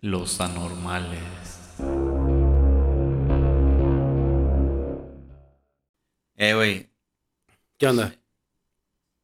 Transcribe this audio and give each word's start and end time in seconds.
Los 0.00 0.40
anormales. 0.40 1.20
Eh, 6.36 6.54
güey. 6.54 6.88
¿Qué 7.78 7.86
onda? 7.86 8.14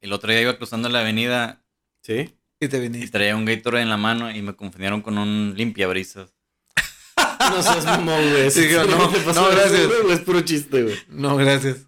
El 0.01 0.13
otro 0.13 0.31
día 0.31 0.41
iba 0.41 0.57
cruzando 0.57 0.89
la 0.89 0.99
avenida 1.01 1.63
¿Sí? 2.01 2.35
Y 2.59 2.67
te 2.67 2.77
y 2.77 2.81
viniste. 2.81 3.09
traía 3.09 3.35
un 3.35 3.45
Gatorade 3.45 3.83
en 3.83 3.89
la 3.89 3.97
mano 3.97 4.31
y 4.31 4.41
me 4.41 4.55
confundieron 4.55 5.01
con 5.01 5.17
un 5.17 5.53
limpiabrisas. 5.55 6.33
No 7.39 7.61
seas 7.63 7.85
mamón, 7.85 8.29
güey. 8.31 8.51
Sí, 8.51 8.67
no, 8.71 9.09
pasó, 9.25 9.41
no, 9.41 9.49
gracias. 9.49 9.87
güey, 9.87 10.11
Es 10.11 10.19
puro 10.21 10.41
chiste, 10.41 10.83
güey. 10.83 10.95
No, 11.07 11.37
gracias. 11.37 11.87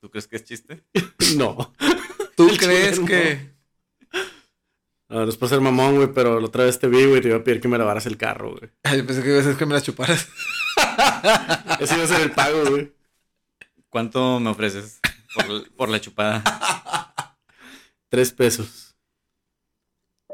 ¿Tú 0.00 0.10
crees 0.10 0.26
que 0.28 0.36
es 0.36 0.44
chiste? 0.44 0.84
No. 1.36 1.72
¿Tú 2.36 2.48
El 2.50 2.58
crees 2.58 3.00
que.? 3.00 3.53
Es 5.08 5.36
por 5.36 5.48
ser 5.48 5.60
mamón, 5.60 5.96
güey, 5.96 6.08
pero 6.12 6.40
la 6.40 6.46
otra 6.46 6.64
vez 6.64 6.78
te 6.78 6.88
vi, 6.88 7.04
güey, 7.06 7.20
te 7.20 7.28
iba 7.28 7.36
a 7.36 7.44
pedir 7.44 7.60
que 7.60 7.68
me 7.68 7.78
lavaras 7.78 8.06
el 8.06 8.16
carro, 8.16 8.52
güey. 8.56 8.70
Yo 8.98 9.06
pensé 9.06 9.22
que 9.22 9.28
iba 9.30 9.40
a 9.40 9.42
ser 9.44 9.56
que 9.56 9.66
me 9.66 9.74
la 9.74 9.82
chuparas. 9.82 10.28
Ese 11.80 11.94
iba 11.94 12.04
a 12.04 12.08
ser 12.08 12.20
el 12.22 12.30
pago, 12.32 12.64
güey. 12.70 12.92
¿Cuánto 13.90 14.40
me 14.40 14.50
ofreces 14.50 15.00
por, 15.34 15.70
por 15.76 15.88
la 15.88 16.00
chupada? 16.00 16.42
Tres 18.08 18.32
pesos. 18.32 18.96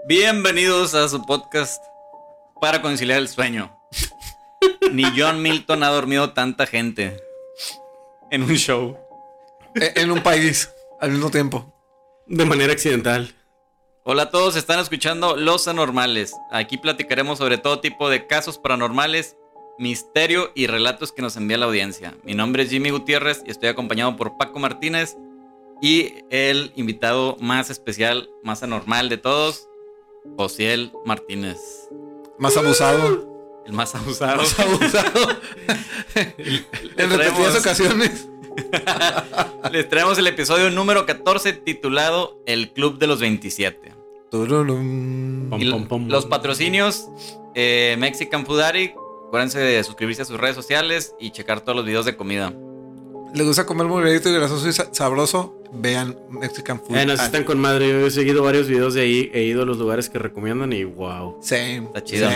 Bienvenidos 0.07 0.95
a 0.95 1.09
su 1.09 1.27
podcast 1.27 1.83
para 2.61 2.81
conciliar 2.81 3.19
el 3.19 3.29
sueño. 3.29 3.77
Ni 4.93 5.05
John 5.19 5.43
Milton 5.43 5.83
ha 5.83 5.89
dormido 5.89 6.33
tanta 6.33 6.67
gente 6.67 7.21
en 8.31 8.43
un 8.45 8.55
show. 8.57 8.97
E- 9.75 9.93
en 9.97 10.11
un 10.11 10.23
país, 10.23 10.71
al 11.01 11.11
mismo 11.11 11.31
tiempo. 11.31 11.75
De 12.27 12.45
manera 12.45 12.73
accidental. 12.73 13.35
Hola 14.13 14.23
a 14.25 14.31
todos, 14.31 14.57
están 14.57 14.81
escuchando 14.81 15.37
Los 15.37 15.69
Anormales. 15.69 16.35
Aquí 16.51 16.79
platicaremos 16.79 17.39
sobre 17.39 17.59
todo 17.59 17.79
tipo 17.79 18.11
de 18.11 18.27
casos 18.27 18.59
paranormales, 18.59 19.37
misterio 19.79 20.51
y 20.57 20.67
relatos 20.67 21.13
que 21.13 21.23
nos 21.23 21.37
envía 21.37 21.59
la 21.59 21.67
audiencia. 21.67 22.17
Mi 22.25 22.35
nombre 22.35 22.65
es 22.65 22.71
Jimmy 22.71 22.91
Gutiérrez 22.91 23.41
y 23.47 23.53
estoy 23.53 23.69
acompañado 23.69 24.17
por 24.17 24.37
Paco 24.37 24.59
Martínez 24.59 25.17
y 25.81 26.25
el 26.29 26.73
invitado 26.75 27.37
más 27.39 27.71
especial, 27.71 28.29
más 28.43 28.65
anormal 28.65 29.09
de 29.11 29.19
todos, 29.19 29.69
Josiel 30.37 30.91
Martínez. 31.07 31.61
Más 32.37 32.57
abusado. 32.57 33.63
El 33.65 33.75
más 33.75 33.95
abusado. 33.95 34.39
Más 34.39 34.59
abusado. 34.59 35.41
en 36.17 37.11
repetidas 37.11 37.61
ocasiones. 37.61 38.29
Les 39.71 39.89
traemos 39.89 40.19
el 40.19 40.27
episodio 40.27 40.69
número 40.71 41.07
14 41.07 41.53
titulado 41.53 42.43
El 42.45 42.73
Club 42.73 42.99
de 42.99 43.07
los 43.07 43.21
27. 43.21 44.00
Y 45.59 45.65
los 46.09 46.27
patrocinios, 46.27 47.09
eh, 47.55 47.97
Mexican 47.99 48.47
Food 48.47 48.61
Addict, 48.61 48.97
acuérdense 49.27 49.59
de 49.59 49.83
suscribirse 49.85 50.23
a 50.23 50.25
sus 50.25 50.39
redes 50.39 50.55
sociales 50.57 51.15
y 51.19 51.31
checar 51.31 51.61
todos 51.61 51.77
los 51.77 51.85
videos 51.85 52.05
de 52.05 52.17
comida. 52.17 52.53
¿Les 53.35 53.47
gusta 53.47 53.65
comer 53.65 53.87
muy 53.87 54.03
y 54.11 54.19
grasoso 54.19 54.69
y 54.69 54.73
sa- 54.73 54.93
sabroso? 54.93 55.57
Vean 55.73 56.19
Mexican 56.31 56.81
Food. 56.81 56.97
Eh, 56.97 57.07
nos 57.07 57.21
están 57.21 57.45
con 57.45 57.61
madre. 57.61 57.89
Yo 57.89 58.07
he 58.07 58.11
seguido 58.11 58.43
varios 58.43 58.67
videos 58.67 58.95
de 58.95 59.03
ahí. 59.03 59.31
He 59.33 59.43
ido 59.45 59.63
a 59.63 59.65
los 59.67 59.79
lugares 59.79 60.11
que 60.11 60.19
recomiendan 60.19 60.73
y 60.73 60.83
wow. 60.83 61.39
Same. 61.41 61.85
Está 61.87 62.03
chido. 62.03 62.29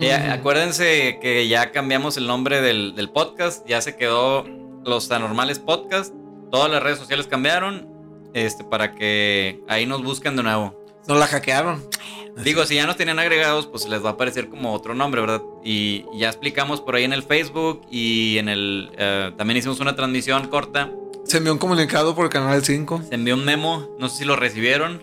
Eh, 0.00 0.12
acuérdense 0.12 1.18
que 1.20 1.48
ya 1.48 1.70
cambiamos 1.70 2.16
el 2.16 2.26
nombre 2.26 2.60
del, 2.62 2.94
del 2.94 3.10
podcast, 3.10 3.66
ya 3.66 3.80
se 3.80 3.96
quedó 3.96 4.44
Los 4.84 5.10
Anormales 5.10 5.58
Podcast, 5.58 6.14
todas 6.50 6.70
las 6.70 6.82
redes 6.82 6.98
sociales 6.98 7.26
cambiaron, 7.26 7.88
este, 8.34 8.62
para 8.64 8.94
que 8.94 9.60
ahí 9.68 9.86
nos 9.86 10.02
busquen 10.02 10.36
de 10.36 10.42
nuevo. 10.42 10.85
Nos 11.08 11.18
la 11.18 11.26
hackearon. 11.26 11.84
Digo, 12.44 12.66
si 12.66 12.74
ya 12.74 12.86
nos 12.86 12.96
tenían 12.96 13.18
agregados, 13.18 13.66
pues 13.66 13.88
les 13.88 14.04
va 14.04 14.10
a 14.10 14.12
aparecer 14.12 14.48
como 14.48 14.74
otro 14.74 14.94
nombre, 14.94 15.20
¿verdad? 15.22 15.40
Y 15.64 16.04
ya 16.18 16.28
explicamos 16.28 16.80
por 16.82 16.94
ahí 16.96 17.04
en 17.04 17.12
el 17.14 17.22
Facebook 17.22 17.82
y 17.90 18.36
en 18.38 18.48
el... 18.50 18.90
eh, 18.98 19.32
también 19.38 19.56
hicimos 19.56 19.80
una 19.80 19.96
transmisión 19.96 20.48
corta. 20.48 20.90
Se 21.24 21.38
envió 21.38 21.52
un 21.52 21.58
comunicado 21.58 22.14
por 22.14 22.24
el 22.26 22.30
canal 22.30 22.62
5. 22.62 23.02
Se 23.08 23.14
envió 23.14 23.34
un 23.34 23.44
memo, 23.44 23.88
no 23.98 24.08
sé 24.10 24.18
si 24.18 24.24
lo 24.26 24.36
recibieron. 24.36 25.02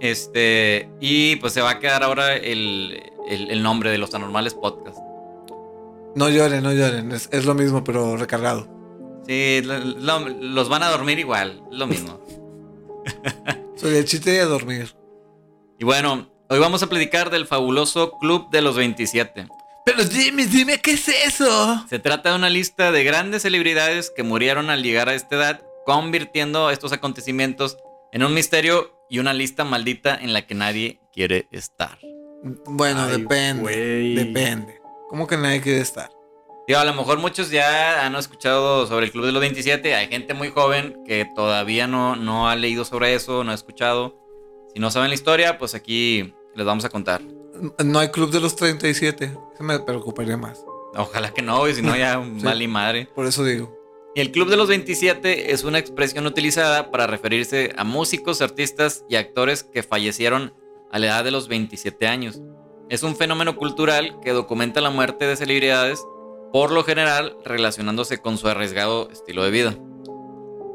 Este, 0.00 0.88
y 1.00 1.36
pues 1.36 1.52
se 1.52 1.60
va 1.60 1.70
a 1.70 1.78
quedar 1.78 2.02
ahora 2.02 2.34
el, 2.36 3.02
el- 3.28 3.50
el 3.50 3.62
nombre 3.62 3.90
de 3.90 3.98
los 3.98 4.12
anormales 4.14 4.54
podcast. 4.54 4.98
No 6.16 6.28
lloren, 6.28 6.62
no 6.64 6.72
lloren. 6.72 7.12
Es, 7.12 7.28
es 7.32 7.44
lo 7.44 7.54
mismo, 7.54 7.84
pero 7.84 8.16
recargado. 8.16 8.66
Sí, 9.26 9.60
lo- 9.62 9.78
lo- 9.78 10.28
los 10.28 10.68
van 10.68 10.82
a 10.82 10.88
dormir 10.90 11.18
igual, 11.20 11.62
lo 11.70 11.86
mismo. 11.86 12.18
Soy 13.76 13.96
el 13.96 14.04
chiste 14.04 14.30
de 14.32 14.44
dormir. 14.44 14.92
Y 15.78 15.84
bueno, 15.84 16.28
hoy 16.48 16.58
vamos 16.58 16.82
a 16.82 16.88
platicar 16.88 17.30
del 17.30 17.46
fabuloso 17.46 18.18
Club 18.18 18.50
de 18.50 18.62
los 18.62 18.76
27. 18.76 19.46
Pero 19.84 20.04
Jimmy, 20.10 20.44
dime, 20.44 20.80
¿qué 20.80 20.92
es 20.92 21.08
eso? 21.08 21.84
Se 21.88 21.98
trata 21.98 22.30
de 22.30 22.36
una 22.36 22.50
lista 22.50 22.92
de 22.92 23.04
grandes 23.04 23.42
celebridades 23.42 24.12
que 24.14 24.22
murieron 24.22 24.70
al 24.70 24.82
llegar 24.82 25.08
a 25.08 25.14
esta 25.14 25.36
edad, 25.36 25.62
convirtiendo 25.86 26.70
estos 26.70 26.92
acontecimientos 26.92 27.78
en 28.12 28.24
un 28.24 28.34
misterio 28.34 28.92
y 29.08 29.20
una 29.20 29.32
lista 29.32 29.64
maldita 29.64 30.14
en 30.20 30.32
la 30.32 30.46
que 30.46 30.54
nadie 30.54 31.00
quiere 31.12 31.48
estar. 31.52 31.98
Bueno, 32.66 33.04
Ay, 33.04 33.22
depende. 33.22 34.14
Depende. 34.14 34.80
¿Cómo 35.08 35.26
que 35.26 35.36
nadie 35.36 35.60
quiere 35.60 35.80
estar? 35.80 36.10
Digo, 36.66 36.80
a 36.80 36.84
lo 36.84 36.92
mejor 36.92 37.18
muchos 37.18 37.50
ya 37.50 38.04
han 38.04 38.14
escuchado 38.16 38.86
sobre 38.86 39.06
el 39.06 39.12
Club 39.12 39.24
de 39.24 39.32
los 39.32 39.40
27. 39.40 39.94
Hay 39.94 40.08
gente 40.08 40.34
muy 40.34 40.50
joven 40.50 41.02
que 41.06 41.26
todavía 41.34 41.86
no, 41.86 42.14
no 42.14 42.48
ha 42.50 42.56
leído 42.56 42.84
sobre 42.84 43.14
eso, 43.14 43.42
no 43.42 43.52
ha 43.52 43.54
escuchado. 43.54 44.27
Si 44.74 44.80
no 44.80 44.90
saben 44.90 45.08
la 45.10 45.14
historia, 45.14 45.58
pues 45.58 45.74
aquí 45.74 46.32
les 46.54 46.66
vamos 46.66 46.84
a 46.84 46.88
contar. 46.88 47.22
No 47.84 47.98
hay 47.98 48.08
club 48.08 48.30
de 48.30 48.40
los 48.40 48.54
37. 48.56 49.24
Eso 49.54 49.64
me 49.64 49.78
preocuparía 49.80 50.36
más. 50.36 50.64
Ojalá 50.96 51.32
que 51.32 51.42
no, 51.42 51.68
y 51.68 51.74
si 51.74 51.82
no 51.82 51.96
ya 51.96 52.22
Sí. 52.38 52.44
vale 52.44 52.64
y 52.64 52.68
madre. 52.68 53.08
Por 53.14 53.26
eso 53.26 53.44
digo. 53.44 53.76
El 54.14 54.32
Club 54.32 54.48
de 54.48 54.56
los 54.56 54.68
27 54.68 55.52
es 55.52 55.62
una 55.64 55.78
expresión 55.78 56.26
utilizada 56.26 56.90
para 56.90 57.06
referirse 57.06 57.72
a 57.76 57.84
músicos, 57.84 58.40
artistas 58.42 59.04
y 59.08 59.14
actores 59.14 59.62
que 59.62 59.82
fallecieron 59.84 60.54
a 60.90 60.98
la 60.98 61.06
edad 61.06 61.24
de 61.24 61.30
los 61.30 61.46
27 61.46 62.08
años. 62.08 62.40
Es 62.88 63.02
un 63.04 63.14
fenómeno 63.14 63.54
cultural 63.54 64.18
que 64.20 64.32
documenta 64.32 64.80
la 64.80 64.90
muerte 64.90 65.26
de 65.26 65.36
celebridades, 65.36 66.02
por 66.52 66.72
lo 66.72 66.82
general 66.82 67.36
relacionándose 67.44 68.18
con 68.18 68.38
su 68.38 68.48
arriesgado 68.48 69.08
estilo 69.10 69.44
de 69.44 69.50
vida. 69.50 69.76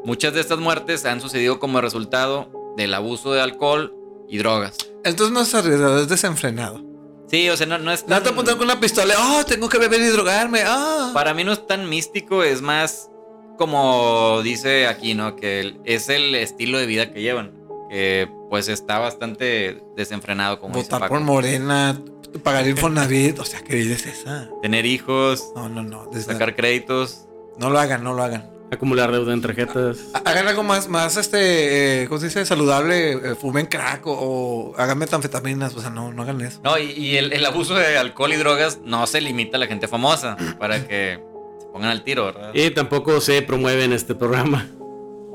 Muchas 0.05 0.33
de 0.33 0.39
estas 0.41 0.59
muertes 0.59 1.03
han 1.05 1.19
sucedido 1.19 1.59
como 1.59 1.81
resultado 1.81 2.49
del 2.77 2.93
abuso 2.93 3.33
de 3.33 3.41
alcohol 3.41 3.95
y 4.29 4.37
drogas. 4.37 4.77
Entonces 5.03 5.33
no 5.33 5.41
es 5.41 5.53
arriesgado, 5.53 5.99
es 6.01 6.07
desenfrenado. 6.07 6.81
Sí, 7.27 7.49
o 7.49 7.57
sea, 7.57 7.65
no, 7.65 7.77
no 7.79 7.91
es 7.91 8.07
No 8.07 8.17
te 8.17 8.23
tan- 8.25 8.33
apuntan 8.33 8.57
con 8.57 8.65
una 8.65 8.79
pistola. 8.79 9.15
Oh, 9.19 9.45
tengo 9.45 9.67
que 9.69 9.77
beber 9.79 10.01
y 10.01 10.07
drogarme. 10.07 10.61
Ah. 10.65 11.11
Para 11.13 11.33
mí 11.33 11.43
no 11.43 11.51
es 11.53 11.65
tan 11.67 11.89
místico, 11.89 12.43
es 12.43 12.61
más 12.61 13.09
como 13.57 14.41
dice 14.43 14.87
aquí, 14.87 15.13
¿no? 15.13 15.35
Que 15.35 15.77
es 15.85 16.09
el 16.09 16.35
estilo 16.35 16.77
de 16.77 16.85
vida 16.85 17.11
que 17.11 17.21
llevan. 17.21 17.53
Que 17.89 18.29
pues 18.49 18.67
está 18.67 18.97
bastante 18.99 19.83
desenfrenado, 19.95 20.59
como 20.59 20.73
Votar 20.75 21.07
por 21.07 21.19
Morena, 21.21 21.99
pagar 22.43 22.67
Infonavit. 22.67 23.39
O 23.39 23.45
sea, 23.45 23.61
¿qué 23.61 23.75
vida 23.75 23.93
es 23.95 24.05
esa? 24.05 24.49
Tener 24.61 24.85
hijos, 24.85 25.51
No, 25.55 25.69
no, 25.69 25.83
no. 25.83 26.07
desde- 26.11 26.33
sacar 26.33 26.55
créditos. 26.55 27.27
No 27.57 27.69
lo 27.69 27.79
hagan, 27.79 28.03
no 28.03 28.13
lo 28.13 28.23
hagan. 28.23 28.49
Acumular 28.73 29.11
deuda 29.11 29.33
en 29.33 29.41
tarjetas. 29.41 29.99
Ha- 30.13 30.19
Hagan 30.29 30.47
algo 30.47 30.63
más, 30.63 30.87
más 30.89 31.15
este, 31.17 32.03
eh, 32.03 32.07
¿cómo 32.07 32.19
se 32.19 32.27
dice? 32.27 32.45
Saludable. 32.45 33.11
eh, 33.13 33.35
fumen 33.35 33.65
crack 33.67 34.05
o, 34.07 34.11
o 34.13 34.75
hagan 34.77 34.97
metanfetaminas. 34.97 35.75
O 35.75 35.81
sea, 35.81 35.89
no, 35.89 36.11
no 36.11 36.21
hagan 36.23 36.41
eso. 36.41 36.59
No, 36.63 36.77
y, 36.77 36.91
y 36.91 37.17
el, 37.17 37.33
el 37.33 37.45
abuso 37.45 37.75
de 37.75 37.97
alcohol 37.97 38.33
y 38.33 38.37
drogas 38.37 38.79
no 38.83 39.05
se 39.07 39.21
limita 39.21 39.57
a 39.57 39.59
la 39.59 39.67
gente 39.67 39.87
famosa 39.87 40.35
para 40.59 40.87
que 40.87 41.19
se 41.59 41.65
pongan 41.67 41.89
al 41.91 42.03
tiro, 42.03 42.25
¿verdad? 42.25 42.51
Y 42.53 42.69
tampoco 42.71 43.21
se 43.21 43.41
promueve 43.41 43.83
en 43.85 43.93
este 43.93 44.15
programa. 44.15 44.67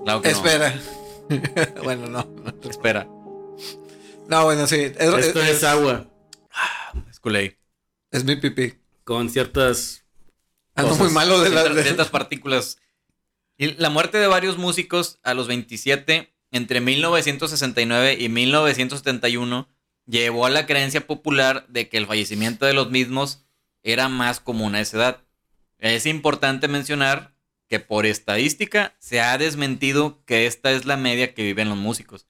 Claro 0.05 0.22
que 0.22 0.31
no. 0.32 0.37
Espera. 0.37 0.75
bueno, 1.84 2.06
no. 2.09 2.26
Espera. 2.69 3.06
No, 4.28 4.44
bueno, 4.44 4.66
sí. 4.66 4.76
Es, 4.76 4.97
Esto 4.99 5.41
es- 5.43 5.49
es 5.56 5.65
agua. 5.65 6.06
Es 7.10 7.20
Kool-Aid. 7.20 7.53
es 8.10 8.25
mi 8.25 8.37
pipí. 8.37 8.75
Con 9.05 9.31
ciertas. 9.31 10.05
Ando 10.75 10.91
Cosas. 10.91 11.05
muy 11.06 11.14
malo 11.14 11.41
de 11.41 11.49
la. 11.50 11.61
ciertas, 11.62 11.76
de- 11.76 11.82
ciertas 11.82 12.08
partículas. 12.08 12.79
Y 13.58 13.75
la 13.75 13.90
muerte 13.90 14.19
de 14.19 14.28
varios 14.28 14.56
músicos 14.56 15.19
a 15.25 15.34
los 15.34 15.49
27 15.49 16.32
entre 16.52 16.81
1969 16.81 18.16
y 18.19 18.28
1971 18.28 19.69
llevó 20.06 20.46
a 20.46 20.50
la 20.50 20.64
creencia 20.64 21.06
popular 21.06 21.66
de 21.69 21.88
que 21.88 21.99
el 21.99 22.06
fallecimiento 22.06 22.66
de 22.66 22.72
los 22.72 22.90
mismos 22.90 23.44
era 23.82 24.08
más 24.08 24.38
común 24.38 24.76
a 24.76 24.81
esa 24.81 24.96
edad. 24.96 25.25
Es 25.78 26.06
importante 26.06 26.69
mencionar 26.69 27.34
que 27.69 27.81
por 27.81 28.06
estadística 28.06 28.96
se 28.99 29.20
ha 29.20 29.37
desmentido 29.38 30.25
que 30.25 30.46
esta 30.46 30.70
es 30.70 30.87
la 30.87 30.96
media 30.96 31.34
que 31.34 31.43
viven 31.43 31.69
los 31.69 31.78
músicos. 31.78 32.26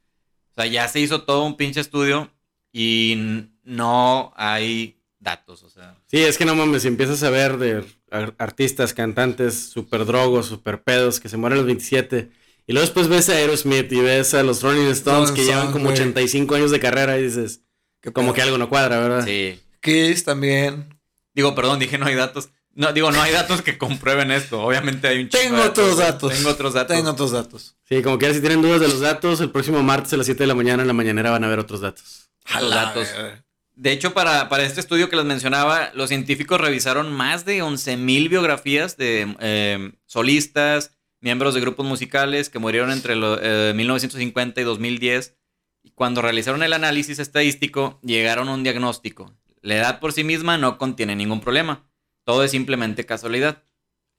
O 0.53 0.63
sea, 0.63 0.67
ya 0.67 0.89
se 0.89 1.01
hizo 1.01 1.23
todo 1.23 1.45
un 1.45 1.57
pinche 1.57 1.81
estudio 1.81 2.33
y 2.73 3.49
no 3.63 4.33
hay 4.37 4.98
datos, 5.21 5.63
o 5.63 5.69
sea. 5.71 5.97
Sí, 6.07 6.19
es 6.19 6.39
que 6.39 6.45
no 6.45 6.55
mames, 6.55 6.83
si 6.83 6.89
empiezas 6.89 7.23
a 7.23 7.31
ver 7.31 7.57
de 7.59 7.85
ar- 8.11 8.35
artistas, 8.39 8.95
cantantes, 8.95 9.71
super 9.71 10.05
drogos, 10.05 10.47
super 10.47 10.83
pedos, 10.83 11.21
que 11.21 11.29
se 11.29 11.37
mueren 11.37 11.57
a 11.59 11.61
los 11.61 11.67
27. 11.67 12.31
Y 12.67 12.73
luego 12.73 12.85
después 12.87 13.09
ves 13.09 13.29
a 13.31 13.33
Aerosmith 13.33 13.91
y 13.93 14.01
ves 14.01 14.35
a 14.35 14.43
los 14.43 14.63
Rolling 14.63 14.89
Stones 14.91 15.31
que 15.33 15.45
llevan 15.45 15.73
como 15.73 15.85
güey. 15.87 15.95
85 15.95 16.55
años 16.55 16.71
de 16.71 16.81
carrera 16.81 17.19
y 17.19 17.25
dices, 17.25 17.63
¿Qué 18.01 18.13
como 18.13 18.33
que 18.33 18.43
algo 18.43 18.59
no 18.59 18.69
cuadra, 18.69 18.99
¿verdad? 19.01 19.25
Sí. 19.25 19.59
Kiss 19.81 20.25
también. 20.25 20.99
Digo, 21.35 21.55
perdón, 21.55 21.79
dije 21.79 21.99
no 21.99 22.07
hay 22.07 22.15
datos. 22.15 22.51
No, 22.75 22.93
digo, 22.93 23.11
no 23.11 23.21
hay 23.21 23.33
datos 23.33 23.63
que 23.63 23.77
comprueben 23.79 24.31
esto. 24.31 24.63
Obviamente 24.63 25.09
hay 25.09 25.19
un 25.23 25.29
chingo 25.29 25.43
Tengo 25.43 25.57
de 25.63 25.69
otros 25.69 25.97
datos. 25.99 26.33
Tengo 26.33 26.51
otros 26.51 26.75
datos. 26.75 26.97
Tengo 26.97 27.11
otros 27.11 27.31
datos. 27.33 27.77
Sí, 27.89 28.03
como 28.03 28.19
quiera, 28.19 28.35
si 28.35 28.41
tienen 28.41 28.63
dudas 28.63 28.81
de 28.81 28.87
los 28.89 29.01
datos, 29.01 29.41
el 29.41 29.51
próximo 29.51 29.83
martes 29.83 30.13
a 30.13 30.17
las 30.17 30.27
7 30.27 30.45
de 30.45 30.47
la 30.47 30.55
mañana 30.55 30.83
en 30.83 30.87
la 30.89 30.95
mañanera 30.95 31.31
van 31.31 31.43
a 31.43 31.49
ver 31.49 31.59
otros 31.59 31.81
datos. 31.81 32.31
Los 32.61 32.71
datos. 32.71 33.09
De 33.81 33.93
hecho, 33.93 34.13
para, 34.13 34.49
para 34.49 34.65
este 34.65 34.81
estudio 34.81 35.09
que 35.09 35.15
les 35.15 35.25
mencionaba, 35.25 35.93
los 35.95 36.09
científicos 36.09 36.61
revisaron 36.61 37.13
más 37.13 37.45
de 37.45 37.63
11.000 37.63 38.29
biografías 38.29 38.97
de 38.97 39.37
eh, 39.39 39.93
solistas, 40.05 40.99
miembros 41.21 41.55
de 41.55 41.61
grupos 41.61 41.87
musicales 41.87 42.51
que 42.51 42.59
murieron 42.59 42.91
entre 42.91 43.15
lo- 43.15 43.39
eh, 43.41 43.73
1950 43.75 44.61
y 44.61 44.65
2010. 44.65 45.37
Y 45.85 45.91
cuando 45.93 46.23
realizaron 46.23 46.65
el 46.65 46.73
análisis 46.73 47.21
estadístico, 47.21 48.01
llegaron 48.03 48.49
a 48.49 48.55
un 48.55 48.65
diagnóstico. 48.65 49.33
La 49.63 49.77
edad 49.77 50.01
por 50.01 50.13
sí 50.13 50.25
misma 50.25 50.59
no 50.59 50.77
contiene 50.77 51.15
ningún 51.15 51.41
problema. 51.41 51.89
Todo 52.25 52.43
es 52.43 52.51
simplemente 52.51 53.07
casualidad. 53.07 53.63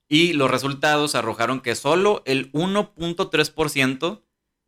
Y 0.08 0.32
los 0.34 0.50
resultados 0.50 1.16
arrojaron 1.16 1.60
que 1.60 1.76
solo 1.76 2.24
el 2.26 2.50
1.3%, 2.54 4.24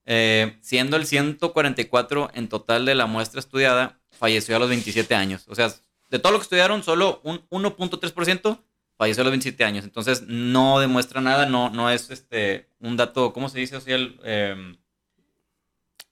eh, 0.05 0.57
siendo 0.61 0.97
el 0.97 1.05
144 1.05 2.31
en 2.33 2.49
total 2.49 2.85
de 2.85 2.95
la 2.95 3.05
muestra 3.05 3.39
estudiada, 3.39 3.99
falleció 4.11 4.55
a 4.55 4.59
los 4.59 4.69
27 4.69 5.15
años. 5.15 5.45
O 5.47 5.55
sea, 5.55 5.73
de 6.09 6.19
todo 6.19 6.31
lo 6.31 6.39
que 6.39 6.43
estudiaron, 6.43 6.83
solo 6.83 7.21
un 7.23 7.41
1.3% 7.49 8.59
falleció 8.97 9.21
a 9.21 9.25
los 9.25 9.31
27 9.31 9.63
años. 9.63 9.85
Entonces, 9.85 10.23
no 10.27 10.79
demuestra 10.79 11.21
nada, 11.21 11.45
no, 11.45 11.69
no 11.69 11.89
es 11.89 12.09
este 12.11 12.67
un 12.79 12.97
dato, 12.97 13.33
¿cómo 13.33 13.49
se 13.49 13.59
dice? 13.59 13.77
O 13.77 13.81
sea, 13.81 13.95
el, 13.95 14.19
eh, 14.23 14.75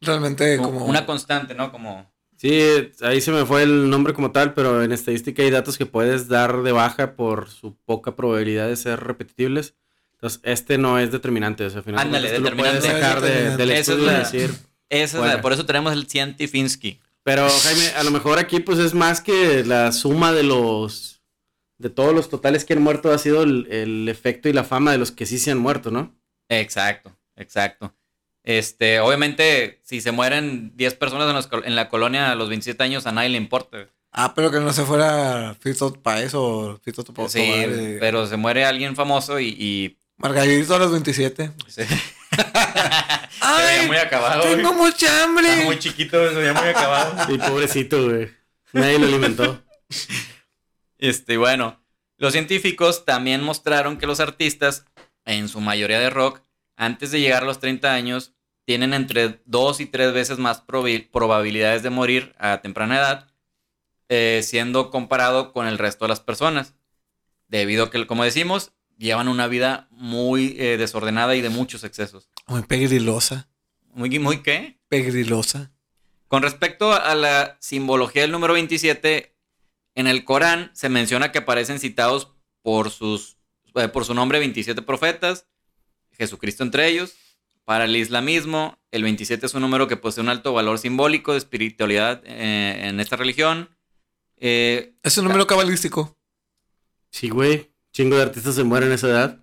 Realmente 0.01 0.57
como 0.57 0.71
como... 0.71 0.85
una 0.85 1.05
constante, 1.05 1.53
¿no? 1.53 1.71
Como... 1.71 2.09
Sí, 2.37 2.61
ahí 3.01 3.19
se 3.19 3.31
me 3.31 3.45
fue 3.45 3.63
el 3.63 3.89
nombre 3.89 4.13
como 4.13 4.31
tal, 4.31 4.53
pero 4.53 4.81
en 4.81 4.93
estadística 4.93 5.43
hay 5.43 5.49
datos 5.49 5.77
que 5.77 5.85
puedes 5.85 6.29
dar 6.29 6.61
de 6.63 6.71
baja 6.71 7.15
por 7.15 7.49
su 7.49 7.75
poca 7.75 8.15
probabilidad 8.15 8.69
de 8.69 8.77
ser 8.77 9.01
repetibles. 9.01 9.75
Entonces, 10.19 10.41
este 10.43 10.77
no 10.77 10.99
es 10.99 11.11
determinante. 11.11 11.65
O 11.65 11.69
sea, 11.69 11.79
al 11.79 11.83
final 11.85 11.99
Ándale, 12.01 12.29
tú 12.31 12.41
lo 12.41 12.55
puedes 12.55 12.81
determinante. 12.83 13.05
dejar 13.05 13.21
de- 13.21 13.57
del 13.57 13.71
Esa 13.71 13.79
es 13.79 13.87
estudio 13.89 14.03
y 14.03 14.11
la- 14.13 14.19
decir. 14.19 14.49
Esa 14.89 15.03
es 15.03 15.13
la- 15.13 15.19
Fuera. 15.19 15.41
por 15.41 15.53
eso 15.53 15.65
tenemos 15.65 15.93
el 15.93 16.07
Cientifinsky. 16.07 16.99
Pero, 17.23 17.47
Jaime, 17.49 17.87
a 17.95 18.03
lo 18.03 18.11
mejor 18.11 18.39
aquí 18.39 18.59
pues 18.59 18.79
es 18.79 18.93
más 18.93 19.21
que 19.21 19.63
la 19.63 19.91
suma 19.91 20.31
de 20.33 20.43
los... 20.43 21.21
De 21.77 21.89
todos 21.89 22.13
los 22.13 22.29
totales 22.29 22.65
que 22.65 22.73
han 22.73 22.81
muerto 22.81 23.11
ha 23.13 23.17
sido 23.17 23.43
el, 23.43 23.67
el 23.71 24.09
efecto 24.09 24.49
y 24.49 24.53
la 24.53 24.65
fama 24.65 24.91
de 24.91 24.97
los 24.97 25.11
que 25.11 25.25
sí 25.25 25.39
se 25.39 25.51
han 25.51 25.59
muerto, 25.59 25.91
¿no? 25.91 26.13
Exacto, 26.49 27.15
exacto. 27.37 27.93
Este, 28.43 28.99
obviamente, 28.99 29.79
si 29.83 30.01
se 30.01 30.11
mueren 30.11 30.75
10 30.75 30.95
personas 30.95 31.29
en, 31.29 31.35
los 31.35 31.47
col- 31.47 31.63
en 31.65 31.75
la 31.77 31.87
colonia 31.87 32.31
a 32.31 32.35
los 32.35 32.49
27 32.49 32.83
años, 32.83 33.05
a 33.05 33.11
nadie 33.13 33.29
le 33.29 33.37
importa. 33.37 33.87
Ah, 34.11 34.33
pero 34.33 34.49
que 34.51 34.59
no 34.59 34.73
se 34.73 34.83
fuera 34.83 35.55
Fito 35.59 35.93
Paez 35.93 36.33
o 36.33 36.79
Fito 36.83 37.03
Topo. 37.03 37.29
Sí, 37.29 37.53
pero 37.99 38.25
se 38.27 38.35
muere 38.37 38.65
alguien 38.65 38.95
famoso 38.95 39.39
y... 39.39 39.55
y 39.57 39.98
Margarito 40.19 40.75
a 40.75 40.79
los 40.79 40.91
27. 40.91 41.51
se, 41.67 41.85
se 41.87 41.95
veía 42.37 43.87
muy 43.87 43.97
acabado. 43.97 44.41
güey. 44.43 44.55
Tengo 44.57 44.73
mucha 44.73 45.23
hambre. 45.23 45.47
Estaba 45.47 45.65
muy 45.65 45.79
chiquito, 45.79 46.29
se 46.29 46.35
veía 46.35 46.53
muy 46.53 46.67
acabado. 46.67 47.33
Y 47.33 47.37
pobrecito, 47.37 48.05
güey. 48.09 48.29
Nadie 48.73 48.99
lo 48.99 49.07
alimentó. 49.07 49.63
Este, 50.97 51.37
bueno, 51.37 51.81
los 52.17 52.33
científicos 52.33 53.05
también 53.05 53.41
mostraron 53.41 53.97
que 53.97 54.05
los 54.07 54.19
artistas, 54.19 54.85
en 55.25 55.47
su 55.47 55.61
mayoría 55.61 55.99
de 55.99 56.09
rock, 56.09 56.41
antes 56.75 57.11
de 57.11 57.21
llegar 57.21 57.43
a 57.43 57.45
los 57.45 57.59
30 57.59 57.93
años, 57.93 58.33
tienen 58.65 58.93
entre 58.93 59.41
dos 59.45 59.79
y 59.79 59.85
tres 59.85 60.13
veces 60.13 60.37
más 60.37 60.61
probabilidades 60.61 61.81
de 61.81 61.89
morir 61.89 62.35
a 62.37 62.61
temprana 62.61 62.97
edad, 62.97 63.27
eh, 64.09 64.41
siendo 64.43 64.91
comparado 64.91 65.53
con 65.53 65.65
el 65.65 65.77
resto 65.77 66.05
de 66.05 66.09
las 66.09 66.19
personas. 66.19 66.75
Debido 67.47 67.85
a 67.85 67.89
que, 67.89 68.05
como 68.05 68.23
decimos, 68.23 68.73
llevan 68.99 69.27
una 69.29 69.47
vida 69.47 69.87
muy 69.89 70.55
eh, 70.59 70.77
desordenada 70.77 71.35
y 71.35 71.41
de 71.41 71.49
muchos 71.49 71.83
excesos. 71.83 72.29
Muy 72.45 72.61
pegrilosa. 72.63 73.49
¿Muy, 73.93 74.19
muy 74.19 74.43
qué? 74.43 74.79
Pegrilosa. 74.89 75.71
Con 76.27 76.43
respecto 76.43 76.93
a 76.93 77.15
la 77.15 77.57
simbología 77.59 78.21
del 78.21 78.31
número 78.31 78.53
27, 78.53 79.35
en 79.95 80.07
el 80.07 80.25
Corán 80.25 80.69
se 80.73 80.89
menciona 80.89 81.31
que 81.31 81.39
aparecen 81.39 81.79
citados 81.79 82.33
por, 82.61 82.91
sus, 82.91 83.37
eh, 83.75 83.87
por 83.87 84.05
su 84.05 84.13
nombre 84.13 84.37
27 84.37 84.81
profetas, 84.83 85.47
Jesucristo 86.11 86.63
entre 86.63 86.87
ellos. 86.87 87.15
Para 87.63 87.85
el 87.85 87.95
islamismo, 87.95 88.77
el 88.91 89.03
27 89.03 89.45
es 89.45 89.53
un 89.53 89.61
número 89.61 89.87
que 89.87 89.95
posee 89.97 90.23
un 90.23 90.29
alto 90.29 90.53
valor 90.53 90.77
simbólico 90.77 91.31
de 91.31 91.37
espiritualidad 91.37 92.21
eh, 92.25 92.87
en 92.87 92.99
esta 92.99 93.15
religión. 93.15 93.69
Eh, 94.37 94.95
Es 95.03 95.17
un 95.17 95.25
número 95.25 95.47
cabalístico. 95.47 96.17
Sí, 97.11 97.29
güey. 97.29 97.71
Chingo 97.91 98.15
de 98.17 98.23
artistas 98.23 98.55
se 98.55 98.63
mueren 98.63 98.91
a 98.91 98.95
esa 98.95 99.07
edad. 99.09 99.39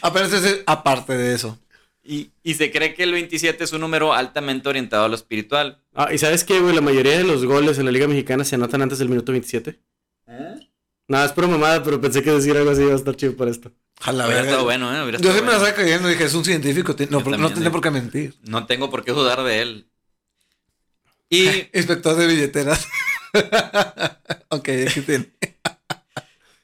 Apenas 0.00 0.32
es 0.32 0.62
aparte 0.66 1.16
de 1.16 1.34
eso. 1.34 1.58
y, 2.02 2.30
y 2.42 2.54
se 2.54 2.70
cree 2.72 2.94
que 2.94 3.04
el 3.04 3.12
27 3.12 3.62
es 3.62 3.72
un 3.72 3.80
número 3.80 4.12
altamente 4.12 4.68
orientado 4.68 5.04
a 5.04 5.08
lo 5.08 5.14
espiritual. 5.14 5.78
Ah, 5.94 6.12
¿y 6.12 6.18
sabes 6.18 6.42
qué, 6.44 6.58
güey? 6.60 6.74
La 6.74 6.80
mayoría 6.80 7.16
de 7.18 7.24
los 7.24 7.44
goles 7.44 7.78
en 7.78 7.84
la 7.84 7.92
Liga 7.92 8.08
Mexicana 8.08 8.44
se 8.44 8.56
anotan 8.56 8.82
antes 8.82 8.98
del 8.98 9.08
minuto 9.08 9.30
27. 9.32 9.78
Nada, 11.08 11.26
es 11.26 11.32
pura 11.32 11.46
mamada, 11.46 11.82
pero 11.82 12.00
pensé 12.00 12.22
que 12.22 12.30
decir 12.32 12.56
algo 12.56 12.70
así 12.70 12.82
iba 12.82 12.92
a 12.92 12.96
estar 12.96 13.14
chido 13.14 13.36
para 13.36 13.50
esto. 13.50 13.70
A 14.00 14.10
la 14.12 14.24
Hubiera 14.24 14.40
verga. 14.40 14.50
estado 14.50 14.64
bueno, 14.64 14.96
¿eh? 14.96 15.02
Hubiera 15.02 15.18
Yo 15.18 15.28
sí 15.32 15.34
me 15.34 15.34
la 15.34 15.40
bueno. 15.42 15.52
estaba 15.58 15.74
creyendo. 15.74 16.08
Dije, 16.08 16.24
es 16.24 16.34
un 16.34 16.44
científico. 16.44 16.96
No, 17.10 17.20
no 17.20 17.48
eh. 17.48 17.70
por 17.70 17.80
qué 17.80 17.90
mentir. 17.90 18.34
No 18.42 18.66
tengo 18.66 18.90
por 18.90 19.04
qué 19.04 19.12
dudar 19.12 19.42
de 19.44 19.60
él. 19.62 19.86
Y 21.28 21.46
Inspector 21.74 22.16
de 22.16 22.26
billeteras. 22.26 22.88
ok, 24.48 24.68
tiene. 25.06 25.30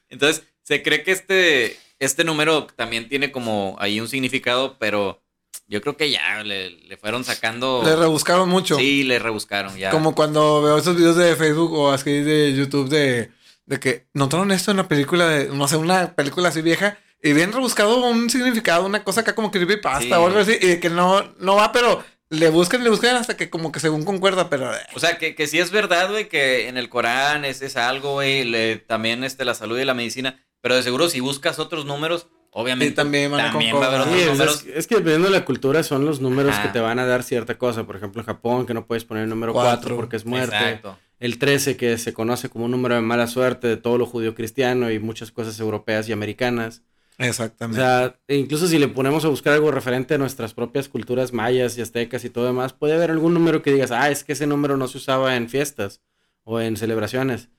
Entonces, 0.09 0.43
se 0.63 0.81
cree 0.83 1.03
que 1.03 1.11
este, 1.11 1.77
este 1.99 2.23
número 2.23 2.65
también 2.67 3.07
tiene 3.09 3.31
como 3.31 3.75
ahí 3.79 3.99
un 3.99 4.07
significado, 4.07 4.77
pero 4.79 5.21
yo 5.67 5.81
creo 5.81 5.97
que 5.97 6.09
ya 6.09 6.43
le, 6.43 6.71
le 6.71 6.97
fueron 6.97 7.23
sacando. 7.23 7.81
Le 7.83 7.95
rebuscaron 7.95 8.49
mucho. 8.49 8.75
Sí, 8.77 9.03
le 9.03 9.19
rebuscaron 9.19 9.77
ya. 9.77 9.91
Como 9.91 10.15
cuando 10.15 10.61
veo 10.61 10.77
esos 10.77 10.95
videos 10.95 11.15
de 11.15 11.35
Facebook 11.35 11.73
o 11.73 11.91
así 11.91 12.21
de 12.21 12.53
YouTube 12.55 12.89
de, 12.89 13.31
de 13.65 13.79
que 13.79 14.07
notaron 14.13 14.51
esto 14.51 14.71
en 14.71 14.77
la 14.77 14.87
película 14.87 15.27
de, 15.27 15.49
no 15.49 15.67
sé, 15.67 15.77
una 15.77 16.15
película 16.15 16.49
así 16.49 16.61
vieja 16.61 16.97
y 17.21 17.33
bien 17.33 17.51
rebuscado 17.51 17.97
un 17.97 18.29
significado, 18.29 18.85
una 18.85 19.03
cosa 19.03 19.21
acá 19.21 19.35
como 19.35 19.51
creepypasta 19.51 19.99
Sí. 20.05 20.11
o 20.11 20.25
algo 20.25 20.39
así, 20.39 20.57
y 20.59 20.79
que 20.79 20.89
no, 20.89 21.21
no 21.39 21.55
va, 21.55 21.71
pero 21.71 22.03
le 22.29 22.49
buscan, 22.49 22.83
le 22.83 22.89
buscan 22.89 23.15
hasta 23.15 23.35
que 23.37 23.49
como 23.49 23.71
que 23.71 23.79
según 23.79 24.03
concuerda, 24.05 24.49
pero 24.49 24.73
eh, 24.73 24.79
O 24.95 24.99
sea, 24.99 25.17
que, 25.17 25.35
que 25.35 25.47
sí 25.47 25.59
es 25.59 25.71
verdad, 25.71 26.09
güey, 26.09 26.27
que 26.29 26.67
en 26.67 26.77
el 26.77 26.89
Corán 26.89 27.45
es, 27.45 27.61
es 27.61 27.75
algo, 27.75 28.13
güey, 28.13 28.79
también 28.85 29.23
este, 29.23 29.45
la 29.45 29.53
salud 29.55 29.79
y 29.79 29.85
la 29.85 29.93
medicina, 29.93 30.39
pero 30.61 30.75
de 30.75 30.83
seguro 30.83 31.09
si 31.09 31.19
buscas 31.21 31.57
otros 31.59 31.85
números, 31.85 32.27
obviamente 32.51 32.91
Sí, 32.91 32.95
también 32.95 33.31
van 33.31 33.51
también 33.51 33.75
va 33.75 33.85
a 33.85 33.87
haber 33.87 34.01
otros 34.01 34.15
Sí, 34.15 34.21
es, 34.21 34.27
números. 34.29 34.55
es- 34.67 34.75
es 34.77 34.87
que 34.87 34.95
dependiendo 34.95 35.29
de 35.29 35.37
la 35.39 35.45
cultura 35.45 35.81
son 35.83 36.05
los 36.05 36.19
números 36.21 36.53
Ajá. 36.53 36.63
que 36.63 36.69
te 36.69 36.79
van 36.79 36.99
a 36.99 37.05
dar 37.05 37.23
cierta 37.23 37.57
cosa. 37.57 37.85
Por 37.85 37.95
ejemplo, 37.95 38.21
en 38.21 38.25
Japón, 38.27 38.65
que 38.65 38.73
no 38.73 38.85
puedes 38.85 39.05
poner 39.05 39.23
el 39.23 39.29
número 39.29 39.53
4 39.53 39.69
Cuatro. 39.79 39.95
porque 39.95 40.15
es 40.17 40.25
muerte. 40.25 40.55
Exacto. 40.55 40.97
El 41.19 41.37
13, 41.37 41.75
que 41.77 41.97
se 41.97 42.13
conoce 42.13 42.49
como 42.49 42.65
un 42.65 42.71
número 42.71 42.95
de 42.95 43.01
mala 43.01 43.27
suerte 43.27 43.67
de 43.67 43.75
todo 43.77 43.97
lo 43.97 44.05
judío 44.05 44.35
cristiano 44.35 44.89
y 44.91 44.99
muchas 44.99 45.31
cosas 45.31 45.59
europeas 45.59 46.07
y 46.07 46.11
americanas. 46.13 46.81
O 47.19 47.23
exactamente. 47.23 47.81
sea, 47.81 48.15
e 48.27 48.37
incluso 48.37 48.67
si 48.67 48.79
le 48.79 48.87
ponemos 48.87 49.25
a 49.25 49.27
buscar 49.27 49.53
algo 49.53 49.71
referente 49.71 50.13
a 50.13 50.17
nuestras 50.17 50.53
propias 50.53 50.87
culturas 50.87 51.33
mayas 51.33 51.77
y 51.77 51.81
aztecas 51.81 52.23
y 52.23 52.29
todo 52.29 52.45
demás, 52.45 52.71
puede 52.73 52.93
haber 52.95 53.11
algún 53.11 53.33
número 53.33 53.61
que 53.61 53.73
digas, 53.73 53.91
ah, 53.91 54.09
es 54.09 54.23
que 54.23 54.33
ese 54.33 54.47
número 54.47 54.77
no 54.77 54.87
se 54.87 54.97
usaba 54.99 55.35
en 55.35 55.49
fiestas 55.49 56.01
o 56.43 56.59
en 56.61 56.77
celebraciones. 56.77 57.49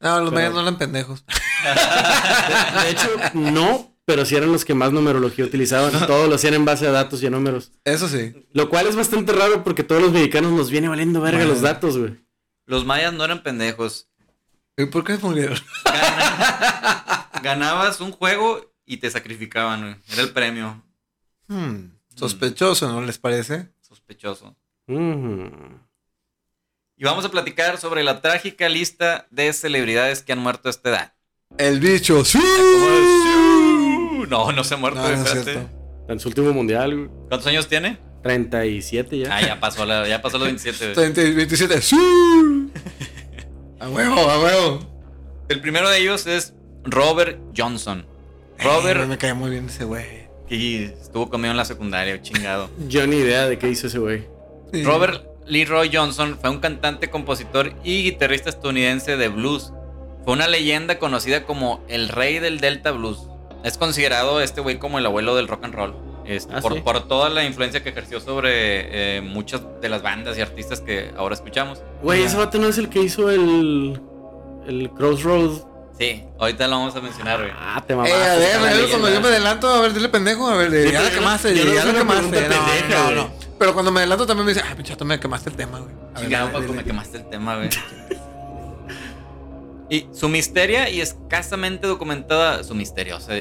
no, 0.00 0.20
los 0.20 0.30
pero- 0.30 0.36
medios 0.36 0.54
no 0.54 0.60
eran 0.62 0.78
pendejos. 0.78 1.24
De, 1.26 2.80
de 2.84 2.90
hecho, 2.90 3.08
no, 3.34 3.94
pero 4.06 4.24
sí 4.24 4.34
eran 4.36 4.50
los 4.52 4.64
que 4.64 4.72
más 4.74 4.90
numerología 4.92 5.44
utilizaban. 5.44 5.92
Todos 6.06 6.28
lo 6.28 6.34
hacían 6.36 6.54
en 6.54 6.64
base 6.64 6.86
a 6.86 6.90
datos 6.90 7.22
y 7.22 7.26
a 7.26 7.30
números. 7.30 7.72
Eso 7.84 8.08
sí. 8.08 8.32
Lo 8.54 8.70
cual 8.70 8.86
es 8.86 8.96
bastante 8.96 9.32
raro 9.32 9.62
porque 9.62 9.84
todos 9.84 10.00
los 10.00 10.12
mexicanos 10.12 10.52
nos 10.52 10.70
viene 10.70 10.88
valiendo 10.88 11.20
verga 11.20 11.38
Bueno. 11.40 11.52
los 11.52 11.60
datos, 11.62 11.98
güey. 11.98 12.16
Los 12.66 12.86
mayas 12.86 13.12
no 13.12 13.24
eran 13.24 13.42
pendejos. 13.42 14.08
¿Y 14.78 14.86
por 14.86 15.04
qué 15.04 15.18
murieron? 15.18 15.58
Gana- 15.84 17.28
ganabas 17.42 18.00
un 18.00 18.12
juego 18.12 18.69
y 18.92 18.96
te 18.98 19.10
sacrificaban, 19.10 19.80
güey. 19.82 19.96
Era 20.12 20.22
el 20.22 20.30
premio. 20.32 20.82
Hmm, 21.46 21.90
sospechoso, 22.14 22.88
¿no 22.92 23.00
les 23.02 23.18
parece? 23.18 23.68
Sospechoso. 23.80 24.56
Y 26.96 27.04
vamos 27.04 27.24
a 27.24 27.30
platicar 27.30 27.78
sobre 27.78 28.02
la 28.02 28.20
trágica 28.20 28.68
lista 28.68 29.26
de 29.30 29.52
celebridades 29.52 30.22
que 30.22 30.32
han 30.32 30.40
muerto 30.40 30.68
a 30.68 30.70
esta 30.70 30.90
edad. 30.90 31.12
El 31.56 31.78
bicho. 31.80 32.24
¡sí! 32.24 32.38
No, 34.28 34.52
no 34.52 34.64
se 34.64 34.74
ha 34.74 34.76
muerto, 34.76 35.00
No, 35.00 35.08
no 35.08 35.14
es 35.14 35.20
espérate. 35.20 35.52
cierto. 35.52 35.70
En 36.08 36.20
su 36.20 36.28
último 36.28 36.52
mundial, 36.52 36.94
güey. 36.96 37.08
¿Cuántos 37.28 37.46
años 37.46 37.68
tiene? 37.68 37.98
37 38.22 39.18
ya. 39.18 39.36
Ah, 39.36 39.40
ya 39.40 39.60
pasó, 39.60 39.86
la, 39.86 40.06
ya 40.06 40.20
pasó 40.20 40.38
los 40.38 40.46
27. 40.48 40.84
güey. 40.84 40.94
30 40.94 41.22
y 41.22 41.34
27. 41.34 41.80
¡sí! 41.80 41.96
A 43.80 43.88
huevo, 43.88 44.28
a 44.30 44.38
huevo. 44.40 45.44
El 45.48 45.60
primero 45.62 45.88
de 45.88 45.98
ellos 46.00 46.26
es 46.26 46.52
Robert 46.84 47.40
Johnson. 47.56 48.04
Eh, 48.60 48.64
Robert, 48.64 49.06
me 49.06 49.18
cae 49.18 49.34
muy 49.34 49.50
bien 49.50 49.66
ese 49.66 49.84
güey. 49.84 50.28
que 50.48 50.84
estuvo 50.84 51.28
conmigo 51.30 51.50
en 51.52 51.56
la 51.56 51.64
secundaria, 51.64 52.20
chingado. 52.22 52.68
Yo 52.88 53.06
ni 53.06 53.16
idea 53.16 53.46
de 53.48 53.58
qué 53.58 53.68
hizo 53.68 53.86
ese 53.86 53.98
güey. 53.98 54.26
Sí. 54.72 54.82
Robert 54.84 55.24
Leroy 55.46 55.90
Johnson 55.92 56.36
fue 56.40 56.50
un 56.50 56.58
cantante, 56.60 57.08
compositor 57.10 57.72
y 57.84 58.02
guitarrista 58.04 58.50
estadounidense 58.50 59.16
de 59.16 59.28
blues. 59.28 59.72
Fue 60.24 60.34
una 60.34 60.46
leyenda 60.48 60.98
conocida 60.98 61.44
como 61.44 61.82
el 61.88 62.08
rey 62.08 62.38
del 62.38 62.60
Delta 62.60 62.90
Blues. 62.92 63.26
Es 63.64 63.78
considerado 63.78 64.40
este 64.40 64.60
güey 64.60 64.78
como 64.78 64.98
el 64.98 65.06
abuelo 65.06 65.34
del 65.34 65.48
rock 65.48 65.64
and 65.64 65.74
roll. 65.74 65.94
Este, 66.26 66.52
Ah, 66.54 66.60
por, 66.60 66.74
sí. 66.74 66.80
por 66.80 67.08
toda 67.08 67.30
la 67.30 67.44
influencia 67.44 67.82
que 67.82 67.88
ejerció 67.88 68.20
sobre 68.20 69.16
eh, 69.16 69.20
muchas 69.22 69.62
de 69.80 69.88
las 69.88 70.02
bandas 70.02 70.36
y 70.38 70.40
artistas 70.42 70.80
que 70.80 71.10
ahora 71.16 71.34
escuchamos. 71.34 71.82
Güey, 72.02 72.22
ese 72.22 72.36
vato 72.36 72.58
no 72.58 72.68
es 72.68 72.78
el 72.78 72.88
que 72.88 73.00
hizo 73.00 73.30
el. 73.30 74.00
El 74.66 74.90
Crossroads. 74.90 75.66
Sí, 76.00 76.24
ahorita 76.38 76.66
lo 76.66 76.78
vamos 76.78 76.96
a 76.96 77.00
mencionar, 77.02 77.40
güey. 77.40 77.52
Ah, 77.54 77.84
te 77.86 77.92
Eh, 77.92 77.96
mamaste. 77.96 78.16
a 78.16 78.34
ver, 78.36 78.42
está 78.42 78.58
la 78.58 78.64
a 78.64 78.68
ver, 78.70 78.76
leyenda. 78.76 78.90
cuando 78.98 79.10
yo 79.14 79.20
me 79.20 79.28
adelanto, 79.28 79.68
a 79.68 79.80
ver, 79.82 79.92
dile 79.92 80.08
pendejo, 80.08 80.48
a 80.48 80.56
ver, 80.56 80.90
ya 80.92 81.02
la 81.02 81.10
quemaste, 81.10 81.54
ya 81.54 81.84
la 81.84 81.92
quemaste. 81.92 82.48
No, 82.48 83.10
no, 83.10 83.10
no. 83.16 83.30
Pero 83.58 83.74
cuando 83.74 83.92
me 83.92 84.00
adelanto 84.00 84.26
también 84.26 84.46
me 84.46 84.54
dice, 84.54 84.64
ay, 84.66 84.74
pinchato, 84.76 85.04
me 85.04 85.20
quemaste 85.20 85.50
el 85.50 85.56
tema, 85.56 85.78
güey. 85.78 85.92
A 85.92 86.12
ver, 86.14 86.22
Chingado, 86.22 86.52
Paco, 86.52 86.72
me 86.72 86.84
quemaste 86.84 87.18
el 87.18 87.28
tema, 87.28 87.56
güey. 87.56 87.68
y 89.90 90.06
su 90.14 90.28
misteria 90.30 90.88
y 90.88 91.00
escasamente 91.02 91.86
documentada. 91.86 92.64
Su 92.64 92.74
misteriosa. 92.74 93.32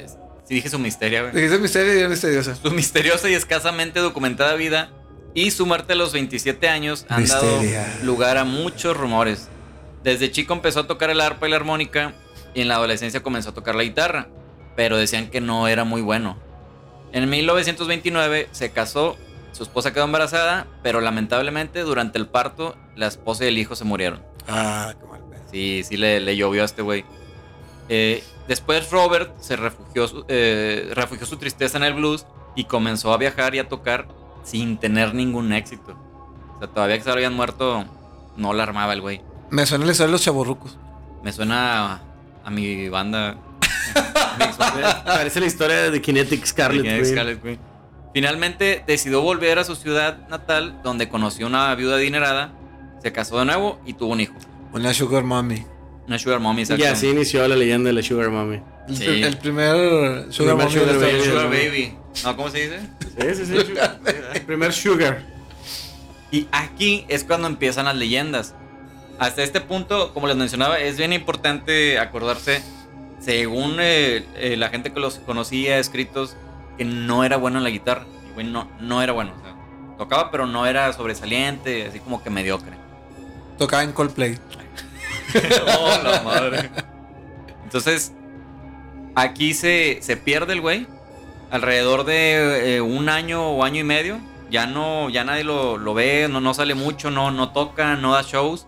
Si 0.45 0.55
dije 0.55 0.69
su 0.69 0.79
misteria, 0.79 1.21
güey. 1.21 1.33
Dijiste 1.33 1.59
misterio 1.59 1.95
y 1.95 1.99
era 1.99 2.09
misteriosa. 2.09 2.55
Su 2.55 2.71
misteriosa 2.71 3.29
y 3.29 3.35
escasamente 3.35 3.99
documentada 4.01 4.55
vida 4.55 4.89
y 5.33 5.51
su 5.51 5.65
muerte 5.65 5.93
a 5.93 5.95
los 5.95 6.11
27 6.11 6.67
años 6.67 7.05
han 7.07 7.21
Misteria. 7.21 7.81
dado 7.83 8.03
lugar 8.03 8.37
a 8.37 8.43
muchos 8.43 8.97
rumores. 8.97 9.47
Desde 10.03 10.31
chico 10.31 10.53
empezó 10.53 10.81
a 10.81 10.87
tocar 10.87 11.09
el 11.11 11.21
arpa 11.21 11.47
y 11.47 11.51
la 11.51 11.57
armónica 11.57 12.13
y 12.59 12.61
en 12.61 12.67
la 12.67 12.75
adolescencia 12.75 13.23
comenzó 13.23 13.51
a 13.51 13.53
tocar 13.53 13.75
la 13.75 13.83
guitarra, 13.83 14.27
pero 14.75 14.97
decían 14.97 15.29
que 15.29 15.39
no 15.39 15.67
era 15.69 15.85
muy 15.85 16.01
bueno. 16.01 16.35
En 17.13 17.29
1929 17.29 18.49
se 18.51 18.71
casó, 18.71 19.15
su 19.53 19.63
esposa 19.63 19.93
quedó 19.93 20.03
embarazada, 20.03 20.67
pero 20.83 20.99
lamentablemente 21.01 21.81
durante 21.81 22.17
el 22.17 22.27
parto 22.27 22.75
la 22.95 23.07
esposa 23.07 23.45
y 23.45 23.47
el 23.47 23.57
hijo 23.57 23.75
se 23.75 23.85
murieron. 23.85 24.21
Ah, 24.47 24.93
qué 24.99 25.05
mal. 25.07 25.21
Sí, 25.51 25.83
sí 25.83 25.95
le, 25.97 26.19
le 26.19 26.35
llovió 26.35 26.61
a 26.61 26.65
este 26.65 26.81
güey. 26.81 27.05
Eh, 27.87 28.23
después 28.47 28.91
Robert 28.91 29.33
se 29.39 29.55
refugió, 29.55 30.07
su- 30.07 30.25
eh, 30.27 30.91
refugió 30.93 31.25
su 31.25 31.37
tristeza 31.37 31.77
en 31.77 31.83
el 31.85 31.93
blues 31.93 32.25
y 32.55 32.65
comenzó 32.65 33.13
a 33.13 33.17
viajar 33.17 33.55
y 33.55 33.59
a 33.59 33.67
tocar 33.69 34.07
sin 34.43 34.77
tener 34.77 35.15
ningún 35.15 35.53
éxito. 35.53 35.97
O 36.55 36.59
sea, 36.59 36.67
todavía 36.67 36.97
que 36.97 37.03
se 37.03 37.11
habían 37.11 37.33
muerto, 37.33 37.85
no 38.37 38.53
la 38.53 38.63
armaba 38.63 38.93
el 38.93 39.01
güey. 39.01 39.21
Me 39.49 39.65
suena 39.65 39.85
la 39.85 39.91
historia 39.93 40.07
de 40.07 40.11
los 40.11 40.21
chaborrucos. 40.21 40.77
Me 41.23 41.31
suena 41.33 42.01
a, 42.43 42.49
mi 42.49 42.89
banda. 42.89 43.37
Parece 45.05 45.39
la 45.39 45.45
historia 45.45 45.91
de 45.91 46.01
Kinetic 46.01 46.45
Scarlet. 46.45 46.83
de 46.83 46.89
Queen. 46.89 47.05
Scarlet 47.05 47.41
Queen. 47.41 47.59
Finalmente 48.13 48.83
decidió 48.87 49.21
volver 49.21 49.59
a 49.59 49.63
su 49.63 49.75
ciudad 49.75 50.27
natal, 50.29 50.81
donde 50.83 51.09
conoció 51.09 51.47
una 51.47 51.73
viuda 51.75 51.95
adinerada, 51.95 52.51
se 53.01 53.11
casó 53.11 53.39
de 53.39 53.45
nuevo 53.45 53.79
y 53.85 53.93
tuvo 53.93 54.13
un 54.13 54.21
hijo. 54.21 54.33
Una 54.73 54.93
sugar 54.93 55.23
mommy. 55.23 55.63
Una 56.07 56.17
sugar 56.17 56.39
mommy, 56.39 56.63
Y 56.77 56.83
así 56.83 57.09
inició 57.09 57.47
la 57.47 57.55
leyenda 57.55 57.89
de 57.89 57.93
la 57.93 58.01
Sugar 58.01 58.31
Mommy. 58.31 58.59
El, 58.87 58.97
Sí. 58.97 59.21
el 59.21 59.37
primer 59.37 60.33
sugar 60.33 60.55
primer 60.55 60.55
mommy. 60.55 60.71
sugar 60.71 60.97
de 60.97 61.05
baby. 61.05 61.23
Sugar 61.23 61.49
baby. 61.49 61.93
No, 62.23 62.35
¿cómo 62.35 62.49
se 62.49 62.57
dice? 62.57 62.79
Sí, 63.35 63.35
sí, 63.35 63.45
sí. 63.45 63.65
sugar. 63.67 63.99
El 64.33 64.41
primer 64.41 64.73
Sugar. 64.73 65.21
Y 66.31 66.47
aquí 66.51 67.05
es 67.09 67.23
cuando 67.23 67.47
empiezan 67.47 67.85
las 67.85 67.95
leyendas. 67.95 68.55
Hasta 69.19 69.43
este 69.43 69.59
punto, 69.59 70.13
como 70.13 70.27
les 70.27 70.37
mencionaba, 70.37 70.79
es 70.79 70.95
bien 70.97 71.11
importante 71.11 71.99
acordarse, 71.99 72.63
según 73.19 73.75
eh, 73.81 74.25
eh, 74.35 74.55
la 74.55 74.69
gente 74.69 74.93
que 74.93 75.01
los 75.01 75.15
conocía, 75.19 75.77
escritos, 75.77 76.37
que 76.77 76.85
no 76.85 77.25
era 77.25 77.35
bueno 77.35 77.57
en 77.57 77.65
la 77.65 77.69
guitarra. 77.69 78.05
El 78.27 78.33
güey 78.33 78.47
no, 78.47 78.71
no 78.79 79.01
era 79.03 79.11
bueno. 79.11 79.33
o 79.37 79.41
sea, 79.41 79.55
tocaba, 79.97 80.31
pero 80.31 80.47
no 80.47 80.65
era 80.65 80.93
sobresaliente, 80.93 81.85
así 81.87 81.99
como 81.99 82.23
que 82.23 82.29
mediocre. 82.29 82.77
Tocaba 83.57 83.83
en 83.83 83.91
Coldplay. 83.91 84.39
oh, 85.77 85.99
la 86.01 86.21
madre. 86.21 86.69
Entonces, 87.65 88.13
aquí 89.15 89.53
se, 89.53 89.99
se 90.01 90.15
pierde 90.15 90.53
el 90.53 90.61
güey. 90.61 90.87
Alrededor 91.51 92.05
de 92.05 92.75
eh, 92.75 92.81
un 92.81 93.09
año 93.09 93.49
o 93.49 93.65
año 93.65 93.81
y 93.81 93.83
medio. 93.83 94.21
Ya 94.49 94.65
no, 94.65 95.09
ya 95.09 95.25
nadie 95.25 95.43
lo, 95.43 95.77
lo 95.77 95.93
ve, 95.93 96.27
no, 96.29 96.39
no 96.39 96.53
sale 96.53 96.73
mucho, 96.73 97.11
no, 97.11 97.31
no 97.31 97.51
toca, 97.51 97.97
no 97.97 98.13
da 98.13 98.21
shows. 98.21 98.65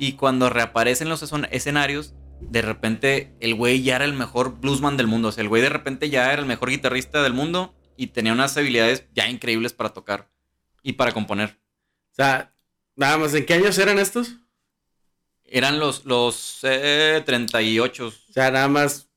Y 0.00 0.14
cuando 0.14 0.48
reaparece 0.48 1.04
en 1.04 1.10
los 1.10 1.22
escen- 1.22 1.46
escenarios, 1.52 2.14
de 2.40 2.62
repente 2.62 3.34
el 3.40 3.54
güey 3.54 3.82
ya 3.82 3.96
era 3.96 4.06
el 4.06 4.14
mejor 4.14 4.58
bluesman 4.58 4.96
del 4.96 5.06
mundo. 5.06 5.28
O 5.28 5.32
sea, 5.32 5.42
el 5.42 5.48
güey 5.48 5.60
de 5.60 5.68
repente 5.68 6.08
ya 6.08 6.32
era 6.32 6.40
el 6.40 6.48
mejor 6.48 6.70
guitarrista 6.70 7.22
del 7.22 7.34
mundo 7.34 7.74
y 7.98 8.06
tenía 8.08 8.32
unas 8.32 8.56
habilidades 8.56 9.04
ya 9.14 9.28
increíbles 9.28 9.74
para 9.74 9.90
tocar 9.90 10.30
y 10.82 10.94
para 10.94 11.12
componer. 11.12 11.58
O 12.12 12.14
sea, 12.14 12.54
nada 12.96 13.18
más, 13.18 13.34
¿en 13.34 13.44
qué 13.44 13.52
años 13.54 13.76
eran 13.78 13.98
estos? 13.98 14.36
Eran 15.44 15.78
los, 15.78 16.06
los 16.06 16.60
eh, 16.62 17.22
38. 17.26 18.06
O 18.06 18.32
sea, 18.32 18.50
nada 18.50 18.68
más 18.68 19.10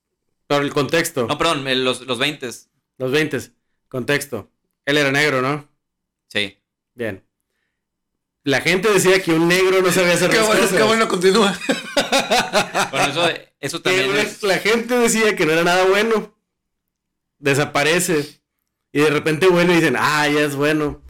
por 0.48 0.64
el 0.64 0.74
contexto. 0.74 1.28
No, 1.28 1.38
perdón, 1.38 1.66
eh, 1.68 1.76
los, 1.78 2.02
los 2.02 2.20
20. 2.20 2.50
Los 2.98 3.12
20. 3.12 3.40
Contexto. 3.88 4.52
Él 4.86 4.98
era 4.98 5.12
negro, 5.12 5.42
¿no? 5.42 5.70
Sí. 6.28 6.58
Bien. 6.94 7.24
La 8.44 8.60
gente 8.62 8.92
decía 8.92 9.22
que 9.22 9.32
un 9.32 9.48
negro 9.48 9.82
no 9.82 9.92
sabía 9.92 10.14
hacer 10.14 10.30
Qué 10.30 10.38
las 10.38 10.46
bueno, 10.48 10.62
cosas. 10.62 10.78
qué 10.78 10.84
bueno, 10.84 11.08
continúa. 11.08 11.58
Bueno, 12.92 13.08
eso, 13.08 13.30
eso 13.60 13.82
también 13.82 14.10
una- 14.10 14.22
es. 14.22 14.44
La 14.44 14.58
gente 14.60 14.98
decía 14.98 15.36
que 15.36 15.46
no 15.46 15.54
era 15.54 15.64
nada 15.64 15.86
bueno. 15.86 16.34
Desaparece. 17.40 18.42
Y 18.92 19.00
de 19.02 19.10
repente 19.10 19.48
bueno 19.48 19.72
y 19.74 19.78
dicen, 19.78 19.96
ah, 19.98 20.28
ya 20.28 20.42
es 20.42 20.56
bueno. 20.56 21.02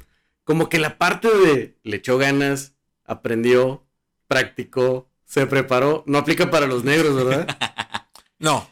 Como 0.44 0.70
que 0.70 0.80
la 0.80 0.98
parte 0.98 1.28
de 1.30 1.78
le 1.84 1.98
echó 1.98 2.18
ganas, 2.18 2.74
aprendió, 3.06 3.86
practicó, 4.28 5.10
se 5.26 5.46
preparó, 5.48 6.04
no 6.06 6.18
aplica 6.20 6.50
para 6.52 6.68
los 6.68 6.84
negros, 6.84 7.16
¿verdad? 7.16 7.48
No. 8.40 8.70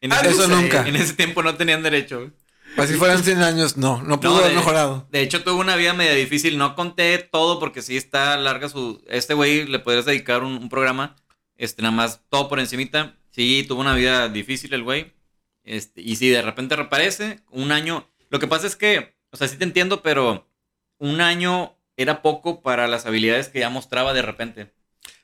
En 0.00 0.12
Ah, 0.12 0.20
ese- 0.22 0.30
eso 0.30 0.48
nunca. 0.48 0.86
En 0.88 0.96
ese 0.96 1.14
tiempo 1.14 1.42
no 1.44 1.54
tenían 1.56 1.82
derecho. 1.82 2.32
Así 2.76 2.94
fueran 2.94 3.22
100 3.24 3.42
años, 3.42 3.76
no. 3.76 4.02
No 4.02 4.20
pudo 4.20 4.32
No, 4.32 4.36
haber 4.38 4.50
de- 4.50 4.56
mejorado. 4.56 5.06
De 5.10 5.20
hecho, 5.22 5.42
tuvo 5.42 5.60
una 5.60 5.76
vida 5.76 5.92
media 5.94 6.12
difícil. 6.14 6.58
No 6.58 6.74
conté 6.74 7.18
todo 7.18 7.58
porque 7.58 7.82
sí 7.82 7.96
está 7.96 8.36
larga 8.36 8.68
su. 8.68 9.02
Este 9.08 9.34
güey 9.34 9.66
le 9.66 9.78
podrías 9.78 10.04
dedicar 10.06 10.42
un, 10.42 10.52
un 10.54 10.68
programa. 10.68 11.16
Este, 11.56 11.82
nada 11.82 11.94
más 11.94 12.20
todo 12.30 12.48
por 12.48 12.60
encimita. 12.60 13.16
Sí, 13.30 13.64
tuvo 13.68 13.80
una 13.80 13.94
vida 13.94 14.28
difícil 14.28 14.72
el 14.74 14.82
güey. 14.82 15.12
Este, 15.62 16.00
y 16.00 16.16
si 16.16 16.28
de 16.30 16.42
repente 16.42 16.74
reaparece, 16.76 17.40
un 17.50 17.70
año. 17.72 18.08
Lo 18.30 18.38
que 18.38 18.46
pasa 18.46 18.66
es 18.66 18.76
que, 18.76 19.14
o 19.30 19.36
sea, 19.36 19.46
sí 19.48 19.56
te 19.56 19.64
entiendo, 19.64 20.02
pero 20.02 20.48
un 20.98 21.20
año 21.20 21.76
era 21.96 22.22
poco 22.22 22.62
para 22.62 22.88
las 22.88 23.04
habilidades 23.06 23.48
que 23.48 23.60
ya 23.60 23.68
mostraba 23.68 24.12
de 24.14 24.22
repente. 24.22 24.72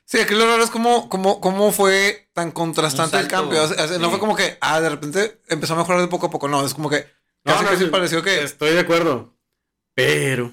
Sí, 0.05 0.19
aquí 0.19 0.35
lo 0.35 0.45
raro 0.45 0.63
es 0.63 0.69
cómo, 0.69 1.09
cómo, 1.09 1.41
cómo 1.41 1.71
fue 1.73 2.29
tan 2.33 2.51
contrastante 2.51 3.17
el 3.19 3.27
cambio. 3.27 3.63
O 3.63 3.67
sea, 3.67 3.87
no 3.97 4.05
sí. 4.05 4.09
fue 4.09 4.19
como 4.19 4.35
que, 4.35 4.57
ah, 4.61 4.79
de 4.79 4.89
repente 4.89 5.41
empezó 5.49 5.73
a 5.73 5.77
mejorar 5.77 5.99
de 6.01 6.07
poco 6.07 6.27
a 6.27 6.29
poco. 6.29 6.47
No, 6.47 6.65
es 6.65 6.73
como 6.73 6.89
que 6.89 7.05
casi 7.53 7.63
no, 7.63 7.69
casi 7.69 7.83
sí. 7.85 7.89
pareció 7.89 8.21
que. 8.23 8.43
Estoy 8.43 8.71
de 8.71 8.79
acuerdo. 8.79 9.33
Pero 9.93 10.51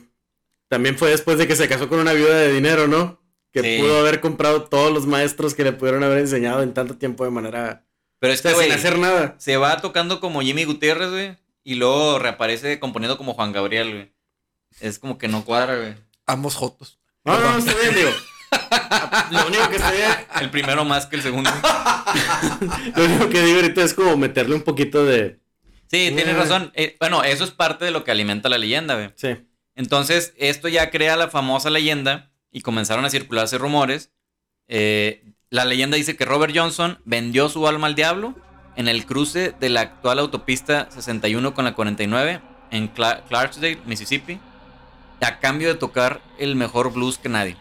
también 0.69 0.97
fue 0.99 1.11
después 1.11 1.39
de 1.39 1.47
que 1.47 1.57
se 1.57 1.69
casó 1.69 1.89
con 1.89 1.99
una 2.01 2.13
viuda 2.13 2.35
de 2.37 2.53
dinero, 2.53 2.89
¿no? 2.89 3.21
Que 3.53 3.61
Sí. 3.63 3.79
pudo 3.81 3.99
haber 4.01 4.21
comprado 4.21 4.65
todos 4.65 4.93
los 4.93 5.07
maestros 5.07 5.55
que 5.55 5.63
le 5.65 5.73
pudieron 5.73 6.03
haber 6.03 6.19
enseñado 6.19 6.63
en 6.63 6.75
tanto 6.75 6.97
tiempo 6.97 7.25
de 7.25 7.31
manera... 7.31 7.85
Pero 8.19 8.33
O 8.33 8.35
este 8.35 8.49
sea, 8.49 8.57
güey 8.57 8.69
sin 8.71 8.79
hacer 8.79 8.99
nada. 8.99 9.35
se 9.39 9.57
va 9.57 9.81
tocando 9.81 10.19
como 10.19 10.41
Jimmy 10.41 10.65
Gutiérrez, 10.65 11.11
güey. 11.11 11.37
Y 11.63 11.75
luego 11.77 12.19
reaparece 12.19 12.81
componiendo 12.81 13.17
como 13.19 13.35
Juan 13.35 13.53
Gabriel, 13.53 13.91
güey. 13.93 14.13
Es 14.81 14.99
como 14.99 15.19
que 15.19 15.29
no 15.29 15.45
cuadra, 15.45 15.77
güey. 15.77 15.95
Ambos 16.27 16.57
jotos. 16.57 16.99
No, 17.25 17.39
no, 17.39 17.53
no, 17.53 17.59
está 17.59 17.73
bien, 17.75 17.95
digo. 17.95 18.11
Lo 19.31 19.47
único 19.47 19.69
que 19.69 19.77
está 19.77 19.93
bien, 19.93 20.11
El 20.41 20.51
primero 20.51 20.85
más 20.85 21.07
que 21.07 21.17
el 21.17 21.23
segundo. 21.23 21.51
Lo 22.97 23.05
único 23.05 23.29
que 23.29 23.43
digo 23.43 23.57
ahorita 23.61 23.83
es 23.83 23.95
como 23.95 24.17
meterle 24.17 24.55
un 24.57 24.63
poquito 24.63 25.05
de. 25.05 25.39
Sí, 25.95 26.13
tienes 26.15 26.37
razón. 26.37 26.73
Eh, 26.75 26.97
bueno, 27.01 27.23
eso 27.23 27.45
es 27.45 27.51
parte 27.51 27.85
de 27.85 27.91
lo 27.91 28.05
que 28.05 28.11
alimenta 28.11 28.49
la 28.49 28.59
leyenda, 28.59 28.95
güey. 28.95 29.11
Sí. 29.17 29.37
Entonces, 29.77 30.35
esto 30.37 30.69
ya 30.69 30.91
crea 30.91 31.17
la 31.17 31.29
famosa 31.29 31.71
leyenda 31.71 32.31
y 32.53 32.61
comenzaron 32.61 33.05
a 33.05 33.11
circularse 33.11 33.59
rumores. 33.59 34.11
Eh, 34.69 35.25
la 35.51 35.65
leyenda 35.65 35.97
dice 35.97 36.17
que 36.17 36.25
Robert 36.25 36.53
Johnson 36.57 36.99
vendió 37.05 37.49
su 37.49 37.67
alma 37.69 37.87
al 37.87 37.95
diablo 37.95 38.35
en 38.77 38.89
el 38.89 39.07
cruce 39.07 39.55
de 39.61 39.69
la 39.69 39.83
actual 39.83 40.19
autopista 40.19 40.89
61 40.91 41.55
con 41.55 41.65
la 41.65 41.75
49 41.75 42.41
en 42.71 42.93
Cla- 42.93 43.23
Clarksdale, 43.29 43.79
Mississippi, 43.87 44.41
a 45.21 45.39
cambio 45.39 45.69
de 45.69 45.75
tocar 45.77 46.21
el 46.39 46.57
mejor 46.57 46.93
blues 46.93 47.19
que 47.19 47.29
nadie. 47.29 47.57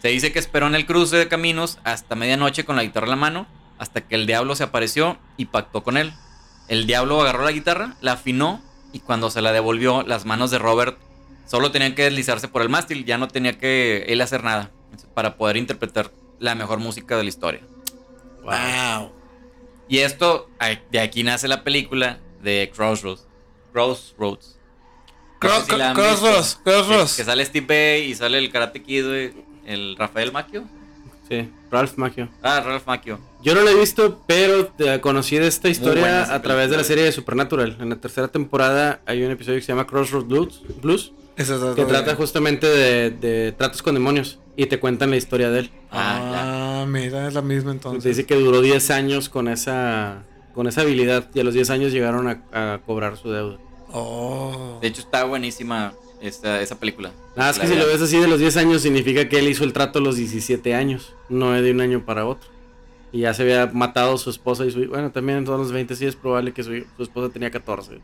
Se 0.00 0.08
dice 0.08 0.32
que 0.32 0.38
esperó 0.38 0.66
en 0.66 0.74
el 0.74 0.86
cruce 0.86 1.16
de 1.16 1.28
caminos 1.28 1.78
hasta 1.84 2.14
medianoche 2.14 2.64
con 2.64 2.76
la 2.76 2.82
guitarra 2.82 3.06
en 3.06 3.10
la 3.10 3.16
mano, 3.16 3.46
hasta 3.78 4.00
que 4.02 4.14
el 4.14 4.26
diablo 4.26 4.54
se 4.56 4.64
apareció 4.64 5.18
y 5.36 5.46
pactó 5.46 5.82
con 5.82 5.96
él. 5.96 6.12
El 6.68 6.86
diablo 6.86 7.20
agarró 7.20 7.44
la 7.44 7.52
guitarra, 7.52 7.96
la 8.00 8.12
afinó 8.12 8.62
y 8.92 9.00
cuando 9.00 9.30
se 9.30 9.42
la 9.42 9.52
devolvió, 9.52 10.02
las 10.02 10.24
manos 10.24 10.50
de 10.50 10.58
Robert 10.58 10.98
solo 11.46 11.70
tenían 11.70 11.94
que 11.94 12.04
deslizarse 12.04 12.48
por 12.48 12.62
el 12.62 12.68
mástil, 12.68 13.04
ya 13.04 13.18
no 13.18 13.28
tenía 13.28 13.58
que 13.58 14.04
él 14.08 14.20
hacer 14.20 14.42
nada 14.42 14.70
para 15.14 15.36
poder 15.36 15.56
interpretar 15.56 16.10
la 16.38 16.54
mejor 16.54 16.78
música 16.78 17.16
de 17.16 17.22
la 17.22 17.28
historia. 17.28 17.60
Wow. 18.42 19.12
Y 19.88 19.98
esto, 19.98 20.48
de 20.90 21.00
aquí 21.00 21.22
nace 21.22 21.48
la 21.48 21.62
película 21.62 22.18
de 22.42 22.72
Crossroads. 22.74 23.26
Crossroads. 23.72 24.56
No 25.42 25.50
sé 25.60 25.64
si 25.64 25.94
Crossroads. 25.94 26.60
Crossroads. 26.64 27.12
Que, 27.12 27.22
que 27.22 27.24
sale 27.24 27.44
Steve 27.44 27.66
Bay 27.66 28.10
y 28.10 28.14
sale 28.14 28.38
el 28.38 28.50
Karate 28.50 28.82
Kid, 28.82 29.32
el 29.66 29.96
Rafael 29.96 30.32
Macchio. 30.32 30.64
Sí, 31.28 31.50
Ralph 31.70 31.96
Macchio. 31.96 32.28
Ah, 32.42 32.60
Ralph 32.60 32.86
Macchio. 32.86 33.18
Yo 33.42 33.54
no 33.54 33.62
la 33.62 33.72
he 33.72 33.74
visto, 33.74 34.22
pero 34.26 34.66
te- 34.66 35.00
conocí 35.00 35.36
de 35.38 35.46
esta 35.48 35.68
historia 35.68 36.32
a 36.34 36.40
través 36.42 36.70
de 36.70 36.76
la 36.76 36.84
serie 36.84 37.04
de 37.04 37.12
Supernatural. 37.12 37.76
En 37.80 37.88
la 37.90 37.96
tercera 37.96 38.28
temporada 38.28 39.00
hay 39.06 39.22
un 39.24 39.30
episodio 39.32 39.58
que 39.58 39.62
se 39.62 39.68
llama 39.72 39.86
Crossroads 39.86 40.26
Blues, 40.28 40.62
Blues 40.82 41.12
Ese 41.36 41.54
es 41.56 41.60
que 41.74 41.84
trata 41.84 42.14
justamente 42.14 42.66
de, 42.68 43.10
de 43.10 43.52
tratos 43.52 43.82
con 43.82 43.94
demonios 43.94 44.38
y 44.56 44.66
te 44.66 44.78
cuentan 44.78 45.10
la 45.10 45.16
historia 45.16 45.50
de 45.50 45.60
él. 45.60 45.70
Ah, 45.90 46.82
Ah, 46.82 46.86
mira, 46.86 47.26
es 47.26 47.34
la 47.34 47.42
misma 47.42 47.70
Te 47.72 47.76
entonces. 47.76 48.16
dice 48.16 48.26
que 48.26 48.36
duró 48.36 48.60
10 48.60 48.90
años 48.90 49.28
con 49.28 49.48
esa 49.48 50.22
con 50.54 50.66
esa 50.68 50.82
habilidad 50.82 51.28
y 51.34 51.40
a 51.40 51.44
los 51.44 51.52
10 51.54 51.68
años 51.70 51.92
llegaron 51.92 52.28
a, 52.28 52.42
a 52.74 52.78
cobrar 52.86 53.16
su 53.16 53.30
deuda. 53.30 53.58
Oh. 53.92 54.78
De 54.80 54.88
hecho, 54.88 55.00
está 55.02 55.24
buenísima 55.24 55.92
esa, 56.26 56.60
esa 56.60 56.78
película. 56.78 57.12
Nada, 57.36 57.50
es 57.50 57.58
que 57.58 57.66
si 57.66 57.74
lo 57.74 57.86
ves 57.86 58.00
así 58.02 58.18
de 58.18 58.28
los 58.28 58.38
10 58.38 58.56
años 58.58 58.82
significa 58.82 59.28
que 59.28 59.38
él 59.38 59.48
hizo 59.48 59.64
el 59.64 59.72
trato 59.72 59.98
a 59.98 60.02
los 60.02 60.16
17 60.16 60.74
años, 60.74 61.14
no 61.28 61.52
de 61.52 61.70
un 61.70 61.80
año 61.80 62.04
para 62.04 62.26
otro. 62.26 62.48
Y 63.12 63.20
ya 63.20 63.32
se 63.34 63.42
había 63.42 63.66
matado 63.66 64.18
su 64.18 64.30
esposa 64.30 64.64
y 64.66 64.70
su 64.70 64.80
hijo. 64.82 64.90
Bueno, 64.92 65.10
también 65.12 65.38
en 65.38 65.44
todos 65.44 65.58
los 65.58 65.72
20 65.72 65.94
sí 65.96 66.06
es 66.06 66.16
probable 66.16 66.52
que 66.52 66.62
su, 66.62 66.70
su 66.96 67.02
esposa 67.02 67.32
tenía 67.32 67.50
14. 67.50 68.00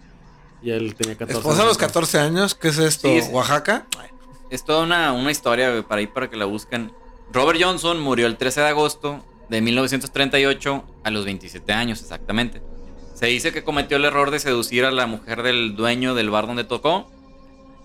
Y 0.63 0.71
él 0.71 0.95
tenía 0.95 1.17
14. 1.17 1.39
Esposa 1.41 1.63
a 1.63 1.67
los 1.67 1.77
14 1.77 2.19
años, 2.19 2.55
¿qué 2.55 2.69
es 2.69 2.79
esto? 2.79 3.09
Sí, 3.09 3.17
es- 3.17 3.29
¿Oaxaca? 3.33 3.87
Es 4.49 4.65
toda 4.65 4.85
una, 4.85 5.13
una 5.13 5.31
historia 5.31 5.83
para 5.89 6.03
ir 6.03 6.13
para 6.13 6.31
que 6.31 6.37
la 6.37 6.45
busquen. 6.45 6.93
Robert 7.33 7.59
Johnson 7.63 8.01
murió 8.01 8.27
el 8.27 8.37
13 8.37 8.61
de 8.61 8.69
agosto 8.69 9.25
de 9.49 9.61
1938 9.61 10.85
a 11.05 11.11
los 11.11 11.25
27 11.25 11.73
años 11.73 12.01
exactamente. 12.03 12.63
Se 13.15 13.27
dice 13.27 13.53
que 13.53 13.65
cometió 13.65 13.97
el 13.97 14.05
error 14.05 14.31
de 14.31 14.41
seducir 14.41 14.85
a 14.85 14.91
la 14.91 15.07
mujer 15.07 15.43
del 15.43 15.75
dueño 15.77 16.15
del 16.15 16.31
bar 16.31 16.47
donde 16.47 16.65
tocó. 16.65 17.11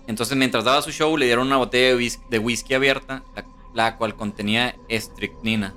Entonces 0.08 0.36
mientras 0.36 0.64
daba 0.64 0.82
su 0.82 0.90
show 0.90 1.16
le 1.16 1.26
dieron 1.26 1.46
una 1.46 1.58
botella 1.58 1.88
de 1.90 1.96
whisky, 1.96 2.22
de 2.30 2.38
whisky 2.40 2.74
abierta, 2.74 3.22
la, 3.36 3.44
la 3.74 3.96
cual 3.96 4.16
contenía 4.16 4.74
estricnina. 4.88 5.74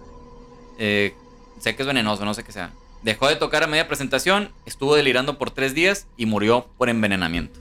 Eh, 0.80 1.14
sé 1.60 1.76
que 1.76 1.84
es 1.84 1.88
venenoso, 1.88 2.26
no 2.26 2.34
sé 2.34 2.44
qué 2.44 2.52
sea. 2.52 2.72
Dejó 3.04 3.28
de 3.28 3.36
tocar 3.36 3.62
a 3.64 3.68
media 3.68 3.88
presentación, 3.88 4.50
estuvo 4.66 4.96
delirando 4.96 5.38
por 5.38 5.52
tres 5.52 5.76
días 5.76 6.08
y 6.18 6.26
murió 6.26 6.66
por 6.78 6.90
envenenamiento. 6.90 7.60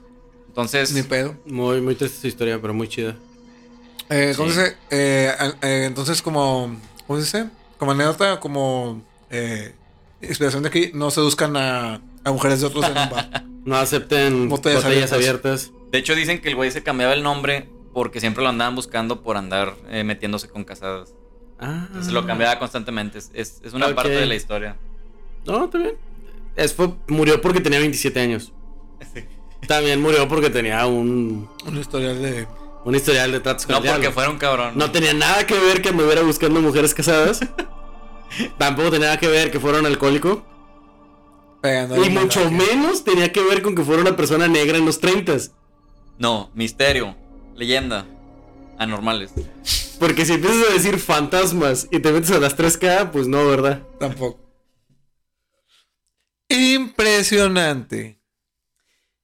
Entonces... 0.48 0.92
Ni 0.92 1.02
pedo. 1.02 1.34
Muy, 1.44 1.80
muy 1.82 1.94
triste 1.94 2.18
su 2.20 2.26
historia, 2.28 2.58
pero 2.60 2.72
muy 2.72 2.88
chida. 2.88 3.16
Eh, 4.08 4.34
¿Cómo 4.36 4.48
Sí. 4.50 4.54
se 4.56 4.62
dice? 4.64 4.76
Eh, 4.90 5.32
eh, 5.62 5.84
entonces, 5.86 6.20
como. 6.20 6.76
¿Cómo 7.06 7.20
se 7.20 7.24
dice? 7.24 7.50
Como 7.78 7.92
anécdota, 7.92 8.40
como. 8.40 9.02
Eh, 9.30 9.72
inspiración 10.20 10.64
de 10.64 10.68
aquí, 10.68 10.90
no 10.94 11.10
seduzcan 11.12 11.56
a, 11.56 12.00
a 12.24 12.32
mujeres 12.32 12.60
de 12.60 12.66
otros 12.66 12.84
en 12.86 12.90
un 12.98 13.10
bar. 13.10 13.44
No 13.64 13.76
acepten 13.76 14.48
Botellas 14.48 14.82
botellas, 14.82 15.12
abiertas. 15.12 15.68
abiertas. 15.68 15.70
De 15.90 15.98
hecho, 15.98 16.14
dicen 16.14 16.40
que 16.40 16.48
el 16.48 16.54
güey 16.56 16.70
se 16.70 16.82
cambiaba 16.82 17.12
el 17.14 17.22
nombre 17.22 17.68
porque 17.92 18.20
siempre 18.20 18.42
lo 18.42 18.48
andaban 18.48 18.74
buscando 18.76 19.22
por 19.22 19.36
andar 19.36 19.74
eh, 19.88 20.04
metiéndose 20.04 20.48
con 20.48 20.64
casadas. 20.64 21.14
Ah. 21.58 21.84
Entonces 21.88 22.12
lo 22.12 22.24
cambiaba 22.26 22.58
constantemente. 22.58 23.18
Es, 23.18 23.30
es- 23.34 23.60
es 23.64 23.72
una 23.72 23.94
parte 23.94 24.10
de 24.10 24.26
la 24.26 24.34
historia. 24.34 24.76
No, 25.46 25.68
bien. 25.68 25.94
Es, 26.56 26.72
fue- 26.74 26.94
murió 27.08 27.40
porque 27.40 27.60
tenía 27.60 27.78
27 27.80 28.20
años. 28.20 28.52
También 29.66 30.00
murió 30.00 30.26
porque 30.28 30.48
tenía 30.50 30.86
un, 30.86 31.48
Un 31.66 31.76
historial 31.78 32.22
de. 32.22 32.46
un 32.84 32.94
historial 32.94 33.30
de 33.32 33.40
tratos 33.40 33.66
con 33.66 33.76
No 33.76 33.82
porque 33.82 34.10
fuera 34.10 34.30
un 34.30 34.38
cabrón. 34.38 34.72
No 34.76 34.90
tenía 34.90 35.12
nada 35.12 35.46
que 35.46 35.58
ver 35.58 35.82
que 35.82 35.92
me 35.92 36.02
hubiera 36.04 36.22
buscando 36.22 36.60
mujeres 36.60 36.94
casadas. 36.94 37.40
Tampoco 38.58 38.90
tenía 38.90 39.08
nada 39.08 39.18
que 39.18 39.28
ver 39.28 39.50
que 39.50 39.58
fuera 39.60 39.78
un 39.80 39.86
alcohólico. 39.86 40.46
Pegando 41.60 42.02
Y 42.04 42.08
mucho 42.10 42.50
menos 42.50 43.04
tenía 43.04 43.32
que 43.32 43.42
ver 43.42 43.60
con 43.60 43.74
que 43.74 43.82
fuera 43.82 44.00
una 44.00 44.16
persona 44.16 44.48
negra 44.48 44.78
en 44.78 44.86
los 44.86 44.98
30. 44.98 45.36
No, 46.20 46.50
misterio, 46.52 47.16
leyenda, 47.56 48.06
anormales. 48.76 49.32
Porque 49.98 50.26
si 50.26 50.34
empiezas 50.34 50.68
a 50.68 50.74
decir 50.74 50.98
fantasmas 50.98 51.88
y 51.90 51.98
te 51.98 52.12
metes 52.12 52.30
a 52.30 52.38
las 52.38 52.58
3K, 52.58 53.10
pues 53.10 53.26
no, 53.26 53.46
¿verdad? 53.46 53.82
Tampoco. 53.98 54.38
Impresionante. 56.50 58.20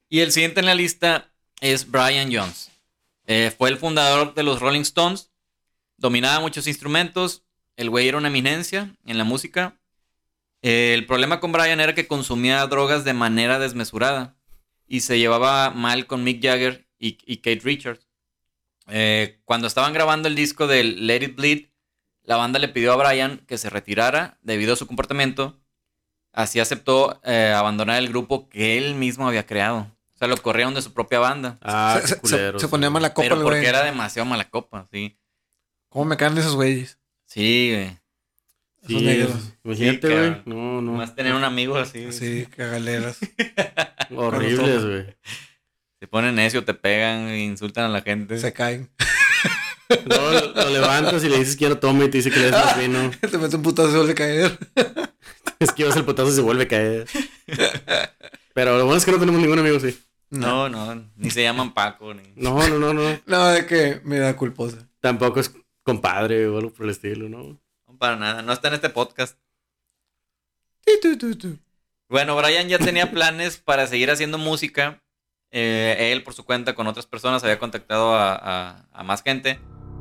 Y 0.09 0.21
el 0.21 0.33
siguiente 0.33 0.61
en 0.61 0.67
la 0.67 0.75
lista 0.75 1.31
es 1.61 1.91
Brian 1.91 2.33
Jones. 2.33 2.71
Eh, 3.27 3.53
fue 3.55 3.69
el 3.69 3.77
fundador 3.77 4.33
de 4.33 4.43
los 4.43 4.61
Rolling 4.61 4.81
Stones. 4.81 5.31
Dominaba 5.99 6.41
muchos 6.41 6.67
instrumentos. 6.67 7.45
El 7.77 7.91
güey 7.91 8.09
era 8.09 8.17
una 8.17 8.29
eminencia 8.29 8.97
en 9.05 9.19
la 9.19 9.25
música. 9.25 9.79
Eh, 10.63 10.95
el 10.95 11.05
problema 11.05 11.41
con 11.41 11.53
Brian 11.53 11.79
era 11.79 11.95
que 11.95 12.07
consumía 12.07 12.67
drogas 12.67 13.05
de 13.05 13.13
manera 13.13 13.59
desmesurada. 13.59 14.35
Y 14.89 15.01
se 15.01 15.19
llevaba 15.19 15.73
mal 15.73 16.07
con 16.07 16.25
Mick 16.25 16.43
Jagger 16.43 16.86
y, 16.99 17.19
y 17.27 17.39
Kate 17.39 17.61
Richards. 17.65 18.07
Eh, 18.89 19.41
cuando 19.45 19.67
estaban 19.67 19.93
grabando 19.93 20.29
el 20.29 20.35
disco 20.37 20.67
de 20.67 20.85
Let 20.85 21.23
It 21.25 21.37
Bleed, 21.37 21.67
la 22.23 22.37
banda 22.37 22.59
le 22.59 22.69
pidió 22.69 22.93
a 22.93 22.97
Brian 22.97 23.39
que 23.47 23.59
se 23.59 23.71
retirara 23.71 24.39
debido 24.43 24.73
a 24.75 24.77
su 24.77 24.87
comportamiento. 24.87 25.59
Así 26.33 26.61
aceptó 26.61 27.21
eh, 27.25 27.53
abandonar 27.57 27.99
el 27.99 28.09
grupo 28.09 28.49
que 28.49 28.77
él 28.79 28.95
mismo 28.95 29.27
había 29.27 29.47
creado. 29.47 29.91
O 30.15 30.19
sea, 30.19 30.29
lo 30.29 30.37
corrieron 30.37 30.75
de 30.75 30.83
su 30.83 30.93
propia 30.93 31.19
banda. 31.19 31.59
Ah, 31.63 32.01
se, 32.05 32.21
qué 32.21 32.27
se- 32.29 32.59
se 32.59 32.69
ponía 32.69 32.91
mala 32.91 33.13
copa 33.13 33.23
pero 33.25 33.37
el 33.37 33.43
porque 33.43 33.59
güey. 33.59 33.69
era 33.69 33.83
demasiado 33.85 34.27
mala 34.27 34.49
copa, 34.49 34.87
sí. 34.93 35.17
¿Cómo 35.89 36.05
me 36.07 36.17
caen 36.17 36.37
esos 36.39 36.55
güeyes? 36.55 36.99
Sí, 37.27 37.71
güey. 37.73 37.99
Sí, 38.87 39.01
negros. 39.05 39.53
imagínate, 39.65 40.07
Sí, 40.09 40.13
güey. 40.15 40.25
cabrón. 40.31 40.43
no, 40.47 40.83
no. 40.83 40.93
Más 40.93 41.15
tener 41.15 41.35
un 41.35 41.43
amigo 41.45 41.77
así. 41.77 42.13
Sí, 42.13 42.47
cagaleras. 42.55 43.19
Horribles, 44.15 44.85
güey. 44.85 45.17
Se 45.99 46.07
ponen 46.07 46.35
necio, 46.35 46.65
te 46.65 46.75
pegan, 46.75 47.35
insultan 47.35 47.85
a 47.85 47.89
la 47.89 48.03
gente. 48.03 48.39
Se 48.39 48.53
caen. 48.53 48.91
Luego 50.07 50.31
lo, 50.31 50.53
lo 50.53 50.71
levantas 50.71 51.25
y 51.25 51.29
le 51.29 51.39
dices 51.39 51.57
que 51.57 51.65
ya 51.65 51.69
no 51.71 51.79
tome 51.79 52.07
y 52.07 52.11
te 52.11 52.19
dice 52.19 52.31
que 52.31 52.39
le 52.39 52.45
des 52.47 52.53
más 52.53 52.79
vino. 52.79 53.11
Te 53.21 53.39
mete 53.39 53.57
un 53.57 53.63
putazo 53.63 53.89
y 53.89 53.93
se 53.93 53.97
vuelve 53.97 54.13
a 54.13 54.17
caer. 54.17 54.59
Esquivas 55.59 55.97
el 55.97 56.05
potazo 56.05 56.29
y 56.29 56.33
se 56.33 56.41
vuelve 56.43 56.65
a 56.65 56.69
caer. 56.69 57.09
Pero 58.53 58.77
lo 58.77 58.85
bueno 58.85 58.99
es 58.99 59.05
que 59.05 59.13
no 59.13 59.19
tenemos 59.19 59.41
ningún 59.41 59.59
amigo 59.59 59.77
así. 59.77 59.99
No, 60.29 60.69
no, 60.69 61.09
ni 61.17 61.31
se 61.31 61.43
llaman 61.43 61.73
Paco. 61.73 62.13
Ni... 62.13 62.23
No, 62.35 62.69
no, 62.69 62.79
no, 62.79 62.93
no. 62.93 63.21
No, 63.25 63.47
de 63.49 63.65
que 63.65 64.01
me 64.05 64.19
da 64.19 64.37
culposa. 64.37 64.89
Tampoco 65.01 65.41
es 65.41 65.55
compadre 65.83 66.47
o 66.49 66.59
algo 66.59 66.73
por 66.73 66.85
el 66.85 66.91
estilo, 66.91 67.29
¿no? 67.29 67.61
No, 67.87 67.97
para 67.99 68.17
nada, 68.17 68.43
no 68.43 68.53
está 68.53 68.69
en 68.69 68.75
este 68.75 68.91
podcast. 68.91 69.39
Bueno, 72.09 72.37
Brian 72.37 72.69
ya 72.69 72.79
tenía 72.79 73.11
planes 73.11 73.57
para 73.57 73.87
seguir 73.87 74.11
haciendo 74.11 74.37
música. 74.37 75.03
Eh, 75.59 76.13
él, 76.13 76.23
por 76.23 76.35
su 76.35 76.45
cuenta, 76.45 76.75
con 76.75 76.87
otras 76.87 77.07
personas, 77.07 77.43
había 77.43 77.59
contactado 77.59 78.15
a, 78.15 78.35
a- 78.35 78.85
a 78.93 79.03
más 79.03 79.23
gente. 79.23 79.59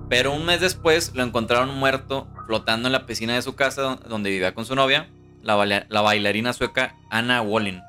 Pero 0.09 0.33
un 0.33 0.45
mes 0.45 0.59
después 0.59 1.13
lo 1.15 1.23
encontraron 1.23 1.73
muerto 1.73 2.27
flotando 2.45 2.89
en 2.89 2.91
la 2.91 3.05
piscina 3.05 3.35
de 3.35 3.41
su 3.41 3.55
casa 3.55 3.81
don- 3.81 3.99
donde 4.09 4.29
vivía 4.31 4.53
con 4.53 4.65
su 4.65 4.75
novia, 4.75 5.09
la, 5.41 5.55
baila- 5.55 5.85
la 5.87 6.01
bailarina 6.01 6.51
sueca 6.51 6.95
Anna 7.09 7.41
Wallin. 7.41 7.81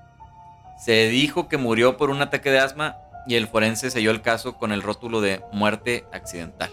Se 0.78 1.08
dijo 1.08 1.48
que 1.48 1.56
murió 1.56 1.96
por 1.96 2.10
un 2.10 2.22
ataque 2.22 2.50
de 2.52 2.60
asma 2.60 2.94
y 3.26 3.34
el 3.34 3.48
forense 3.48 3.90
selló 3.90 4.12
el 4.12 4.22
caso 4.22 4.54
con 4.56 4.70
el 4.70 4.80
rótulo 4.82 5.20
de 5.20 5.42
muerte 5.52 6.04
accidental. 6.12 6.70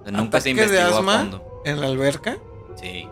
O 0.00 0.04
sea, 0.04 0.12
nunca 0.12 0.40
se 0.40 0.50
¿Ataque 0.52 0.66
de 0.68 0.78
investigó 0.80 0.96
a 0.96 0.98
asma? 1.00 1.18
fondo. 1.18 1.62
En 1.66 1.80
la 1.80 1.88
alberca. 1.88 2.38
Sí. 2.80 3.06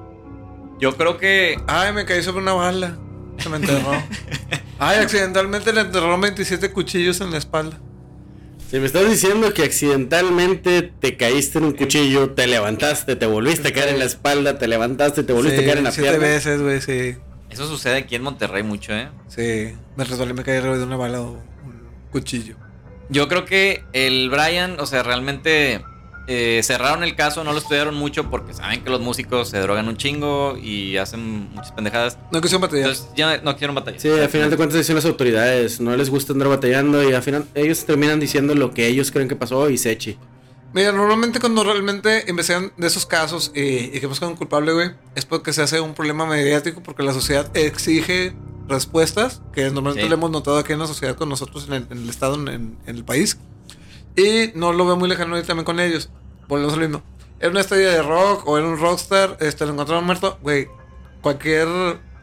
Yo 0.79 0.97
creo 0.97 1.19
que 1.19 1.57
Ay, 1.67 1.93
me 1.93 2.07
caí 2.07 2.23
sobre 2.23 2.39
una 2.41 2.55
bala. 2.55 2.97
Se 3.39 3.49
me 3.51 3.57
enterró. 3.59 3.93
Ay, 4.81 4.99
accidentalmente 4.99 5.73
le 5.73 5.83
enterraron 5.83 6.21
27 6.21 6.73
cuchillos 6.73 7.21
en 7.21 7.31
la 7.31 7.39
espalda. 7.39 7.79
Si 8.71 8.79
me 8.79 8.87
estás 8.87 9.09
diciendo 9.11 9.53
que 9.53 9.65
accidentalmente 9.65 10.83
te 10.83 11.17
caíste 11.17 11.59
en 11.59 11.65
un 11.65 11.73
cuchillo, 11.73 12.31
te 12.31 12.47
levantaste, 12.47 13.17
te 13.17 13.27
volviste 13.27 13.69
a 13.69 13.73
caer 13.73 13.91
en 13.91 13.99
la 13.99 14.05
espalda, 14.05 14.59
te 14.59 14.69
levantaste, 14.69 15.23
te 15.25 15.33
volviste 15.33 15.59
Sí, 15.59 15.65
a 15.65 15.67
caer 15.67 15.79
en 15.79 15.85
la 15.85 15.91
siete 15.91 16.09
pierna. 16.11 16.27
veces, 16.27 16.63
güey, 16.63 16.81
sí. 16.81 17.17
eso 17.51 17.67
sucede 17.67 17.97
aquí 17.99 18.15
en 18.15 18.23
Monterrey 18.23 18.63
mucho, 18.63 18.93
¿eh? 18.95 19.09
Sí. 19.29 19.75
Me 19.97 20.05
resbalé 20.05 20.35
me 20.35 20.45
caí 20.45 20.61
de 20.63 20.85
una 20.85 20.97
bala 20.97 21.21
o 21.21 21.33
un 21.33 21.41
cuchillo. 22.13 22.57
Yo 23.09 23.27
creo 23.29 23.45
que 23.45 23.85
el 23.93 24.31
Brian, 24.31 24.79
o 24.79 24.87
sea, 24.87 25.03
realmente 25.03 25.83
eh, 26.27 26.61
cerraron 26.63 27.03
el 27.03 27.17
caso, 27.17 27.43
no 27.45 27.53
lo 27.53 27.59
estudiaron 27.59 27.95
mucho 27.95 28.31
porque 28.31 28.55
saben 28.55 28.83
que 28.85 28.91
los 28.91 29.01
músicos 29.01 29.49
se 29.49 29.59
drogan 29.59 29.89
un 29.89 29.97
chingo 29.97 30.57
y 30.57 30.97
hacen 30.97 31.51
muchas 31.51 31.73
pendejadas. 31.73 32.19
No 32.33 32.41
quisieron 32.41 32.63
batallar. 32.63 32.89
Entonces 32.91 33.13
ya 33.17 33.39
no 33.39 33.57
quieren 33.57 33.75
batallar. 33.75 34.01
Sí, 34.01 34.09
al 34.09 34.29
final 34.29 34.51
de 34.51 34.57
cuentas 34.57 34.79
dicen 34.79 34.95
las 34.97 35.05
autoridades, 35.07 35.81
no 35.81 35.97
les 35.97 36.11
gusta 36.11 36.33
andar 36.33 36.49
batallando 36.49 37.03
y 37.09 37.13
al 37.13 37.23
final 37.23 37.47
ellos 37.55 37.85
terminan 37.85 38.21
diciendo 38.21 38.55
lo 38.55 38.73
que 38.73 38.87
ellos 38.87 39.11
creen 39.11 39.29
que 39.29 39.37
pasó 39.37 39.69
y 39.71 39.79
se 39.79 39.91
eche. 39.91 40.19
Mira, 40.73 40.93
normalmente 40.93 41.41
cuando 41.41 41.65
realmente 41.65 42.25
investigan 42.29 42.73
de 42.77 42.87
esos 42.87 43.05
casos 43.05 43.51
y, 43.57 43.61
y 43.61 43.99
que 44.01 44.07
buscan 44.07 44.29
un 44.29 44.37
culpable, 44.37 44.73
güey, 44.73 44.91
es 45.17 45.25
porque 45.27 45.53
se 45.53 45.63
hace 45.63 45.81
un 45.81 45.95
problema 45.95 46.27
mediático 46.27 46.81
porque 46.81 47.03
la 47.03 47.13
sociedad 47.13 47.51
exige 47.57 48.35
respuestas, 48.69 49.43
que 49.53 49.65
normalmente 49.65 50.03
Sí. 50.03 50.09
lo 50.09 50.15
hemos 50.15 50.31
notado 50.31 50.59
aquí 50.59 50.73
en 50.73 50.79
la 50.79 50.87
sociedad 50.87 51.17
con 51.17 51.29
nosotros, 51.29 51.67
en 51.67 51.73
el, 51.75 51.87
en 51.91 51.99
el 52.05 52.09
estado, 52.09 52.37
en, 52.37 52.47
en- 52.49 52.79
en 52.87 52.97
el 52.97 53.05
país. 53.05 53.37
Y 54.17 54.53
no 54.55 54.73
lo 54.73 54.85
veo 54.87 54.97
muy 54.97 55.09
lejano 55.09 55.31
ahorita 55.35 55.49
también 55.49 55.65
con 55.65 55.81
ellos. 55.81 56.11
Volvemos 56.49 56.75
a 56.75 56.77
lo 56.77 56.83
mismo. 56.83 57.03
Era 57.39 57.51
una 57.51 57.61
estrella 57.61 57.91
de 57.91 58.03
rock 58.03 58.47
o 58.47 58.59
era 58.59 58.67
un 58.67 58.79
rockstar, 58.79 59.37
este, 59.41 59.65
lo 59.65 59.73
encontraron 59.73 60.05
muerto, 60.05 60.39
güey. 60.43 60.69
Cualquier, 61.23 61.69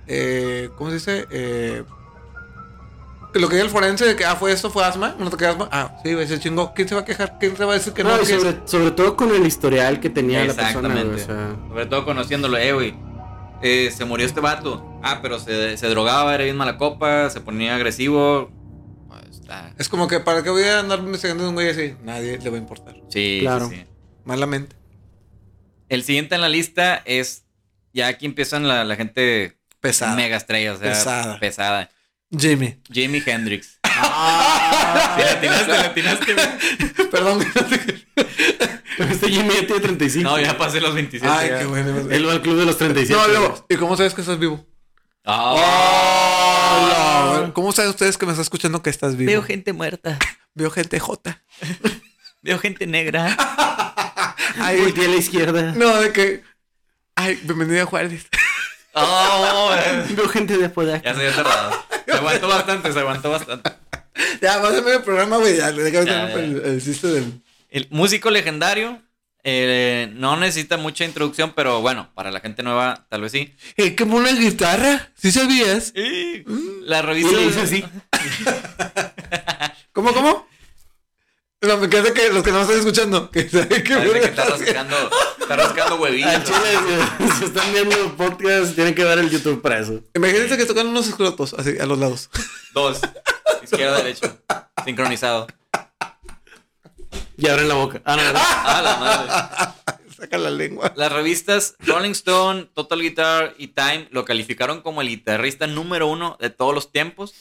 eh, 0.07 0.69
¿cómo 0.77 0.89
se 0.91 0.95
dice? 0.95 1.27
Eh, 1.31 1.83
lo 3.33 3.47
que 3.49 3.55
diga 3.55 3.65
el 3.65 3.71
forense 3.71 4.05
de 4.05 4.15
que, 4.15 4.25
ah, 4.25 4.35
fue 4.35 4.51
esto, 4.51 4.69
fue 4.71 4.83
asma, 4.83 5.15
un 5.19 5.27
ataque 5.27 5.45
de 5.45 5.51
asma. 5.51 5.69
Ah, 5.71 5.95
sí, 6.03 6.13
güey, 6.13 6.27
se 6.27 6.39
chingó. 6.39 6.73
¿Quién 6.73 6.87
se 6.87 6.95
va 6.95 7.01
a 7.01 7.05
quejar? 7.05 7.37
¿Quién 7.39 7.55
se 7.55 7.65
va 7.65 7.73
a 7.73 7.75
decir 7.75 7.93
que 7.93 8.03
no? 8.03 8.15
No, 8.17 8.25
sobre, 8.25 8.57
sobre 8.65 8.91
todo 8.91 9.15
con 9.15 9.33
el 9.33 9.45
historial 9.45 9.99
que 9.99 10.09
tenía 10.09 10.43
la 10.45 10.53
persona, 10.53 10.89
güey. 10.89 11.13
Exactamente. 11.15 11.23
O 11.23 11.25
sea, 11.25 11.67
Sobre 11.69 11.85
todo 11.85 12.05
conociéndolo, 12.05 12.57
eh, 12.57 12.73
güey. 12.73 12.95
eh, 13.61 13.91
se 13.95 14.05
murió 14.05 14.25
este 14.25 14.39
vato. 14.39 14.83
Ah, 15.03 15.19
pero 15.21 15.37
se, 15.39 15.77
se 15.77 15.87
drogaba, 15.87 16.33
era 16.33 16.43
bien 16.45 16.57
mala 16.57 16.77
copa, 16.77 17.29
se 17.29 17.39
ponía 17.41 17.75
agresivo. 17.75 18.49
Está- 19.47 19.73
Es 19.77 19.87
como 19.89 20.07
que, 20.07 20.19
¿para 20.19 20.43
qué 20.43 20.49
voy 20.49 20.63
a 20.63 20.79
andar 20.79 20.99
investigando 20.99 21.43
de 21.43 21.49
un 21.49 21.55
güey 21.55 21.69
así? 21.69 21.95
Nadie 22.03 22.37
le 22.37 22.49
va 22.49 22.57
a 22.57 22.59
importar. 22.59 22.95
Sí, 23.09 23.39
Claro. 23.41 23.69
sí, 23.69 23.75
sí. 23.77 23.85
Malamente. 24.25 24.75
El 25.89 26.03
siguiente 26.03 26.35
en 26.35 26.41
la 26.41 26.49
lista 26.49 27.01
es. 27.05 27.43
Ya 27.93 28.07
aquí 28.07 28.25
empiezan 28.25 28.67
la, 28.67 28.83
la 28.83 28.95
gente 28.97 29.57
Pesada. 29.79 30.15
mega 30.15 30.35
estrella, 30.37 30.73
o 30.73 30.77
sea, 30.77 30.89
Pesada. 30.91 31.39
pesada. 31.39 31.89
Jimmy. 32.37 32.77
Jimi 32.91 33.23
Hendrix. 33.25 33.79
Ah. 33.99 35.15
Sí, 35.17 35.23
le 35.23 35.29
atinaste, 35.31 35.71
le 35.71 35.77
atinaste, 35.77 36.33
güey. 36.33 37.09
Perdón. 37.11 37.39
este 39.09 39.29
Jimmy 39.29 39.53
ya 39.55 39.65
tiene 39.65 39.79
35. 39.81 40.29
No, 40.29 40.39
ya 40.39 40.57
pasé 40.57 40.79
los 40.81 40.93
27. 40.93 41.31
Ay, 41.31 41.49
ya. 41.49 41.59
qué 41.59 41.65
bueno. 41.65 42.11
Él 42.11 42.27
va 42.27 42.33
al 42.33 42.41
club 42.41 42.57
de 42.59 42.65
los 42.65 42.77
37. 42.77 43.19
No, 43.19 43.27
luego, 43.27 43.65
¿y 43.69 43.75
cómo 43.75 43.95
sabes 43.97 44.13
que 44.13 44.21
estás 44.21 44.37
vivo? 44.37 44.63
Hola. 45.29 46.71
¿Cómo 47.53 47.73
saben 47.73 47.89
ustedes 47.91 48.17
que 48.17 48.25
me 48.25 48.31
está 48.31 48.41
escuchando 48.41 48.81
que 48.81 48.89
estás 48.89 49.17
vivo? 49.17 49.29
Veo 49.29 49.43
gente 49.43 49.73
muerta. 49.73 50.17
Veo 50.53 50.71
gente 50.71 51.01
J. 51.01 51.43
Veo 52.41 52.57
gente 52.59 52.87
negra. 52.87 53.35
Ay, 54.59 54.79
Volteé 54.79 55.05
a 55.05 55.09
la 55.09 55.15
izquierda. 55.17 55.73
no, 55.73 55.97
de 55.97 56.13
que. 56.13 56.43
Ay, 57.15 57.37
bienvenido 57.43 57.83
a 57.83 57.85
Juárez. 57.85 58.25
Oh, 58.93 59.69
Veo 60.11 60.29
gente 60.29 60.57
de 60.57 60.67
Apodaca. 60.67 61.03
ya 61.03 61.13
se 61.13 61.19
había 61.19 61.33
cerrado. 61.33 61.71
Se 62.05 62.11
aguantó 62.13 62.47
bastante, 62.47 62.93
se 62.93 62.99
aguantó 62.99 63.29
bastante. 63.31 63.69
Ya, 64.41 64.61
pásame 64.61 64.93
el 64.93 65.03
programa, 65.03 65.35
güey. 65.37 65.57
Ya, 65.57 65.73
déjame 65.73 66.05
Ya, 66.05 66.23
hacer 66.23 66.39
el, 66.39 66.61
el 66.63 66.81
del. 67.01 67.41
El 67.69 67.87
músico 67.91 68.31
legendario 68.31 69.01
eh, 69.43 70.11
no 70.15 70.35
necesita 70.37 70.77
mucha 70.77 71.05
introducción, 71.05 71.53
pero 71.55 71.81
bueno, 71.81 72.11
para 72.15 72.31
la 72.31 72.39
gente 72.39 72.63
nueva, 72.63 73.05
tal 73.09 73.21
vez 73.21 73.31
sí. 73.31 73.55
Eh, 73.77 73.95
¿Qué 73.95 74.03
una 74.03 74.31
guitarra? 74.33 75.11
¿Sí 75.15 75.31
sabías? 75.31 75.93
La 76.83 76.99
Y 76.99 77.01
revista. 77.01 77.31
le 77.31 77.45
hice 77.45 77.61
así. 77.61 77.85
¿Cómo, 79.93 80.13
cómo? 80.13 80.47
No, 81.61 81.77
me 81.77 81.89
queda 81.89 82.13
que 82.13 82.29
los 82.29 82.43
que 82.43 82.51
no 82.51 82.61
están 82.61 82.77
escuchando. 82.77 83.31
Que 83.31 83.49
saben 83.49 83.67
que 83.69 83.81
que 83.83 84.25
está 84.25 84.45
rascando, 84.45 84.95
está 85.39 85.55
rascando 85.55 85.95
huevitos. 85.95 86.43
chile, 86.43 86.77
si, 87.31 87.31
si 87.39 87.45
están 87.45 87.73
viendo 87.73 88.15
podcast, 88.15 88.75
tienen 88.75 88.93
que 88.93 89.03
ver 89.03 89.17
el 89.17 89.29
YouTube 89.29 89.61
para 89.61 89.79
eso. 89.79 90.01
Imagínense 90.13 90.55
que 90.55 90.65
tocan 90.65 90.85
unos 90.87 91.07
escrotos 91.07 91.55
así 91.57 91.73
a 91.79 91.85
los 91.87 91.97
lados. 91.97 92.29
Dos. 92.73 92.99
Izquierda, 93.63 93.97
derecho. 93.97 94.37
Sincronizado. 94.85 95.47
Y 97.37 97.47
abren 97.47 97.67
la 97.67 97.75
boca. 97.75 98.01
Ah, 98.05 98.15
no, 98.15 98.23
no. 98.33 98.39
Ah, 98.39 98.81
la 98.81 98.97
madre. 98.97 100.07
Saca 100.15 100.37
la 100.39 100.49
lengua. 100.49 100.91
Las 100.95 101.11
revistas 101.11 101.75
Rolling 101.79 102.11
Stone, 102.11 102.69
Total 102.73 102.99
Guitar 103.01 103.53
y 103.59 103.67
Time 103.67 104.07
lo 104.11 104.25
calificaron 104.25 104.81
como 104.81 105.01
el 105.01 105.09
guitarrista 105.09 105.67
número 105.67 106.07
uno 106.07 106.37
de 106.39 106.49
todos 106.49 106.73
los 106.73 106.91
tiempos. 106.91 107.33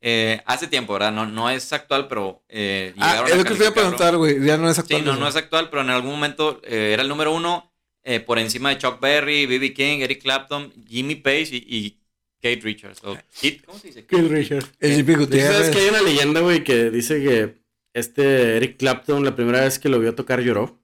Eh, 0.00 0.40
hace 0.46 0.66
tiempo, 0.68 0.92
¿verdad? 0.94 1.12
No, 1.12 1.26
no 1.26 1.50
es 1.50 1.72
actual, 1.72 2.06
pero 2.08 2.42
eh, 2.48 2.94
Ah, 2.98 3.24
es 3.28 3.36
lo 3.36 3.44
que 3.44 3.50
te 3.50 3.56
iba 3.56 3.68
a 3.68 3.74
preguntar, 3.74 4.16
güey. 4.16 4.42
Ya 4.44 4.56
no 4.56 4.70
es 4.70 4.78
actual. 4.78 5.00
Sí, 5.00 5.06
no, 5.06 5.16
no 5.16 5.26
es 5.28 5.36
actual, 5.36 5.68
pero 5.70 5.82
en 5.82 5.90
algún 5.90 6.12
momento 6.12 6.60
eh, 6.64 6.90
era 6.92 7.02
el 7.02 7.08
número 7.08 7.32
uno 7.34 7.70
eh, 8.04 8.20
por 8.20 8.38
encima 8.38 8.70
de 8.70 8.78
Chuck 8.78 8.98
Berry, 9.00 9.44
B.B. 9.46 9.74
King, 9.74 9.98
Eric 9.98 10.22
Clapton, 10.22 10.72
Jimmy 10.88 11.16
Page 11.16 11.48
y, 11.52 11.66
y 11.68 12.00
Kate 12.40 12.60
Richards. 12.62 13.00
O 13.04 13.14
Kate- 13.14 13.60
¿Cómo 13.66 13.78
se 13.78 13.88
dice? 13.88 14.06
Kill 14.06 14.30
Richard. 14.30 14.64
El 14.78 14.94
Jimmy 14.94 15.12
¿Sabes 15.14 15.26
Gutiérrez. 15.26 15.70
que 15.70 15.78
hay 15.82 15.88
una 15.90 16.00
leyenda, 16.02 16.40
güey, 16.40 16.64
que 16.64 16.90
dice 16.90 17.22
que 17.22 17.59
este 17.94 18.56
Eric 18.56 18.76
Clapton, 18.78 19.24
la 19.24 19.34
primera 19.36 19.60
vez 19.60 19.78
que 19.78 19.88
lo 19.88 19.98
vio 19.98 20.14
tocar, 20.14 20.40
lloró? 20.40 20.80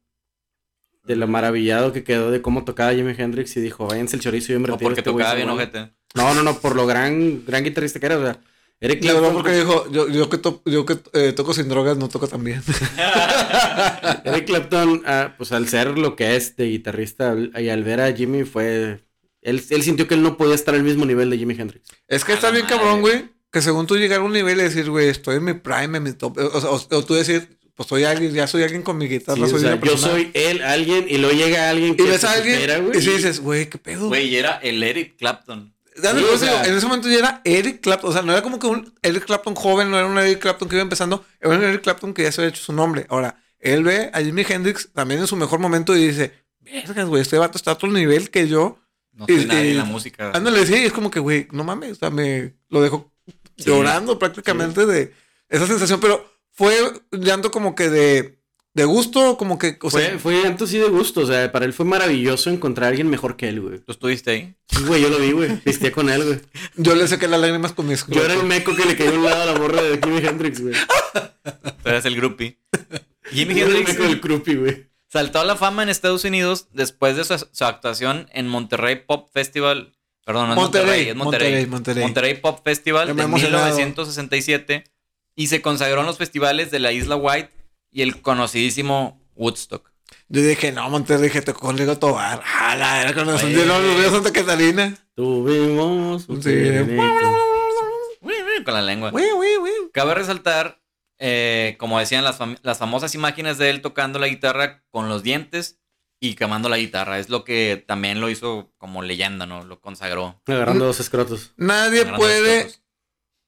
De 1.04 1.14
lo 1.16 1.28
maravillado 1.28 1.92
que 1.92 2.02
quedó 2.02 2.30
de 2.32 2.42
cómo 2.42 2.64
tocaba 2.64 2.92
Jimi 2.92 3.14
Hendrix 3.16 3.56
y 3.56 3.60
dijo, 3.60 3.86
váyanse 3.86 4.16
el 4.16 4.22
chorizo 4.22 4.52
y 4.52 4.58
me 4.58 4.66
retiro. 4.66 4.78
porque 4.88 5.00
este 5.00 5.10
tocaba 5.10 5.34
bien 5.34 5.48
muere". 5.48 5.64
ojete. 5.64 5.92
No, 6.14 6.34
no, 6.34 6.42
no, 6.42 6.58
por 6.58 6.74
lo 6.74 6.86
gran, 6.86 7.44
gran 7.46 7.62
guitarrista 7.62 8.00
que 8.00 8.06
era. 8.06 8.18
O 8.18 8.22
sea, 8.22 8.40
Eric 8.80 9.00
Clapton, 9.00 9.32
porque 9.34 9.52
dijo, 9.52 9.90
yo, 9.90 10.08
yo 10.08 10.28
que, 10.28 10.38
to- 10.38 10.62
yo 10.66 10.84
que 10.84 10.98
eh, 11.12 11.32
toco 11.32 11.54
sin 11.54 11.68
drogas 11.68 11.96
no 11.96 12.08
toco 12.08 12.26
tan 12.28 12.42
bien. 12.44 12.62
Eric 14.24 14.46
Clapton, 14.46 15.02
ah, 15.06 15.34
pues 15.38 15.52
al 15.52 15.68
ser 15.68 15.96
lo 15.98 16.16
que 16.16 16.36
es 16.36 16.56
de 16.56 16.66
guitarrista 16.66 17.34
y 17.58 17.68
al 17.68 17.84
ver 17.84 18.00
a 18.00 18.12
Jimmy 18.12 18.44
fue... 18.44 19.00
Él, 19.42 19.62
él 19.70 19.82
sintió 19.82 20.08
que 20.08 20.14
él 20.14 20.22
no 20.22 20.36
podía 20.36 20.56
estar 20.56 20.74
al 20.74 20.82
mismo 20.82 21.04
nivel 21.06 21.30
de 21.30 21.38
Jimi 21.38 21.54
Hendrix. 21.56 21.88
es 22.08 22.24
que 22.24 22.32
está 22.32 22.50
bien 22.50 22.66
cabrón, 22.66 23.00
güey. 23.00 23.30
Que 23.56 23.62
según 23.62 23.86
tú 23.86 23.96
llegar 23.96 24.20
a 24.20 24.22
un 24.22 24.32
nivel 24.34 24.58
y 24.60 24.64
decir, 24.64 24.90
güey, 24.90 25.08
estoy 25.08 25.36
en 25.36 25.44
mi 25.44 25.54
prime, 25.54 25.96
en 25.96 26.02
mi 26.02 26.12
top. 26.12 26.36
O, 26.52 26.60
sea, 26.60 26.68
o- 26.68 26.98
o 26.98 27.04
tú 27.06 27.14
decir, 27.14 27.56
pues 27.74 27.88
soy 27.88 28.04
alguien, 28.04 28.34
ya 28.34 28.46
soy 28.46 28.62
alguien 28.64 28.82
con 28.82 28.98
mi 28.98 29.08
guitarra, 29.08 29.36
Sí, 29.36 29.42
o 29.44 29.48
soy 29.48 29.60
sea, 29.60 29.76
una 29.76 29.82
yo 29.86 29.96
soy 29.96 30.30
él, 30.34 30.60
alguien, 30.62 31.06
y 31.08 31.16
luego 31.16 31.34
llega 31.34 31.70
alguien 31.70 31.94
Y 31.94 31.96
que 31.96 32.02
ves 32.02 32.20
se 32.20 32.26
a 32.26 32.32
alguien 32.32 32.56
supera, 32.56 32.78
güey, 32.80 32.98
y 32.98 33.00
sí 33.00 33.10
dices, 33.12 33.40
güey, 33.40 33.70
qué 33.70 33.78
pedo. 33.78 34.08
Güey, 34.08 34.28
y 34.28 34.36
era 34.36 34.56
el 34.62 34.82
Eric 34.82 35.16
Clapton. 35.16 35.72
Sí, 35.94 36.02
o 36.06 36.36
sea- 36.36 36.66
en 36.66 36.74
ese 36.76 36.84
momento 36.84 37.08
ya 37.08 37.16
era 37.16 37.40
Eric 37.44 37.80
Clapton. 37.80 38.10
O 38.10 38.12
sea, 38.12 38.20
no 38.20 38.32
era 38.32 38.42
como 38.42 38.58
que 38.58 38.66
un 38.66 38.92
Eric 39.00 39.24
Clapton 39.24 39.54
joven, 39.54 39.90
no 39.90 39.96
era 39.96 40.06
un 40.06 40.18
Eric 40.18 40.38
Clapton 40.40 40.68
que 40.68 40.74
iba 40.74 40.82
empezando. 40.82 41.24
Era 41.40 41.56
un 41.56 41.62
Eric 41.64 41.80
Clapton 41.80 42.12
que 42.12 42.24
ya 42.24 42.32
se 42.32 42.42
había 42.42 42.50
hecho 42.50 42.62
su 42.62 42.74
nombre. 42.74 43.06
Ahora, 43.08 43.42
él 43.58 43.84
ve 43.84 44.10
a 44.12 44.20
Jimi 44.20 44.44
Hendrix 44.46 44.90
también 44.92 45.20
en 45.20 45.26
su 45.26 45.36
mejor 45.36 45.60
momento 45.60 45.96
y 45.96 46.08
dice, 46.08 46.34
vergas, 46.60 47.06
güey, 47.06 47.22
este 47.22 47.38
vato 47.38 47.56
está 47.56 47.70
a 47.70 47.74
otro 47.74 47.90
nivel 47.90 48.28
que 48.28 48.48
yo. 48.48 48.78
No 49.14 49.24
soy 49.24 49.36
Y- 49.36 49.44
nadie 49.46 49.68
y- 49.68 49.70
en 49.70 49.78
la 49.78 49.84
música. 49.86 50.30
Ándale, 50.34 50.66
sí, 50.66 50.74
es 50.74 50.92
como 50.92 51.10
que, 51.10 51.20
güey, 51.20 51.48
no 51.50 51.64
mames, 51.64 51.92
o 51.92 51.94
sea, 51.94 52.10
me 52.10 52.52
lo 52.68 52.82
dejó 52.82 53.10
Sí. 53.56 53.64
llorando 53.70 54.18
prácticamente 54.18 54.86
de 54.86 55.12
esa 55.48 55.66
sensación, 55.66 56.00
pero 56.00 56.28
fue 56.52 56.74
llanto 57.12 57.50
como 57.50 57.74
que 57.74 57.88
de, 57.90 58.38
de 58.74 58.84
gusto, 58.84 59.36
como 59.38 59.58
que, 59.58 59.78
o 59.82 59.90
sea, 59.90 60.10
Fue, 60.10 60.18
fue 60.18 60.42
llanto 60.42 60.66
sí 60.66 60.78
de 60.78 60.88
gusto, 60.88 61.20
o 61.22 61.26
sea, 61.26 61.50
para 61.52 61.64
él 61.64 61.72
fue 61.72 61.86
maravilloso 61.86 62.50
encontrar 62.50 62.86
a 62.86 62.88
alguien 62.90 63.08
mejor 63.08 63.36
que 63.36 63.48
él, 63.48 63.60
güey. 63.60 63.78
¿Tú 63.78 63.92
estuviste 63.92 64.30
ahí? 64.30 64.54
Sí, 64.68 64.82
güey, 64.84 65.00
yo 65.00 65.08
lo 65.08 65.18
vi, 65.18 65.32
güey. 65.32 65.60
Vistía 65.64 65.92
con 65.92 66.10
él, 66.10 66.24
güey. 66.24 66.40
yo 66.76 66.94
le 66.94 67.08
saqué 67.08 67.28
las 67.28 67.40
lágrimas 67.40 67.72
con 67.72 67.86
mis 67.86 68.06
Yo 68.06 68.22
era 68.24 68.34
el 68.34 68.44
meco 68.44 68.74
que 68.76 68.84
le 68.84 68.96
cayó 68.96 69.12
a 69.12 69.14
un 69.14 69.24
lado 69.24 69.42
a 69.42 69.46
la 69.46 69.58
borra 69.58 69.82
de 69.82 69.98
Jimi 70.02 70.18
Hendrix, 70.18 70.60
güey. 70.60 70.74
Tú 71.82 71.88
eras 71.88 72.04
el 72.04 72.16
groupie. 72.16 72.58
Jimi 73.32 73.58
era 73.58 73.68
el 73.70 73.76
Hendrix 73.76 73.98
meco 73.98 74.02
del 74.08 74.20
Crupi, 74.20 74.54
güey. 74.54 74.86
saltó 75.08 75.40
a 75.40 75.44
la 75.44 75.56
fama 75.56 75.82
en 75.82 75.88
Estados 75.88 76.24
Unidos 76.24 76.68
después 76.72 77.16
de 77.16 77.24
su, 77.24 77.46
su 77.50 77.64
actuación 77.64 78.28
en 78.32 78.46
Monterrey 78.48 78.96
Pop 79.06 79.30
Festival. 79.32 79.95
Perdón, 80.26 80.48
no 80.48 80.52
es 80.54 80.56
Monterrey, 80.56 80.88
Monterrey, 80.88 81.08
es 81.08 81.16
Monterrey. 81.16 81.48
Monterrey, 81.52 81.66
Monterrey. 81.70 82.04
Monterrey 82.04 82.34
Pop 82.34 82.60
Festival 82.64 83.06
de 83.06 83.14
me 83.14 83.22
he 83.22 83.24
emocionado. 83.24 83.64
1967 83.66 84.84
y 85.36 85.46
se 85.46 85.62
consagró 85.62 86.00
en 86.00 86.06
los 86.06 86.18
festivales 86.18 86.70
de 86.70 86.80
la 86.80 86.90
Isla 86.92 87.14
White 87.16 87.50
y 87.92 88.02
el 88.02 88.20
conocidísimo 88.20 89.22
Woodstock. 89.36 89.92
Yo 90.28 90.42
dije, 90.42 90.72
no, 90.72 90.90
Monterrey, 90.90 91.30
que 91.30 91.42
tocó 91.42 91.70
Rigo 91.72 91.96
Tobar. 91.98 92.42
Ah, 92.44 92.74
la 92.76 93.02
era 93.02 93.14
con 93.14 93.26
los 93.26 93.40
de 93.40 93.64
los 93.66 94.12
Santa 94.12 94.32
Catalina. 94.32 94.96
Tuvimos 95.14 96.28
un 96.28 96.42
Sí. 96.42 96.50
Con 98.64 98.74
la 98.74 98.82
lengua. 98.82 99.10
Güey, 99.10 99.30
güey, 99.32 99.56
güey. 99.56 99.72
Cabe 99.92 100.14
resaltar, 100.14 100.80
eh, 101.18 101.76
como 101.78 101.98
decían 102.00 102.24
las, 102.24 102.38
fam- 102.40 102.58
las 102.62 102.78
famosas 102.78 103.14
imágenes 103.14 103.58
de 103.58 103.70
él 103.70 103.80
tocando 103.82 104.18
la 104.18 104.26
guitarra 104.26 104.82
con 104.90 105.08
los 105.08 105.22
dientes 105.22 105.78
y 106.30 106.34
quemando 106.34 106.68
la 106.68 106.78
guitarra. 106.78 107.18
Es 107.18 107.28
lo 107.28 107.44
que 107.44 107.84
también 107.86 108.20
lo 108.20 108.28
hizo 108.30 108.72
como 108.78 109.02
leyenda, 109.02 109.46
¿no? 109.46 109.64
Lo 109.64 109.80
consagró. 109.80 110.40
Agarrando 110.46 110.86
dos 110.86 111.00
escrotos. 111.00 111.52
Nadie 111.56 112.00
Agarrando 112.00 112.18
puede, 112.18 112.64
los 112.64 112.80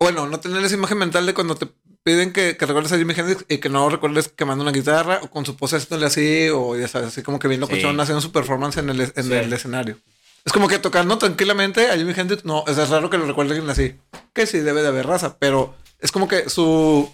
bueno, 0.01 0.27
no 0.27 0.41
tener 0.41 0.65
esa 0.65 0.75
imagen 0.75 0.99
mental 0.99 1.27
de 1.27 1.35
cuando 1.35 1.57
te 1.57 1.67
piden 2.05 2.33
que, 2.33 2.57
que 2.57 2.67
recuerdes 2.67 2.93
a 2.93 2.97
Jimi 2.99 3.13
Hendrix 3.15 3.45
y 3.49 3.59
que 3.59 3.69
no 3.69 3.89
recuerdes 3.91 4.29
quemando 4.29 4.63
una 4.63 4.73
guitarra 4.73 5.21
o 5.23 5.31
con 5.31 5.45
su 5.45 5.57
pose 5.57 5.77
haciéndole 5.77 6.07
así 6.07 6.49
o 6.51 6.77
ya 6.77 6.89
sabes, 6.89 7.09
así 7.09 7.23
como 7.23 7.39
que 7.39 7.49
bien 7.49 7.61
Sí. 7.67 7.85
haciendo 7.85 8.21
su 8.21 8.33
performance 8.33 8.79
en 8.79 8.89
el, 8.91 9.01
en 9.01 9.25
Sí. 9.25 9.33
el 9.33 9.53
escenario. 9.53 9.99
Es 10.45 10.53
como 10.53 10.69
que 10.69 10.79
tocando 10.79 11.19
tranquilamente 11.19 11.91
a 11.91 11.97
Jimi 11.97 12.15
Hendrix, 12.17 12.45
no, 12.45 12.65
es 12.67 12.89
raro 12.89 13.11
que 13.11 13.19
lo 13.19 13.27
recuerden 13.27 13.69
así. 13.69 13.97
Que 14.33 14.47
sí, 14.47 14.61
debe 14.61 14.81
de 14.83 14.89
haber 14.89 15.07
raza, 15.07 15.37
pero 15.39 15.75
es 15.99 16.13
como 16.13 16.29
que 16.29 16.49
su... 16.49 17.11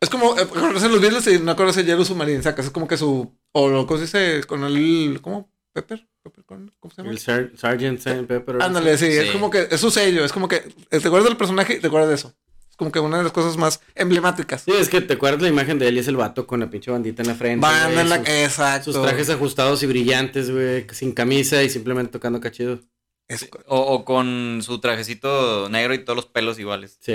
Es 0.00 0.08
como 0.08 0.36
eh, 0.38 0.46
de 0.46 0.88
los 0.88 1.00
Beatles 1.00 1.26
y 1.26 1.38
no 1.38 1.52
acordarse 1.52 1.82
de 1.82 1.88
Yellow 1.90 2.04
Submarine, 2.06 2.42
sacas. 2.42 2.64
Es 2.66 2.70
como 2.72 2.88
que 2.88 2.96
su... 2.96 3.32
O 3.52 3.68
lo 3.68 3.86
que 3.86 3.94
se 3.96 4.02
dice 4.02 4.44
con 4.46 4.64
el... 4.64 5.20
¿Cómo? 5.20 5.50
¿Pepper? 5.72 6.06
¿Pepper 6.22 6.44
con- 6.44 6.72
¿Cómo 6.80 6.94
se 6.94 7.02
llama? 7.02 7.12
El 7.12 7.18
Sar- 7.18 7.50
Sergeant 7.56 7.98
Saint 8.00 8.26
Pepper. 8.28 8.62
Ándale, 8.62 8.96
sí, 8.98 9.06
es 9.06 9.30
como 9.30 9.50
que 9.50 9.68
es 9.70 9.80
su 9.80 9.90
sello, 9.90 10.24
es 10.24 10.32
como 10.32 10.48
que 10.48 10.56
eh, 10.56 11.00
te 11.00 11.08
acuerdas 11.08 11.24
del 11.24 11.36
personaje 11.36 11.74
y 11.76 11.80
te 11.80 11.86
acuerdas 11.86 12.08
de 12.10 12.14
eso. 12.16 12.34
Es 12.68 12.76
como 12.76 12.92
que 12.92 12.98
una 13.00 13.18
de 13.18 13.22
las 13.24 13.32
cosas 13.32 13.56
más 13.56 13.80
emblemáticas. 13.94 14.62
Sí, 14.62 14.72
es 14.72 14.88
que 14.88 15.00
te 15.00 15.14
acuerdas 15.14 15.40
la 15.42 15.48
imagen 15.48 15.78
de 15.78 15.88
él 15.88 15.96
y 15.96 16.00
es 16.00 16.08
el 16.08 16.16
vato 16.16 16.46
con 16.46 16.60
la 16.60 16.68
pinche 16.70 16.90
bandita 16.90 17.22
en 17.22 17.28
la 17.28 17.34
frente. 17.34 17.60
Banda 17.66 18.02
en 18.02 18.08
la 18.08 18.18
sus, 18.18 18.28
exacto. 18.28 18.92
sus 18.92 19.02
trajes 19.02 19.30
ajustados 19.30 19.82
y 19.82 19.86
brillantes, 19.86 20.50
güey, 20.50 20.86
sin 20.92 21.12
camisa 21.12 21.62
y 21.62 21.70
simplemente 21.70 22.12
tocando 22.12 22.40
cachido. 22.40 22.80
Es- 23.28 23.48
O, 23.66 23.78
o 23.80 24.04
con 24.04 24.60
su 24.62 24.80
trajecito 24.80 25.68
negro 25.70 25.94
y 25.94 26.04
todos 26.04 26.16
los 26.16 26.26
pelos 26.26 26.58
iguales. 26.58 26.98
Sí. 27.00 27.14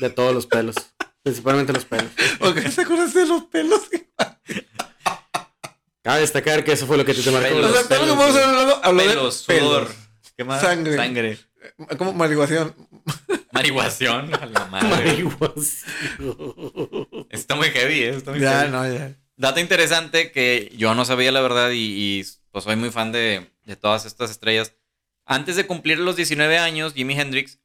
De 0.00 0.10
todos 0.10 0.34
los 0.34 0.46
pelos. 0.46 0.74
Principalmente 1.22 1.72
los 1.72 1.84
pelos. 1.84 2.10
¿Por 2.38 2.54
qué 2.54 2.62
te 2.68 2.80
acuerdas 2.80 3.12
de 3.14 3.26
los 3.26 3.44
pelos? 3.44 3.82
Cabe 6.08 6.20
destacar 6.20 6.64
que 6.64 6.72
eso 6.72 6.86
fue 6.86 6.96
lo 6.96 7.04
que 7.04 7.12
te 7.12 7.30
marcó. 7.30 7.48
Pelos, 7.54 7.70
o 7.70 7.74
sea, 7.74 8.82
pelos, 8.82 9.46
de 9.46 9.60
sudor. 9.60 9.88
¿Qué 10.38 10.42
más? 10.42 10.62
Sangre. 10.62 10.96
Sangre. 10.96 11.38
Como 11.98 12.14
marihuación. 12.14 12.74
Marihuación. 13.52 14.34
a 14.34 14.46
la 14.46 14.64
madre. 14.64 14.88
Marihuación. 14.88 15.66
Está 17.28 17.56
muy 17.56 17.66
heavy, 17.68 18.04
¿eh? 18.04 18.08
Está 18.16 18.30
muy 18.30 18.40
Ya, 18.40 18.60
heavy. 18.60 18.72
no, 18.72 18.90
ya. 18.90 19.16
Dato 19.36 19.60
interesante 19.60 20.32
que 20.32 20.72
yo 20.78 20.94
no 20.94 21.04
sabía 21.04 21.30
la 21.30 21.42
verdad 21.42 21.72
y, 21.72 21.76
y, 22.20 22.24
pues 22.52 22.64
soy 22.64 22.76
muy 22.76 22.88
fan 22.90 23.12
de, 23.12 23.52
de 23.66 23.76
todas 23.76 24.06
estas 24.06 24.30
estrellas. 24.30 24.72
Antes 25.26 25.56
de 25.56 25.66
cumplir 25.66 25.98
los 25.98 26.16
19 26.16 26.56
años, 26.56 26.94
Jimi 26.94 27.20
Hendrix, 27.20 27.58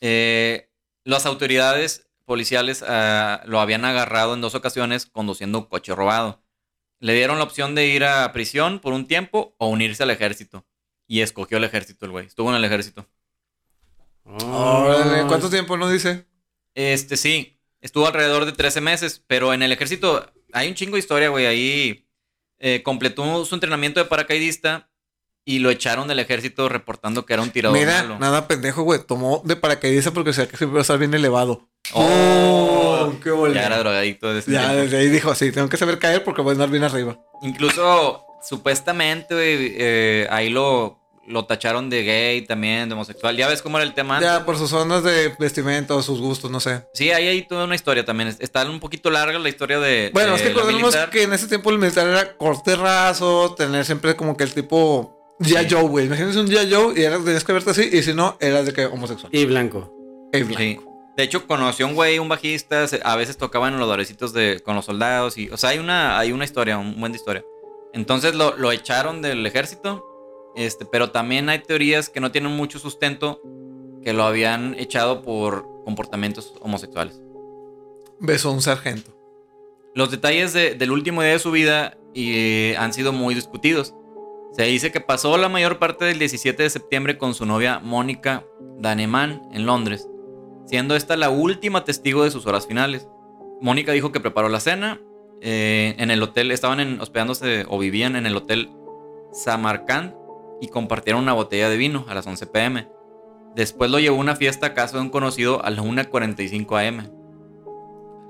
eh, 0.00 0.68
las 1.04 1.26
autoridades 1.26 2.08
policiales 2.24 2.84
ah, 2.88 3.40
lo 3.46 3.60
habían 3.60 3.84
agarrado 3.84 4.34
en 4.34 4.40
dos 4.40 4.56
ocasiones 4.56 5.06
conduciendo 5.06 5.58
un 5.58 5.66
coche 5.66 5.94
robado. 5.94 6.43
Le 7.04 7.12
dieron 7.12 7.36
la 7.36 7.44
opción 7.44 7.74
de 7.74 7.86
ir 7.86 8.02
a 8.02 8.32
prisión 8.32 8.78
por 8.78 8.94
un 8.94 9.06
tiempo 9.06 9.54
o 9.58 9.68
unirse 9.68 10.02
al 10.02 10.10
ejército. 10.10 10.64
Y 11.06 11.20
escogió 11.20 11.58
el 11.58 11.64
ejército 11.64 12.06
el 12.06 12.12
güey. 12.12 12.24
Estuvo 12.24 12.48
en 12.48 12.56
el 12.56 12.64
ejército. 12.64 13.06
Órale, 14.24 15.26
¿Cuánto 15.26 15.50
tiempo 15.50 15.76
no 15.76 15.90
dice? 15.90 16.24
Este 16.74 17.18
sí, 17.18 17.60
estuvo 17.82 18.06
alrededor 18.06 18.46
de 18.46 18.52
13 18.52 18.80
meses, 18.80 19.22
pero 19.26 19.52
en 19.52 19.62
el 19.62 19.70
ejército 19.70 20.32
hay 20.54 20.66
un 20.68 20.74
chingo 20.76 20.94
de 20.94 21.00
historia, 21.00 21.28
güey. 21.28 21.44
Ahí 21.44 22.08
eh, 22.58 22.82
completó 22.82 23.44
su 23.44 23.54
entrenamiento 23.54 24.00
de 24.00 24.06
paracaidista 24.06 24.88
y 25.46 25.58
lo 25.58 25.70
echaron 25.70 26.08
del 26.08 26.18
ejército 26.20 26.68
reportando 26.68 27.26
que 27.26 27.34
era 27.34 27.42
un 27.42 27.50
tirador 27.50 27.78
Mira, 27.78 28.02
malo. 28.02 28.18
nada 28.18 28.48
pendejo, 28.48 28.82
güey. 28.82 29.00
Tomó 29.06 29.42
de 29.44 29.56
paracaidista 29.56 30.10
porque 30.10 30.32
sabía 30.32 30.50
que 30.50 30.56
siempre 30.56 30.72
iba 30.74 30.80
a 30.80 30.82
estar 30.82 30.98
bien 30.98 31.12
elevado. 31.14 31.68
Oh, 31.92 33.12
qué 33.22 33.30
ole. 33.30 33.54
ya 33.54 33.66
era 33.66 33.78
drogadicto 33.78 34.32
de 34.32 34.40
ese 34.40 34.50
Ya, 34.52 34.60
tiempo. 34.60 34.76
desde 34.82 34.96
ahí 34.98 35.08
dijo, 35.08 35.34
sí, 35.34 35.52
tengo 35.52 35.68
que 35.68 35.76
saber 35.76 35.98
caer 35.98 36.24
porque 36.24 36.42
voy 36.42 36.50
a 36.50 36.52
andar 36.52 36.70
bien 36.70 36.84
arriba. 36.84 37.18
Incluso, 37.42 38.24
supuestamente, 38.42 39.34
güey, 39.34 39.74
eh, 39.76 40.26
ahí 40.30 40.48
lo, 40.48 40.98
lo 41.26 41.44
tacharon 41.44 41.90
de 41.90 42.02
gay 42.04 42.42
también, 42.42 42.88
de 42.88 42.94
homosexual. 42.94 43.36
Ya 43.36 43.48
ves 43.48 43.60
cómo 43.60 43.76
era 43.78 43.84
el 43.86 43.92
tema 43.94 44.16
antes? 44.16 44.30
Ya, 44.30 44.44
por 44.46 44.56
sus 44.56 44.70
zonas 44.70 45.02
de 45.02 45.34
vestimenta 45.38 45.94
o 45.94 46.02
sus 46.02 46.20
gustos, 46.20 46.50
no 46.50 46.60
sé. 46.60 46.86
Sí, 46.94 47.10
ahí 47.12 47.28
hay 47.28 47.42
toda 47.42 47.64
una 47.64 47.74
historia 47.74 48.04
también. 48.04 48.34
Está 48.38 48.64
un 48.64 48.80
poquito 48.80 49.10
larga 49.10 49.38
la 49.38 49.48
historia 49.50 49.78
de. 49.78 50.10
Bueno, 50.14 50.30
de 50.30 50.36
es 50.36 50.42
que 50.42 50.48
recordemos 50.48 50.96
que 51.10 51.22
en 51.24 51.32
ese 51.34 51.48
tiempo 51.48 51.70
el 51.70 51.78
militar 51.78 52.06
era 52.06 52.36
corte 52.36 52.76
raso, 52.76 53.54
tener 53.56 53.84
siempre 53.84 54.16
como 54.16 54.36
que 54.36 54.44
el 54.44 54.54
tipo 54.54 55.13
G.I. 55.40 55.68
Sí. 55.68 55.74
Joe, 55.74 55.82
güey. 55.84 56.06
Imagínense 56.06 56.40
un 56.40 56.46
G.I. 56.48 56.72
Joe 56.72 56.94
y 56.98 57.02
era, 57.02 57.18
tenías 57.18 57.44
que 57.44 57.52
verte 57.52 57.70
así, 57.70 57.88
y 57.92 58.02
si 58.02 58.14
no, 58.14 58.36
eras 58.40 58.66
de 58.66 58.72
que 58.72 58.86
homosexual. 58.86 59.30
Y 59.34 59.44
blanco. 59.46 59.90
Ey, 60.32 60.42
blanco. 60.42 60.58
Sí. 60.60 60.80
De 61.16 61.22
hecho, 61.22 61.46
conoció 61.46 61.86
a 61.86 61.88
un 61.88 61.94
güey, 61.94 62.18
un 62.18 62.28
bajista, 62.28 62.86
a 63.04 63.16
veces 63.16 63.36
tocaban 63.36 63.74
en 63.74 63.78
los 63.80 63.88
barecitos 63.88 64.32
de, 64.32 64.60
con 64.64 64.74
los 64.74 64.84
soldados 64.84 65.38
y, 65.38 65.48
o 65.50 65.56
sea, 65.56 65.70
hay 65.70 65.78
una, 65.78 66.18
hay 66.18 66.32
una 66.32 66.44
historia, 66.44 66.76
un 66.78 66.98
buen 66.98 67.12
de 67.12 67.18
historia. 67.18 67.44
Entonces 67.92 68.34
lo, 68.34 68.56
lo 68.56 68.72
echaron 68.72 69.22
del 69.22 69.46
ejército, 69.46 70.04
este, 70.56 70.84
pero 70.84 71.10
también 71.12 71.48
hay 71.48 71.60
teorías 71.60 72.08
que 72.08 72.18
no 72.18 72.32
tienen 72.32 72.50
mucho 72.50 72.80
sustento 72.80 73.40
que 74.02 74.12
lo 74.12 74.24
habían 74.24 74.74
echado 74.76 75.22
por 75.22 75.64
comportamientos 75.84 76.52
homosexuales. 76.60 77.20
Besó 78.18 78.48
a 78.48 78.52
un 78.52 78.62
sargento. 78.62 79.16
Los 79.94 80.10
detalles 80.10 80.52
de- 80.52 80.74
del 80.74 80.90
último 80.90 81.22
día 81.22 81.30
de 81.32 81.38
su 81.38 81.52
vida 81.52 81.96
eh, 82.14 82.74
han 82.78 82.92
sido 82.92 83.12
muy 83.12 83.36
discutidos. 83.36 83.94
Se 84.56 84.62
dice 84.62 84.92
que 84.92 85.00
pasó 85.00 85.36
la 85.36 85.48
mayor 85.48 85.80
parte 85.80 86.04
del 86.04 86.20
17 86.20 86.62
de 86.62 86.70
septiembre 86.70 87.18
con 87.18 87.34
su 87.34 87.44
novia 87.44 87.80
Mónica 87.80 88.44
Daneman 88.78 89.42
en 89.52 89.66
Londres, 89.66 90.08
siendo 90.64 90.94
esta 90.94 91.16
la 91.16 91.28
última 91.28 91.84
testigo 91.84 92.22
de 92.22 92.30
sus 92.30 92.46
horas 92.46 92.68
finales. 92.68 93.08
Mónica 93.60 93.90
dijo 93.90 94.12
que 94.12 94.20
preparó 94.20 94.48
la 94.48 94.60
cena 94.60 95.00
eh, 95.40 95.96
en 95.98 96.12
el 96.12 96.22
hotel, 96.22 96.52
estaban 96.52 97.00
hospedándose 97.00 97.66
o 97.68 97.78
vivían 97.78 98.14
en 98.14 98.26
el 98.26 98.36
hotel 98.36 98.70
Samarkand 99.32 100.14
y 100.60 100.68
compartieron 100.68 101.22
una 101.22 101.32
botella 101.32 101.68
de 101.68 101.76
vino 101.76 102.04
a 102.08 102.14
las 102.14 102.24
11 102.24 102.46
pm. 102.46 102.88
Después 103.56 103.90
lo 103.90 103.98
llevó 103.98 104.18
a 104.18 104.20
una 104.20 104.36
fiesta 104.36 104.68
a 104.68 104.74
casa 104.74 104.98
de 104.98 105.02
un 105.02 105.10
conocido 105.10 105.64
a 105.64 105.70
las 105.70 105.84
1.45 105.84 106.88
am. 106.88 107.10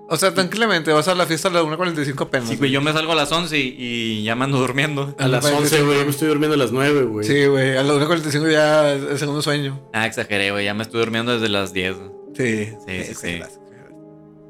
O 0.09 0.17
sea, 0.19 0.35
tranquilamente, 0.35 0.93
vas 0.93 1.09
a 1.09 1.14
la 1.14 1.25
fiesta 1.25 1.49
a 1.49 1.51
las 1.51 1.62
1.45 1.62 2.21
apenas. 2.27 2.49
Sí, 2.51 2.57
güey, 2.57 2.71
yo 2.71 2.83
me 2.83 2.93
salgo 2.93 3.12
a 3.12 3.14
las 3.14 3.33
11 3.33 3.59
y, 3.59 3.75
y 3.79 4.23
ya 4.23 4.35
me 4.37 4.45
ando 4.45 4.59
durmiendo. 4.59 5.14
A 5.19 5.29
las 5.29 5.45
11, 5.45 5.83
güey. 5.83 5.99
Yo 5.99 6.05
me 6.05 6.11
estoy 6.11 6.29
durmiendo 6.29 6.55
a 6.55 6.59
las 6.59 6.73
9, 6.73 7.05
güey. 7.05 7.27
Sí, 7.27 7.47
güey, 7.47 7.77
a 7.77 7.83
las 7.83 7.97
1.45 7.97 8.53
ya 8.53 8.93
es 8.93 9.03
el 9.03 9.19
segundo 9.19 9.40
sueño. 9.40 9.81
Ah, 9.95 10.07
exageré, 10.07 10.51
güey, 10.51 10.67
ya 10.67 10.75
me 10.75 10.83
estoy 10.83 11.01
durmiendo 11.01 11.33
desde 11.33 11.49
las 11.49 11.73
10. 11.73 11.97
Sí, 12.37 12.69
Sí, 12.87 13.05
sí, 13.05 13.14
sí. 13.14 13.40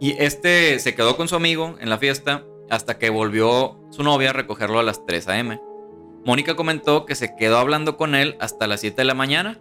Y 0.00 0.10
este 0.18 0.78
se 0.80 0.94
quedó 0.94 1.16
con 1.16 1.28
su 1.28 1.36
amigo 1.36 1.76
en 1.80 1.88
la 1.88 1.98
fiesta 1.98 2.44
hasta 2.68 2.98
que 2.98 3.10
volvió 3.10 3.78
su 3.90 4.02
novia 4.02 4.30
a 4.30 4.32
recogerlo 4.32 4.80
a 4.80 4.82
las 4.82 5.06
3 5.06 5.28
a.m. 5.28 5.60
Mónica 6.24 6.56
comentó 6.56 7.06
que 7.06 7.14
se 7.14 7.36
quedó 7.36 7.58
hablando 7.58 7.96
con 7.96 8.14
él 8.14 8.36
hasta 8.40 8.66
las 8.66 8.80
7 8.80 8.96
de 8.96 9.04
la 9.04 9.14
mañana, 9.14 9.60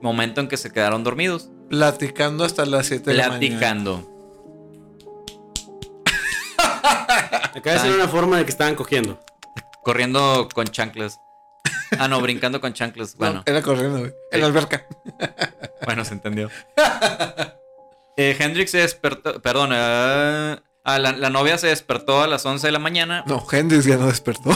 momento 0.00 0.40
en 0.40 0.48
que 0.48 0.56
se 0.56 0.70
quedaron 0.70 1.04
dormidos, 1.04 1.50
Platicando 1.68 2.44
hasta 2.44 2.64
las 2.66 2.86
7 2.86 3.10
de 3.10 3.16
la 3.16 3.28
mañana. 3.28 3.38
platicando. 3.40 4.13
Acaba 6.84 7.76
de 7.76 7.80
ser 7.80 7.92
una 7.92 8.08
forma 8.08 8.38
de 8.38 8.44
que 8.44 8.50
estaban 8.50 8.74
cogiendo. 8.74 9.20
Corriendo 9.82 10.48
con 10.52 10.66
chanclas. 10.66 11.18
Ah, 11.98 12.08
no, 12.08 12.20
brincando 12.20 12.60
con 12.60 12.72
chanclas. 12.72 13.14
No, 13.14 13.18
Bueno, 13.18 13.42
era 13.46 13.62
corriendo, 13.62 13.98
güey. 14.00 14.12
En 14.32 14.40
la 14.40 14.46
alberca. 14.46 14.86
bueno, 15.84 16.04
se 16.04 16.14
entendió. 16.14 16.50
Eh, 18.16 18.36
Hendrix 18.38 18.70
se 18.70 18.78
despertó, 18.78 19.40
perdón, 19.42 19.70
eh, 19.72 20.56
ah, 20.84 20.98
la, 20.98 21.12
la 21.12 21.30
novia 21.30 21.58
se 21.58 21.66
despertó 21.68 22.22
a 22.22 22.28
las 22.28 22.46
11 22.46 22.68
de 22.68 22.72
la 22.72 22.78
mañana 22.78 23.24
No, 23.26 23.44
Hendrix 23.50 23.84
ya 23.86 23.96
no 23.96 24.06
despertó. 24.06 24.50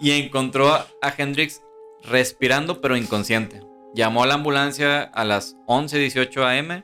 y 0.00 0.12
encontró 0.12 0.72
a 0.72 0.86
Hendrix 1.16 1.60
respirando 2.04 2.80
pero 2.80 2.96
inconsciente. 2.96 3.60
Llamó 3.94 4.22
a 4.22 4.26
la 4.26 4.34
ambulancia 4.34 5.02
a 5.02 5.24
las 5.24 5.56
11.18 5.66 6.58
am. 6.58 6.82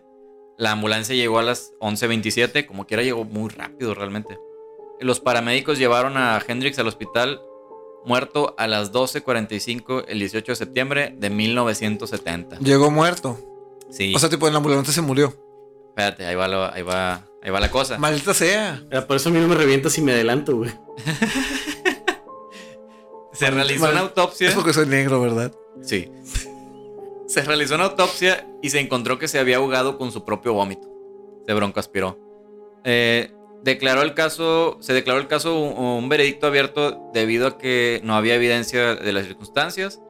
La 0.59 0.73
ambulancia 0.73 1.15
llegó 1.15 1.39
a 1.39 1.43
las 1.43 1.73
11.27, 1.81 2.67
como 2.67 2.87
quiera 2.87 3.03
llegó 3.03 3.25
muy 3.25 3.49
rápido 3.49 3.95
realmente. 3.95 4.39
Los 5.01 5.21
paramédicos 5.21 5.79
llevaron 5.79 6.17
a 6.17 6.43
Hendrix 6.47 6.79
al 6.81 6.89
hospital 6.89 7.41
muerto 8.05 8.55
a 8.59 8.67
las 8.67 8.93
12.45 8.93 10.05
el 10.09 10.19
18 10.19 10.53
de 10.53 10.57
septiembre 10.57 11.15
de 11.17 11.31
1970. 11.31 12.59
Llegó 12.59 12.91
muerto. 12.91 13.39
Sí, 13.91 14.13
O 14.15 14.19
sea, 14.19 14.29
tipo, 14.29 14.47
en 14.49 14.53
la 14.55 14.59
ambulancia 14.59 14.93
se 14.93 15.01
murió. 15.01 15.35
espérate, 15.91 16.27
ahí 16.27 16.35
va, 16.35 16.49
lo- 16.49 16.73
ahí 16.73 16.83
va, 16.83 17.25
ahí 17.43 17.51
va 17.51 17.61
la 17.61 17.71
cosa. 17.71 17.97
Maldita 17.99 18.35
sea. 18.35 18.83
Mira, 18.85 19.07
por 19.07 19.17
eso 19.17 19.29
a 19.29 19.33
mí 19.33 19.39
no 19.39 19.47
me 19.49 19.55
revienta 19.55 19.89
si 19.91 20.03
me 20.03 20.13
adelanto, 20.13 20.57
güey. 20.57 20.71
Se 23.33 23.51
realizó 23.51 23.83
Mal- 23.85 23.93
una 23.93 24.01
autopsia. 24.01 24.49
Es 24.49 24.55
porque 24.55 24.73
soy 24.73 24.87
negro, 24.87 25.21
¿verdad? 25.21 25.53
Sí. 25.83 26.11
Se 27.29 27.43
realizó 27.43 27.75
una 27.75 27.85
autopsia 27.85 28.49
y 28.63 28.71
se 28.71 28.81
encontró 28.81 29.19
que 29.19 29.29
se 29.29 29.39
había 29.39 29.59
ahogado 29.59 29.99
con 29.99 30.11
su 30.11 30.25
propio 30.25 30.55
vómito. 30.55 30.89
Se 31.47 31.53
broncoaspiró. 31.53 32.19
Eh, 32.85 33.31
declaró 33.63 34.01
el 34.01 34.15
caso, 34.15 34.79
se 34.81 34.95
declaró 34.95 35.21
el 35.21 35.27
caso 35.27 35.61
un, 35.61 36.09
veredicto 36.09 36.47
abierto 36.47 37.11
debido 37.13 37.47
a 37.47 37.59
que 37.59 38.01
no 38.03 38.15
había 38.15 38.35
evidencia 38.35 38.95
de 38.95 39.13
las 39.13 39.27
circunstancias. 39.27 40.01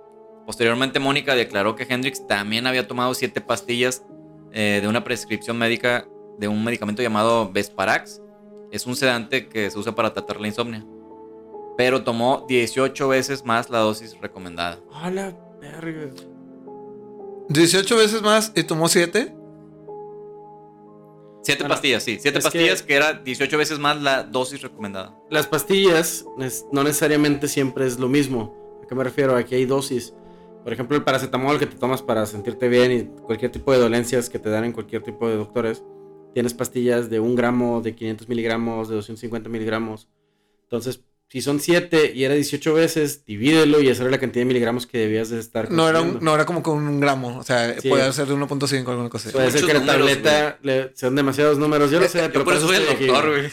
Posteriormente, 0.46 1.00
Mónica 1.00 1.34
declaró 1.34 1.74
que 1.74 1.86
Hendrix 1.88 2.24
también 2.24 2.68
había 2.68 2.86
tomado 2.86 3.12
siete 3.14 3.40
pastillas 3.40 4.04
eh, 4.52 4.78
de 4.80 4.86
una 4.86 5.02
prescripción 5.02 5.58
médica 5.58 6.06
de 6.38 6.46
un 6.46 6.62
medicamento 6.62 7.02
llamado 7.02 7.50
Vesparax. 7.50 8.22
Es 8.70 8.86
un 8.86 8.94
sedante 8.94 9.48
que 9.48 9.72
se 9.72 9.78
usa 9.78 9.92
para 9.92 10.12
tratar 10.12 10.40
la 10.40 10.46
insomnia. 10.46 10.86
Pero 11.76 12.04
tomó 12.04 12.44
18 12.48 13.08
veces 13.08 13.44
más 13.44 13.70
la 13.70 13.78
dosis 13.78 14.16
recomendada. 14.20 14.78
A 14.92 15.10
la 15.10 15.36
verga. 15.60 16.10
18 17.48 17.96
veces 17.96 18.22
más 18.22 18.52
y 18.54 18.62
tomó 18.64 18.88
7. 18.88 19.34
Siete 21.42 21.62
Bueno, 21.62 21.74
pastillas, 21.74 22.02
sí. 22.02 22.18
Siete 22.20 22.38
es 22.38 22.44
pastillas 22.44 22.82
que- 22.82 22.88
que... 22.88 22.94
era 22.94 23.12
18 23.14 23.56
veces 23.56 23.78
más 23.78 24.00
la 24.02 24.22
dosis 24.24 24.60
recomendada. 24.60 25.18
Las 25.30 25.46
pastillas 25.46 26.26
no 26.72 26.82
necesariamente 26.82 27.48
siempre 27.48 27.86
es 27.86 27.98
lo 27.98 28.08
mismo. 28.08 28.54
¿A 28.84 28.86
qué 28.86 28.94
me 28.94 29.04
refiero? 29.04 29.34
Aquí 29.36 29.54
hay 29.54 29.64
dosis. 29.64 30.12
Por 30.64 30.72
ejemplo, 30.72 30.96
el 30.96 31.04
paracetamol 31.04 31.58
que 31.58 31.66
te 31.66 31.76
tomas 31.76 32.02
para 32.02 32.26
sentirte 32.26 32.68
bien 32.68 32.92
y 32.92 33.04
cualquier 33.22 33.50
tipo 33.50 33.72
de 33.72 33.78
dolencias 33.78 34.28
que 34.28 34.38
te 34.38 34.50
dan 34.50 34.64
en 34.64 34.72
cualquier 34.72 35.02
tipo 35.02 35.26
de 35.28 35.36
doctores. 35.36 35.82
Tienes 36.34 36.52
pastillas 36.52 37.08
de 37.08 37.20
un 37.20 37.34
gramo, 37.34 37.80
de 37.80 37.94
500 37.94 38.28
miligramos, 38.28 38.88
de 38.88 38.96
250 38.96 39.48
miligramos. 39.48 40.08
Entonces, 40.64 41.02
si 41.30 41.42
son 41.42 41.60
7 41.60 42.12
y 42.14 42.24
era 42.24 42.34
18 42.34 42.72
veces, 42.74 43.24
divídelo 43.26 43.80
y 43.82 43.88
esa 43.88 44.02
era 44.02 44.10
la 44.10 44.18
cantidad 44.18 44.40
de 44.42 44.46
miligramos 44.46 44.86
que 44.86 44.96
debías 44.98 45.28
de 45.28 45.38
estar 45.38 45.70
No 45.70 45.88
era, 45.88 46.00
un, 46.00 46.18
no 46.22 46.34
era 46.34 46.46
como 46.46 46.62
con 46.62 46.78
un 46.78 47.00
gramo. 47.00 47.36
O 47.38 47.42
sea, 47.42 47.78
Sí. 47.80 47.88
puede 47.90 48.10
ser 48.12 48.26
de 48.28 48.34
1.5 48.34 48.90
alguna 48.90 49.10
cosa. 49.10 49.30
Puede 49.30 49.50
ser 49.50 49.60
que 49.66 49.74
la 49.74 49.80
números, 49.80 49.98
tableta 49.98 50.58
le- 50.62 50.90
sean 50.94 51.14
demasiados 51.14 51.58
números. 51.58 51.90
Yo 51.90 52.00
lo 52.00 52.08
sé, 52.08 52.22
Yo 52.22 52.32
pero 52.32 52.44
por 52.44 52.54
eso 52.54 52.66
soy 52.66 52.76
el 52.76 52.86
doctor, 52.86 53.28
güey. 53.30 53.52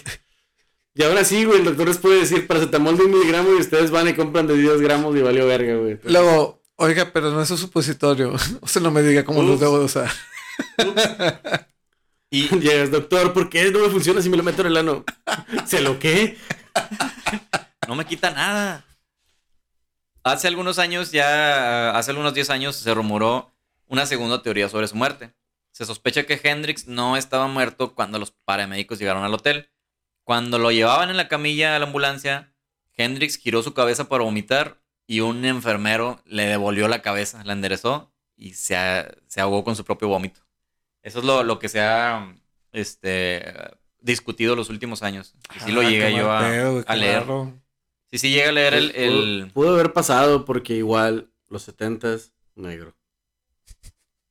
Y 0.97 1.03
ahora 1.03 1.25
sí, 1.25 1.43
güey, 1.43 1.59
el 1.59 1.65
doctor 1.65 1.89
les 1.89 1.97
puede 1.97 2.19
decir 2.21 2.47
paracetamol 2.47 2.95
de 2.95 3.03
un 3.03 3.11
miligramo 3.11 3.49
y 3.51 3.59
ustedes 3.59 3.91
van 3.91 4.07
y 4.07 4.13
compran 4.13 4.47
de 4.47 4.55
10 4.55 4.79
gramos 4.79 5.13
y 5.17 5.21
valió 5.21 5.45
verga, 5.45 5.75
güey. 5.75 5.99
Luego, 6.05 6.61
oiga, 6.77 7.11
pero 7.11 7.31
no 7.31 7.41
es 7.41 7.51
un 7.51 7.57
supositorio. 7.57 8.33
Usted 8.61 8.79
no 8.79 8.91
me 8.91 9.01
diga 9.03 9.25
cómo 9.25 9.43
lo 9.43 9.51
Ups. 9.53 9.59
debo 9.59 9.79
de 9.79 9.85
usar. 9.85 10.09
Y 12.31 12.47
Llegas, 12.59 12.91
doctor, 12.91 13.31
¿por 13.33 13.49
qué 13.49 13.71
no 13.71 13.79
me 13.79 13.89
funciona 13.89 14.21
si 14.21 14.29
me 14.29 14.35
lo 14.35 14.43
meto 14.43 14.61
en 14.61 14.67
el 14.67 14.77
ano? 14.77 15.05
¿Se 15.65 15.79
lo 15.81 15.99
qué? 15.99 16.37
no 17.87 17.95
me 17.95 18.05
quita 18.05 18.31
nada. 18.31 18.85
Hace 20.23 20.47
algunos 20.47 20.79
años, 20.79 21.11
ya 21.11 21.91
hace 21.91 22.11
algunos 22.11 22.33
10 22.33 22.49
años, 22.49 22.75
se 22.75 22.93
rumoró 22.93 23.51
una 23.87 24.05
segunda 24.05 24.41
teoría 24.41 24.69
sobre 24.69 24.87
su 24.87 24.95
muerte. 24.95 25.33
Se 25.71 25.85
sospecha 25.85 26.25
que 26.25 26.39
Hendrix 26.41 26.87
no 26.87 27.17
estaba 27.17 27.47
muerto 27.47 27.93
cuando 27.93 28.17
los 28.17 28.31
paramédicos 28.31 28.97
llegaron 28.97 29.23
al 29.23 29.33
hotel. 29.33 29.69
Cuando 30.23 30.57
lo 30.57 30.71
llevaban 30.71 31.09
en 31.09 31.17
la 31.17 31.27
camilla 31.27 31.75
a 31.75 31.79
la 31.79 31.85
ambulancia, 31.85 32.53
Hendrix 32.97 33.37
giró 33.37 33.61
su 33.61 33.73
cabeza 33.73 34.09
para 34.09 34.23
vomitar 34.23 34.79
y 35.05 35.19
un 35.19 35.45
enfermero 35.45 36.19
le 36.25 36.47
devolvió 36.47 36.87
la 36.87 37.01
cabeza, 37.03 37.43
la 37.43 37.53
enderezó 37.53 38.11
y 38.35 38.53
se, 38.53 38.75
ahogó 39.37 39.63
con 39.63 39.75
su 39.75 39.85
propio 39.85 40.07
vómito. 40.07 40.41
Eso 41.03 41.19
es 41.19 41.25
lo, 41.25 41.43
lo 41.43 41.59
que 41.59 41.69
se 41.69 41.81
ha 41.81 42.33
este, 42.71 43.45
discutido 43.99 44.55
los 44.55 44.69
últimos 44.69 45.03
años. 45.03 45.35
Y 45.55 45.59
sí 45.59 45.71
lo 45.71 45.81
Ah, 45.81 45.89
llegué 45.89 46.15
yo 46.15 46.31
a, 46.31 46.39
pedo, 46.39 46.83
a 46.87 46.95
leer. 46.95 47.25
Sí, 48.17 48.27
sí, 48.29 48.33
llega 48.33 48.49
a 48.49 48.53
leer 48.53 48.73
el... 48.73 48.91
el- 48.95 49.41
Pudo, 49.53 49.53
pudo 49.53 49.73
haber 49.75 49.93
pasado 49.93 50.45
porque 50.45 50.73
igual 50.75 51.29
los 51.49 51.63
setentas, 51.63 52.31
negro. 52.55 52.95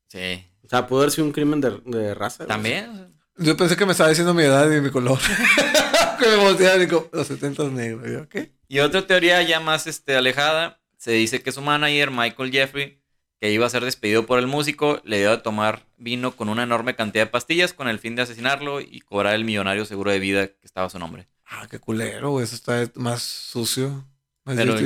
Sí, 0.09 0.47
O 0.65 0.69
sea, 0.69 0.87
pudo 0.87 1.01
haber 1.01 1.11
sido 1.11 1.27
un 1.27 1.33
crimen 1.33 1.61
de, 1.61 1.81
de 1.85 2.15
raza. 2.15 2.47
también. 2.47 3.15
Yo 3.37 3.57
pensé 3.57 3.77
que 3.77 3.85
me 3.85 3.93
estaba 3.93 4.11
diciendo 4.11 4.33
mi 4.33 4.45
edad 4.45 4.71
y 4.71 4.81
mi 4.81 4.91
color. 4.91 5.19
que 6.21 6.27
me 6.29 6.37
volteaba 6.37 6.77
y 6.77 6.81
digo, 6.81 7.09
los 7.13 7.27
70 7.27 7.65
negros. 7.71 8.09
Yo, 8.11 8.29
¿qué? 8.29 8.53
Y 8.69 8.79
otra 8.79 9.07
teoría 9.07 9.43
ya 9.43 9.59
más 9.61 9.87
este, 9.89 10.15
alejada, 10.17 10.81
se 10.97 11.11
dice 11.13 11.43
que 11.43 11.51
su 11.53 11.61
manager, 11.61 12.11
Michael 12.13 12.53
Jeffrey, 12.53 13.01
que 13.41 13.51
iba 13.51 13.67
a 13.67 13.71
ser 13.71 13.85
despedido 13.85 14.25
por 14.25 14.39
el 14.39 14.47
músico, 14.47 15.01
le 15.05 15.19
dio 15.19 15.33
a 15.33 15.43
tomar 15.43 15.85
vino 15.97 16.37
con 16.37 16.49
una 16.49 16.63
enorme 16.63 16.95
cantidad 16.95 17.25
de 17.25 17.31
pastillas 17.31 17.73
con 17.73 17.89
el 17.89 17.99
fin 17.99 18.15
de 18.15 18.23
asesinarlo 18.23 18.81
y 18.81 19.01
cobrar 19.01 19.35
el 19.35 19.45
millonario 19.45 19.85
seguro 19.85 20.13
de 20.13 20.21
vida 20.21 20.47
que 20.47 20.57
estaba 20.63 20.87
a 20.87 20.91
su 20.91 20.99
nombre. 21.01 21.27
Ah, 21.57 21.67
qué 21.71 21.79
culero, 21.79 22.31
güey. 22.31 22.45
Eso 22.45 22.55
está 22.55 22.91
más 22.95 23.23
sucio. 23.23 24.05
Más 24.45 24.57
Pero-. 24.57 24.77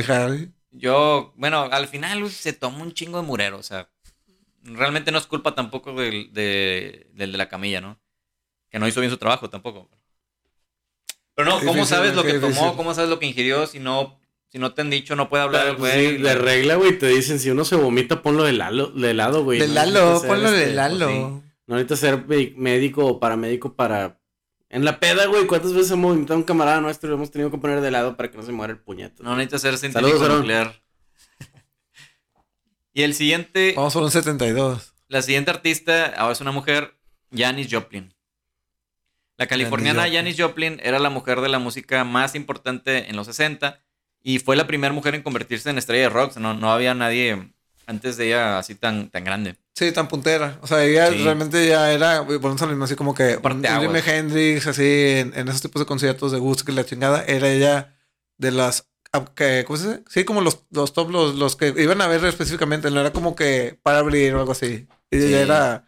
Yo, 0.70 1.32
bueno, 1.36 1.62
al 1.62 1.88
final 1.88 2.30
se 2.30 2.52
tomó 2.52 2.82
un 2.82 2.92
chingo 2.92 3.20
de 3.20 3.26
murero, 3.26 3.58
o 3.58 3.62
sea, 3.62 3.88
realmente 4.62 5.10
no 5.10 5.18
es 5.18 5.26
culpa 5.26 5.54
tampoco 5.54 5.94
del, 5.94 6.32
de, 6.32 7.08
del 7.14 7.32
de 7.32 7.38
la 7.38 7.48
camilla, 7.48 7.80
¿no? 7.80 7.98
Que 8.70 8.78
no 8.78 8.86
hizo 8.86 9.00
bien 9.00 9.10
su 9.10 9.16
trabajo 9.16 9.48
tampoco. 9.48 9.88
Pero 11.34 11.48
no, 11.48 11.58
¿cómo 11.58 11.72
difícil, 11.72 11.86
sabes 11.86 12.14
lo 12.14 12.22
que 12.22 12.34
tomó? 12.34 12.76
¿Cómo 12.76 12.94
sabes 12.94 13.08
lo 13.08 13.18
que 13.18 13.26
ingirió 13.26 13.66
si 13.66 13.78
no, 13.78 14.20
si 14.48 14.58
no 14.58 14.74
te 14.74 14.82
han 14.82 14.90
dicho, 14.90 15.16
no 15.16 15.28
puede 15.28 15.44
hablar 15.44 15.68
el 15.68 15.76
pues, 15.76 15.94
güey? 15.94 16.16
sí, 16.16 16.22
de 16.22 16.34
regla, 16.34 16.74
güey, 16.74 16.98
te 16.98 17.06
dicen, 17.08 17.38
si 17.38 17.50
uno 17.50 17.64
se 17.64 17.76
vomita, 17.76 18.22
ponlo 18.22 18.44
de 18.44 18.52
lado, 18.52 18.88
de 18.88 19.14
lado 19.14 19.44
güey. 19.44 19.58
De 19.58 19.68
No 19.68 19.74
Lalo, 19.74 20.20
ser, 20.20 20.28
ponlo 20.28 20.50
de 20.50 20.62
este, 20.64 20.74
Lalo. 20.74 21.06
pues, 21.06 21.16
sí. 21.16 21.52
No 21.66 21.76
necesitas 21.76 21.98
ser 22.00 22.26
médico 22.56 23.06
o 23.06 23.20
paramédico 23.20 23.74
para... 23.74 24.17
En 24.70 24.84
la 24.84 25.00
peda, 25.00 25.26
güey, 25.26 25.46
¿cuántas 25.46 25.72
veces 25.72 25.90
hemos 25.92 26.14
vomitado 26.14 26.34
a 26.34 26.38
un 26.38 26.42
camarada 26.42 26.80
nuestro 26.80 27.08
y 27.08 27.10
lo 27.10 27.16
hemos 27.16 27.30
tenido 27.30 27.50
que 27.50 27.56
poner 27.58 27.80
de 27.80 27.90
lado 27.90 28.16
para 28.16 28.30
que 28.30 28.36
no 28.36 28.42
se 28.42 28.52
muera 28.52 28.72
el 28.72 28.78
puñeto? 28.78 29.22
No 29.22 29.34
necesitas 29.34 29.62
ser 29.62 29.78
científico 29.78 30.18
Saludos, 30.18 30.38
nuclear. 30.38 30.82
y 32.92 33.02
el 33.02 33.14
siguiente, 33.14 33.72
Vamos 33.74 33.94
por 33.94 34.02
un 34.02 34.10
72. 34.10 34.92
la 35.08 35.22
siguiente 35.22 35.50
artista 35.50 36.06
ahora 36.16 36.32
es 36.32 36.40
una 36.42 36.52
mujer, 36.52 36.94
Janis 37.34 37.68
Joplin. 37.70 38.14
La 39.38 39.46
californiana 39.46 40.02
Janis 40.02 40.16
Janis 40.16 40.40
Joplin 40.40 40.80
era 40.82 40.98
la 40.98 41.10
mujer 41.10 41.40
de 41.40 41.48
la 41.48 41.58
música 41.58 42.04
más 42.04 42.34
importante 42.34 43.08
en 43.08 43.16
los 43.16 43.26
60 43.26 43.80
y 44.22 44.40
fue 44.40 44.56
la 44.56 44.66
primera 44.66 44.92
mujer 44.92 45.14
en 45.14 45.22
convertirse 45.22 45.70
en 45.70 45.78
estrella 45.78 46.02
de 46.02 46.08
rock. 46.10 46.36
No, 46.36 46.54
no 46.54 46.72
había 46.72 46.92
nadie 46.92 47.52
antes 47.86 48.16
de 48.16 48.26
ella 48.26 48.58
así 48.58 48.74
tan, 48.74 49.08
tan 49.08 49.24
grande. 49.24 49.56
Sí, 49.78 49.92
tan 49.92 50.08
puntera. 50.08 50.58
O 50.60 50.66
sea, 50.66 50.84
ella 50.84 51.08
Sí. 51.12 51.22
realmente 51.22 51.64
ya 51.68 51.92
era, 51.92 52.26
por 52.26 52.46
un 52.50 52.82
así 52.82 52.96
como 52.96 53.14
que. 53.14 53.38
Jimi 53.80 54.00
Hendrix, 54.04 54.66
así, 54.66 54.82
en, 55.18 55.32
en 55.36 55.46
esos 55.46 55.62
tipos 55.62 55.78
de 55.78 55.86
conciertos 55.86 56.32
de 56.32 56.38
gusto 56.40 56.64
que 56.64 56.72
la 56.72 56.84
chingada, 56.84 57.24
era 57.24 57.48
ella 57.48 57.96
de 58.38 58.50
las, 58.50 58.90
ah, 59.12 59.24
que, 59.36 59.62
¿cómo 59.64 59.76
se 59.76 59.88
dice? 59.88 60.04
Sí, 60.08 60.24
como 60.24 60.40
los, 60.40 60.64
los 60.70 60.92
top, 60.92 61.10
los, 61.12 61.36
los 61.36 61.54
que 61.54 61.72
iban 61.76 62.00
a 62.00 62.08
ver 62.08 62.24
específicamente, 62.24 62.90
no 62.90 62.98
era 62.98 63.12
como 63.12 63.36
que 63.36 63.78
para 63.84 63.98
abrir 64.00 64.34
o 64.34 64.40
algo 64.40 64.50
así. 64.50 64.88
Y 65.12 65.20
Sí. 65.20 65.26
ella 65.26 65.42
era, 65.42 65.86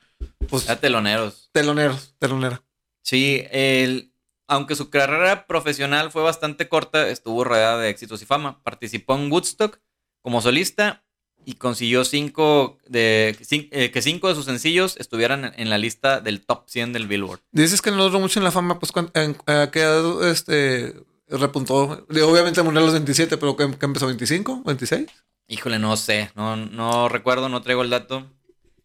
pues, 0.48 0.66
Era 0.66 0.76
teloneros. 0.78 1.50
teloneros, 1.52 2.14
telonera. 2.20 2.62
Sí, 3.02 3.44
el, 3.50 4.14
aunque 4.46 4.76
su 4.76 4.88
carrera 4.88 5.48
profesional 5.48 6.12
fue 6.12 6.22
bastante 6.22 6.68
corta, 6.68 7.08
estuvo 7.08 7.42
rodeada 7.42 7.78
de 7.78 7.88
éxitos 7.88 8.22
y 8.22 8.24
fama. 8.24 8.62
Participó 8.62 9.16
en 9.16 9.32
Woodstock 9.32 9.80
como 10.22 10.40
solista 10.40 11.02
y 11.44 11.54
consiguió 11.54 12.04
cinco 12.04 12.78
de, 12.86 13.36
eh, 13.50 13.90
que 13.90 14.02
cinco 14.02 14.28
de 14.28 14.34
sus 14.34 14.44
sencillos 14.44 14.96
estuvieran 14.98 15.52
en- 15.56 15.70
la 15.70 15.78
lista 15.78 16.20
del 16.20 16.44
top 16.44 16.64
100 16.68 16.92
del 16.92 17.06
Billboard. 17.08 17.40
Dices 17.52 17.80
que 17.82 17.90
no 17.90 18.02
duró 18.04 18.20
mucho 18.20 18.38
en 18.40 18.44
la 18.44 18.50
fama, 18.52 18.78
pues, 18.78 18.92
¿cuán- 18.92 19.10
en, 19.14 19.36
¿a 19.46 19.70
qué 19.70 19.80
edad, 19.80 20.28
este, 20.30 20.94
repuntó? 21.28 22.06
Obviamente 22.08 22.62
murió 22.62 22.80
a 22.80 22.84
los 22.84 22.92
27, 22.92 23.36
pero 23.38 23.56
¿qué, 23.56 23.68
qué 23.78 23.86
empezó? 23.86 24.08
¿25? 24.08 24.62
¿26? 24.64 25.08
Híjole, 25.48 25.78
no 25.78 25.96
sé, 25.96 26.30
no, 26.36 26.56
no 26.56 27.08
recuerdo, 27.08 27.48
no 27.48 27.62
traigo 27.62 27.82
el 27.82 27.90
dato. 27.90 28.26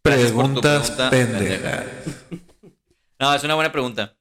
Gracias 0.03 0.31
Preguntas 0.31 0.91
pregunta, 0.91 1.09
pendejas. 1.09 1.85
No, 3.19 3.33
es 3.33 3.43
una 3.43 3.55
buena 3.55 3.71
pregunta. 3.71 4.15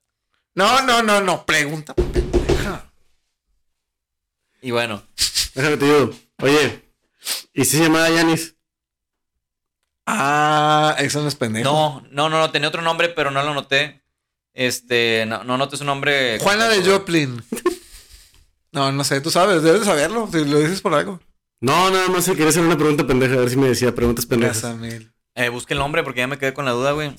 No, 0.54 0.80
no, 0.82 1.02
no, 1.02 1.20
no, 1.20 1.44
pregunta 1.44 1.94
pendeja. 1.94 2.90
Y 4.62 4.70
bueno, 4.70 5.02
Déjame 5.54 5.76
te 5.76 5.84
digo. 5.84 6.10
Oye, 6.40 6.83
¿y 7.52 7.64
si 7.64 7.76
se 7.76 7.84
llamaba 7.84 8.10
Yanis? 8.10 8.56
Ah, 10.06 10.96
eso 10.98 11.22
no 11.22 11.28
es 11.28 11.34
pendejo. 11.34 11.70
no, 11.70 12.06
no, 12.10 12.28
no, 12.28 12.38
no, 12.38 12.50
tenía 12.50 12.68
otro 12.68 12.82
nombre, 12.82 13.08
pero 13.08 13.30
no 13.30 13.42
lo 13.42 13.54
noté. 13.54 14.02
Este, 14.52 15.24
no, 15.26 15.42
no 15.44 15.56
noté 15.56 15.76
su 15.76 15.84
nombre. 15.84 16.38
Juana 16.40 16.68
de 16.68 16.84
Joplin. 16.84 17.42
No, 18.70 18.90
no 18.90 19.04
sé, 19.04 19.20
tú 19.20 19.30
sabes, 19.30 19.62
debes 19.62 19.80
de 19.80 19.86
saberlo, 19.86 20.28
si 20.32 20.44
lo 20.44 20.58
dices 20.58 20.80
por 20.80 20.94
algo. 20.94 21.20
No, 21.60 21.90
nada 21.90 22.08
más 22.08 22.24
se 22.24 22.32
quería 22.32 22.48
hacer 22.48 22.64
una 22.64 22.76
pregunta 22.76 23.06
pendeja, 23.06 23.34
a 23.34 23.38
ver 23.38 23.50
si 23.50 23.56
me 23.56 23.68
decía 23.68 23.94
preguntas 23.94 24.26
pendejas. 24.26 24.64
Eh, 25.36 25.48
busque 25.48 25.74
el 25.74 25.78
nombre 25.78 26.02
porque 26.02 26.20
ya 26.20 26.26
me 26.26 26.38
quedé 26.38 26.52
con 26.52 26.64
la 26.64 26.72
duda, 26.72 26.90
güey. 26.90 27.14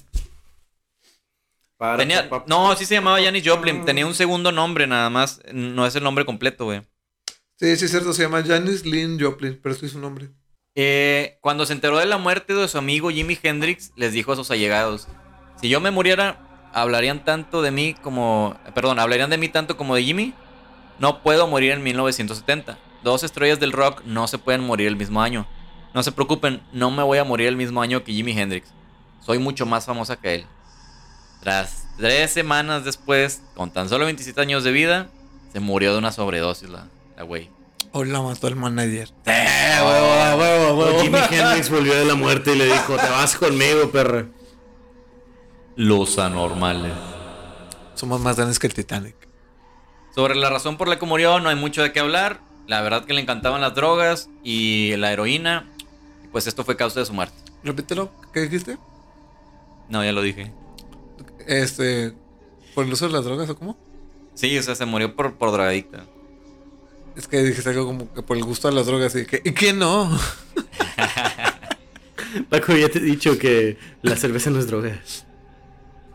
Para, 1.77 1.97
Tenía, 1.97 2.29
no, 2.47 2.75
sí 2.75 2.85
se 2.85 2.95
llamaba 2.95 3.21
Janis 3.21 3.47
Joplin. 3.47 3.85
Tenía 3.85 4.05
un 4.05 4.15
segundo 4.15 4.51
nombre 4.51 4.85
nada 4.85 5.09
más. 5.09 5.41
No 5.53 5.85
es 5.85 5.95
el 5.95 6.03
nombre 6.03 6.25
completo, 6.25 6.65
güey. 6.65 6.81
Sí, 7.57 7.73
sí, 7.77 7.85
es 7.85 7.91
cierto, 7.91 8.11
se 8.11 8.23
llama 8.23 8.43
Janis 8.43 8.85
Lynn 8.85 9.17
Joplin, 9.17 9.57
pero 9.61 9.73
este 9.73 9.85
es 9.85 9.93
su 9.93 9.99
nombre. 9.99 10.29
Eh, 10.75 11.37
cuando 11.39 11.65
se 11.65 11.71
enteró 11.71 11.97
de 11.97 12.05
la 12.05 12.17
muerte 12.17 12.53
de 12.53 12.67
su 12.67 12.77
amigo 12.77 13.09
Jimi 13.09 13.39
Hendrix, 13.41 13.93
les 13.95 14.11
dijo 14.11 14.33
a 14.33 14.35
sus 14.35 14.51
allegados: 14.51 15.07
Si 15.61 15.69
yo 15.69 15.79
me 15.79 15.89
muriera, 15.89 16.69
hablarían 16.73 17.23
tanto 17.23 17.61
de 17.61 17.71
mí 17.71 17.95
como. 18.01 18.59
Perdón, 18.73 18.99
hablarían 18.99 19.29
de 19.29 19.37
mí 19.37 19.47
tanto 19.47 19.77
como 19.77 19.95
de 19.95 20.03
Jimmy. 20.03 20.33
No 20.99 21.23
puedo 21.23 21.47
morir 21.47 21.71
en 21.71 21.83
1970. 21.83 22.77
Dos 23.03 23.23
estrellas 23.23 23.59
del 23.59 23.71
rock 23.71 24.03
no 24.03 24.27
se 24.27 24.37
pueden 24.37 24.61
morir 24.61 24.87
el 24.87 24.97
mismo 24.97 25.21
año. 25.21 25.47
No 25.93 26.03
se 26.03 26.11
preocupen, 26.11 26.61
no 26.73 26.91
me 26.91 27.03
voy 27.03 27.19
a 27.19 27.23
morir 27.23 27.47
el 27.47 27.55
mismo 27.55 27.81
año 27.81 28.03
que 28.03 28.11
Jimi 28.11 28.37
Hendrix. 28.37 28.67
Soy 29.21 29.39
mucho 29.39 29.65
más 29.65 29.85
famosa 29.85 30.17
que 30.17 30.35
él. 30.35 30.45
Tras 31.41 31.87
tres 31.97 32.31
semanas 32.31 32.83
después, 32.83 33.41
con 33.55 33.71
tan 33.71 33.87
solo 33.87 34.03
27 34.03 34.41
años 34.41 34.65
de 34.65 34.73
vida, 34.73 35.09
se 35.53 35.61
murió 35.61 35.93
de 35.93 35.99
una 35.99 36.11
sobredosis 36.11 36.67
la, 36.69 36.89
la 37.15 37.23
güey. 37.23 37.49
Hoy 37.91 38.09
la 38.09 38.21
mató 38.21 38.47
el 38.47 38.55
manager. 38.55 39.09
¡Eh, 39.25 39.77
huevo, 39.81 40.41
huevo, 40.41 40.79
huevo! 40.79 41.01
Jimi 41.01 41.17
Hendrix 41.17 41.69
volvió 41.69 41.95
de 41.95 42.05
la 42.05 42.15
muerte 42.15 42.53
y 42.53 42.57
le 42.57 42.65
dijo, 42.65 42.97
te 42.97 43.09
vas 43.09 43.37
conmigo, 43.37 43.89
perra. 43.89 44.27
Los 45.77 46.19
anormales. 46.19 46.93
Somos 47.93 48.19
más 48.19 48.35
grandes 48.35 48.59
que 48.59 48.67
el 48.67 48.73
Titanic. 48.73 49.15
Sobre 50.13 50.35
la 50.35 50.49
razón 50.49 50.77
por 50.77 50.87
la 50.87 50.99
que 50.99 51.05
murió 51.05 51.39
no 51.39 51.49
hay 51.49 51.55
mucho 51.55 51.83
de 51.83 51.93
qué 51.93 51.99
hablar. 51.99 52.41
La 52.67 52.81
verdad 52.81 53.05
que 53.05 53.13
le 53.13 53.21
encantaban 53.21 53.61
las 53.61 53.75
drogas 53.75 54.29
y 54.43 54.95
la 54.97 55.13
heroína. 55.13 55.69
Y 56.23 56.27
pues 56.27 56.47
esto 56.47 56.63
fue 56.65 56.75
causa 56.75 56.99
de 56.99 57.05
su 57.05 57.13
muerte. 57.13 57.35
Repítelo, 57.63 58.11
¿qué 58.33 58.41
dijiste? 58.41 58.77
No, 59.89 60.03
ya 60.03 60.11
lo 60.11 60.21
dije. 60.21 60.51
Este, 61.47 62.13
¿por 62.73 62.85
el 62.85 62.93
uso 62.93 63.07
de 63.07 63.13
las 63.13 63.23
drogas 63.23 63.49
o 63.49 63.55
cómo? 63.57 63.77
Sí, 64.33 64.57
o 64.57 64.63
sea, 64.63 64.75
se 64.75 64.85
murió 64.85 65.15
por, 65.15 65.35
por 65.35 65.51
drogadicta. 65.51 66.05
Es 67.15 67.27
que 67.27 67.41
dijiste 67.43 67.69
algo 67.69 67.85
como 67.85 68.13
que 68.13 68.21
por 68.21 68.37
el 68.37 68.43
gusto 68.43 68.67
de 68.67 68.75
las 68.75 68.85
drogas 68.87 69.15
y 69.15 69.25
que, 69.25 69.41
¿y 69.43 69.53
qué 69.53 69.73
no? 69.73 70.19
Paco, 72.49 72.75
ya 72.75 72.89
te 72.89 72.99
he 72.99 73.01
dicho 73.01 73.37
que 73.37 73.77
la 74.01 74.15
cerveza 74.17 74.49
no 74.49 74.59
es 74.59 74.67
droga. 74.67 75.01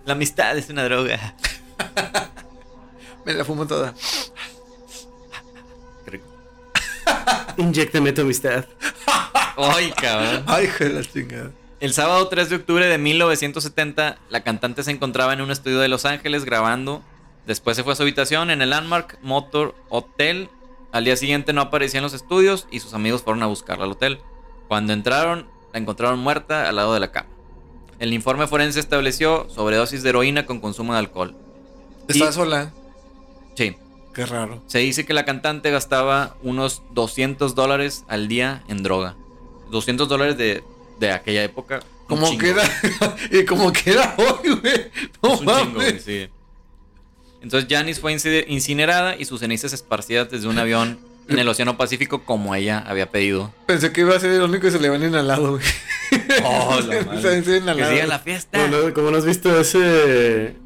La 0.05 0.13
amistad 0.13 0.57
es 0.59 0.69
una 0.69 0.85
droga. 0.85 1.35
Me 3.25 3.33
la 3.33 3.45
fumo 3.45 3.67
toda. 3.67 3.95
Inyéctame 7.57 8.13
tu 8.13 8.23
amistad. 8.23 8.65
Ay, 9.57 9.93
cabrón. 9.93 10.45
Ay, 10.47 10.65
hijo 10.67 10.85
de 10.85 10.91
la 10.91 11.05
chingada. 11.05 11.51
El 11.81 11.93
sábado 11.93 12.29
3 12.29 12.51
de 12.51 12.57
octubre 12.57 12.87
de 12.87 12.99
1970, 12.99 14.19
la 14.29 14.43
cantante 14.43 14.83
se 14.83 14.91
encontraba 14.91 15.33
en 15.33 15.41
un 15.41 15.51
estudio 15.51 15.79
de 15.79 15.89
Los 15.89 16.05
Ángeles 16.05 16.45
grabando. 16.45 17.03
Después 17.47 17.77
se 17.77 17.85
fue 17.85 17.95
a 17.95 17.97
su 17.97 18.03
habitación 18.03 18.51
en 18.51 18.63
el 18.63 18.71
Landmark 18.71 19.19
Motor 19.23 19.75
Hotel. 19.89 20.51
Al 20.93 21.05
día 21.05 21.17
siguiente 21.17 21.53
no 21.53 21.61
aparecía 21.61 21.99
en 21.99 22.05
los 22.05 22.15
estudios 22.15 22.67
y 22.71 22.81
sus 22.81 22.95
amigos 22.95 23.23
fueron 23.23 23.43
a 23.43 23.47
buscarla 23.47 23.85
al 23.85 23.93
hotel. 23.93 24.19
Cuando 24.69 24.93
entraron, 24.93 25.47
la 25.73 25.79
encontraron 25.79 26.19
muerta 26.19 26.69
al 26.69 26.77
lado 26.77 26.95
de 26.95 27.01
la 27.01 27.13
cama. 27.13 27.29
El 27.99 28.13
informe 28.13 28.47
forense 28.47 28.81
estableció 28.81 29.49
sobredosis 29.51 30.03
de 30.03 30.09
heroína 30.11 30.47
con 30.47 30.61
consumo 30.61 30.93
de 30.95 30.99
alcohol. 31.01 31.37
¿Estás 32.09 32.31
Y- 32.31 32.33
sola? 32.33 32.73
Sí, 33.55 33.77
Qué 34.15 34.27
raro. 34.27 34.63
se 34.67 34.79
dice 34.79 35.05
que 35.05 35.13
la 35.13 35.25
cantante 35.25 35.71
gastaba 35.71 36.37
unos 36.43 36.83
200 36.93 37.55
dólares 37.55 38.05
al 38.09 38.27
día 38.27 38.65
en 38.69 38.83
droga. 38.83 39.17
200 39.71 40.09
dólares 40.09 40.37
de, 40.39 40.65
de 40.99 41.13
aquella 41.13 41.45
época. 41.45 41.81
Como 42.09 42.27
chingo. 42.27 42.41
que 42.41 42.51
era. 42.51 42.63
y 43.31 43.45
como 43.45 43.73
que 43.73 43.91
era 43.91 44.17
hoy, 44.19 44.51
güey. 44.61 44.91
No 45.23 45.35
Es 45.35 45.41
un 45.41 45.47
chingo, 45.47 45.75
güey, 45.75 46.01
sí. 46.01 46.29
Entonces 47.43 47.69
Janice 47.71 48.01
fue 48.01 48.13
inci- 48.13 48.45
incinerada 48.49 49.17
y 49.17 49.25
sus 49.25 49.41
cenizas 49.41 49.73
esparcidas 49.73 50.31
desde 50.31 50.47
un 50.49 50.59
avión 50.59 50.99
en 51.29 51.39
el 51.39 51.49
Océano 51.49 51.77
Pacífico 51.77 52.25
como 52.25 52.55
ella 52.55 52.83
había 52.87 53.07
pedido. 53.11 53.53
Pensé 53.67 53.93
que 53.93 54.01
iba 54.03 54.15
a 54.17 54.21
ser 54.21 54.33
irónico 54.33 54.67
y 54.67 54.71
se 54.71 54.81
le 54.81 54.89
van 54.89 55.03
inhalado, 55.03 55.53
güey. 55.53 55.63
Oh, 56.45 56.81
la 56.87 57.03
madre. 57.05 57.43
se- 57.43 57.63
Que 57.63 57.85
siga 57.87 58.07
la 58.07 58.19
fiesta. 58.19 58.59
Como 58.61 58.77
no, 58.77 58.95
como 58.95 59.11
no 59.11 59.17
has 59.19 59.25
visto 59.25 59.59
ese 59.61 60.57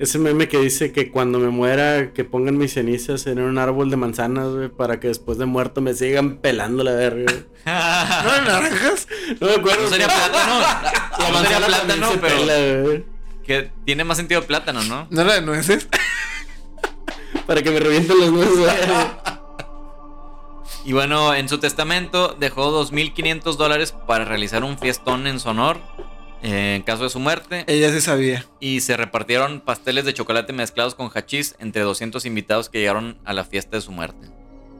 ese 0.00 0.18
meme 0.20 0.46
que 0.48 0.58
dice 0.58 0.92
que 0.92 1.10
cuando 1.10 1.40
me 1.40 1.48
muera 1.48 2.12
que 2.12 2.22
pongan 2.24 2.56
mis 2.56 2.74
cenizas 2.74 3.26
en 3.26 3.40
un 3.40 3.58
árbol 3.58 3.90
de 3.90 3.96
manzanas, 3.96 4.46
güey, 4.48 4.68
para 4.68 5.00
que 5.00 5.08
después 5.08 5.38
de 5.38 5.46
muerto 5.46 5.80
me 5.80 5.92
sigan 5.92 6.36
pelando 6.36 6.84
la 6.84 6.92
verga. 6.92 7.32
¿No 7.66 8.32
eran 8.32 8.44
naranjas? 8.44 9.08
No 9.40 9.48
me 9.48 9.54
acuerdo. 9.54 9.82
No 9.82 9.88
sería 9.88 10.06
plátano. 10.06 10.60
La 10.60 11.30
No 11.32 11.40
sería 11.42 11.66
plátano, 11.66 12.10
pero 12.20 12.36
pela, 12.38 13.02
que 13.48 13.72
tiene 13.84 14.04
más 14.04 14.18
sentido 14.18 14.44
plátano, 14.44 14.84
¿no? 14.84 15.08
¿No 15.10 15.22
era 15.22 15.34
de 15.34 15.40
nueces? 15.42 15.88
Para 17.46 17.62
que 17.62 17.70
me 17.70 17.80
revienten 17.80 18.20
los 18.20 18.30
nueces. 18.30 18.68
Y 20.84 20.92
bueno, 20.92 21.34
en 21.34 21.48
su 21.48 21.58
testamento 21.58 22.36
dejó 22.38 22.70
2.500 22.84 23.56
dólares 23.56 23.94
para 24.06 24.24
realizar 24.24 24.64
un 24.64 24.78
fiestón 24.78 25.26
en 25.26 25.40
su 25.40 25.48
honor 25.48 25.78
eh, 26.42 26.74
en 26.76 26.82
caso 26.82 27.04
de 27.04 27.10
su 27.10 27.18
muerte. 27.18 27.64
Ella 27.66 27.90
sí 27.90 28.00
sabía. 28.00 28.44
Y 28.60 28.80
se 28.80 28.96
repartieron 28.96 29.60
pasteles 29.60 30.04
de 30.04 30.14
chocolate 30.14 30.52
mezclados 30.52 30.94
con 30.94 31.10
hachís 31.10 31.56
entre 31.58 31.82
200 31.82 32.24
invitados 32.26 32.68
que 32.68 32.78
llegaron 32.78 33.18
a 33.24 33.32
la 33.32 33.44
fiesta 33.44 33.76
de 33.76 33.80
su 33.80 33.92
muerte. 33.92 34.28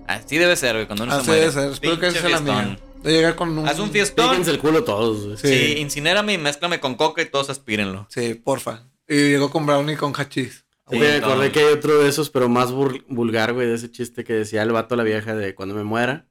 Así 0.07 0.39
debe 0.39 0.57
ser, 0.57 0.75
güey, 0.77 0.87
cuando 0.87 1.05
uno 1.05 1.15
Así 1.15 1.25
se 1.25 1.31
muere. 1.31 1.41
debe 1.41 1.53
ser. 1.53 1.73
Espero 1.73 1.99
que 1.99 2.11
sea 2.11 2.29
la 2.29 2.41
mía. 2.41 2.79
De 3.03 3.13
llegar 3.13 3.37
con 3.37 3.57
un. 3.57 3.69
Haz 3.69 3.79
un 3.79 3.91
fiestón. 3.91 4.31
Píquense 4.31 4.51
el 4.51 4.59
culo 4.59 4.85
todos. 4.85 5.41
Sí. 5.41 5.49
Sí, 5.49 5.75
incinérame 5.79 6.35
y 6.35 6.39
mézclame 6.39 6.81
con 6.81 6.95
coca 6.95 7.23
y 7.23 7.27
todos 7.27 7.51
aspírenlo. 7.51 8.07
Sí, 8.11 8.35
porfa. 8.35 8.85
Y 9.07 9.15
llegó 9.15 9.51
con 9.51 9.67
brownie 9.67 9.97
con 9.97 10.13
hachís. 10.15 10.65
Sí, 10.91 10.99
me 10.99 11.17
acordé 11.17 11.53
que 11.53 11.61
hay 11.61 11.67
otro 11.67 11.99
de 12.03 12.09
esos, 12.09 12.31
pero 12.31 12.49
más 12.49 12.73
vulgar, 12.73 13.53
güey, 13.53 13.67
de 13.67 13.75
ese 13.75 13.91
chiste 13.91 14.25
que 14.25 14.33
decía 14.33 14.63
el 14.63 14.73
vato 14.73 14.95
a 14.95 14.97
la 14.97 15.05
vieja 15.05 15.35
de 15.35 15.55
cuando 15.55 15.75
me 15.75 15.85
muera, 15.85 16.27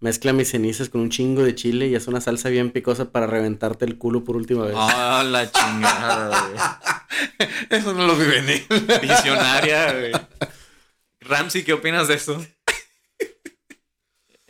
mezcla 0.00 0.32
mis 0.32 0.50
cenizas 0.50 0.88
con 0.88 1.00
un 1.02 1.10
chingo 1.10 1.44
de 1.44 1.54
chile 1.54 1.86
y 1.86 1.94
haz 1.94 2.08
una 2.08 2.20
salsa 2.20 2.48
bien 2.48 2.70
picosa 2.70 3.12
para 3.12 3.28
reventarte 3.28 3.84
el 3.84 3.96
culo 3.96 4.24
por 4.24 4.34
última 4.36 4.64
vez. 4.64 4.74
Ah, 4.76 5.22
la 5.24 5.50
chingada, 5.50 6.48
güey. 6.48 7.48
Eso 7.70 7.94
no 7.94 8.06
lo 8.06 8.16
vi 8.16 8.26
venir. 8.26 8.66
Visionaria, 9.00 9.92
güey. 9.92 10.12
Ramsey, 11.20 11.62
¿qué 11.62 11.72
opinas 11.72 12.08
de 12.08 12.14
eso? 12.14 12.44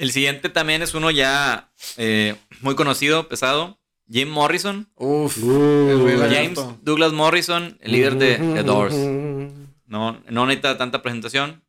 El 0.00 0.12
siguiente 0.12 0.48
también 0.48 0.80
es 0.80 0.94
uno 0.94 1.10
ya 1.10 1.70
eh, 1.98 2.34
muy 2.62 2.74
conocido, 2.74 3.28
pesado. 3.28 3.78
Jim 4.10 4.30
Morrison. 4.30 4.88
Uf. 4.96 5.36
Uh, 5.36 6.18
James. 6.20 6.58
Douglas 6.80 7.12
Morrison, 7.12 7.76
el 7.82 7.92
líder 7.92 8.14
de 8.14 8.36
The 8.38 8.62
Doors. 8.62 8.94
Doors. 8.96 9.52
No, 9.84 10.18
no 10.26 10.46
necesita 10.46 10.78
tanta 10.78 11.02
presentación, 11.02 11.62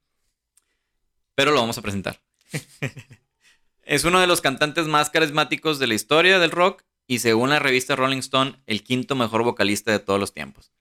pero 1.36 1.52
lo 1.52 1.60
vamos 1.60 1.78
a 1.78 1.82
presentar. 1.82 2.22
es 3.84 4.06
uno 4.06 4.22
de 4.22 4.28
los 4.28 4.40
cantantes 4.40 4.88
más 4.88 5.10
carismáticos 5.10 5.78
de 5.78 5.88
la 5.88 5.96
historia 5.96 6.40
del 6.40 6.52
rock 6.52 6.84
y 7.08 7.20
según 7.20 7.50
la 7.50 7.60
revista 7.60 7.98
Rolling 7.98 8.20
Stone, 8.20 8.56
el 8.66 8.82
quinto 8.82 9.14
mejor 9.14 9.44
vocalista 9.44 9.92
de 9.92 10.00
todos 10.00 10.22
los 10.22 10.34
tiempos. 10.34 10.72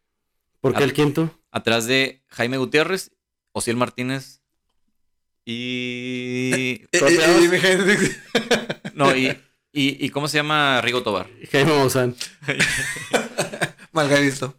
¿Por 0.60 0.76
qué 0.76 0.84
el 0.84 0.92
quinto? 0.92 1.36
Atrás 1.50 1.88
de 1.88 2.22
Jaime 2.28 2.58
Gutiérrez, 2.58 3.10
Ociel 3.50 3.76
Martínez 3.76 4.40
y... 5.39 5.39
Eh, 5.39 5.39
¿Cómo 5.39 5.39
te 5.39 5.39
eh, 5.39 5.39
llamas? 5.39 5.39
y 5.39 5.39
mi 5.39 5.39
gente- 6.92 8.16
No, 8.94 9.14
y, 9.16 9.28
y, 9.72 10.04
y 10.04 10.10
¿cómo 10.10 10.28
se 10.28 10.36
llama 10.38 10.80
Rigo 10.82 11.02
Tobar? 11.02 11.28
Jaime 11.50 11.72
Maussan. 11.72 12.14
Margarito. 13.92 14.54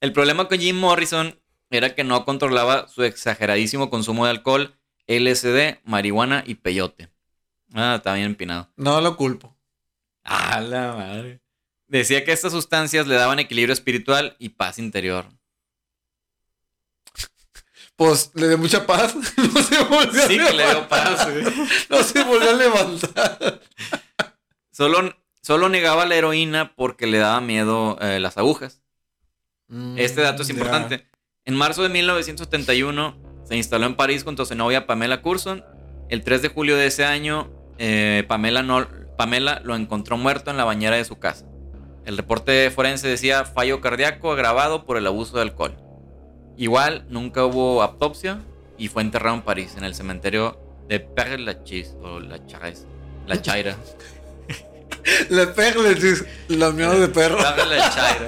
El 0.00 0.12
problema 0.12 0.48
con 0.48 0.58
Jim 0.58 0.76
Morrison 0.76 1.38
era 1.70 1.94
que 1.94 2.04
no 2.04 2.24
controlaba 2.24 2.88
su 2.88 3.02
exageradísimo 3.04 3.90
consumo 3.90 4.24
de 4.24 4.30
alcohol, 4.32 4.74
LSD, 5.06 5.78
marihuana 5.84 6.42
y 6.46 6.56
peyote. 6.56 7.08
Ah, 7.74 7.94
está 7.96 8.14
bien 8.14 8.26
empinado. 8.26 8.68
No 8.76 9.00
lo 9.00 9.16
culpo. 9.16 9.56
Ah, 10.24 10.60
la 10.60 10.92
madre. 10.94 11.40
Decía 11.86 12.24
que 12.24 12.32
estas 12.32 12.52
sustancias 12.52 13.06
le 13.06 13.14
daban 13.16 13.38
equilibrio 13.38 13.72
espiritual 13.72 14.36
y 14.38 14.50
paz 14.50 14.78
interior. 14.78 15.26
Pues 17.96 18.30
le 18.34 18.48
dio 18.48 18.58
mucha 18.58 18.86
paz. 18.86 19.14
No 19.54 19.62
se 19.62 19.84
volvió 19.84 20.26
Sí, 20.26 20.38
a 20.38 20.46
que 20.46 20.52
le 20.54 20.64
dio 20.66 20.88
paz. 20.88 21.30
güey. 21.30 21.44
No 21.90 22.02
se 22.02 22.24
volvió 22.24 22.50
a 22.50 22.54
levantar. 22.54 23.60
Solo, 24.70 25.14
solo 25.42 25.68
negaba 25.68 26.06
la 26.06 26.14
heroína 26.16 26.74
porque 26.74 27.06
le 27.06 27.18
daba 27.18 27.40
miedo 27.40 27.98
eh, 28.00 28.18
las 28.20 28.38
agujas. 28.38 28.82
Este 29.96 30.20
dato 30.20 30.42
es 30.42 30.50
importante. 30.50 31.06
En 31.44 31.54
marzo 31.54 31.82
de 31.82 31.88
1971 31.88 33.16
se 33.44 33.56
instaló 33.56 33.86
en 33.86 33.96
París 33.96 34.22
junto 34.24 34.42
a 34.42 34.46
su 34.46 34.54
novia 34.54 34.86
Pamela 34.86 35.22
Curson. 35.22 35.64
El 36.10 36.22
3 36.24 36.42
de 36.42 36.48
julio 36.48 36.76
de 36.76 36.86
ese 36.86 37.04
año, 37.06 37.50
eh, 37.78 38.24
Pamela, 38.28 38.62
no- 38.62 38.86
Pamela 39.16 39.60
lo 39.64 39.74
encontró 39.74 40.16
muerto 40.18 40.50
en 40.50 40.56
la 40.58 40.64
bañera 40.64 40.96
de 40.96 41.04
su 41.06 41.18
casa. 41.18 41.46
El 42.04 42.16
reporte 42.18 42.70
forense 42.70 43.08
decía 43.08 43.44
fallo 43.44 43.80
cardíaco 43.80 44.32
agravado 44.32 44.84
por 44.84 44.96
el 44.98 45.06
abuso 45.06 45.36
de 45.36 45.42
alcohol. 45.42 45.74
Igual, 46.56 47.04
nunca 47.08 47.44
hubo 47.44 47.82
autopsia 47.82 48.40
y 48.78 48.88
fue 48.88 49.02
enterrado 49.02 49.36
en 49.36 49.42
París, 49.42 49.74
en 49.76 49.84
el 49.84 49.94
cementerio 49.94 50.58
de 50.88 51.00
Père 51.00 51.38
Lachaise 51.38 51.96
o 52.02 52.20
La 52.20 52.44
Chaise. 52.46 52.86
La 53.26 53.40
Chaira. 53.40 53.76
Le 55.30 55.98
chis. 55.98 56.24
Los 56.48 56.74
miedos 56.74 57.00
de 57.00 57.08
perro. 57.08 57.38
Père 57.38 57.66
Lachaire. 57.66 58.26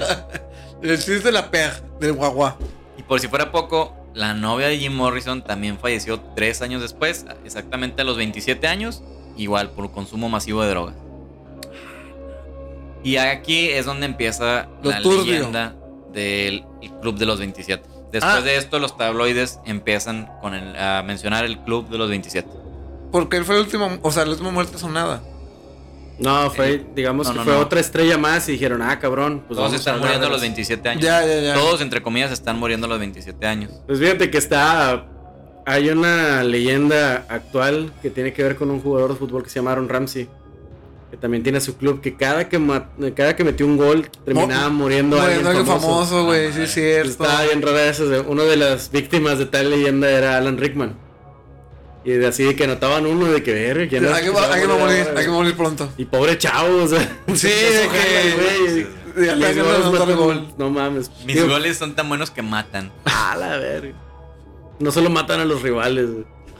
Le 0.82 0.96
de 0.96 1.32
la 1.32 1.50
peg, 1.50 1.70
del 1.98 2.12
guagua. 2.12 2.58
Y 2.98 3.02
por 3.02 3.20
si 3.20 3.28
fuera 3.28 3.50
poco, 3.50 3.94
la 4.14 4.34
novia 4.34 4.68
de 4.68 4.78
Jim 4.78 4.92
Morrison 4.92 5.42
también 5.42 5.78
falleció 5.78 6.20
tres 6.36 6.62
años 6.62 6.82
después, 6.82 7.26
exactamente 7.44 8.02
a 8.02 8.04
los 8.04 8.16
27 8.16 8.66
años, 8.66 9.02
igual 9.36 9.70
por 9.70 9.90
consumo 9.92 10.28
masivo 10.28 10.62
de 10.62 10.70
drogas. 10.70 10.94
Y 13.02 13.16
aquí 13.16 13.68
es 13.68 13.86
donde 13.86 14.06
empieza 14.06 14.68
Lo 14.82 14.90
la 14.90 15.02
turbio. 15.02 15.32
leyenda 15.32 15.74
del 16.12 16.64
el 16.82 16.92
Club 17.00 17.16
de 17.16 17.26
los 17.26 17.38
27. 17.38 17.93
Después 18.14 18.36
Ah. 18.36 18.40
de 18.42 18.56
esto, 18.56 18.78
los 18.78 18.96
tabloides 18.96 19.60
empiezan 19.66 20.28
con 20.40 20.54
el- 20.54 20.76
a 20.76 21.02
mencionar 21.02 21.44
el 21.44 21.58
Club 21.58 21.88
de 21.88 21.98
los 21.98 22.08
27. 22.08 22.48
Porque 23.12 23.36
él 23.36 23.44
fue 23.44 23.56
el 23.56 23.62
último, 23.62 23.98
o 24.02 24.10
sea, 24.12 24.24
la 24.24 24.30
última 24.32 24.50
muerte 24.50 24.78
sonada. 24.78 25.22
No, 26.18 26.48
fue, 26.50 26.84
digamos 26.94 27.26
no, 27.26 27.32
que 27.32 27.38
no, 27.40 27.44
fue 27.44 27.54
no. 27.54 27.58
otra 27.60 27.80
estrella 27.80 28.16
más 28.16 28.48
y 28.48 28.52
dijeron, 28.52 28.82
ah, 28.82 28.98
cabrón. 29.00 29.40
Pues 29.48 29.56
Todos 29.56 29.70
vamos 29.70 29.80
están 29.80 29.98
muriendo 29.98 30.26
a 30.26 30.30
los 30.30 30.36
las- 30.36 30.42
27 30.42 30.88
años. 30.88 31.02
Ya, 31.02 31.26
ya, 31.26 31.40
ya. 31.40 31.54
Todos, 31.54 31.80
entre 31.80 32.02
comillas, 32.02 32.30
están 32.30 32.58
muriendo 32.58 32.86
a 32.86 32.90
los 32.90 32.98
27 33.00 33.46
años. 33.46 33.72
Pues 33.86 33.98
fíjate 33.98 34.30
que 34.30 34.38
está. 34.38 35.06
Hay 35.66 35.88
una 35.88 36.44
leyenda 36.44 37.24
actual 37.28 37.92
que 38.02 38.10
tiene 38.10 38.32
que 38.32 38.42
ver 38.44 38.54
con 38.54 38.70
un 38.70 38.80
jugador 38.80 39.10
de 39.10 39.16
fútbol 39.16 39.42
que 39.42 39.48
se 39.50 39.56
llama 39.56 39.72
Aaron 39.72 39.88
Ramsey. 39.88 40.28
Que 41.14 41.20
también 41.20 41.44
tiene 41.44 41.60
su 41.60 41.76
club. 41.76 42.00
Que 42.00 42.16
cada 42.16 42.48
que, 42.48 42.60
cada 43.14 43.36
que 43.36 43.44
metió 43.44 43.66
un 43.66 43.76
gol 43.76 44.10
terminaba 44.24 44.68
muriendo 44.68 45.16
Muriendo 45.16 45.20
alguien 45.20 45.46
alguien 45.46 45.64
famoso. 45.66 45.86
famoso, 45.86 46.24
güey. 46.24 46.52
Sí, 46.52 46.62
es 46.62 46.74
cierto. 46.74 47.10
Estaba 47.24 47.42
bien 47.44 47.62
rara 47.62 47.88
esa. 47.88 48.02
de- 48.04 48.18
Una 48.18 48.42
de 48.42 48.56
las 48.56 48.90
víctimas 48.90 49.38
de 49.38 49.46
tal 49.46 49.70
leyenda 49.70 50.10
era 50.10 50.36
Alan 50.36 50.58
Rickman. 50.58 50.96
Y 52.04 52.10
de 52.10 52.26
así 52.26 52.42
de 52.42 52.56
que 52.56 52.64
anotaban 52.64 53.06
uno 53.06 53.26
de 53.26 53.44
que 53.44 53.52
ver. 53.54 53.88
¿quién 53.88 54.04
es 54.04 54.10
Hay 54.12 54.24
que, 54.24 54.30
que 54.30 54.34
se 54.36 54.40
va 54.42 54.54
hay 54.54 54.60
que 54.62 54.66
morir 54.66 54.80
morir, 54.82 54.98
ahora, 55.02 55.10
hay 55.12 55.16
que 55.24 55.30
güey? 55.30 55.40
morir 55.40 55.56
pronto. 55.56 55.88
Y 55.96 56.04
pobre 56.06 56.36
chavo, 56.36 56.82
o 56.82 56.88
sea. 56.88 57.16
Sí, 57.32 57.48
de 57.48 58.86
que- 59.14 59.62
otro 59.86 60.16
gol. 60.16 60.48
No 60.58 60.70
mames. 60.70 61.12
Mis 61.24 61.46
goles 61.46 61.78
son 61.78 61.94
tan 61.94 62.08
buenos 62.08 62.32
que 62.32 62.42
matan. 62.42 62.90
A 63.04 63.36
la 63.36 63.56
verga. 63.58 63.94
No 64.80 64.90
solo 64.90 65.10
matan 65.10 65.38
a 65.38 65.44
los 65.44 65.62
rivales. 65.62 66.08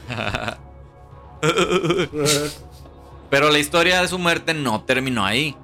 Pero 3.34 3.50
la 3.50 3.58
historia 3.58 4.00
de 4.00 4.06
su 4.06 4.16
muerte 4.16 4.54
no 4.54 4.84
terminó 4.84 5.26
ahí. 5.26 5.56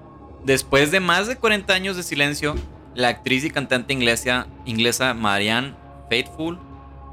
Después 0.43 0.91
de 0.91 0.99
más 0.99 1.29
de 1.29 1.37
40 1.37 1.73
años 1.73 1.97
de 1.97 2.03
silencio, 2.03 2.57
la 2.97 3.07
actriz 3.07 3.45
y 3.45 3.51
cantante 3.53 3.93
inglesa, 3.93 4.49
inglesa 4.65 5.15
Marianne 5.15 5.77
Faithfull 6.09 6.59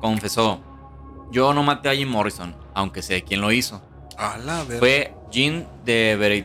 confesó: 0.01 0.59
Yo 1.31 1.53
no 1.53 1.61
maté 1.61 1.89
a 1.89 1.95
Jim 1.95 2.09
Morrison, 2.09 2.55
aunque 2.73 3.03
sé 3.03 3.21
quién 3.21 3.39
lo 3.39 3.51
hizo. 3.51 3.83
A 4.17 4.39
la 4.39 4.63
verga. 4.63 4.79
Fue 4.79 5.13
Jean 5.29 5.67
de 5.85 6.43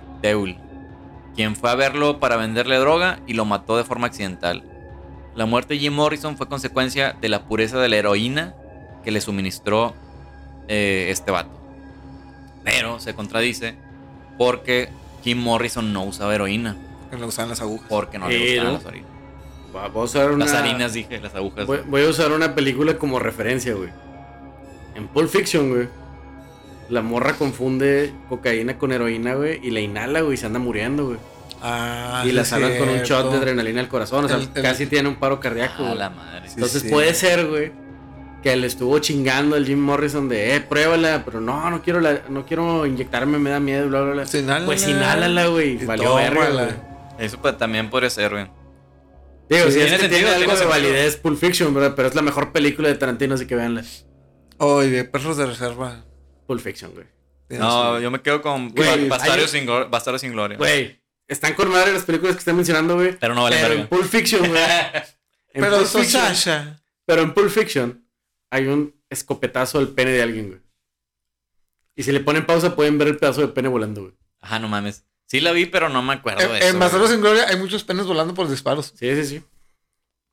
quien 1.35 1.57
fue 1.57 1.71
a 1.71 1.75
verlo 1.75 2.21
para 2.21 2.37
venderle 2.37 2.77
droga 2.77 3.21
y 3.27 3.33
lo 3.33 3.47
mató 3.47 3.79
de 3.79 3.85
forma 3.85 4.09
accidental. 4.09 4.63
La 5.35 5.47
muerte 5.47 5.73
de 5.73 5.81
Jim 5.81 5.95
Morrison 5.95 6.37
fue 6.37 6.49
consecuencia 6.49 7.17
de 7.19 7.31
la 7.31 7.49
pureza 7.49 7.79
de 7.79 7.89
la 7.89 7.97
heroína 7.97 8.55
que 9.05 9.11
le 9.11 9.23
suministró 9.23 9.95
eh, 10.69 11.07
este 11.09 11.31
vato. 11.31 11.59
Pero 12.63 13.01
se 13.01 13.15
contradice 13.15 13.91
porque 14.45 14.89
Jim 15.23 15.39
Morrison 15.39 15.93
no 15.93 16.05
usaba 16.05 16.35
heroína, 16.35 16.77
Que 17.11 17.17
le 17.17 17.25
usaban 17.25 17.51
las 17.51 17.61
agujas. 17.61 17.87
porque 17.89 18.19
no 18.19 18.29
le 18.29 18.57
¿no? 18.57 18.73
las 18.73 18.87
harinas. 18.87 19.11
Va- 19.75 19.89
Voy 19.89 20.03
a 20.03 20.05
usar 20.05 20.31
una. 20.33 20.45
Las 20.47 20.55
harinas, 20.55 20.93
dije, 20.93 21.19
las 21.21 21.35
agujas. 21.35 21.67
Voy, 21.67 21.79
voy 21.87 22.05
a 22.05 22.09
usar 22.09 22.33
una 22.33 22.55
película 22.55 22.99
como 22.99 23.19
referencia, 23.19 23.73
güey. 23.75 23.91
En 24.95 25.09
Pulp 25.09 25.29
Fiction, 25.31 25.71
güey. 25.71 25.89
La 26.91 27.01
morra 27.01 27.35
confunde 27.35 28.13
cocaína 28.29 28.77
con 28.77 28.93
heroína, 28.93 29.35
güey. 29.35 29.61
Y 29.67 29.71
la 29.71 29.81
inhala, 29.81 30.21
güey. 30.21 30.35
Y 30.35 30.37
se 30.37 30.47
anda 30.47 30.59
muriendo, 30.59 31.07
güey. 31.07 31.19
Ah, 31.63 32.25
y 32.27 32.33
la 32.33 32.45
salvan 32.45 32.77
con 32.77 32.89
un 32.89 32.99
shot 33.03 33.31
de 33.31 33.39
adrenalina 33.39 33.81
al 33.81 33.89
corazón. 33.89 34.25
O 34.25 34.29
sea, 34.29 34.37
El- 34.37 34.49
el- 34.55 34.63
casi 34.63 34.87
tiene 34.87 35.09
un 35.09 35.15
paro 35.17 35.39
cardíaco. 35.41 35.85
A 35.85 35.87
güey. 35.87 35.99
la 35.99 36.11
madre. 36.11 36.49
Sí, 36.49 36.55
Entonces 36.57 36.83
sí. 36.83 36.89
puede 36.91 37.15
ser, 37.15 37.47
güey, 37.47 37.73
que 38.43 38.55
le 38.57 38.67
estuvo 38.67 38.99
chingando 38.99 39.57
el 39.57 39.65
Jim 39.67 39.79
Morrison 39.79 40.29
de, 40.29 40.57
eh, 40.57 40.61
pruébala, 40.61 41.23
pero 41.25 41.41
no, 41.41 41.71
no 41.71 41.83
quiero, 41.83 42.01
la, 42.01 42.23
no 42.29 42.45
quiero 42.45 42.85
inyectarme, 42.87 43.39
me 43.39 43.51
da 43.51 43.61
miedo, 43.61 43.89
bla, 43.89 44.01
bla, 44.03 44.13
bla. 44.13 44.23
Pues 44.23 44.35
inhálala. 44.35 44.67
Pues 44.67 44.89
inhálala, 44.89 45.47
güey. 45.47 45.77
Valió 45.85 46.15
verga. 46.17 46.77
Eso 47.19 47.39
pues, 47.41 47.57
también 47.57 47.89
podría 47.91 48.11
ser, 48.11 48.31
güey. 48.33 48.47
Digo, 49.49 49.67
Sí, 49.67 49.73
sí, 49.73 49.81
es 49.81 49.87
tiene 49.87 49.91
que 49.91 49.99
sentido, 49.99 50.09
tiene 50.09 50.29
algo 50.29 50.39
tiene 50.39 50.53
de 50.53 50.59
sentido. 50.59 50.69
validez 50.71 51.17
Pulp 51.17 51.39
Fiction, 51.39 51.75
¿verdad? 51.75 51.93
Pero 51.95 52.09
es 52.09 52.15
la 52.15 52.23
mejor 52.23 52.53
película 52.53 52.89
de 52.89 52.95
Tarantino, 52.95 53.35
así 53.35 53.47
que 53.47 53.55
véanla. 53.55 53.85
Oye, 54.59 55.05
perros 55.05 55.37
de 55.37 55.47
reserva. 55.47 56.05
Pulp 56.47 56.61
Fiction, 56.61 56.93
güey. 56.93 57.07
No, 57.51 58.01
yo 58.01 58.11
me 58.11 58.21
quedo 58.23 58.41
con 58.41 58.73
Bastardo 59.09 59.47
sin, 59.47 59.67
Glo- 59.67 59.89
Bastardo 59.91 60.19
sin 60.19 60.33
Gloria. 60.33 60.57
Güey, 60.57 60.99
están 61.29 61.53
con 61.55 61.71
madre 61.71 61.93
las 61.93 62.03
películas 62.05 62.35
que 62.35 62.39
están 62.41 62.57
mencionando, 62.57 62.95
güey. 62.95 63.17
Pero 63.19 63.35
no 63.35 63.43
vale 63.43 63.57
Pero 63.57 63.69
verga. 63.69 63.83
en 63.83 63.89
Pulp 63.89 64.05
Fiction, 64.05 64.49
güey. 64.49 64.63
Pero 65.53 65.77
Pulp 65.77 65.87
Fiction- 65.87 66.07
Sasha. 66.35 66.83
Pero 67.05 67.23
en 67.23 67.35
Pulp 67.35 67.51
Fiction 67.51 68.07
hay 68.53 68.67
un 68.67 68.95
escopetazo 69.09 69.79
al 69.79 69.89
pene 69.89 70.11
de 70.11 70.23
alguien, 70.23 70.49
güey. 70.49 70.61
Y 71.97 72.03
si 72.03 72.13
le 72.13 72.21
ponen 72.21 72.45
pausa 72.45 72.77
pueden 72.77 72.99
ver 72.99 73.09
el 73.09 73.17
pedazo 73.17 73.41
de 73.41 73.49
pene 73.49 73.69
volando, 73.69 74.03
güey. 74.03 74.15
Ajá, 74.41 74.59
no 74.59 74.69
mames. 74.69 75.05
Sí 75.27 75.41
la 75.41 75.53
vi, 75.53 75.65
pero 75.65 75.89
no 75.89 76.03
me 76.03 76.13
acuerdo 76.13 76.41
de 76.41 76.59
En, 76.59 76.63
eso. 76.63 76.69
en 76.69 76.79
Bastardos 76.79 77.17
Gloria 77.17 77.47
hay 77.49 77.57
muchos 77.57 77.83
penes 77.85 78.05
volando 78.07 78.35
por 78.35 78.49
disparos. 78.49 78.93
Sí, 78.95 79.15
sí, 79.17 79.25
sí. 79.25 79.43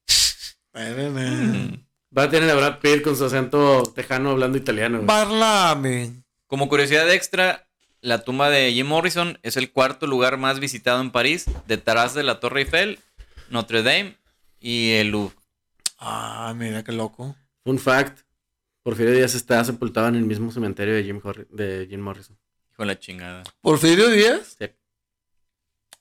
Mm. 0.72 1.74
Va 2.16 2.24
a 2.24 2.30
tener 2.30 2.50
a 2.50 2.56
Brad 2.56 2.80
Pitt 2.80 3.02
con 3.04 3.16
su 3.18 3.26
acento 3.26 3.84
tejano 3.96 4.30
hablando 4.30 4.58
italiano, 4.58 4.98
güey. 5.00 5.08
Parlame. 5.08 6.24
Como 6.48 6.70
curiosidad 6.70 7.12
extra, 7.12 7.68
la 8.02 8.24
tumba 8.24 8.50
de 8.50 8.72
Jim 8.72 8.88
Morrison 8.88 9.40
es 9.44 9.58
el 9.58 9.72
cuarto 9.72 10.08
lugar 10.08 10.38
más 10.38 10.60
visitado 10.60 11.02
en 11.02 11.12
París, 11.12 11.46
detrás 11.68 12.14
de 12.14 12.24
la 12.24 12.40
Torre 12.40 12.62
Eiffel, 12.62 13.00
Notre 13.50 13.84
Dame 13.84 14.16
y 14.60 14.92
el 14.92 15.10
Louvre. 15.10 15.36
Ah, 15.98 16.54
mira 16.56 16.84
qué 16.84 16.92
loco. 16.94 17.36
Fun 17.64 17.80
fact. 17.80 18.20
Porfirio 18.84 19.14
Díaz 19.14 19.36
está 19.36 19.64
sepultado 19.64 20.08
en 20.08 20.16
el 20.16 20.24
mismo 20.24 20.52
cementerio 20.52 20.96
de 20.96 21.04
Jim, 21.04 21.20
Horri- 21.22 21.48
de 21.50 21.86
Jim 21.90 22.00
Morrison. 22.00 22.38
Hijo 22.72 22.84
de 22.84 22.86
la 22.88 23.00
chingada. 23.00 23.44
Porfirio 23.62 24.10
Díaz. 24.10 24.56
Sí. 24.58 24.68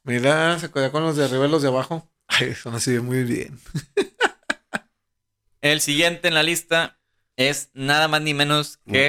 Mira, 0.04 0.58
se 0.58 0.70
cuida 0.70 0.90
con 0.92 1.02
los 1.02 1.16
de 1.16 1.24
arriba 1.24 1.46
y 1.46 1.50
los 1.50 1.62
de 1.62 1.68
abajo. 1.68 2.10
Ay, 2.28 2.54
son 2.54 2.74
así 2.74 2.92
de 2.92 3.00
muy 3.00 3.24
bien. 3.24 3.58
El 5.60 5.80
siguiente 5.80 6.28
en 6.28 6.34
la 6.34 6.42
lista 6.42 6.98
es 7.36 7.70
nada 7.74 8.08
más 8.08 8.22
ni 8.22 8.32
menos 8.34 8.78
que 8.86 9.08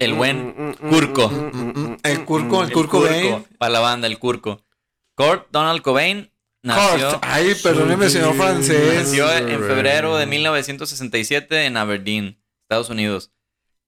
el 0.00 0.14
buen 0.14 0.74
Curco. 0.74 1.30
El 2.02 2.24
Curco, 2.24 2.62
el 2.62 2.68
el 2.68 2.72
Curco 2.72 2.98
Cobain. 3.00 3.44
Para 3.58 3.72
la 3.72 3.80
banda, 3.80 4.06
el 4.06 4.18
Curco. 4.18 4.64
Kurt 5.14 5.48
Donald 5.50 5.82
Cobain 5.82 6.30
nació. 6.62 7.18
Ay, 7.22 7.54
perdóneme, 7.62 8.08
señor 8.08 8.36
francés. 8.36 8.94
nació 8.94 9.32
en 9.32 9.60
febrero 9.60 10.16
de 10.16 10.26
1967 10.26 11.66
en 11.66 11.76
Aberdeen, 11.76 12.40
Estados 12.62 12.90
Unidos. 12.90 13.32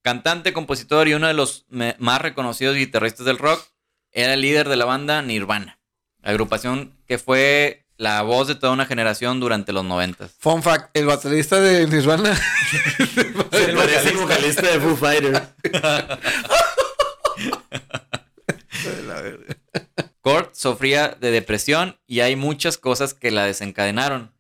Cantante, 0.03 0.53
compositor 0.53 1.09
y 1.09 1.15
uno 1.15 1.29
de 1.29 1.35
los 1.35 1.67
más 1.69 2.21
reconocidos 2.21 2.77
guitarristas 2.77 3.25
del 3.25 3.39
rock, 3.39 3.67
era 4.13 4.35
el 4.35 4.43
líder 4.43 4.69
de 4.69 4.77
la 4.77 4.85
banda 4.85 5.23
Nirvana, 5.23 5.81
agrupación 6.23 6.93
que 7.07 7.19
fue 7.19 7.85
la 7.97 8.23
voz 8.23 8.49
de 8.49 8.55
toda 8.55 8.73
una 8.73 8.87
generación 8.87 9.41
durante 9.41 9.73
los 9.73 9.85
noventas. 9.85 10.33
Fun 10.39 10.63
fact, 10.63 10.97
el 10.97 11.07
baterista 11.07 11.61
de 11.61 11.87
Nirvana. 11.87 12.35
Se 13.15 13.73
parece 13.73 14.11
el 14.11 14.17
vocalista 14.17 14.63
de 14.63 14.81
Foo 14.81 14.97
Fighters. 14.97 15.43
Kurt 20.25 20.55
sufría 20.55 21.17
de 21.21 21.31
depresión 21.31 21.99
y 22.07 22.21
hay 22.21 22.35
muchas 22.35 22.79
cosas 22.79 23.13
que 23.13 23.31
la 23.31 23.45
desencadenaron. 23.45 24.33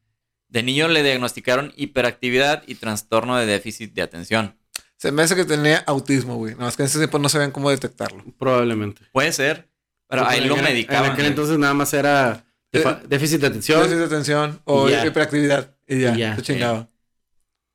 De 0.48 0.62
niño 0.62 0.88
le 0.88 1.02
diagnosticaron 1.02 1.74
hiperactividad 1.76 2.62
y 2.66 2.76
trastorno 2.76 3.36
de 3.36 3.44
déficit 3.44 3.92
de 3.92 4.00
atención. 4.00 4.56
Se 4.96 5.12
me 5.12 5.22
hace 5.22 5.36
que 5.36 5.44
tenía 5.44 5.84
autismo, 5.86 6.36
güey. 6.36 6.52
Nada 6.54 6.64
más 6.66 6.76
que 6.76 6.84
en 6.84 6.86
ese 6.86 6.96
tiempo 6.98 7.18
no 7.18 7.28
sabían 7.28 7.50
cómo 7.50 7.68
detectarlo. 7.68 8.24
Probablemente. 8.38 9.02
Puede 9.12 9.30
ser, 9.32 9.68
pero 10.08 10.22
Sí, 10.22 10.28
ahí 10.30 10.40
lo 10.46 10.56
medicaban. 10.56 11.04
En 11.06 11.10
aquel 11.12 11.24
güey. 11.24 11.30
entonces 11.32 11.58
nada 11.58 11.74
más 11.74 11.92
era 11.92 12.46
defa- 12.72 13.02
déficit 13.02 13.40
de 13.42 13.46
atención. 13.48 13.80
Déficit 13.80 13.98
de 13.98 14.04
atención 14.06 14.60
o 14.64 14.88
hiperactividad. 14.88 15.76
Y 15.86 16.00
ya, 16.00 16.14
Y 16.14 16.18
ya. 16.18 16.36
se 16.36 16.42
chingaba. 16.42 16.88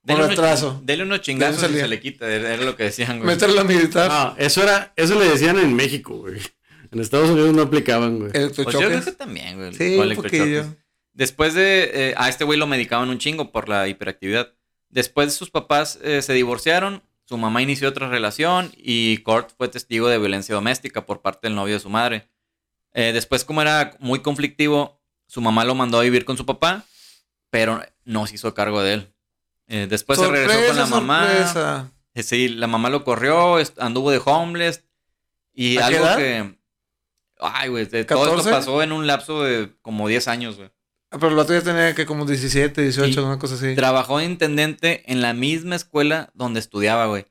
Por 0.04 0.18
retraso. 0.18 0.82
Dele 0.84 1.04
unos 1.04 1.22
chingazos 1.22 1.70
y 1.70 1.76
se 1.76 1.88
le 1.88 2.00
quita. 2.00 2.28
Era 2.28 2.58
lo 2.58 2.76
que 2.76 2.86
decían, 2.86 3.18
güey. 3.20 3.28
Meterlo 3.28 3.62
a 3.62 3.64
militar. 3.66 4.10
No, 4.10 4.36
eso 4.44 4.64
era, 4.64 4.94
eso 4.96 5.20
le 5.20 5.26
decían 5.30 5.60
en 5.60 5.76
México, 5.76 6.18
güey. 6.18 6.40
En 6.92 7.00
Estados 7.00 7.30
Unidos 7.30 7.54
no 7.54 7.62
aplicaban, 7.64 8.20
güey. 8.20 8.32
Pues 8.32 8.56
yo 8.56 8.64
creo 8.80 9.04
que 9.04 9.12
también, 9.12 9.58
güey. 9.58 9.74
Sí, 9.74 9.98
un 9.98 10.16
poquillo. 10.16 10.66
Después 11.14 11.54
de... 11.54 11.92
eh, 11.94 12.14
a 12.18 12.30
este 12.30 12.44
güey 12.46 12.58
lo 12.58 12.68
medicaban 12.68 13.10
un 13.10 13.18
chingo 13.20 13.52
por 13.52 13.70
la 13.70 13.88
hiperactividad. 13.88 14.54
Después 14.90 15.34
sus 15.36 15.52
papás 15.52 16.00
eh, 16.02 16.22
se 16.22 16.34
divorciaron, 16.34 17.04
su 17.26 17.38
mamá 17.38 17.62
inició 17.62 17.90
otra 17.90 18.10
relación 18.10 18.72
y 18.76 19.18
Kurt 19.18 19.52
fue 19.56 19.68
testigo 19.68 20.08
de 20.08 20.18
violencia 20.18 20.56
doméstica 20.56 21.06
por 21.06 21.22
parte 21.22 21.48
del 21.48 21.56
novio 21.56 21.76
de 21.76 21.80
su 21.80 21.90
madre. 21.90 22.28
Eh, 22.94 23.12
después, 23.14 23.46
como 23.46 23.62
era 23.62 23.96
muy 24.00 24.22
conflictivo, 24.22 25.00
su 25.28 25.42
mamá 25.42 25.64
lo 25.64 25.76
mandó 25.76 26.00
a 26.00 26.04
vivir 26.04 26.26
con 26.26 26.38
su 26.38 26.46
papá, 26.48 26.86
pero 27.52 27.82
no 28.04 28.26
se 28.26 28.36
hizo 28.36 28.54
cargo 28.56 28.82
de 28.82 28.94
él. 28.94 29.14
Eh, 29.68 29.86
después 29.88 30.18
se 30.18 30.28
regresó 30.28 30.68
con 30.68 30.76
la 30.78 30.86
mamá. 30.88 31.28
sorpresa. 31.28 31.92
Eh, 32.16 32.24
Sí, 32.24 32.50
la 32.50 32.66
mamá 32.68 32.90
lo 32.90 33.04
corrió, 33.04 33.58
anduvo 33.78 34.10
de 34.10 34.20
homeless. 34.26 34.84
Y 35.54 35.78
¿A 35.78 35.88
qué 35.88 35.96
algo 35.96 36.06
edad? 36.08 36.18
que. 36.18 36.59
Ay, 37.40 37.70
güey, 37.70 37.86
todo 37.88 38.00
esto 38.00 38.16
¿14? 38.50 38.52
pasó 38.52 38.84
en 38.84 38.92
un 38.92 39.08
lapso 39.08 39.44
de 39.44 39.72
como 39.82 40.08
10 40.08 40.28
años, 40.28 40.58
güey. 40.58 40.70
Ah, 41.12 41.18
Pero 41.20 41.30
el 41.34 41.40
otro 41.40 41.56
ya 41.56 41.64
tenía 41.64 41.96
que 41.96 42.06
como 42.06 42.26
17, 42.26 42.82
18, 42.84 43.14
Sí. 43.14 43.20
una 43.20 43.40
cosa 43.40 43.56
así. 43.56 43.74
Trabajó 43.76 44.20
de 44.20 44.26
intendente 44.26 45.04
en 45.12 45.22
la 45.22 45.34
misma 45.34 45.76
escuela 45.76 46.30
donde 46.34 46.60
estudiaba, 46.60 47.08
güey. 47.08 47.26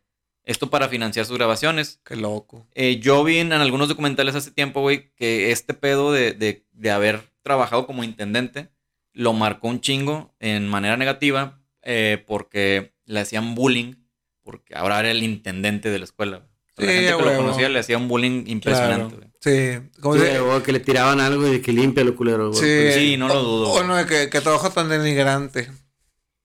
Esto 0.44 0.70
para 0.70 0.88
financiar 0.88 1.26
sus 1.26 1.36
grabaciones. 1.36 2.00
Qué 2.04 2.16
loco. 2.16 2.66
Eh, 2.74 2.98
yo 3.00 3.22
vi 3.22 3.38
en, 3.38 3.52
en 3.52 3.60
algunos 3.60 3.88
documentales 3.88 4.34
hace 4.34 4.50
tiempo, 4.50 4.80
güey, 4.80 5.12
que 5.14 5.52
este 5.52 5.74
pedo 5.74 6.10
de, 6.10 6.32
de- 6.32 6.66
de 6.72 6.90
haber 6.90 7.20
trabajado 7.42 7.86
como 7.86 8.02
intendente 8.02 8.70
lo 9.12 9.32
marcó 9.34 9.68
un 9.68 9.80
chingo 9.80 10.34
en 10.40 10.66
manera 10.68 10.96
negativa 10.96 11.60
eh, 11.82 12.24
porque 12.26 12.94
le 13.04 13.20
hacían 13.20 13.54
bullying, 13.54 13.94
porque 14.42 14.74
ahora 14.74 15.00
era 15.00 15.10
el 15.10 15.22
intendente 15.22 15.90
de 15.90 15.98
la 15.98 16.04
escuela. 16.04 16.38
güey. 16.38 16.48
Sea, 16.76 16.86
la 16.86 16.92
Sí, 16.92 16.98
gente 16.98 17.16
que 17.24 17.30
lo 17.30 17.36
conocía 17.36 17.68
le 17.68 17.78
hacía 17.80 17.98
un 17.98 18.08
bullying 18.08 18.44
impresionante, 18.46 19.16
Claro. 19.16 19.27
Sí. 19.40 19.78
Como 20.00 20.14
Sí, 20.16 20.20
de- 20.22 20.40
o 20.40 20.62
que 20.62 20.72
le 20.72 20.80
tiraban 20.80 21.20
algo 21.20 21.46
y 21.52 21.60
que 21.62 21.72
limpia 21.72 22.04
lo 22.04 22.14
culero. 22.16 22.52
Sí. 22.52 22.92
Sí, 22.92 23.16
no 23.16 23.28
lo 23.28 23.42
dudo. 23.42 23.70
O 23.72 23.82
no, 23.84 24.04
que, 24.06 24.28
que 24.30 24.40
trabajo 24.40 24.70
tan 24.70 24.88
denigrante. 24.88 25.70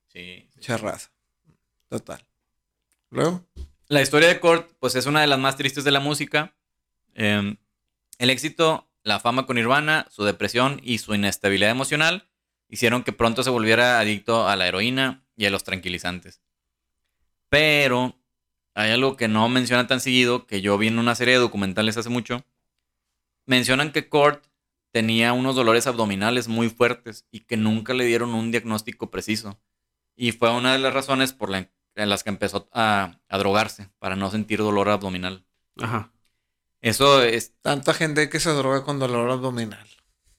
Sí. 0.08 0.50
Mucha 0.56 0.78
raza. 0.78 1.12
Total. 1.90 2.24
Luego. 3.10 3.46
La 3.88 4.02
historia 4.02 4.28
de 4.28 4.40
Kurt, 4.40 4.72
pues 4.80 4.96
es 4.96 5.06
una 5.06 5.22
de 5.22 5.28
las 5.28 5.40
más 5.40 5.56
tristes 5.58 5.84
de 5.84 5.92
la 5.92 6.00
música. 6.00 6.56
Eh, 7.16 7.56
el 8.20 8.30
éxito, 8.30 8.90
la 9.04 9.20
fama 9.20 9.46
con 9.46 9.56
Nirvana, 9.56 10.08
su 10.10 10.24
depresión 10.24 10.80
y 10.84 11.00
su 11.00 11.14
inestabilidad 11.14 11.72
emocional 11.72 12.30
hicieron 12.70 13.04
que 13.04 13.12
pronto 13.12 13.44
se 13.44 13.50
volviera 13.50 14.00
adicto 14.00 14.48
a 14.48 14.56
la 14.56 14.68
heroína 14.68 15.24
y 15.36 15.46
a 15.46 15.50
los 15.52 15.64
tranquilizantes. 15.64 16.42
Pero 17.50 18.16
hay 18.74 18.92
algo 18.92 19.16
que 19.18 19.28
no 19.28 19.48
mencionan 19.50 19.88
tan 19.88 20.00
seguido, 20.00 20.48
que 20.48 20.62
yo 20.62 20.78
vi 20.78 20.88
en 20.88 20.98
una 21.00 21.16
serie 21.16 21.36
de 21.36 21.40
documentales 21.40 21.98
hace 21.98 22.10
mucho. 22.10 22.44
Mencionan 23.46 23.92
que 23.92 24.08
Kurt 24.10 24.44
tenía 24.92 25.34
unos 25.34 25.56
dolores 25.56 25.88
abdominales 25.88 26.48
muy 26.48 26.70
fuertes 26.70 27.26
y 27.32 27.42
que 27.42 27.58
nunca 27.58 27.94
le 27.94 28.06
dieron 28.06 28.34
un 28.34 28.52
diagnóstico 28.52 29.10
preciso. 29.10 29.60
Y 30.16 30.32
fue 30.32 30.52
una 30.52 30.74
de 30.74 30.80
las 30.80 30.94
razones 30.94 31.34
por 31.34 31.50
la- 31.50 31.70
en 31.96 32.10
las 32.10 32.24
que 32.24 32.30
empezó 32.30 32.70
a, 32.72 33.20
a 33.28 33.38
drogarse, 33.38 33.90
para 34.00 34.16
no 34.16 34.30
sentir 34.32 34.60
dolor 34.60 34.90
abdominal. 34.90 35.46
Ajá. 35.82 36.12
Eso 36.82 37.22
es... 37.24 37.54
Tanta 37.62 37.94
gente 37.94 38.30
que 38.30 38.40
se 38.40 38.50
droga 38.52 38.84
con 38.84 39.00
dolor 39.00 39.30
abdominal. 39.32 39.88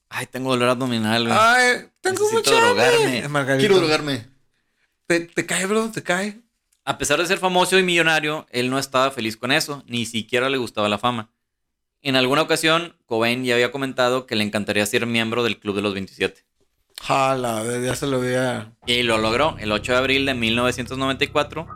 Ay, 0.09 0.27
tengo 0.27 0.51
dolor 0.51 0.69
abdominal, 0.69 1.25
güey. 1.27 1.37
Ay, 1.39 1.87
tengo 2.01 2.23
Necesito 2.23 2.51
mucha 2.51 2.65
drogarme. 2.65 3.27
Margarito. 3.29 3.59
Quiero 3.59 3.77
drogarme. 3.77 4.27
¿Te, 5.07 5.21
te 5.21 5.45
cae, 5.45 5.65
bro? 5.65 5.91
¿Te 5.91 6.03
cae? 6.03 6.39
A 6.83 6.97
pesar 6.97 7.19
de 7.19 7.25
ser 7.25 7.39
famoso 7.39 7.77
y 7.79 7.83
millonario, 7.83 8.45
él 8.51 8.69
no 8.69 8.77
estaba 8.77 9.09
feliz 9.11 9.37
con 9.37 9.51
eso, 9.51 9.83
ni 9.87 10.05
siquiera 10.05 10.49
le 10.49 10.57
gustaba 10.57 10.87
la 10.87 10.99
fama. 10.99 11.31
En 12.05 12.15
alguna 12.15 12.43
ocasión, 12.43 12.95
Cobain 13.07 13.43
ya 13.43 13.55
había 13.55 13.71
comentado 13.71 14.27
que 14.27 14.35
le 14.35 14.43
encantaría 14.43 14.85
ser 14.85 15.07
miembro 15.07 15.43
del 15.43 15.57
Club 15.57 15.75
de 15.75 15.81
los 15.81 15.95
27. 15.95 16.45
Jala, 17.01 17.63
ya 17.83 17.95
se 17.95 18.05
lo 18.05 18.17
había. 18.17 18.73
Y 18.85 19.01
lo 19.01 19.17
logró 19.17 19.55
el 19.57 19.71
8 19.71 19.93
de 19.93 19.97
abril 19.97 20.25
de 20.27 20.35
1994. 20.35 21.67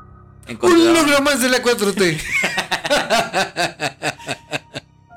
Un 0.61 0.93
logro 0.93 1.21
más 1.23 1.41
de 1.41 1.49
la 1.49 1.63
4T. 1.63 2.21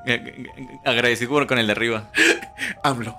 Agradecido 0.86 1.46
con 1.46 1.58
el 1.58 1.66
de 1.66 1.72
arriba. 1.72 2.10
AMLO. 2.82 3.14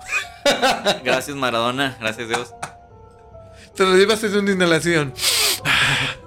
Gracias 1.04 1.36
Maradona, 1.36 1.96
gracias 2.00 2.28
Dios. 2.28 2.54
Te 3.76 3.84
lo 3.84 3.96
llevas 3.96 4.24
en 4.24 4.36
una 4.36 4.50
inhalación. 4.50 5.14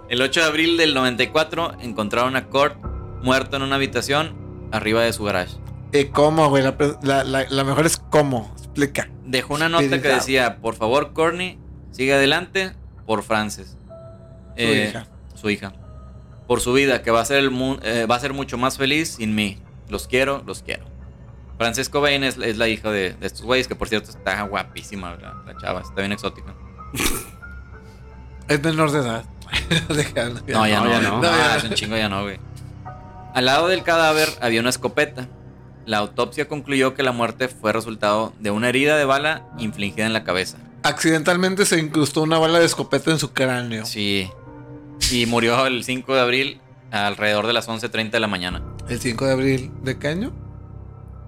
El 0.08 0.22
8 0.22 0.40
de 0.40 0.46
abril 0.46 0.78
del 0.78 0.94
94 0.94 1.80
encontraron 1.82 2.38
a 2.38 2.46
Kurt 2.46 2.78
muerto 3.22 3.58
en 3.58 3.64
una 3.64 3.76
habitación 3.76 4.47
arriba 4.72 5.02
de 5.04 5.14
su 5.14 5.24
garage. 5.24 5.56
Eh, 5.94 6.10
¿Cómo, 6.12 6.50
güey? 6.50 6.64
La, 6.64 6.78
pre- 6.78 6.96
la- 7.02 7.24
la- 7.24 7.46
la 7.50 7.64
mejor 7.64 7.86
es 7.86 7.98
cómo. 7.98 8.54
Explica. 8.58 9.10
Dejó 9.26 9.54
una 9.54 9.70
nota 9.70 10.02
que 10.02 10.08
decía, 10.10 10.58
por 10.58 10.76
favor, 10.76 11.14
Courtney, 11.14 11.58
sigue 11.92 12.14
adelante 12.14 12.74
por 13.06 13.24
Frances. 13.24 13.78
Su 13.88 14.64
Eh, 14.64 14.88
hija. 14.90 15.08
Su 15.36 15.50
hija. 15.50 15.74
Por 16.48 16.62
su 16.62 16.74
vida, 16.74 17.02
que 17.04 17.12
va 17.12 17.22
a 17.22 17.26
ser 17.26 17.40
el 17.40 17.52
eh, 17.84 18.06
va 18.10 18.16
a 18.16 18.20
ser 18.20 18.34
mucho 18.34 18.58
más 18.58 18.78
feliz 18.78 19.16
sin 19.18 19.36
mí. 19.36 19.58
Los 19.90 20.08
quiero, 20.08 20.44
los 20.46 20.62
quiero. 20.64 20.86
Frances 21.58 21.90
Cobain 21.90 22.24
es, 22.24 22.38
es 22.38 22.58
la 22.58 22.68
hija 22.68 22.92
de, 22.92 23.14
de 23.14 23.28
estos 23.28 23.42
güeyes, 23.44 23.68
que 23.68 23.76
por 23.76 23.88
cierto 23.90 24.12
está 24.12 24.42
guapísima 24.44 25.16
la, 25.16 25.42
la 25.46 25.58
chava, 25.58 25.82
está 25.82 26.02
bien 26.02 26.12
exótica. 26.12 26.54
Es 28.48 28.64
menor 28.64 28.92
de 28.92 29.00
edad. 29.00 29.26
No, 30.48 30.68
ya 30.68 30.80
no, 30.80 30.86
no, 30.86 30.92
ya 30.92 31.02
ya 31.02 31.10
no. 31.10 31.22
no. 31.22 31.56
es 31.56 31.64
un 31.64 31.74
chingo, 31.74 31.96
ya 31.98 32.10
no, 32.10 32.24
güey. 32.24 32.40
Al 33.38 33.46
lado 33.46 33.68
del 33.68 33.84
cadáver 33.84 34.30
había 34.42 34.62
una 34.62 34.72
escopeta. 34.72 35.28
La 35.86 36.00
autopsia 36.00 36.48
concluyó 36.48 36.96
que 36.96 37.04
la 37.04 37.12
muerte 37.12 37.50
fue 37.50 37.72
resultado 37.72 38.34
de 38.40 38.50
una 38.50 38.68
herida 38.68 38.98
de 38.98 39.06
bala 39.06 39.46
infligida 39.60 40.08
en 40.08 40.14
la 40.14 40.24
cabeza. 40.24 40.58
Accidentalmente 40.82 41.68
se 41.68 41.78
incrustó 41.78 42.24
una 42.24 42.40
bala 42.40 42.58
de 42.58 42.66
escopeta 42.66 43.12
en 43.12 43.20
su 43.20 43.34
cráneo. 43.34 43.86
Sí. 43.86 44.28
Y 45.12 45.28
murió 45.28 45.68
el 45.68 45.84
5 45.84 46.16
de 46.16 46.20
abril 46.20 46.62
alrededor 46.90 47.46
de 47.46 47.54
las 47.54 47.70
11.30 47.70 48.10
de 48.10 48.20
la 48.20 48.26
mañana. 48.26 48.64
El 48.90 49.00
5 49.00 49.28
de 49.28 49.32
abril. 49.32 49.72
¿De 49.84 50.00
qué 50.00 50.08
año? 50.08 50.34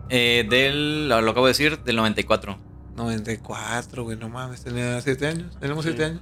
Eh, 0.10 0.47
del, 0.49 1.10
lo 1.10 1.16
acabo 1.16 1.45
de 1.45 1.51
decir, 1.51 1.78
del 1.84 1.95
94. 1.97 2.57
94, 2.95 4.03
güey, 4.03 4.18
no 4.18 4.30
mames, 4.30 4.64
tenía 4.64 4.99
7 4.99 5.28
años. 5.28 5.60
Tenemos 5.60 5.86
7 5.86 6.05
años. 6.05 6.22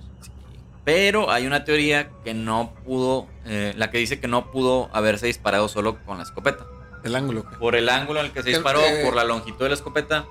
Pero 0.87 1.29
hay 1.29 1.45
una 1.45 1.65
teoría 1.65 2.11
que 2.23 2.33
no 2.33 2.73
pudo, 2.85 3.27
eh, 3.45 3.73
la 3.75 3.91
que 3.91 3.97
dice 3.97 4.21
que 4.21 4.29
no 4.29 4.51
pudo 4.51 4.89
haberse 4.93 5.25
disparado 5.25 5.67
solo 5.67 5.97
con 6.05 6.15
la 6.15 6.23
escopeta. 6.23 6.65
El 7.03 7.13
ángulo. 7.13 7.43
güey. 7.43 7.59
Por 7.59 7.75
el 7.75 7.89
ángulo 7.89 8.21
en 8.21 8.27
el 8.27 8.31
que 8.31 8.41
se 8.41 8.51
disparó, 8.51 8.79
eh, 8.79 9.01
por 9.03 9.13
la 9.13 9.25
longitud 9.25 9.65
de 9.65 9.67
la 9.67 9.75
escopeta, 9.75 10.23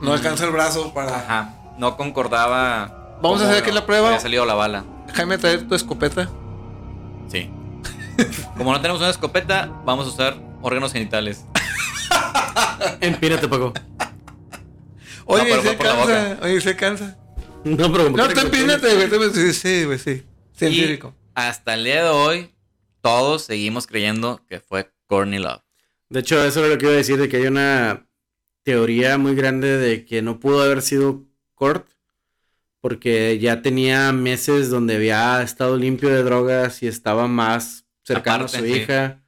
No 0.00 0.12
alcanza 0.12 0.46
el 0.46 0.50
brazo 0.50 0.92
para. 0.92 1.16
ajá, 1.16 1.54
no 1.78 1.96
concordaba. 1.96 3.18
Vamos 3.22 3.40
a 3.40 3.44
hacer 3.48 3.62
aquí 3.62 3.70
la 3.70 3.86
prueba. 3.86 4.08
Había 4.08 4.18
salido 4.18 4.44
la 4.46 4.54
bala. 4.54 4.84
Jaime, 5.14 5.38
traer 5.38 5.68
tu 5.68 5.76
escopeta. 5.76 6.28
Sí. 7.28 7.48
Como 8.56 8.72
no 8.72 8.80
tenemos 8.80 9.00
una 9.00 9.10
escopeta, 9.10 9.70
vamos 9.84 10.06
a 10.06 10.08
usar 10.08 10.36
órganos 10.60 10.92
genitales. 10.92 11.44
Empínate, 13.00 13.46
Paco. 13.46 13.72
Oye, 15.26 15.44
pero 15.44 15.62
se 15.62 15.76
cansa. 15.76 16.38
Oye, 16.42 16.60
se 16.60 16.74
cansa. 16.74 17.16
No, 17.64 17.92
pero 17.92 18.04
como 18.04 18.16
No, 18.16 18.28
tú 18.28 18.34
te- 18.34 18.40
empínate, 18.40 18.94
güey. 18.94 19.08
tú- 19.08 19.30
Sí, 19.34 19.52
sí, 19.52 19.84
güey, 19.84 19.98
sí. 19.98 20.10
Y 20.54 20.58
Científico. 20.58 21.14
hasta 21.34 21.74
el 21.74 21.84
día 21.84 22.04
de 22.04 22.10
hoy, 22.10 22.50
todos 23.00 23.42
seguimos 23.42 23.86
creyendo 23.86 24.44
que 24.48 24.60
fue 24.60 24.90
Courtney 25.06 25.38
Love. 25.38 25.62
De 26.08 26.20
hecho, 26.20 26.42
eso 26.44 26.64
es 26.64 26.70
lo 26.70 26.78
que 26.78 26.86
iba 26.86 26.94
a 26.94 26.96
decir, 26.96 27.16
de 27.18 27.28
que 27.28 27.38
hay 27.38 27.46
una 27.46 28.06
teoría 28.62 29.16
muy 29.18 29.34
grande 29.34 29.76
de 29.78 30.04
que 30.04 30.22
no 30.22 30.40
pudo 30.40 30.62
haber 30.62 30.82
sido 30.82 31.24
Kurt, 31.54 31.86
porque 32.80 33.38
ya 33.38 33.62
tenía 33.62 34.12
meses 34.12 34.70
donde 34.70 34.96
había 34.96 35.42
estado 35.42 35.76
limpio 35.76 36.08
de 36.08 36.22
drogas 36.22 36.82
y 36.82 36.88
estaba 36.88 37.28
más 37.28 37.84
cercano 38.02 38.44
Aparte, 38.46 38.56
a 38.56 38.60
su 38.60 38.66
sí. 38.66 38.72
hija. 38.72 39.22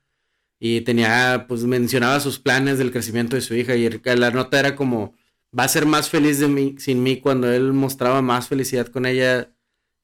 Y 0.58 0.80
tenía, 0.82 1.46
pues 1.48 1.64
mencionaba 1.64 2.20
sus 2.20 2.38
planes 2.38 2.78
del 2.78 2.92
crecimiento 2.92 3.36
de 3.36 3.42
su 3.42 3.54
hija. 3.54 3.74
Y 3.76 3.86
el- 3.86 4.00
la 4.04 4.30
nota 4.30 4.58
era 4.60 4.74
como, 4.76 5.14
va 5.56 5.64
a 5.64 5.68
ser 5.68 5.86
más 5.86 6.08
feliz 6.08 6.38
de 6.38 6.48
mí, 6.48 6.76
sin 6.78 7.02
mí 7.02 7.18
cuando 7.18 7.50
él 7.52 7.72
mostraba 7.72 8.22
más 8.22 8.48
felicidad 8.48 8.86
con 8.88 9.06
ella. 9.06 9.50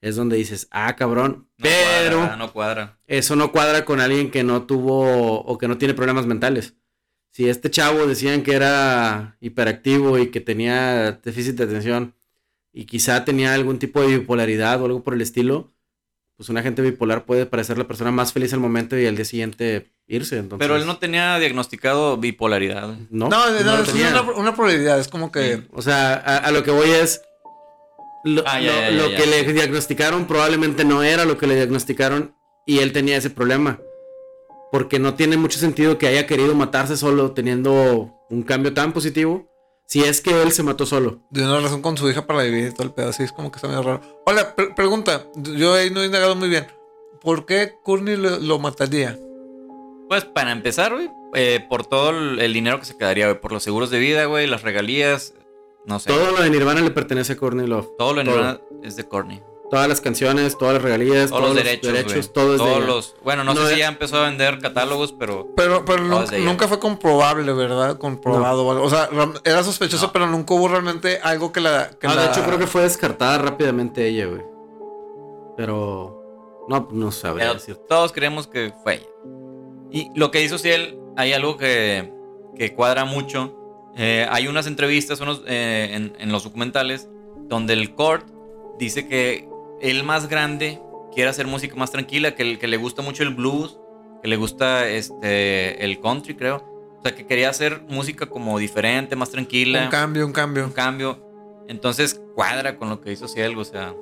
Es 0.01 0.15
donde 0.15 0.37
dices, 0.37 0.67
ah, 0.71 0.95
cabrón. 0.95 1.49
No 1.57 1.63
pero 1.63 2.17
cuadra, 2.19 2.35
no 2.37 2.53
cuadra. 2.53 2.99
eso 3.05 3.35
no 3.35 3.51
cuadra 3.51 3.83
con 3.83 3.99
alguien 3.99 4.31
que 4.31 4.43
no 4.43 4.63
tuvo 4.63 5.41
o 5.41 5.57
que 5.57 5.67
no 5.67 5.77
tiene 5.77 5.93
problemas 5.93 6.25
mentales. 6.25 6.75
Si 7.31 7.49
este 7.49 7.69
chavo 7.69 8.07
decían 8.07 8.41
que 8.41 8.53
era 8.53 9.37
hiperactivo 9.41 10.17
y 10.17 10.31
que 10.31 10.39
tenía 10.39 11.11
déficit 11.23 11.55
de 11.55 11.65
atención 11.65 12.15
y 12.71 12.85
quizá 12.85 13.25
tenía 13.25 13.53
algún 13.53 13.77
tipo 13.77 14.01
de 14.01 14.19
bipolaridad 14.19 14.81
o 14.81 14.85
algo 14.85 15.03
por 15.03 15.13
el 15.13 15.21
estilo, 15.21 15.73
pues 16.39 16.47
una 16.47 16.61
gente 16.61 16.81
bipolar 16.81 17.25
puede 17.25 17.45
parecer 17.45 17.77
la 17.77 17.85
persona 17.85 18.11
más 18.11 18.31
feliz 18.31 18.53
al 18.53 18.61
momento 18.61 18.97
y 18.97 19.05
al 19.05 19.17
día 19.17 19.25
siguiente 19.25 19.91
irse. 20.07 20.37
Entonces, 20.37 20.65
Pero 20.65 20.77
él 20.79 20.85
no 20.87 20.97
tenía 20.97 21.37
diagnosticado 21.37 22.15
bipolaridad. 22.15 22.95
No, 23.09 23.27
No, 23.27 23.49
no, 23.49 23.79
es 23.81 23.93
una, 23.93 24.21
una 24.21 24.55
probabilidad. 24.55 24.97
Es 25.01 25.09
como 25.09 25.33
que. 25.33 25.63
O 25.73 25.81
sea, 25.81 26.13
a, 26.13 26.37
a 26.37 26.51
lo 26.51 26.63
que 26.63 26.71
voy 26.71 26.89
es. 26.91 27.21
Lo, 28.23 28.41
Ah, 28.47 28.61
ya, 28.61 28.67
lo- 28.67 28.79
ya, 28.79 28.89
ya, 28.89 28.91
lo 28.91 29.09
ya. 29.11 29.17
que 29.17 29.25
le 29.25 29.51
diagnosticaron 29.51 30.27
probablemente 30.27 30.85
no 30.85 31.03
era 31.03 31.25
lo 31.25 31.37
que 31.37 31.45
le 31.45 31.55
diagnosticaron 31.55 32.33
y 32.65 32.79
él 32.79 32.93
tenía 32.93 33.17
ese 33.17 33.29
problema. 33.31 33.81
Porque 34.71 34.97
no 34.97 35.15
tiene 35.15 35.35
mucho 35.35 35.59
sentido 35.59 35.97
que 35.97 36.07
haya 36.07 36.25
querido 36.25 36.55
matarse 36.55 36.95
solo 36.95 37.31
teniendo 37.33 38.13
un 38.29 38.43
cambio 38.43 38.73
tan 38.73 38.93
positivo. 38.93 39.48
Si 39.89 40.03
es 40.03 40.21
que 40.21 40.43
él 40.43 40.51
se 40.51 40.61
mató 40.61 40.85
solo. 40.85 41.17
De 41.31 41.43
una 41.43 41.61
razón 41.61 41.81
con 41.81 41.97
su 41.97 42.07
hija 42.07 42.27
para 42.27 42.43
vivir 42.43 42.67
y 42.67 42.71
todo 42.71 42.83
el 42.83 42.93
pedo. 42.93 43.09
Así 43.09 43.23
es 43.23 43.31
como 43.31 43.49
que 43.51 43.55
está 43.55 43.67
medio 43.67 43.81
raro. 43.81 44.01
Hola, 44.27 44.55
pre- 44.55 44.71
pregunta. 44.75 45.25
Yo 45.35 45.73
ahí 45.73 45.89
no 45.89 46.03
he 46.03 46.05
indagado 46.05 46.35
muy 46.35 46.47
bien. 46.47 46.67
¿Por 47.21 47.47
qué 47.47 47.73
Courtney 47.83 48.15
lo, 48.15 48.37
lo 48.37 48.59
mataría? 48.59 49.17
Pues 50.07 50.25
para 50.25 50.51
empezar, 50.51 50.93
güey, 50.93 51.09
eh, 51.33 51.65
por 51.67 51.87
todo 51.87 52.11
el, 52.11 52.53
dinero 52.53 52.79
que 52.79 52.85
se 52.85 52.97
quedaría, 52.97 53.25
güey, 53.29 53.41
por 53.41 53.51
los 53.51 53.63
seguros 53.63 53.89
de 53.89 53.97
vida, 53.97 54.25
güey, 54.25 54.45
las 54.45 54.61
regalías, 54.61 55.33
no 55.87 55.99
sé. 55.99 56.09
Todo 56.09 56.33
lo 56.33 56.43
de 56.43 56.51
Nirvana 56.51 56.81
le 56.81 56.91
pertenece 56.91 57.33
a 57.33 57.37
Courtney 57.37 57.65
Love. 57.65 57.89
Todo 57.97 58.13
lo 58.13 58.23
todo. 58.23 58.35
Nirvana 58.35 58.61
es 58.83 58.95
de 58.95 59.07
Courtney. 59.07 59.41
Todas 59.69 59.87
las 59.87 60.01
canciones, 60.01 60.57
todas 60.57 60.73
las 60.75 60.83
regalías, 60.83 61.29
Todos, 61.29 61.43
los 61.43 61.55
derechos, 61.55 61.91
todo 62.33 62.53
es 62.55 62.59
de 62.59 62.65
Todos 62.65 62.77
ella. 62.77 62.85
los... 62.87 63.15
Bueno, 63.23 63.43
no, 63.43 63.53
No, 63.53 63.67
sé 63.67 63.73
si 63.75 63.79
ya 63.79 63.87
empezó 63.87 64.17
a 64.17 64.23
vender 64.23 64.57
catálogos, 64.59 65.11
pero... 65.13 65.47
Pero, 65.55 65.85
pero 65.85 66.03
nunca, 66.03 66.67
fue 66.67 66.79
comprobable, 66.79 67.53
¿verdad? 67.53 67.97
Comprobado. 67.99 68.65
o 68.65 68.71
algo. 68.71 68.83
O 68.83 68.89
sea, 68.89 69.09
era 69.43 69.63
sospechoso, 69.63 70.07
No. 70.07 70.11
pero 70.11 70.25
nunca 70.27 70.55
hubo 70.55 70.67
realmente 70.69 71.19
algo 71.21 71.51
que 71.51 71.61
la. 71.61 71.91
Que 71.99 72.07
Ah, 72.07 72.15
la- 72.15 72.21
de 72.23 72.27
hecho 72.29 72.43
creo 72.43 72.57
que 72.57 72.65
fue 72.65 72.81
descartada 72.81 73.37
rápidamente 73.37 74.07
ella, 74.07 74.25
güey. 74.25 74.41
Pero... 75.57 76.15
No, 76.67 76.87
no 76.91 77.11
sabría 77.11 77.53
decirte. 77.53 77.81
todos 77.87 78.11
creemos 78.11 78.47
que 78.47 78.73
fue 78.83 78.95
ella. 78.95 79.07
Y 79.91 80.11
lo 80.17 80.29
que 80.29 80.43
hizo 80.43 80.57
Ciel, 80.59 80.99
hay 81.17 81.33
algo 81.33 81.57
que, 81.57 82.13
que 82.55 82.73
cuadra 82.75 83.05
mucho. 83.05 83.55
Eh, 83.95 84.27
hay 84.29 84.47
unas 84.47 84.67
entrevistas 84.67 85.19
unos, 85.19 85.41
eh, 85.47 85.89
en, 85.93 86.15
en 86.19 86.31
los 86.31 86.43
documentales 86.43 87.09
donde 87.47 87.73
el 87.73 87.95
Court 87.95 88.27
dice 88.77 89.07
que 89.07 89.48
él 89.81 90.03
más 90.03 90.27
grande 90.29 90.81
quiere 91.13 91.29
hacer 91.29 91.47
música 91.47 91.75
más 91.75 91.91
tranquila, 91.91 92.35
que, 92.35 92.57
que 92.59 92.67
le 92.67 92.77
gusta 92.77 93.01
mucho 93.01 93.23
el 93.23 93.33
blues, 93.33 93.79
que 94.21 94.27
le 94.29 94.35
gusta 94.37 94.87
este, 94.87 95.83
el 95.83 95.99
country, 95.99 96.35
creo. 96.35 96.57
O 96.99 97.01
sea, 97.01 97.15
que 97.15 97.25
quería 97.25 97.49
hacer 97.49 97.81
música 97.87 98.25
como 98.25 98.59
diferente, 98.59 99.15
más 99.15 99.29
tranquila. 99.31 99.85
Un 99.85 99.89
cambio, 99.89 100.25
un 100.25 100.33
cambio. 100.33 100.65
un 100.65 100.71
cambio. 100.71 101.25
Entonces 101.67 102.19
cuadra 102.35 102.77
con 102.77 102.89
lo 102.89 102.99
que 103.01 103.11
hizo 103.11 103.27
Ciel, 103.27 103.57
o 103.57 103.63
sea, 103.63 103.93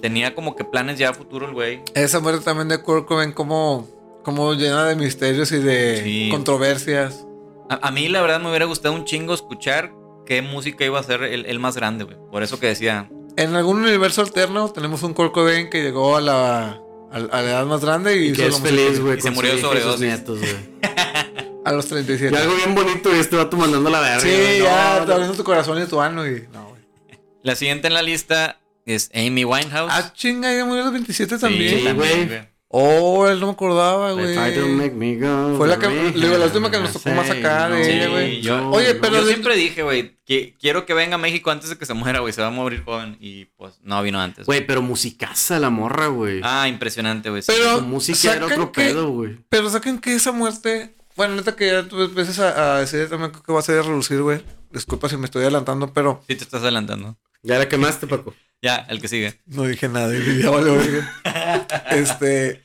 tenía 0.00 0.34
como 0.34 0.56
que 0.56 0.64
planes 0.64 0.98
ya 0.98 1.10
a 1.10 1.14
futuro 1.14 1.46
el 1.46 1.52
güey. 1.52 1.80
Esa 1.94 2.20
muerte 2.20 2.44
también 2.44 2.68
de 2.68 2.82
Kurt 2.82 3.06
Cobain 3.06 3.32
como, 3.32 3.86
como 4.24 4.54
llena 4.54 4.86
de 4.86 4.96
misterios 4.96 5.52
y 5.52 5.58
de 5.58 6.00
Sí. 6.02 6.28
controversias. 6.30 7.26
A, 7.70 7.88
a 7.88 7.90
mí 7.92 8.08
la 8.08 8.20
verdad 8.22 8.40
me 8.40 8.48
hubiera 8.48 8.64
gustado 8.64 8.94
un 8.94 9.04
chingo 9.04 9.34
escuchar 9.34 9.92
qué 10.26 10.42
música 10.42 10.84
iba 10.84 10.98
a 10.98 11.02
ser 11.02 11.22
el, 11.22 11.46
el 11.46 11.58
más 11.60 11.76
grande, 11.76 12.04
güey. 12.04 12.16
Por 12.30 12.42
eso 12.42 12.58
que 12.58 12.66
decía, 12.66 13.10
En 13.36 13.54
algún 13.56 13.78
universo 13.82 14.20
alterno 14.22 14.70
tenemos 14.70 15.02
un 15.02 15.14
Kurt 15.14 15.32
Cobain 15.32 15.70
que 15.70 15.82
llegó 15.82 16.16
a 16.16 16.20
la, 16.20 16.80
a, 17.10 17.16
a 17.16 17.18
la 17.42 17.42
edad 17.42 17.66
más 17.66 17.80
grande 17.80 18.16
y, 18.16 18.28
Y 18.30 18.32
que 18.32 18.46
es 18.46 18.60
feliz, 18.60 19.00
güey. 19.00 19.20
Se 19.20 19.30
murió 19.30 19.52
sus 19.52 19.60
sobredosis. 19.62 20.00
nietos, 20.00 20.38
güey. 20.38 20.56
a 21.64 21.72
los 21.72 21.86
37. 21.86 22.34
Y 22.34 22.38
algo 22.38 22.54
bien 22.56 22.74
bonito 22.74 23.14
y 23.14 23.18
este 23.18 23.36
vato 23.36 23.56
mandando 23.56 23.88
la 23.90 24.00
verga. 24.00 24.20
sí. 24.20 24.28
No, 24.58 24.64
ya, 24.64 24.98
no. 25.00 25.06
te 25.06 25.12
abriendo 25.12 25.36
tu 25.36 25.44
corazón 25.44 25.82
y 25.82 25.86
tu 25.86 26.00
ano 26.00 26.26
y... 26.26 26.46
No, 26.52 26.68
güey. 26.70 26.82
la 27.42 27.54
siguiente 27.54 27.86
en 27.88 27.94
la 27.94 28.02
lista 28.02 28.58
es 28.84 29.10
Amy 29.14 29.44
Winehouse. 29.44 29.92
Ah, 29.94 30.12
chinga, 30.14 30.52
ya 30.54 30.64
murió 30.64 30.82
a 30.82 30.84
los 30.86 30.92
27 30.92 31.38
también. 31.38 31.78
Sí, 31.80 31.92
güey. 31.92 32.51
Oh, 32.74 33.28
él 33.28 33.38
no 33.38 33.46
me 33.48 33.52
acordaba, 33.52 34.12
güey. 34.12 34.32
If 34.32 34.38
I 34.38 34.58
don't 34.58 34.72
make 34.72 34.92
me 34.94 35.16
go, 35.16 35.58
Fue 35.58 35.68
la 35.68 35.78
que- 35.78 35.88
digo, 35.88 36.38
la 36.38 36.46
última 36.46 36.70
que 36.70 36.78
nos 36.80 36.92
tocó 36.94 37.10
más 37.10 37.28
acá 37.28 37.68
de 37.68 37.84
Sí, 37.84 37.90
ella, 37.90 38.08
güey. 38.08 38.40
yo- 38.40 38.70
Oye, 38.70 38.94
pero 38.94 39.16
Yo 39.16 39.24
de- 39.26 39.28
siempre 39.32 39.56
dije, 39.56 39.82
güey, 39.82 40.16
que 40.24 40.56
quiero 40.58 40.86
que 40.86 40.94
venga 40.94 41.16
a 41.16 41.18
México 41.18 41.50
antes 41.50 41.68
de 41.68 41.76
que 41.76 41.84
se 41.84 41.92
muera, 41.92 42.20
güey. 42.20 42.32
Se 42.32 42.40
va 42.40 42.46
a 42.46 42.50
morir 42.50 42.82
joven. 42.82 43.18
Y 43.20 43.44
pues 43.58 43.74
no 43.82 44.02
vino 44.02 44.18
antes. 44.20 44.46
Güey, 44.46 44.66
pero 44.66 44.80
musicaza 44.80 45.58
la 45.58 45.68
morra, 45.68 46.06
güey. 46.06 46.40
Ah, 46.42 46.66
impresionante, 46.66 47.28
güey. 47.28 47.42
Pero- 47.46 47.80
Su 47.80 47.84
música 47.84 48.34
era 48.36 48.46
otro 48.46 48.72
que- 48.72 48.80
pedo, 48.86 49.10
güey. 49.10 49.38
Pero 49.50 49.68
saquen 49.68 49.98
que 49.98 50.14
esa 50.14 50.32
muerte. 50.32 50.94
Bueno, 51.14 51.34
neta 51.34 51.54
que 51.54 51.66
ya 51.70 51.82
tú 51.86 52.00
empiezas 52.02 52.38
a, 52.38 52.76
a 52.76 52.80
decir 52.80 53.06
también 53.10 53.32
que 53.32 53.52
va 53.52 53.58
a 53.58 53.62
ser 53.62 53.80
a 53.80 53.82
relucir, 53.82 54.22
güey. 54.22 54.40
Disculpa 54.70 55.10
si 55.10 55.18
me 55.18 55.26
estoy 55.26 55.42
adelantando, 55.42 55.92
pero 55.92 56.22
Sí, 56.26 56.36
te 56.36 56.44
estás 56.44 56.62
adelantando. 56.62 57.18
Ya 57.42 57.58
la 57.58 57.68
quemaste, 57.68 58.06
Paco. 58.06 58.34
Ya, 58.64 58.76
el 58.88 59.00
que 59.00 59.08
sigue. 59.08 59.40
no 59.46 59.64
dije 59.64 59.88
nada. 59.88 60.14
y 60.16 60.40
ya 60.40 60.50
vale, 60.50 60.70
este. 61.90 62.62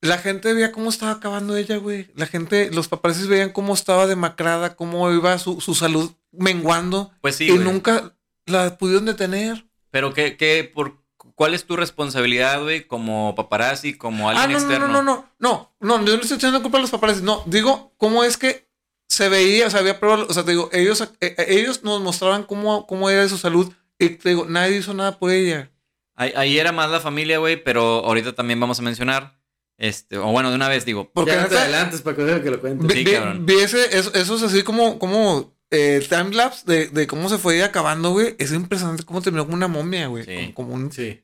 La 0.00 0.16
gente 0.16 0.54
veía 0.54 0.72
cómo 0.72 0.88
estaba 0.88 1.12
acabando 1.12 1.54
ella, 1.54 1.76
güey. 1.76 2.10
La 2.14 2.24
gente, 2.24 2.70
los 2.72 2.88
paparazzis 2.88 3.26
veían 3.28 3.50
cómo 3.52 3.74
estaba 3.74 4.06
demacrada, 4.06 4.74
cómo 4.76 5.12
iba 5.12 5.36
su, 5.38 5.60
su 5.60 5.74
salud 5.74 6.10
menguando. 6.32 7.12
Pues 7.20 7.36
sí, 7.36 7.44
y 7.48 7.50
güey. 7.50 7.62
nunca 7.62 8.16
la 8.46 8.78
pudieron 8.78 9.04
detener. 9.04 9.66
Pero 9.90 10.14
¿qué, 10.14 10.38
qué, 10.38 10.64
por, 10.74 11.02
¿cuál 11.34 11.52
es 11.52 11.66
tu 11.66 11.76
responsabilidad, 11.76 12.62
güey? 12.62 12.86
Como 12.86 13.34
paparazzi, 13.34 13.92
como 13.98 14.30
alguien 14.30 14.44
Ah, 14.44 14.46
no, 14.48 14.58
no, 14.58 14.58
externo. 14.64 14.88
no, 14.88 15.02
no, 15.02 15.28
no, 15.38 15.74
no, 15.80 15.98
no, 15.98 16.06
yo 16.06 16.16
no 16.16 16.22
estoy 16.22 16.38
echando 16.38 16.62
culpa 16.62 16.78
a 16.78 16.80
los 16.80 16.90
paparazzis. 16.90 17.22
No, 17.22 17.42
digo, 17.44 17.92
¿cómo 17.98 18.24
es 18.24 18.38
que 18.38 18.69
se 19.10 19.28
veía, 19.28 19.66
o 19.66 19.70
sea, 19.70 19.80
había 19.80 19.98
pruebas, 19.98 20.26
o 20.28 20.32
sea, 20.32 20.44
te 20.44 20.52
digo, 20.52 20.70
ellos, 20.72 21.00
eh, 21.00 21.34
eh, 21.36 21.46
ellos 21.48 21.82
nos 21.82 22.00
mostraban 22.00 22.44
cómo, 22.44 22.86
cómo 22.86 23.10
era 23.10 23.28
su 23.28 23.38
salud 23.38 23.72
y 23.98 24.10
te 24.10 24.28
digo, 24.30 24.46
nadie 24.48 24.76
hizo 24.76 24.94
nada 24.94 25.18
por 25.18 25.32
ella. 25.32 25.72
Ahí, 26.14 26.32
ahí 26.36 26.58
era 26.58 26.70
más 26.70 26.90
la 26.90 27.00
familia, 27.00 27.38
güey, 27.38 27.62
pero 27.62 28.04
ahorita 28.04 28.34
también 28.34 28.60
vamos 28.60 28.78
a 28.78 28.82
mencionar, 28.82 29.36
este, 29.78 30.16
o 30.16 30.26
bueno, 30.30 30.50
de 30.50 30.54
una 30.56 30.68
vez 30.68 30.84
digo, 30.84 31.10
Porque 31.12 31.32
ya 31.32 31.42
no 31.42 31.48
te 31.48 31.58
adelantes 31.58 32.02
para 32.02 32.16
que 32.40 32.50
lo 32.50 32.60
cuente. 32.60 32.86
vi, 32.86 32.94
Sí, 32.94 33.04
vi- 33.04 33.12
cabrón. 33.12 33.46
vi 33.46 33.54
ese, 33.54 33.98
eso, 33.98 34.14
esos 34.14 34.42
así 34.44 34.62
como, 34.62 34.98
como 35.00 35.56
eh, 35.72 36.06
timelapse 36.08 36.62
de, 36.70 36.86
de 36.88 37.06
cómo 37.08 37.28
se 37.28 37.38
fue 37.38 37.62
acabando, 37.64 38.10
güey. 38.10 38.36
Es 38.38 38.52
impresionante 38.52 39.02
cómo 39.02 39.22
terminó 39.22 39.44
como 39.44 39.56
una 39.56 39.68
momia, 39.68 40.06
güey. 40.06 40.24
Sí. 40.24 40.52
Como, 40.54 40.70
como 40.70 40.74
un... 40.74 40.92
Sí. 40.92 41.20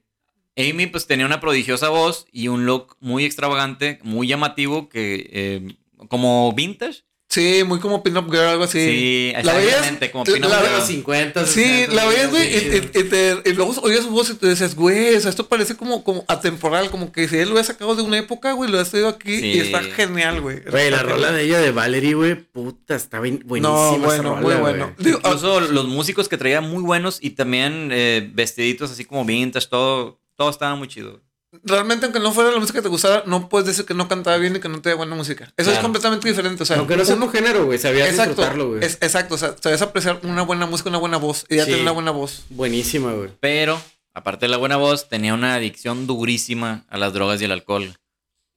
Amy 0.58 0.86
pues 0.86 1.06
tenía 1.06 1.26
una 1.26 1.40
prodigiosa 1.40 1.88
voz 1.90 2.26
y 2.32 2.48
un 2.48 2.64
look 2.66 2.96
muy 3.00 3.24
extravagante, 3.26 4.00
muy 4.02 4.26
llamativo, 4.26 4.88
que 4.88 5.28
eh, 5.32 5.76
como 6.08 6.52
vintage. 6.52 7.04
Sí, 7.36 7.64
muy 7.64 7.78
como 7.80 8.02
pin-up 8.02 8.26
girl, 8.30 8.46
algo 8.46 8.64
así. 8.64 8.80
Sí, 8.80 9.32
La 9.44 9.52
veías- 9.54 9.92
como 10.10 10.24
la- 10.24 10.32
Pin 10.32 10.44
Up 10.44 10.50
la- 10.50 10.58
Girl. 10.60 10.72
Los 10.78 10.86
50. 10.86 11.46
Sí, 11.46 11.62
60, 11.62 11.94
la 11.94 12.04
veías, 12.06 12.30
güey, 12.30 12.42
y, 12.48 12.56
y- 12.56 13.00
y 13.00 13.04
te- 13.04 13.42
y 13.44 13.52
luego 13.52 13.74
oías 13.82 14.04
su 14.04 14.10
voz 14.10 14.30
y 14.30 14.34
te 14.34 14.46
decías, 14.46 14.74
güey, 14.74 15.14
o 15.16 15.20
sea, 15.20 15.28
esto 15.30 15.46
parece 15.46 15.76
como, 15.76 16.02
como 16.02 16.24
atemporal, 16.28 16.90
como 16.90 17.12
que 17.12 17.28
si 17.28 17.36
él 17.36 17.48
lo 17.48 17.52
hubiera 17.52 17.66
sacado 17.66 17.94
de 17.94 18.02
una 18.02 18.18
época, 18.18 18.52
güey, 18.52 18.70
lo 18.70 18.80
has 18.80 18.90
traído 18.90 19.08
aquí 19.08 19.38
Sí. 19.38 19.46
y 19.52 19.58
está 19.60 19.82
genial, 19.82 20.40
güey. 20.40 20.60
Güey, 20.70 20.90
la 20.90 21.02
rola 21.02 21.30
de 21.32 21.42
ella 21.44 21.58
de 21.60 21.72
Valerie, 21.72 22.14
güey, 22.14 22.34
puta, 22.36 22.94
está 22.96 23.18
buenísima. 23.20 23.58
No, 23.60 23.90
esa 23.96 24.04
bueno, 24.06 24.22
rola, 24.36 24.40
muy 24.40 24.54
bueno. 24.54 24.94
Digo, 24.98 25.18
ah, 25.22 25.28
Incluso 25.34 25.60
los 25.60 25.86
músicos 25.88 26.28
que 26.28 26.38
traía 26.38 26.60
muy 26.62 26.82
buenos 26.82 27.18
y 27.20 27.30
también 27.30 27.90
eh, 27.92 28.30
vestiditos 28.32 28.90
así 28.90 29.04
como 29.04 29.24
vintage, 29.24 29.66
todo, 29.68 30.20
todo 30.36 30.48
estaba 30.50 30.74
muy 30.74 30.88
chido. 30.88 31.20
Realmente, 31.64 32.06
aunque 32.06 32.20
no 32.20 32.32
fuera 32.32 32.50
la 32.50 32.58
música 32.58 32.78
que 32.78 32.82
te 32.82 32.88
gustara, 32.88 33.22
no 33.26 33.48
puedes 33.48 33.66
decir 33.66 33.84
que 33.86 33.94
no 33.94 34.08
cantaba 34.08 34.36
bien 34.36 34.56
y 34.56 34.60
que 34.60 34.68
no 34.68 34.80
te 34.82 34.92
buena 34.94 35.14
música. 35.14 35.52
Eso 35.56 35.72
es 35.72 35.78
completamente 35.78 36.28
diferente. 36.28 36.62
O 36.62 36.66
sea, 36.66 36.78
Aunque 36.78 36.96
no 36.96 37.04
sea 37.04 37.16
tu 37.16 37.28
género, 37.28 37.64
güey, 37.66 37.78
sabías 37.78 38.08
exacto, 38.10 38.30
disfrutarlo, 38.30 38.68
güey. 38.70 38.84
es- 38.84 38.98
exacto, 39.00 39.34
o 39.34 39.38
sea, 39.38 39.54
sabes 39.60 39.80
apreciar 39.82 40.20
una 40.24 40.42
buena 40.42 40.66
música, 40.66 40.88
una 40.90 40.98
buena 40.98 41.16
voz. 41.16 41.46
Y 41.48 41.56
ya 41.56 41.64
Sí. 41.64 41.70
tener 41.70 41.82
una 41.82 41.92
buena 41.92 42.10
voz. 42.10 42.44
Buenísima, 42.50 43.12
güey. 43.12 43.30
Pero, 43.40 43.80
aparte 44.14 44.46
de 44.46 44.50
la 44.50 44.56
buena 44.58 44.76
voz, 44.76 45.08
tenía 45.08 45.34
una 45.34 45.54
adicción 45.54 46.06
durísima 46.06 46.84
a 46.88 46.98
las 46.98 47.12
drogas 47.12 47.40
y 47.40 47.44
el 47.44 47.52
alcohol. 47.52 47.94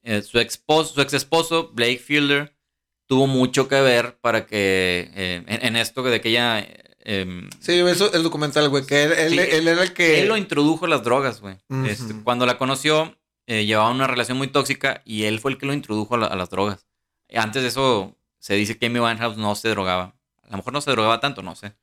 Eh, 0.02 0.22
su, 0.22 0.38
esposo, 0.38 0.94
su 0.94 1.00
ex 1.02 1.12
esposo, 1.14 1.70
Blake 1.72 1.98
Fielder, 1.98 2.54
tuvo 3.06 3.26
mucho 3.26 3.68
que 3.68 3.80
ver 3.80 4.18
para 4.20 4.46
que 4.46 5.10
eh, 5.14 5.44
en, 5.46 5.64
en 5.66 5.76
esto 5.76 6.02
de 6.02 6.20
que 6.20 6.30
ella... 6.30 6.66
eh, 7.04 7.48
Sí, 7.60 7.72
eso 7.80 8.12
el 8.12 8.22
documental, 8.22 8.68
güey, 8.68 8.84
que 8.86 9.04
él, 9.04 9.12
él, 9.12 9.30
Sí. 9.30 9.38
él 9.38 9.68
era 9.68 9.82
el 9.82 9.92
que. 9.92 10.20
Él 10.20 10.28
lo 10.28 10.36
introdujo 10.36 10.84
a 10.86 10.88
las 10.88 11.02
drogas, 11.02 11.40
güey. 11.40 11.56
Ujú. 11.68 11.86
Este, 11.86 12.14
cuando 12.24 12.46
la 12.46 12.58
conoció, 12.58 13.16
eh, 13.46 13.64
llevaba 13.64 13.90
una 13.90 14.06
relación 14.06 14.38
muy 14.38 14.48
tóxica 14.48 15.02
y 15.04 15.24
él 15.24 15.40
fue 15.40 15.50
el 15.52 15.58
que 15.58 15.66
lo 15.66 15.72
introdujo 15.72 16.14
a, 16.14 16.18
la- 16.18 16.26
a 16.26 16.36
las 16.36 16.50
drogas. 16.50 16.86
Antes 17.34 17.62
de 17.62 17.68
eso, 17.68 18.14
se 18.38 18.54
dice 18.54 18.76
que 18.78 18.86
Amy 18.86 19.00
Winehouse 19.00 19.36
no 19.36 19.54
se 19.54 19.68
drogaba. 19.70 20.14
A 20.44 20.50
lo 20.52 20.56
mejor 20.58 20.72
no 20.72 20.80
se 20.80 20.90
drogaba 20.90 21.20
tanto, 21.20 21.42
no 21.42 21.54
sé. 21.54 21.74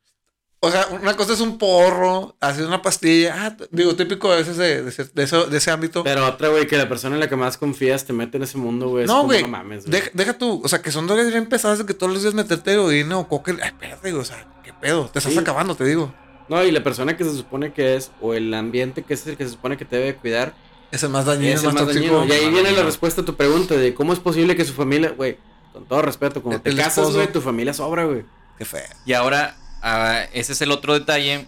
O 0.60 0.70
sea, 0.72 0.88
una 0.88 1.14
cosa 1.14 1.34
es 1.34 1.40
un 1.40 1.56
porro, 1.56 2.36
hacer 2.40 2.66
una 2.66 2.82
pastilla. 2.82 3.34
Ah, 3.46 3.56
digo, 3.70 3.94
típico 3.94 4.30
a 4.32 4.36
veces 4.36 4.56
de, 4.56 4.82
de 4.82 4.88
ese, 4.90 5.04
de 5.04 5.22
eso- 5.22 5.46
de 5.46 5.56
ese 5.58 5.70
ámbito. 5.70 6.02
Pero 6.02 6.26
otra, 6.26 6.48
güey, 6.48 6.66
que 6.66 6.76
la 6.76 6.88
persona 6.88 7.14
en 7.14 7.20
la 7.20 7.28
que 7.28 7.36
más 7.36 7.56
confías 7.56 8.04
te 8.04 8.12
mete 8.12 8.38
en 8.38 8.42
ese 8.42 8.58
mundo, 8.58 8.88
güey. 8.88 9.06
no, 9.06 9.22
güey. 9.24 9.42
No 9.42 9.48
mames, 9.48 9.86
güey. 9.86 9.92
deja, 10.00 10.10
deja 10.14 10.36
tú. 10.36 10.60
O 10.64 10.68
sea, 10.68 10.82
que 10.82 10.90
son 10.90 11.06
drogas 11.06 11.30
bien 11.30 11.46
pesadas 11.46 11.78
de 11.78 11.86
que 11.86 11.94
todos 11.94 12.12
los 12.12 12.22
días 12.22 12.34
meterte 12.34 12.72
heroína 12.72 13.18
o 13.18 13.28
coca. 13.28 13.52
Ay, 13.62 13.68
espérate, 13.68 14.10
güey, 14.10 14.20
o 14.20 14.24
sea, 14.24 14.44
pedo. 14.80 15.06
Te 15.06 15.18
estás 15.18 15.32
Sí. 15.32 15.38
acabando, 15.38 15.74
te 15.74 15.84
digo. 15.84 16.12
No, 16.48 16.62
y 16.64 16.70
la 16.70 16.82
persona 16.82 17.16
que 17.16 17.24
se 17.24 17.36
supone 17.36 17.72
que 17.72 17.96
es, 17.96 18.10
o 18.20 18.32
el 18.34 18.52
ambiente 18.54 19.02
que 19.02 19.14
es 19.14 19.26
el 19.26 19.36
que 19.36 19.44
se 19.44 19.50
supone 19.50 19.76
que 19.76 19.84
te 19.84 19.96
debe 19.96 20.14
cuidar, 20.16 20.54
Es 20.90 21.02
el 21.02 21.10
más 21.10 21.26
dañino, 21.26 21.48
es 21.52 21.56
es 21.56 21.60
el 21.60 21.66
más, 21.66 21.74
más 21.74 21.84
tóxico. 21.92 22.16
dañino. 22.16 22.34
Y 22.34 22.38
ahí 22.38 22.50
viene 22.50 22.72
la 22.72 22.82
respuesta 22.82 23.20
a 23.20 23.24
tu 23.24 23.34
pregunta 23.36 23.74
de 23.74 23.92
cómo 23.94 24.12
es 24.14 24.18
posible 24.20 24.56
que 24.56 24.64
su 24.64 24.72
familia, 24.72 25.10
güey, 25.10 25.36
con 25.74 25.84
todo 25.84 26.00
respeto, 26.02 26.42
cuando 26.42 26.62
El- 26.64 26.74
te 26.74 26.82
casas, 26.82 27.12
güey, 27.12 27.30
tu 27.30 27.40
familia 27.42 27.74
sobra, 27.74 28.04
güey. 28.06 28.24
Qué 28.56 28.64
feo. 28.64 28.82
Y 29.04 29.12
ahora, 29.12 29.56
ah, 29.82 30.22
ese 30.32 30.52
es 30.52 30.60
el 30.62 30.70
otro 30.72 30.94
detalle. 30.94 31.46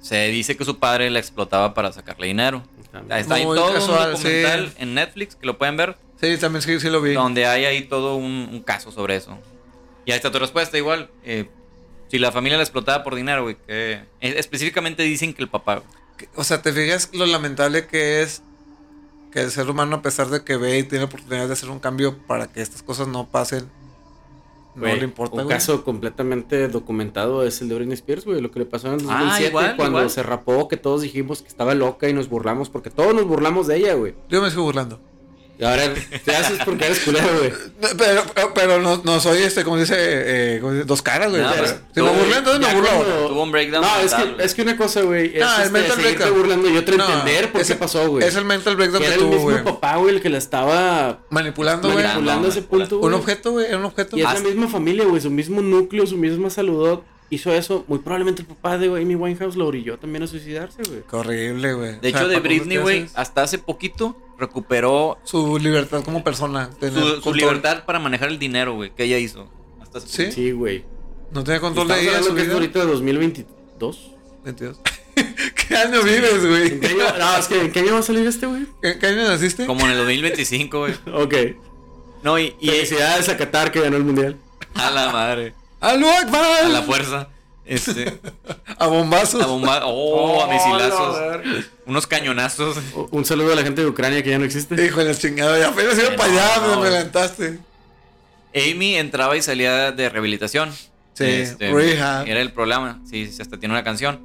Se 0.00 0.28
dice 0.28 0.56
que 0.56 0.64
su 0.64 0.78
padre 0.78 1.10
la 1.10 1.18
explotaba 1.18 1.74
para 1.74 1.92
sacarle 1.92 2.28
dinero. 2.28 2.62
Está 3.10 3.34
ahí 3.34 3.44
Muy 3.44 3.56
todo 3.58 3.74
casual, 3.74 4.10
un 4.10 4.16
documental 4.16 4.68
sí. 4.68 4.74
en 4.78 4.94
Netflix 4.94 5.34
que 5.36 5.46
lo 5.46 5.58
pueden 5.58 5.76
ver, 5.76 5.96
Sí, 6.20 6.36
también 6.38 6.62
sí, 6.62 6.80
sí 6.80 6.88
lo 6.88 7.00
vi. 7.02 7.12
donde 7.14 7.46
hay 7.46 7.64
ahí 7.64 7.82
todo 7.82 8.16
un, 8.16 8.48
un 8.52 8.62
caso 8.62 8.90
sobre 8.92 9.16
eso. 9.16 9.36
Y 10.06 10.12
ahí 10.12 10.16
está 10.16 10.30
tu 10.30 10.38
respuesta 10.38 10.78
igual. 10.78 11.10
eh, 11.24 11.48
si 12.10 12.18
la 12.18 12.32
familia 12.32 12.56
la 12.58 12.64
explotaba 12.64 13.02
por 13.04 13.14
dinero, 13.14 13.42
güey, 13.44 13.56
que 13.66 14.00
específicamente 14.20 15.02
dicen 15.04 15.32
que 15.34 15.42
el 15.42 15.48
papá. 15.48 15.76
güey. 15.76 16.28
O 16.36 16.44
sea, 16.44 16.60
te 16.60 16.72
fijas 16.72 17.10
lo 17.14 17.24
lamentable 17.26 17.86
que 17.86 18.20
es 18.22 18.42
que 19.32 19.40
el 19.40 19.50
ser 19.50 19.70
humano, 19.70 19.96
a 19.96 20.02
pesar 20.02 20.28
de 20.28 20.42
que 20.44 20.56
ve 20.56 20.78
y 20.78 20.82
tiene 20.82 21.04
oportunidad 21.04 21.46
de 21.46 21.52
hacer 21.52 21.70
un 21.70 21.78
cambio 21.78 22.18
para 22.26 22.48
que 22.48 22.60
estas 22.60 22.82
cosas 22.82 23.06
no 23.08 23.28
pasen, 23.28 23.68
no 24.74 24.82
Güey, 24.82 24.98
le 24.98 25.04
importa, 25.04 25.36
Un 25.36 25.44
güey. 25.44 25.56
caso 25.56 25.82
completamente 25.84 26.68
documentado 26.68 27.44
es 27.44 27.60
el 27.60 27.68
de 27.68 27.74
Britney 27.76 27.94
Spears, 27.94 28.24
güey. 28.24 28.40
Lo 28.40 28.50
que 28.50 28.60
le 28.60 28.66
pasó 28.66 28.88
en 28.88 28.94
el 29.00 29.06
Ah, 29.08 29.18
2007 29.18 29.48
igual, 29.48 29.76
cuando 29.76 29.98
igual. 29.98 30.10
se 30.10 30.22
rapó, 30.22 30.68
que 30.68 30.76
todos 30.76 31.02
dijimos 31.02 31.42
que 31.42 31.48
estaba 31.48 31.74
loca 31.74 32.08
y 32.08 32.12
nos 32.12 32.28
burlamos, 32.28 32.70
porque 32.70 32.90
todos 32.90 33.14
nos 33.14 33.24
burlamos 33.26 33.66
de 33.66 33.76
ella, 33.78 33.94
güey. 33.94 34.14
Yo 34.28 34.40
me 34.42 34.48
estoy 34.48 34.62
burlando. 34.62 35.00
Y 35.60 35.64
ahora 35.64 35.92
te 36.24 36.34
haces 36.34 36.58
porque 36.64 36.86
eres 36.86 37.00
culero, 37.00 37.26
güey. 37.38 37.52
Pero, 37.98 38.22
pero, 38.34 38.54
pero 38.54 38.80
no, 38.80 39.02
no 39.04 39.20
soy 39.20 39.42
este, 39.42 39.62
como 39.62 39.76
dice, 39.76 39.94
eh, 39.98 40.58
como 40.60 40.72
dice, 40.72 40.84
dos 40.86 41.02
caras, 41.02 41.28
güey. 41.30 41.42
No, 41.42 41.50
pero 41.52 41.66
si 41.94 42.00
me 42.00 42.10
burlé, 42.10 42.36
entonces 42.38 42.60
me 42.60 42.66
ahora. 42.66 42.88
Tuvo 43.28 43.42
un 43.42 43.52
breakdown. 43.52 43.82
No, 43.82 43.96
es 44.00 44.10
mental, 44.12 44.36
que, 44.38 44.44
es 44.44 44.54
que 44.54 44.62
una 44.62 44.76
cosa, 44.78 45.02
güey, 45.02 45.32
es 45.36 45.40
No, 45.40 45.56
el 45.56 45.62
este, 45.62 45.72
mental 45.72 45.96
breakdown. 45.98 46.34
burlando 46.34 46.70
y 46.70 46.76
otra 46.78 46.96
No, 46.96 47.04
entender 47.12 47.52
por 47.52 47.60
ese- 47.60 47.74
qué 47.74 47.78
pasó, 47.78 48.08
güey. 48.08 48.26
Es 48.26 48.34
el 48.36 48.44
mental 48.46 48.76
breakdown 48.76 49.02
Que 49.02 49.08
que 49.08 49.14
era 49.14 49.22
el 49.22 49.28
tuvo, 49.30 49.34
mismo 49.34 49.50
güey. 49.50 49.64
papá, 49.64 49.96
güey, 49.96 50.14
el 50.14 50.22
que 50.22 50.30
la 50.30 50.38
estaba 50.38 51.20
Manipulando, 51.28 51.90
güey. 51.92 52.04
manipulando 52.04 52.48
ese 52.48 52.62
punto, 52.62 52.94
Un 52.96 53.00
güey. 53.02 53.14
objeto, 53.14 53.50
güey. 53.52 53.66
Era 53.66 53.76
un 53.78 53.84
objeto. 53.84 54.16
Y 54.16 54.22
es 54.22 54.32
la 54.32 54.40
misma 54.40 54.68
familia, 54.68 55.04
güey, 55.04 55.20
su 55.20 55.30
mismo 55.30 55.60
núcleo, 55.60 56.06
su 56.06 56.16
misma 56.16 56.48
salud 56.50 57.00
hizo 57.28 57.52
eso. 57.52 57.84
Muy 57.86 57.98
probablemente 57.98 58.42
el 58.42 58.48
papá 58.48 58.78
de 58.78 58.86
Amy 58.86 59.14
Winehouse 59.14 59.56
lo 59.56 59.66
orilló 59.66 59.98
también 59.98 60.22
a 60.22 60.26
suicidarse, 60.26 60.82
güey. 60.88 61.02
Horrible, 61.12 61.74
güey. 61.74 61.90
De 61.92 61.96
O 61.98 62.00
sea, 62.00 62.08
hecho, 62.10 62.28
de 62.28 62.34
¿para 62.34 62.34
cómo 62.34 62.42
Britney, 62.42 62.78
güey, 62.78 63.06
hasta 63.14 63.42
hace 63.42 63.58
poquito 63.58 64.16
recuperó 64.40 65.18
Su 65.24 65.58
libertad 65.58 66.02
como 66.02 66.24
persona. 66.24 66.70
tener 66.80 66.98
su, 67.00 67.20
su 67.22 67.34
libertad 67.34 67.84
para 67.84 67.98
manejar 68.00 68.28
el 68.30 68.38
dinero, 68.38 68.74
güey, 68.74 68.90
que 68.94 69.04
ella 69.04 69.18
hizo. 69.18 69.48
Hasta 69.80 70.00
Sí. 70.00 70.32
Sí, 70.32 70.50
güey. 70.52 70.84
No 71.30 71.44
tenía 71.44 71.60
control 71.60 71.86
de 71.88 72.00
ella 72.02 72.22
su 72.22 72.34
que 72.34 72.42
es 72.42 72.48
ahorita 72.50 72.80
de 72.80 72.86
2022. 72.86 74.10
22. 74.44 74.80
¿Qué 75.68 75.76
año 75.76 76.02
vives, 76.02 76.46
güey? 76.46 76.72
¿En 76.72 76.80
qué 76.80 76.86
año? 76.88 77.18
No, 77.18 77.36
es 77.36 77.46
que 77.46 77.60
¿en 77.60 77.70
qué 77.72 77.80
año 77.80 77.92
va 77.94 77.98
a 78.00 78.02
salir 78.02 78.26
este, 78.26 78.46
güey? 78.46 78.66
¿En 78.82 78.98
qué 78.98 79.06
año 79.06 79.28
naciste? 79.28 79.66
Como 79.66 79.84
en 79.84 79.92
el 79.92 79.98
2025, 79.98 80.78
güey. 80.78 80.94
Ok. 81.12 81.34
No, 82.22 82.38
y, 82.38 82.54
y 82.60 82.68
Felicidades 82.68 83.28
a 83.28 83.36
Qatar 83.36 83.70
que 83.70 83.80
ganó 83.80 83.96
el 83.96 84.04
mundial. 84.04 84.36
a 84.74 84.90
la 84.90 85.10
madre. 85.12 85.54
¡Aló, 85.80 86.10
Akbar! 86.10 86.64
A 86.64 86.68
la 86.68 86.82
fuerza. 86.82 87.28
Este, 87.70 88.18
A 88.78 88.86
bombazos. 88.88 89.42
a 89.42 89.46
bomba, 89.46 89.82
oh, 89.84 90.42
a 90.42 90.46
la 90.48 90.54
misilazos, 90.54 91.16
unos 91.86 92.06
cañonazos. 92.06 92.78
Un 93.12 93.24
saludo 93.24 93.52
a 93.52 93.56
la 93.56 93.62
gente 93.62 93.82
de 93.82 93.86
Ucrania 93.86 94.22
que 94.22 94.30
ya 94.30 94.38
no 94.38 94.44
existe. 94.44 94.84
Hijo 94.84 94.98
de 95.00 95.06
la 95.06 95.14
chingada, 95.14 95.58
ya 95.58 95.68
apenas 95.68 95.96
iba 95.98 96.16
para 96.16 96.32
allá, 96.32 96.66
me 96.66 96.72
adelantaste. 96.86 97.58
Amy 98.54 98.96
entraba 98.96 99.36
y 99.36 99.42
salía 99.42 99.92
de 99.92 100.08
rehabilitación. 100.08 100.72
Sí, 101.14 101.24
Este, 101.24 101.70
rehab. 101.72 102.26
Era 102.26 102.40
el 102.40 102.52
problema. 102.52 103.00
Sí, 103.08 103.30
sí, 103.30 103.40
hasta 103.40 103.58
tiene 103.60 103.74
una 103.74 103.84
canción. 103.84 104.20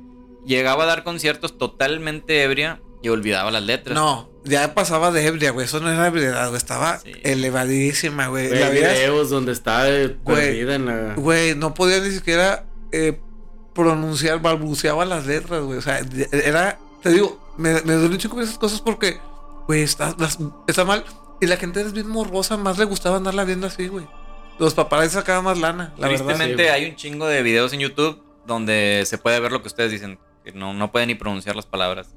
Llegaba 0.46 0.84
a 0.84 0.88
dar 0.88 1.04
conciertos 1.04 1.58
totalmente 1.58 2.41
ebria 2.43 2.80
y 3.04 3.10
olvidaba 3.10 3.52
las 3.52 3.64
letras. 3.64 3.93
No, 3.96 4.30
ya 4.43 4.74
pasaba 4.74 5.12
de 5.12 5.26
ebria, 5.28 5.52
güey. 5.52 5.66
Eso 5.66 5.80
no 5.82 5.91
era 5.91 6.08
ebriedad, 6.08 6.48
güey. 6.48 6.58
Estaba 6.58 6.98
Sí. 7.00 7.12
elevadísima, 7.24 8.28
güey. 8.28 8.52
Hay 8.54 8.74
videos 8.74 9.30
donde 9.30 9.52
está 9.52 9.88
eh, 9.91 10.10
perdida 10.26 10.76
en 10.76 10.86
la... 10.86 11.14
Güey, 11.16 11.54
no 11.56 11.74
podía 11.76 12.00
ni 12.00 12.10
siquiera 12.12 12.66
eh, 12.91 13.20
pronunciar, 13.76 14.42
balbuceaba 14.42 15.06
las 15.06 15.28
letras, 15.28 15.62
güey. 15.64 15.78
O 15.78 15.82
sea, 15.84 16.02
era, 16.32 16.80
te 17.04 17.10
digo, 17.12 17.40
me, 17.58 17.74
me 17.82 17.94
duele 17.94 18.16
un 18.16 18.18
chico 18.18 18.42
esas 18.42 18.58
cosas 18.58 18.82
porque, 18.82 19.20
güey, 19.68 19.84
está, 19.84 20.16
las- 20.18 20.40
está 20.68 20.84
mal. 20.86 21.06
Y 21.42 21.46
la 21.46 21.58
gente 21.58 21.82
es 21.82 21.94
bien 21.94 22.08
morbosa, 22.08 22.58
más 22.58 22.80
le 22.80 22.86
gustaba 22.86 23.18
andarla 23.18 23.44
viendo 23.44 23.68
así, 23.68 23.88
güey. 23.88 24.08
Los 24.58 24.74
papás 24.74 25.12
sacaban 25.12 25.44
más 25.44 25.60
lana, 25.60 25.94
la 25.98 26.08
verdad. 26.20 26.34
Sí, 26.58 26.64
hay 26.64 26.86
un 26.90 26.96
chingo 26.96 27.28
de 27.28 27.44
videos 27.44 27.74
en 27.74 27.82
YouTube 27.82 28.24
donde 28.48 29.04
se 29.06 29.18
puede 29.18 29.40
ver 29.42 29.52
lo 29.52 29.62
que 29.62 29.68
ustedes 29.68 29.92
dicen, 29.92 30.18
que 30.46 30.54
no, 30.54 30.74
no 30.74 30.92
pueden 30.92 31.08
ni 31.10 31.16
pronunciar 31.16 31.56
las 31.58 31.66
palabras. 31.66 32.08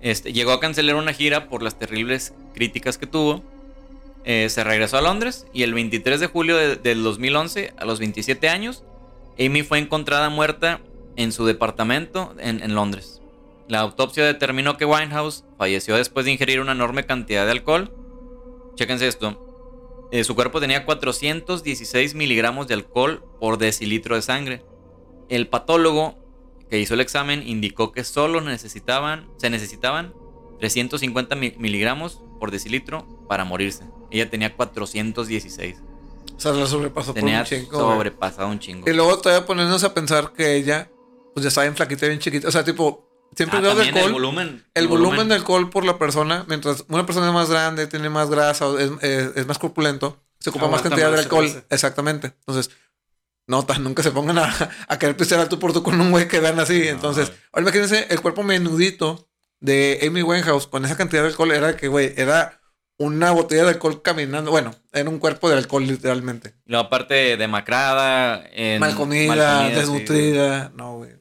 Este, 0.00 0.32
llegó 0.32 0.52
a 0.52 0.60
cancelar 0.60 0.96
una 0.96 1.12
gira 1.12 1.48
por 1.48 1.62
las 1.62 1.78
terribles 1.78 2.34
críticas 2.54 2.98
que 2.98 3.06
tuvo. 3.06 3.44
Eh, 4.24 4.48
se 4.50 4.64
regresó 4.64 4.98
a 4.98 5.00
Londres 5.02 5.46
y 5.52 5.62
el 5.62 5.72
23 5.72 6.18
de 6.20 6.26
julio 6.26 6.56
de- 6.56 6.76
del 6.76 7.02
2011, 7.04 7.72
a 7.78 7.84
los 7.84 8.00
27 8.00 8.48
años, 8.48 8.82
Amy 9.40 9.62
fue 9.62 9.78
encontrada 9.78 10.28
muerta 10.28 10.80
en 11.16 11.32
su 11.32 11.46
departamento 11.46 12.34
en, 12.38 12.74
Londres. 12.74 13.22
La 13.68 13.80
autopsia 13.80 14.24
determinó 14.24 14.76
que 14.76 14.84
Winehouse 14.84 15.44
falleció 15.56 15.96
después 15.96 16.26
de 16.26 16.32
ingerir 16.32 16.60
una 16.60 16.72
enorme 16.72 17.06
cantidad 17.06 17.46
de 17.46 17.52
alcohol. 17.52 17.92
Chéquense 18.74 19.06
esto. 19.08 20.08
Eh, 20.12 20.24
su 20.24 20.34
cuerpo 20.34 20.60
tenía 20.60 20.84
416 20.84 22.14
miligramos 22.14 22.66
de 22.68 22.74
alcohol 22.74 23.24
por 23.38 23.58
decilitro 23.58 24.16
de 24.16 24.22
sangre. 24.22 24.64
El 25.28 25.46
patólogo 25.48 26.18
que 26.68 26.78
hizo 26.80 26.94
el 26.94 27.00
examen 27.00 27.46
indicó 27.46 27.92
que 27.92 28.04
solo 28.04 28.40
se 28.40 29.50
necesitaban 29.50 30.14
350 30.58 31.36
mi- 31.36 31.54
miligramos 31.58 32.22
por 32.38 32.50
decilitro 32.50 33.06
para 33.28 33.44
morirse. 33.44 33.84
Ella 34.10 34.28
tenía 34.28 34.54
416. 34.56 35.82
O 36.40 36.42
sea, 36.42 36.52
la 36.52 36.66
sobrepasó 36.66 37.12
por 37.12 37.20
Tenía 37.22 37.40
un 37.40 37.44
chingo. 37.44 37.70
güey. 37.84 37.96
sobrepasado 37.96 38.48
un 38.48 38.58
chingo. 38.58 38.88
Y 38.88 38.94
luego 38.94 39.18
todavía 39.18 39.46
ponernos 39.46 39.84
a 39.84 39.92
pensar 39.92 40.32
que 40.32 40.54
ella, 40.56 40.90
pues 41.34 41.44
ya 41.44 41.48
estaba 41.48 41.64
bien 41.66 41.76
flaquita, 41.76 42.06
bien 42.06 42.18
chiquita. 42.18 42.48
O 42.48 42.50
sea, 42.50 42.64
tipo, 42.64 43.06
siempre 43.36 43.58
Ah, 43.58 43.60
el 43.60 43.64
grado 43.66 43.78
de 43.80 43.88
alcohol. 43.88 44.06
el 44.06 44.12
volumen. 44.12 44.64
El 44.72 44.88
volumen 44.88 45.28
de 45.28 45.34
alcohol 45.34 45.68
por 45.68 45.84
la 45.84 45.98
persona, 45.98 46.46
mientras 46.48 46.84
una 46.88 47.04
persona 47.04 47.26
es 47.28 47.34
más 47.34 47.50
grande, 47.50 47.86
tiene 47.88 48.08
más 48.08 48.30
grasa, 48.30 48.66
es, 48.78 48.90
es- 49.02 49.36
es 49.36 49.46
más 49.46 49.58
corpulento, 49.58 50.18
se 50.38 50.48
ocupa 50.48 50.68
más 50.68 50.80
cantidad 50.80 51.12
de 51.12 51.18
alcohol. 51.18 51.64
Exactamente. 51.68 52.28
Entonces, 52.46 52.70
nota, 53.46 53.78
nunca 53.78 54.02
se 54.02 54.10
pongan 54.10 54.38
a, 54.38 54.70
a 54.88 54.98
querer 54.98 55.16
pistear 55.18 55.40
al 55.42 55.48
tú 55.50 55.58
por 55.58 55.74
tú 55.74 55.82
con 55.82 56.00
un 56.00 56.10
güey 56.10 56.26
que 56.26 56.40
vean 56.40 56.58
así. 56.58 56.88
Entonces, 56.88 57.32
ahora 57.52 57.62
imagínense 57.68 58.06
el 58.08 58.20
cuerpo 58.22 58.42
menudito 58.42 59.28
de 59.60 60.00
Amy 60.06 60.22
Winehouse 60.22 60.66
con 60.66 60.86
esa 60.86 60.96
cantidad 60.96 61.20
de 61.22 61.28
alcohol. 61.28 61.52
Era 61.52 61.76
que, 61.76 61.88
güey, 61.88 62.14
era 62.16 62.59
una 63.00 63.30
botella 63.30 63.62
de 63.64 63.70
alcohol 63.70 64.02
caminando. 64.02 64.50
Bueno, 64.50 64.74
era 64.92 65.08
un 65.08 65.18
cuerpo 65.18 65.48
de 65.48 65.56
alcohol 65.56 65.86
literalmente. 65.86 66.54
Y 66.66 66.70
luego 66.72 66.86
aparte 66.86 67.36
demacrada. 67.38 68.44
en- 68.52 68.78
mal 68.78 68.94
comida, 68.94 69.26
mal 69.28 69.38
comida, 69.38 69.68
sí, 69.70 69.74
desnutrida. 69.80 70.72
no, 70.76 70.96
güey. 70.98 71.12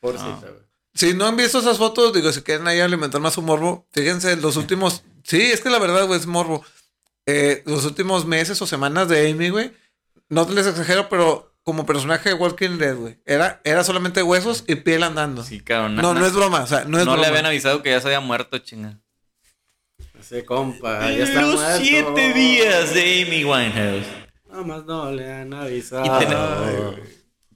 Pobrecita, 0.00 0.30
No. 0.30 0.40
güey. 0.40 0.64
Si 0.94 1.12
no 1.12 1.26
han 1.26 1.36
visto 1.36 1.58
esas 1.58 1.76
fotos, 1.78 2.12
digo, 2.12 2.30
si 2.30 2.42
quieren 2.42 2.68
ahí 2.68 2.78
alimentar 2.78 3.20
más 3.20 3.34
su 3.34 3.42
morbo, 3.42 3.86
fíjense, 3.92 4.36
los 4.36 4.56
últimos. 4.56 5.02
Sí, 5.24 5.40
es 5.40 5.62
que 5.62 5.70
la 5.70 5.78
verdad, 5.78 6.06
güey, 6.06 6.20
es 6.20 6.26
morbo. 6.26 6.62
Eh, 7.26 7.62
los 7.64 7.86
últimos 7.86 8.26
meses 8.26 8.60
o 8.60 8.66
semanas 8.66 9.08
de 9.08 9.30
Amy, 9.30 9.48
güey, 9.48 9.72
no 10.28 10.46
les 10.50 10.66
exagero, 10.66 11.08
pero 11.08 11.56
como 11.62 11.86
personaje 11.86 12.28
de 12.28 12.34
Walking 12.34 12.76
Dead, 12.76 12.94
güey, 12.94 13.18
era, 13.24 13.60
era 13.64 13.82
solamente 13.84 14.22
huesos 14.22 14.64
y 14.68 14.74
piel 14.74 15.02
andando. 15.02 15.42
Sí, 15.42 15.60
cabrón. 15.60 15.96
no, 15.96 16.12
no 16.12 16.26
es 16.26 16.34
broma, 16.34 16.60
o 16.62 16.66
sea, 16.66 16.84
no 16.84 16.98
es 16.98 17.06
no 17.06 17.16
le 17.16 17.26
habían 17.26 17.46
avisado 17.46 17.82
que 17.82 17.88
ya 17.90 18.00
se 18.02 18.08
había 18.08 18.20
muerto, 18.20 18.58
chinga. 18.58 19.00
Ese 20.18 20.44
compa, 20.44 21.10
ya 21.10 21.24
está 21.24 21.42
Los 21.42 21.54
muerto. 21.56 21.84
siete 21.84 22.32
días 22.32 22.94
de 22.94 23.22
Amy 23.26 23.44
Winehouse. 23.44 24.06
Nada 24.48 24.62
más 24.62 24.84
no 24.84 25.10
le 25.12 25.30
han 25.32 25.52
avisado. 25.52 26.04
Y 26.04 26.24
tenemos- 26.24 26.58
Ay, 26.66 26.76
güey. 26.76 27.02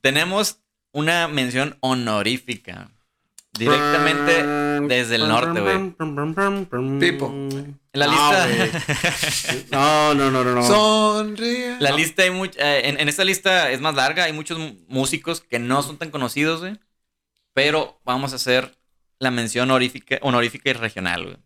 Tenemos 0.00 0.60
una 0.92 1.28
mención 1.28 1.76
honorífica. 1.80 2.90
Directamente 3.58 4.44
desde 4.86 5.16
el 5.16 5.26
norte, 5.28 5.60
güey. 5.60 5.94
Tipo. 7.00 7.26
En 7.28 7.78
la 7.92 8.06
lista. 8.06 8.46
No, 9.72 10.14
no, 10.14 10.30
no, 10.30 10.44
no. 10.44 10.54
no. 10.54 10.62
Sonríe. 10.62 11.76
La 11.80 11.90
lista 11.90 12.22
hay 12.22 12.30
much- 12.30 12.54
eh, 12.58 12.82
en, 12.88 13.00
en 13.00 13.08
esta 13.08 13.24
lista 13.24 13.70
es 13.72 13.80
más 13.80 13.94
larga, 13.96 14.24
hay 14.24 14.32
muchos 14.32 14.58
mu- 14.58 14.74
músicos 14.88 15.40
que 15.40 15.58
no 15.58 15.82
son 15.82 15.96
tan 15.98 16.10
conocidos, 16.10 16.60
güey. 16.60 16.78
Pero 17.52 18.00
vamos 18.04 18.32
a 18.32 18.36
hacer 18.36 18.76
la 19.18 19.32
mención 19.32 19.68
honorífica, 19.70 20.18
honorífica 20.22 20.70
y 20.70 20.74
regional, 20.74 21.24
güey. 21.24 21.36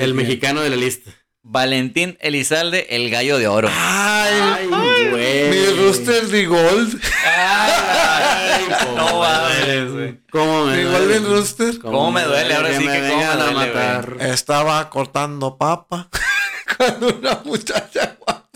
El 0.00 0.14
mexicano 0.14 0.62
de 0.62 0.70
la 0.70 0.76
lista. 0.76 1.10
Valentín 1.42 2.16
Elizalde, 2.20 2.86
el 2.90 3.10
gallo 3.10 3.38
de 3.38 3.48
oro. 3.48 3.68
Ay, 3.70 4.66
güey. 5.10 5.50
mi 5.50 5.66
rooster 5.78 6.26
de 6.28 6.46
gold. 6.46 7.00
Ay, 7.26 8.64
no 8.96 9.18
mames, 9.20 9.92
güey. 9.92 10.18
¿Cómo 10.30 10.66
me 10.66 10.82
duele? 10.82 11.16
el 11.16 11.24
rooster. 11.26 11.78
¿Cómo 11.80 12.10
me 12.12 12.22
duele? 12.24 12.54
Ahora 12.54 12.78
sí 12.78 12.84
me 12.84 12.92
que 12.92 13.08
cómo 13.08 13.18
vengan 13.20 13.36
me 13.38 13.42
a 13.42 13.46
duele, 13.52 13.72
matar. 13.74 14.16
Estaba 14.20 14.88
cortando 14.90 15.56
papa 15.58 16.08
con 16.78 17.18
una 17.18 17.40
muchacha 17.44 18.16
guapa. 18.18 18.48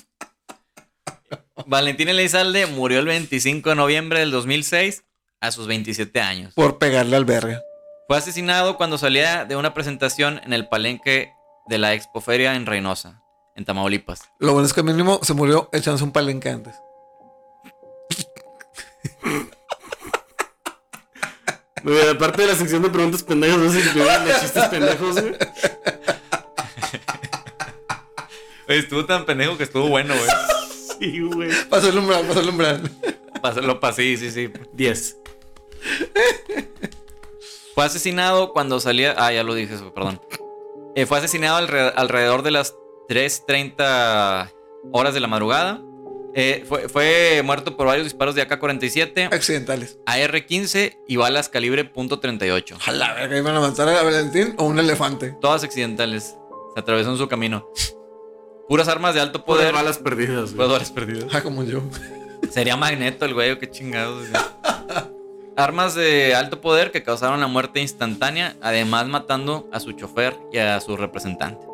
Valentín 1.66 2.08
Elizalde 2.08 2.66
murió 2.66 3.00
el 3.00 3.06
25 3.06 3.70
de 3.70 3.76
noviembre 3.76 4.20
del 4.20 4.30
2006 4.30 5.04
a 5.40 5.50
sus 5.52 5.66
27 5.66 6.20
años. 6.20 6.54
por 6.54 6.78
pegarle 6.78 7.16
al 7.16 7.24
verga. 7.26 7.60
Fue 8.08 8.18
asesinado 8.18 8.76
cuando 8.76 8.98
salía 8.98 9.46
de 9.46 9.56
una 9.56 9.72
presentación 9.72 10.40
en 10.44 10.52
el 10.52 10.68
palenque 10.68 11.32
de 11.66 11.78
la 11.78 11.94
Expoferia 11.94 12.54
en 12.54 12.66
Reynosa, 12.66 13.22
en 13.56 13.64
Tamaulipas. 13.64 14.30
Lo 14.38 14.52
bueno 14.52 14.66
es 14.66 14.72
que 14.72 14.82
mínimo 14.82 15.20
se 15.22 15.34
murió 15.34 15.68
echándose 15.72 16.04
un 16.04 16.12
palenque 16.12 16.50
antes. 16.50 16.74
Muy 21.82 21.92
bien, 21.92 22.08
aparte 22.08 22.42
de 22.42 22.48
la 22.48 22.54
sección 22.54 22.82
de 22.82 22.88
preguntas 22.88 23.22
pendejas, 23.22 23.58
no 23.58 23.70
sé 23.70 23.82
si 23.82 23.98
de 23.98 24.40
chistes 24.40 24.68
pendejos, 24.68 25.20
güey. 25.20 25.34
Oye, 28.68 28.78
estuvo 28.78 29.04
tan 29.04 29.26
pendejo 29.26 29.58
que 29.58 29.64
estuvo 29.64 29.88
bueno, 29.88 30.14
güey. 30.14 30.30
Sí, 30.98 31.20
güey. 31.20 31.50
Pasó 31.68 31.90
el 31.90 31.98
umbral, 31.98 32.24
pasó 32.26 32.40
el 32.40 32.48
umbral. 32.48 32.90
Lo 33.62 33.78
pasé, 33.80 34.16
sí, 34.16 34.30
sí. 34.30 34.50
10. 34.72 35.18
Fue 37.74 37.84
asesinado 37.84 38.54
cuando 38.54 38.80
salía. 38.80 39.14
Ah, 39.18 39.30
ya 39.32 39.42
lo 39.42 39.54
dije, 39.54 39.74
eso, 39.74 39.92
perdón. 39.92 40.22
Eh, 40.96 41.06
fue 41.06 41.18
asesinado 41.18 41.58
alre- 41.66 41.92
alrededor 41.96 42.42
de 42.42 42.50
las 42.52 42.74
3:30 43.08 44.52
horas 44.92 45.14
de 45.14 45.20
la 45.20 45.26
madrugada. 45.28 45.80
Eh, 46.36 46.64
fue, 46.68 46.88
fue 46.88 47.42
muerto 47.44 47.76
por 47.76 47.86
varios 47.86 48.04
disparos 48.04 48.34
de 48.34 48.42
AK-47, 48.42 49.32
Accidentales. 49.32 49.98
AR-15 50.06 50.98
y 51.06 51.16
balas 51.16 51.48
calibre 51.48 51.84
.38. 51.92 52.76
A 52.86 52.90
la 52.92 53.12
verga, 53.14 53.38
iban 53.38 53.54
a 53.56 53.60
matar 53.60 53.88
a 53.88 54.02
Valentín 54.02 54.54
o 54.58 54.64
un 54.64 54.78
elefante. 54.80 55.36
Todas 55.40 55.62
accidentales. 55.62 56.34
Se 56.74 56.80
atravesó 56.80 57.10
en 57.12 57.18
su 57.18 57.28
camino. 57.28 57.68
Puras 58.68 58.88
armas 58.88 59.14
de 59.14 59.20
alto 59.20 59.44
Poder 59.44 59.60
poder. 59.70 59.74
balas 59.74 59.98
perdidas, 59.98 60.54
güey. 60.54 60.66
dólares 60.66 60.90
perdidos. 60.90 61.32
Ah, 61.32 61.42
como 61.42 61.62
yo. 61.62 61.82
Sería 62.50 62.76
Magneto 62.76 63.26
el 63.26 63.34
güey, 63.34 63.56
qué 63.58 63.70
chingados. 63.70 64.26
Armas 65.56 65.94
de 65.94 66.34
alto 66.34 66.60
poder 66.60 66.90
que 66.90 67.02
causaron 67.04 67.40
la 67.40 67.46
muerte 67.46 67.80
instantánea, 67.80 68.56
además 68.60 69.06
matando 69.06 69.68
a 69.72 69.78
su 69.80 69.92
chofer 69.92 70.36
y 70.52 70.58
a 70.58 70.80
su 70.80 70.96
representante. 70.96 71.64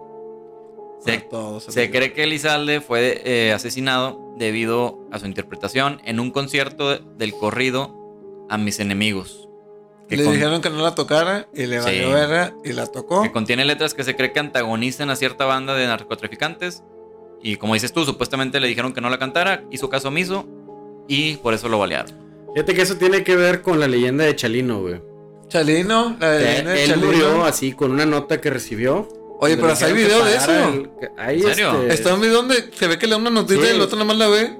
Se, 1.02 1.26
se 1.68 1.90
cree 1.90 2.12
que 2.12 2.24
Elizalde 2.24 2.82
fue 2.82 3.22
eh, 3.24 3.52
asesinado 3.54 4.34
debido 4.36 4.98
a 5.10 5.18
su 5.18 5.24
interpretación 5.26 6.00
en 6.04 6.20
un 6.20 6.30
concierto 6.30 6.90
de- 6.90 7.00
del 7.16 7.32
corrido 7.32 7.96
A 8.50 8.58
mis 8.58 8.80
enemigos. 8.80 9.48
Que, 10.08 10.16
Le 10.16 10.24
con- 10.24 10.34
dijeron 10.34 10.60
que 10.60 10.68
no 10.70 10.82
la 10.82 10.94
tocara 10.96 11.46
y 11.54 11.66
le 11.66 11.78
valió 11.78 12.08
Sí. 12.08 12.12
verga 12.12 12.52
y 12.64 12.72
la 12.72 12.86
tocó. 12.86 13.22
que 13.22 13.30
contiene 13.32 13.64
letras 13.64 13.94
que 13.94 14.02
se 14.04 14.14
cree 14.16 14.32
que 14.32 14.40
antagonizan 14.40 15.08
a 15.08 15.14
cierta 15.16 15.44
banda 15.46 15.74
de 15.74 15.86
narcotraficantes. 15.86 16.82
Y 17.42 17.56
como 17.56 17.74
dices 17.74 17.92
tú, 17.92 18.04
supuestamente 18.04 18.58
le 18.60 18.66
dijeron 18.68 18.92
que 18.92 19.00
no 19.00 19.08
la 19.08 19.18
cantara, 19.18 19.62
hizo 19.70 19.88
caso 19.88 20.08
omiso 20.08 20.46
y 21.08 21.36
por 21.36 21.54
eso 21.54 21.68
lo 21.68 21.78
balearon. 21.78 22.12
Fíjate 22.54 22.74
que 22.74 22.82
eso 22.82 22.96
tiene 22.96 23.22
que 23.24 23.36
ver 23.36 23.62
con 23.62 23.78
la 23.80 23.86
leyenda 23.88 24.24
de 24.24 24.34
Chalino, 24.36 24.80
güey. 24.80 25.00
Chalino, 25.48 26.16
la 26.20 26.36
Elena 26.36 26.70
de 26.72 26.84
él 26.84 26.90
Chalino. 26.90 27.06
murió 27.06 27.44
así 27.44 27.72
con 27.72 27.90
una 27.92 28.06
nota 28.06 28.40
que 28.40 28.50
recibió. 28.50 29.08
Oye, 29.40 29.56
pero 29.56 29.72
hay 29.74 29.92
video 29.92 30.24
de 30.24 30.36
eso. 30.36 30.50
el- 30.52 30.90
ahí, 31.16 31.40
¿En 31.42 31.48
serio? 31.48 31.82
este, 31.82 31.94
Está 31.94 32.14
un 32.14 32.20
video 32.20 32.34
donde 32.36 32.70
se 32.72 32.86
ve 32.86 32.98
que 32.98 33.06
le 33.06 33.12
da 33.12 33.16
una 33.16 33.30
notita 33.30 33.60
Sí. 33.62 33.68
y 33.68 33.74
el 33.74 33.80
otro 33.80 33.96
nada 33.96 34.06
más 34.06 34.16
la 34.18 34.28
ve. 34.28 34.56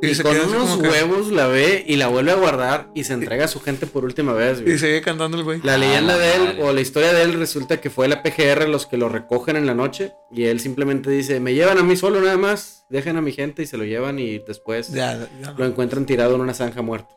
Y, 0.00 0.08
Y 0.08 0.14
se 0.16 0.22
con 0.24 0.34
unos 0.36 0.52
como 0.52 0.82
que- 0.82 0.88
huevos 0.88 1.30
la 1.30 1.46
ve 1.46 1.84
y 1.86 1.94
la 1.96 2.08
vuelve 2.08 2.32
a 2.32 2.34
guardar 2.34 2.90
y 2.94 3.04
se 3.04 3.12
entrega 3.14 3.44
a 3.44 3.48
su 3.48 3.60
gente 3.60 3.86
por 3.86 4.04
última 4.04 4.32
vez, 4.32 4.60
güey. 4.60 4.74
Y 4.74 4.78
sigue 4.78 5.00
cantando 5.00 5.36
el 5.38 5.44
güey. 5.44 5.60
La 5.62 5.74
Ah, 5.74 5.78
leyenda 5.78 6.16
de 6.18 6.34
él 6.34 6.42
madre. 6.44 6.62
o 6.64 6.72
la 6.72 6.80
historia 6.80 7.12
de 7.12 7.22
él 7.22 7.34
resulta 7.34 7.80
que 7.80 7.88
fue 7.88 8.08
la 8.08 8.20
PGR 8.22 8.68
los 8.68 8.86
que 8.86 8.96
lo 8.96 9.08
recogen 9.08 9.54
en 9.56 9.64
la 9.66 9.74
noche 9.74 10.12
y 10.32 10.44
él 10.44 10.58
simplemente 10.60 11.08
dice, 11.10 11.38
me 11.40 11.54
llevan 11.54 11.78
a 11.78 11.82
mí 11.84 11.96
solo 11.96 12.20
nada 12.20 12.36
más, 12.36 12.84
dejen 12.90 13.16
a 13.16 13.20
mi 13.22 13.30
gente 13.32 13.62
y 13.62 13.66
se 13.66 13.76
lo 13.76 13.84
llevan 13.84 14.18
y 14.18 14.38
después 14.40 14.92
Ya, 14.92 15.28
ya. 15.40 15.54
lo 15.56 15.64
encuentran 15.66 16.04
tirado 16.04 16.34
en 16.34 16.40
una 16.40 16.54
zanja 16.54 16.82
muerto. 16.82 17.14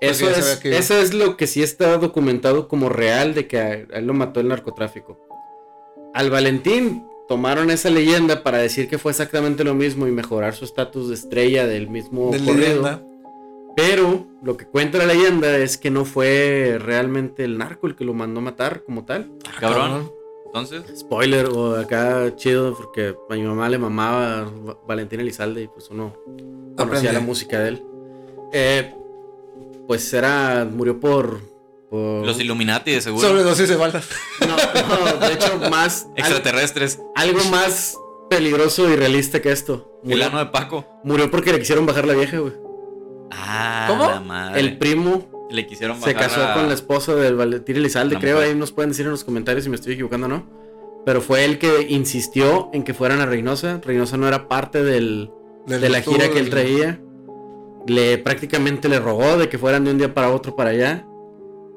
Eso 0.00 0.28
es, 0.28 0.56
que 0.56 0.76
eso 0.76 0.98
es 0.98 1.14
lo 1.14 1.36
que 1.36 1.46
sí 1.46 1.62
está 1.62 1.96
documentado 1.98 2.68
como 2.68 2.88
real 2.88 3.34
de 3.34 3.46
que 3.46 3.58
a 3.58 3.64
a 3.66 3.98
él 3.98 4.06
lo 4.06 4.12
mató 4.14 4.40
el 4.40 4.48
narcotráfico. 4.48 5.18
Al 6.12 6.30
Valentín 6.30 7.06
tomaron 7.28 7.70
esa 7.70 7.88
leyenda 7.90 8.42
para 8.42 8.58
decir 8.58 8.88
que 8.88 8.98
fue 8.98 9.12
exactamente 9.12 9.64
lo 9.64 9.74
mismo 9.74 10.06
y 10.06 10.10
mejorar 10.12 10.54
su 10.54 10.64
estatus 10.64 11.08
de 11.08 11.14
estrella 11.14 11.66
del 11.66 11.88
mismo 11.88 12.30
De 12.30 12.38
corrido. 12.38 12.56
leyenda. 12.60 13.02
Pero 13.76 14.26
lo 14.42 14.56
que 14.56 14.66
cuenta 14.66 14.98
la 14.98 15.06
leyenda 15.06 15.56
es 15.56 15.78
que 15.78 15.90
no 15.90 16.04
fue 16.04 16.76
realmente 16.78 17.42
el 17.44 17.58
narco 17.58 17.86
el 17.88 17.96
que 17.96 18.04
lo 18.04 18.14
mandó 18.14 18.40
a 18.40 18.42
matar 18.44 18.84
como 18.84 19.04
tal. 19.04 19.32
Ah, 19.48 19.52
Cabrón. 19.58 20.12
Entonces, 20.46 20.84
Spoiler, 20.96 21.46
o 21.46 21.74
acá 21.76 22.32
chido, 22.36 22.76
porque 22.76 23.16
a 23.28 23.34
mi 23.34 23.42
mamá 23.42 23.68
le 23.68 23.78
mamaba 23.78 24.44
Va- 24.44 24.78
Valentín 24.86 25.18
Elizalde 25.18 25.62
y 25.62 25.66
pues 25.66 25.88
uno 25.90 26.14
conocía 26.76 26.84
Aprende. 26.84 27.12
la 27.12 27.18
música 27.20 27.58
de 27.60 27.68
él. 27.70 27.82
Eh, 28.52 28.94
pues 29.86 30.12
era, 30.12 30.66
murió 30.70 30.98
por... 31.00 31.40
por 31.90 32.24
los 32.26 32.40
Illuminati 32.40 32.92
de 32.92 33.00
seguro. 33.00 33.26
Sobredosis 33.28 33.68
de 33.68 33.76
balas. 33.76 34.08
no, 34.40 34.46
no, 35.18 35.26
de 35.26 35.32
hecho, 35.34 35.58
más... 35.70 36.06
Extraterrestres. 36.16 37.00
algo 37.14 37.42
más 37.50 37.96
peligroso 38.30 38.88
y 38.90 38.96
realista 38.96 39.40
que 39.42 39.52
esto. 39.52 40.00
El 40.04 40.10
Murió, 40.10 40.26
ano 40.26 40.38
de 40.38 40.46
Paco. 40.46 40.86
murió 41.04 41.30
porque 41.30 41.52
le 41.52 41.58
quisieron 41.58 41.86
bajar 41.86 42.06
la 42.06 42.14
vieja, 42.14 42.38
güey. 42.38 42.52
Ah, 43.30 43.86
¿Cómo? 43.88 44.06
la 44.10 44.20
madre. 44.20 44.60
El 44.60 44.78
primo 44.78 45.46
Le 45.50 45.66
quisieron 45.66 46.00
se 46.00 46.12
bajar 46.14 46.30
casó 46.30 46.44
a- 46.44 46.54
con 46.54 46.68
la 46.68 46.74
esposa 46.74 47.14
del 47.14 47.36
Valentín 47.36 47.76
Elizalde, 47.76 48.18
creo. 48.18 48.36
mujer. 48.36 48.50
Ahí 48.50 48.54
nos 48.56 48.72
pueden 48.72 48.90
decir 48.90 49.04
en 49.06 49.12
los 49.12 49.24
comentarios 49.24 49.64
si 49.64 49.70
me 49.70 49.76
estoy 49.76 49.94
equivocando 49.94 50.26
o 50.26 50.30
no. 50.30 50.46
Pero 51.06 51.20
fue 51.20 51.44
él 51.44 51.58
que 51.58 51.86
insistió 51.90 52.70
en 52.72 52.82
que 52.82 52.94
fueran 52.94 53.20
a 53.20 53.26
Reynosa. 53.26 53.80
Reynosa 53.84 54.16
no 54.16 54.26
era 54.26 54.48
parte 54.48 54.82
del, 54.82 55.30
Del 55.66 55.80
de 55.82 55.88
la 55.90 56.00
gira 56.00 56.28
que 56.30 56.38
él 56.38 56.44
del- 56.46 56.50
traía. 56.50 57.00
Le 57.86 58.18
prácticamente 58.18 58.88
le 58.88 58.98
rogó 59.00 59.36
de 59.36 59.48
que 59.48 59.58
fueran 59.58 59.84
de 59.84 59.90
un 59.90 59.98
día 59.98 60.14
para 60.14 60.30
otro 60.30 60.56
para 60.56 60.70
allá. 60.70 61.04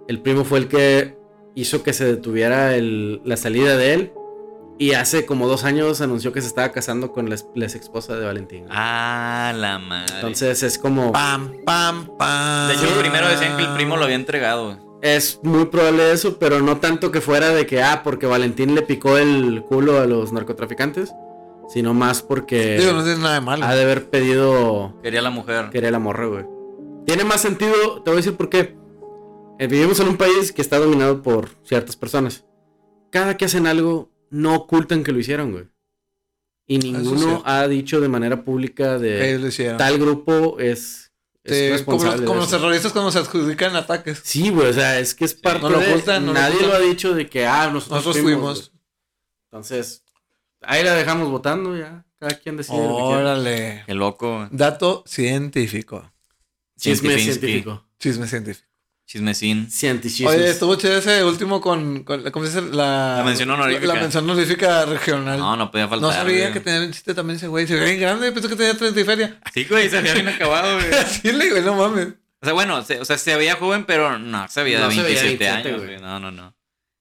El 0.08 0.22
primo 0.22 0.44
fue 0.46 0.60
el 0.60 0.68
que 0.68 1.18
hizo 1.56 1.84
que 1.84 1.92
se 1.94 2.06
detuviera 2.06 2.76
el- 2.76 3.22
la 3.26 3.36
salida 3.38 3.76
de 3.78 3.94
él. 3.94 4.14
Y 4.80 4.94
hace 4.94 5.26
como 5.26 5.48
dos 5.48 5.64
años 5.64 6.02
anunció 6.02 6.32
que 6.32 6.40
se 6.42 6.48
estaba 6.48 6.72
casando 6.72 7.12
con 7.12 7.30
la, 7.30 7.36
ex- 7.36 7.48
la 7.56 7.66
esposa 7.66 8.16
de 8.16 8.24
Valentín. 8.26 8.66
Ah, 8.70 9.52
la 9.56 9.80
madre. 9.80 10.14
Entonces 10.16 10.62
es 10.62 10.78
como. 10.78 11.12
Pam, 11.12 11.52
pam, 11.66 12.08
pam. 12.16 12.68
de 12.68 12.76
hecho, 12.76 12.86
primero 13.00 13.28
decían 13.28 13.58
que 13.58 13.64
el 13.64 13.74
primo 13.74 13.98
lo 13.98 14.04
había 14.04 14.16
entregado. 14.18 14.78
Es 15.02 15.40
muy 15.44 15.66
probable 15.66 16.12
eso, 16.12 16.38
pero 16.38 16.60
no 16.62 16.78
tanto 16.78 17.12
que 17.12 17.22
fuera 17.22 17.50
de 17.50 17.66
que, 17.66 17.82
ah, 17.82 18.02
porque 18.04 18.28
Valentín 18.28 18.76
le 18.76 18.84
picó 18.84 19.18
el 19.18 19.64
culo 19.64 20.00
a 20.00 20.06
los 20.06 20.32
narcotraficantes, 20.32 21.12
sino 21.68 21.94
más 21.94 22.22
porque 22.22 22.78
Digo, 22.78 22.94
no 22.94 23.04
tiene 23.04 23.20
nada 23.20 23.36
de 23.36 23.42
malo. 23.42 23.66
ha 23.66 23.76
de 23.76 23.84
haber 23.84 24.10
pedido 24.10 24.98
Quería 25.04 25.22
la 25.22 25.30
mujer. 25.30 25.70
quería 25.72 25.92
la 25.92 26.00
morra, 26.00 26.26
güey. 26.28 26.46
Tiene 27.06 27.24
más 27.24 27.42
sentido, 27.42 28.02
te 28.04 28.10
voy 28.12 28.18
a 28.18 28.22
decir 28.24 28.36
por 28.36 28.50
qué. 28.50 28.76
Eh, 29.60 29.68
vivimos 29.68 30.00
en 30.00 30.08
un 30.10 30.18
país 30.18 30.52
que 30.52 30.62
está 30.62 30.78
dominado 30.78 31.22
por 31.22 31.50
ciertas 31.64 31.96
personas. 31.96 32.46
Cada 33.12 33.38
que 33.38 33.46
hacen 33.46 33.66
algo, 33.66 34.12
no 34.30 34.56
ocultan 34.56 35.04
que 35.04 35.12
lo 35.12 35.20
hicieron, 35.20 35.52
güey. 35.52 35.66
Y 36.68 36.80
ninguno 36.80 37.42
ha 37.46 37.66
dicho 37.68 38.02
de 38.02 38.10
manera 38.10 38.44
pública 38.44 39.00
de 39.00 39.40
lo 39.40 39.78
tal 39.78 39.98
grupo 39.98 40.58
es, 40.60 41.14
es 41.46 41.54
Sí, 41.80 41.84
como 41.86 42.04
responsable. 42.04 42.12
los, 42.12 42.20
de 42.20 42.26
como 42.28 42.40
los 42.42 42.50
terroristas 42.50 42.92
cuando 42.92 43.12
se 43.12 43.20
adjudican 43.20 43.76
ataques. 43.78 44.20
Sí, 44.24 44.50
güey, 44.50 44.68
o 44.68 44.74
sea, 44.74 45.00
es 45.00 45.16
que 45.16 45.24
es 45.24 45.34
parte 45.34 45.62
no 45.62 45.70
lo 45.70 45.80
de... 45.80 45.88
ocultan, 45.90 46.26
no 46.26 46.34
lo 46.34 46.40
Nadie 46.40 46.56
ocultan. 46.58 46.70
lo 46.70 46.76
ha 46.76 46.80
dicho 46.90 47.14
de 47.14 47.30
que, 47.30 47.46
ah, 47.48 47.70
nosotros, 47.72 48.00
Nosotros 48.06 48.22
fuimos. 48.22 48.42
fuimos. 48.60 48.72
Entonces, 49.46 50.04
ahí 50.62 50.84
la 50.84 50.94
dejamos 50.96 51.30
votando 51.30 51.78
ya. 51.78 52.06
Cada 52.20 52.34
quien 52.36 52.58
decide. 52.58 52.78
Órale. 52.78 53.84
Qué 53.86 53.94
loco. 53.94 54.48
Dato 54.52 55.04
científico. 55.06 56.12
Chisme 56.80 57.18
científico. 57.20 57.86
Chisme 58.00 58.28
científico. 58.28 58.68
Chismecín. 59.08 59.72
Científico. 59.72 60.30
Oye, 60.30 60.50
estuvo 60.50 60.76
chido 60.76 60.98
ese 60.98 61.24
último 61.24 61.62
con, 61.62 62.04
con 62.04 62.30
¿cómo 62.30 62.46
se 62.46 62.60
dice? 62.60 62.76
La, 62.76 63.16
La 63.20 63.24
mención 63.24 63.50
honorífica. 63.50 63.88
La, 63.88 63.94
mención 64.02 64.30
honorífica 64.30 64.86
regional. 64.86 65.40
No, 65.40 65.56
no 65.56 65.72
podía 65.72 65.88
faltar. 65.88 66.10
No 66.10 66.14
sabía 66.14 66.42
güey. 66.42 66.54
que 66.54 66.60
tenía 66.60 66.82
un 66.82 66.92
chiste 66.92 67.14
también 67.14 67.38
ese 67.38 67.48
güey. 67.48 67.66
Se 67.66 67.76
ve 67.76 67.86
bien 67.86 68.02
grande, 68.02 68.30
pensé 68.34 68.50
que 68.50 68.58
tenía 68.58 68.78
30 68.78 69.00
y 69.00 69.04
feria. 69.06 69.40
Sí, 69.54 69.64
güey, 69.64 69.90
se 69.90 70.00
había 70.00 70.14
bien 70.14 70.28
acabado, 70.28 70.76
güey. 70.76 70.88
Sí, 71.08 71.32
le 71.32 71.50
güey, 71.50 71.64
no 71.64 71.76
mames. 71.76 72.10
O 72.42 72.46
sea, 72.46 72.54
bueno, 72.54 72.84
se, 72.84 73.00
o 73.00 73.06
sea, 73.06 73.18
se 73.18 73.34
veía 73.38 73.56
joven, 73.56 73.86
pero 73.86 74.20
no, 74.20 74.46
se 74.50 74.62
veía 74.62 74.80
No 74.82 74.90
de 74.90 74.96
veía 74.98 75.04
27 75.04 75.38
27, 75.38 75.48
años, 75.70 75.82
güey. 75.82 75.98
güey. 75.98 76.02
No, 76.02 76.20
no, 76.20 76.32
no. 76.32 76.54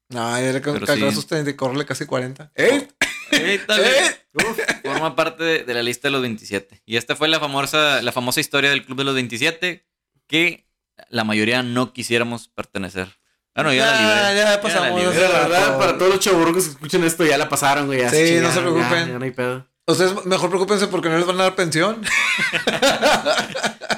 No, 0.08 0.40
ya 0.40 0.52
le 0.52 0.60
calculó 0.60 1.10
sí. 1.10 1.12
sus 1.16 1.26
30 1.26 1.50
y 1.50 1.84
casi 1.84 2.06
40. 2.06 2.52
¡Ey! 2.54 2.86
¡Eh! 3.32 3.60
Uf, 4.34 4.58
forma 4.84 5.16
parte 5.16 5.42
de, 5.44 5.64
de 5.64 5.74
la 5.74 5.82
lista 5.82 6.08
de 6.08 6.12
los 6.12 6.20
27. 6.22 6.82
Y 6.84 6.96
esta 6.96 7.16
fue 7.16 7.26
la 7.28 7.40
famosa, 7.40 8.02
la 8.02 8.12
famosa 8.12 8.40
historia 8.40 8.70
del 8.70 8.84
Club 8.84 8.98
de 8.98 9.04
los 9.04 9.14
27 9.14 9.86
que 10.26 10.66
la 11.08 11.24
mayoría 11.24 11.62
no 11.62 11.92
quisiéramos 11.92 12.48
pertenecer. 12.48 13.08
Bueno, 13.54 13.72
yo 13.72 13.82
la 13.84 13.92
Ya, 13.92 14.00
libré. 14.30 14.38
ya 14.44 14.50
la 14.50 14.60
pasamos. 14.60 15.00
libré. 15.00 15.14
Mira, 15.16 15.28
la 15.30 15.38
verdad, 15.48 15.78
para 15.78 15.96
todos 15.98 16.10
los 16.14 16.20
chaburrucos 16.20 16.64
que 16.64 16.70
escuchen 16.70 17.04
esto, 17.04 17.24
ya 17.24 17.38
la 17.38 17.48
pasaron, 17.48 17.86
güey. 17.86 18.00
ya 18.00 18.10
Sí, 18.10 18.36
no 18.42 18.52
se 18.52 18.60
preocupen. 18.60 18.90
Ya, 19.06 19.12
ya 19.12 19.18
no 19.18 19.24
hay 19.24 19.30
pedo. 19.30 19.66
Ustedes 19.88 20.24
mejor 20.24 20.48
preocupense 20.50 20.88
porque 20.88 21.08
no 21.08 21.16
les 21.16 21.26
van 21.26 21.38
a 21.40 21.44
dar 21.44 21.54
pensión. 21.54 22.02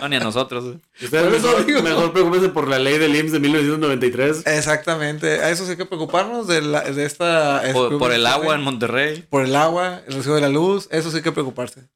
No, 0.01 0.09
ni 0.09 0.16
a 0.16 0.20
nosotros. 0.20 0.76
Ustedes 1.03 1.24
Por 1.24 1.34
eso 1.34 1.47
mejor, 1.49 1.66
digo. 1.66 1.82
mejor 1.82 2.12
preocúpense 2.12 2.49
por 2.51 2.68
la 2.68 2.78
ley 2.78 2.99
del 2.99 3.16
IMSS 3.16 3.32
de 3.32 3.41
1993. 3.41 4.47
Exactamente. 4.47 5.41
A 5.43 5.51
eso 5.51 5.64
sí 5.64 5.72
hay 5.72 5.76
que 5.76 5.86
preocuparnos 5.86 6.47
de, 6.47 6.62
la, 6.62 6.82
de 6.82 7.05
esta. 7.05 7.62
Por, 7.72 7.99
por 7.99 8.12
el 8.12 8.26
agua 8.26 8.55
en 8.55 8.62
Monterrey. 8.62 9.22
Por 9.28 9.45
el 9.45 9.57
agua, 9.57 10.03
el 10.07 10.14
recibo 10.14 10.34
de 10.36 10.41
la 10.43 10.49
luz. 10.51 10.89
Eso 10.91 11.11
sí 11.11 11.16
hay 11.16 11.22
que 11.22 11.32
preocuparse. 11.32 11.89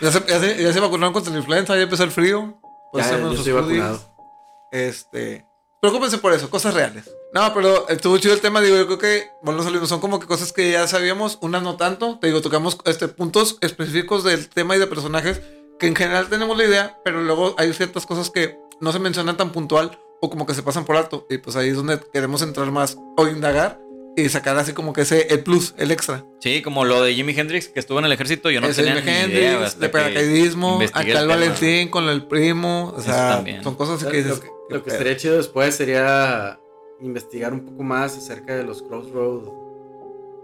Ya 0.00 0.12
se, 0.12 0.22
ya 0.28 0.38
se, 0.40 0.62
ya 0.62 0.72
se 0.72 0.80
vacunaron 0.80 1.12
contra 1.12 1.32
la 1.32 1.38
influenza, 1.38 1.74
ya 1.74 1.82
empezó 1.82 2.04
el 2.04 2.10
frío. 2.10 2.60
Pues 2.92 3.08
Ya, 3.10 3.18
yo 3.18 3.32
estoy 3.32 3.52
vacunado. 3.52 4.14
Este. 4.72 5.44
Preocúpense 5.80 6.18
por 6.18 6.32
eso, 6.32 6.50
cosas 6.50 6.74
reales. 6.74 7.10
No, 7.32 7.52
pero 7.52 7.88
estuvo 7.88 8.16
chido 8.18 8.34
el 8.34 8.40
tema. 8.40 8.60
Digo, 8.60 8.76
yo 8.76 8.86
creo 8.86 8.98
que, 8.98 9.28
bueno, 9.42 9.62
salimos, 9.62 9.88
son 9.88 10.00
como 10.00 10.18
que 10.18 10.26
cosas 10.26 10.52
que 10.52 10.70
ya 10.72 10.86
sabíamos, 10.86 11.38
unas 11.42 11.62
no 11.62 11.76
tanto. 11.76 12.18
Te 12.20 12.28
digo, 12.28 12.40
tocamos 12.40 12.78
este, 12.84 13.08
puntos 13.08 13.58
específicos 13.60 14.24
del 14.24 14.48
tema 14.48 14.76
y 14.76 14.78
de 14.78 14.86
personajes 14.86 15.42
que 15.78 15.86
en 15.86 15.94
general 15.94 16.28
tenemos 16.28 16.56
la 16.56 16.64
idea, 16.64 16.98
pero 17.04 17.22
luego 17.22 17.54
hay 17.58 17.72
ciertas 17.72 18.06
cosas 18.06 18.30
que 18.30 18.58
no 18.80 18.92
se 18.92 18.98
mencionan 18.98 19.36
tan 19.36 19.50
puntual 19.52 19.98
o 20.20 20.30
como 20.30 20.46
que 20.46 20.54
se 20.54 20.62
pasan 20.62 20.84
por 20.84 20.96
alto. 20.96 21.26
Y 21.30 21.38
pues 21.38 21.54
ahí 21.56 21.68
es 21.68 21.76
donde 21.76 22.00
queremos 22.12 22.42
entrar 22.42 22.70
más 22.70 22.96
o 23.16 23.28
indagar 23.28 23.78
y 24.16 24.28
sacar 24.28 24.56
así 24.56 24.72
como 24.72 24.92
que 24.92 25.02
ese, 25.02 25.32
el 25.32 25.44
plus, 25.44 25.74
el 25.78 25.92
extra. 25.92 26.24
Sí, 26.40 26.62
como 26.62 26.84
lo 26.84 27.02
de 27.02 27.14
Jimi 27.14 27.38
Hendrix 27.38 27.68
que 27.68 27.78
estuvo 27.78 28.00
en 28.00 28.06
el 28.06 28.12
ejército. 28.12 28.50
Yo 28.50 28.60
no 28.60 28.66
Ese 28.66 28.82
tenía 28.82 29.00
Jimi 29.00 29.12
ni 29.12 29.18
Hendrix, 29.18 29.42
idea. 29.42 29.70
de 29.78 29.88
paracaidismo, 29.88 30.80
acá 30.92 31.20
el. 31.20 31.28
Valentín 31.28 31.88
con 31.88 32.08
el 32.08 32.26
primo. 32.26 32.92
O 32.96 33.00
sea, 33.00 33.44
son 33.62 33.74
cosas 33.76 34.02
así 34.02 34.10
que 34.10 34.16
dices. 34.18 34.30
Lo 34.36 34.40
que, 34.40 34.48
lo 34.70 34.82
que 34.82 34.90
estaría 34.90 35.16
chido 35.16 35.36
después 35.36 35.76
sería 35.76 36.57
investigar 37.00 37.52
un 37.52 37.60
poco 37.64 37.82
más 37.82 38.16
acerca 38.16 38.54
de 38.56 38.64
los 38.64 38.82
Crossroad 38.82 39.48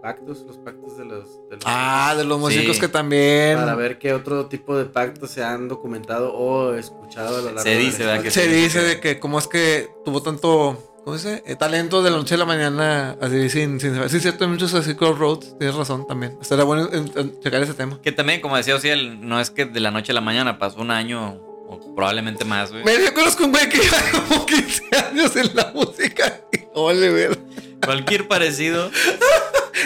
pactos, 0.02 0.42
los 0.46 0.58
pactos 0.58 0.98
de 0.98 1.04
los, 1.06 1.24
de 1.48 1.56
los- 1.56 1.64
Ah, 1.64 2.14
de 2.16 2.24
los 2.24 2.38
músicos 2.38 2.74
Sí. 2.76 2.80
que 2.82 2.88
también. 2.88 3.56
para 3.56 3.74
ver 3.74 3.98
qué 3.98 4.12
otro 4.12 4.46
tipo 4.46 4.76
de 4.76 4.84
pactos 4.84 5.30
se 5.30 5.42
han 5.42 5.66
documentado 5.68 6.34
o 6.34 6.74
escuchado 6.74 7.36
a 7.36 7.40
lo 7.40 7.46
largo 7.46 7.60
Se 7.62 7.70
de 7.70 7.74
la 7.76 7.80
dice, 7.80 8.22
que 8.22 8.30
Se 8.30 8.46
dice 8.48 8.82
de 8.82 9.00
que 9.00 9.18
cómo 9.18 9.38
es 9.38 9.46
que 9.48 9.88
tuvo 10.04 10.20
tanto, 10.22 10.76
¿cómo 11.04 11.16
se 11.16 11.30
dice? 11.36 11.42
Eh, 11.46 11.56
talento 11.56 12.02
de 12.02 12.10
la 12.10 12.18
noche 12.18 12.34
a 12.34 12.38
la 12.38 12.44
mañana, 12.44 13.16
así 13.18 13.48
sin, 13.48 13.80
sin 13.80 13.94
saber. 13.94 14.10
Sí, 14.10 14.20
cierto, 14.20 14.44
hay 14.44 14.50
muchos 14.50 14.74
así 14.74 14.94
Crossroads, 14.94 15.56
tienes 15.58 15.74
razón 15.74 16.06
también. 16.06 16.36
Estaría 16.38 16.64
bueno 16.64 16.86
en- 16.92 17.10
en 17.16 17.40
checar 17.40 17.62
ese 17.62 17.72
tema. 17.72 17.98
Que 18.02 18.12
también, 18.12 18.42
como 18.42 18.58
decía 18.58 18.74
Ociel, 18.76 19.26
no 19.26 19.40
es 19.40 19.48
que 19.50 19.64
de 19.64 19.80
la 19.80 19.90
noche 19.90 20.12
a 20.12 20.14
la 20.14 20.20
mañana 20.20 20.58
pasó 20.58 20.82
un 20.82 20.90
año 20.90 21.40
o 21.82 21.94
probablemente 21.94 22.44
más, 22.44 22.70
güey. 22.72 22.84
Me 22.84 22.94
yo 23.04 23.12
conozco 23.14 23.44
un 23.44 23.52
güey 23.52 23.68
que 23.68 23.78
lleva 23.78 23.96
como 24.28 24.46
15 24.46 24.82
años 25.10 25.36
en 25.36 25.54
la 25.54 25.72
música. 25.74 26.40
Ole, 26.74 27.10
ver. 27.10 27.38
Cualquier 27.84 28.26
parecido. 28.28 28.90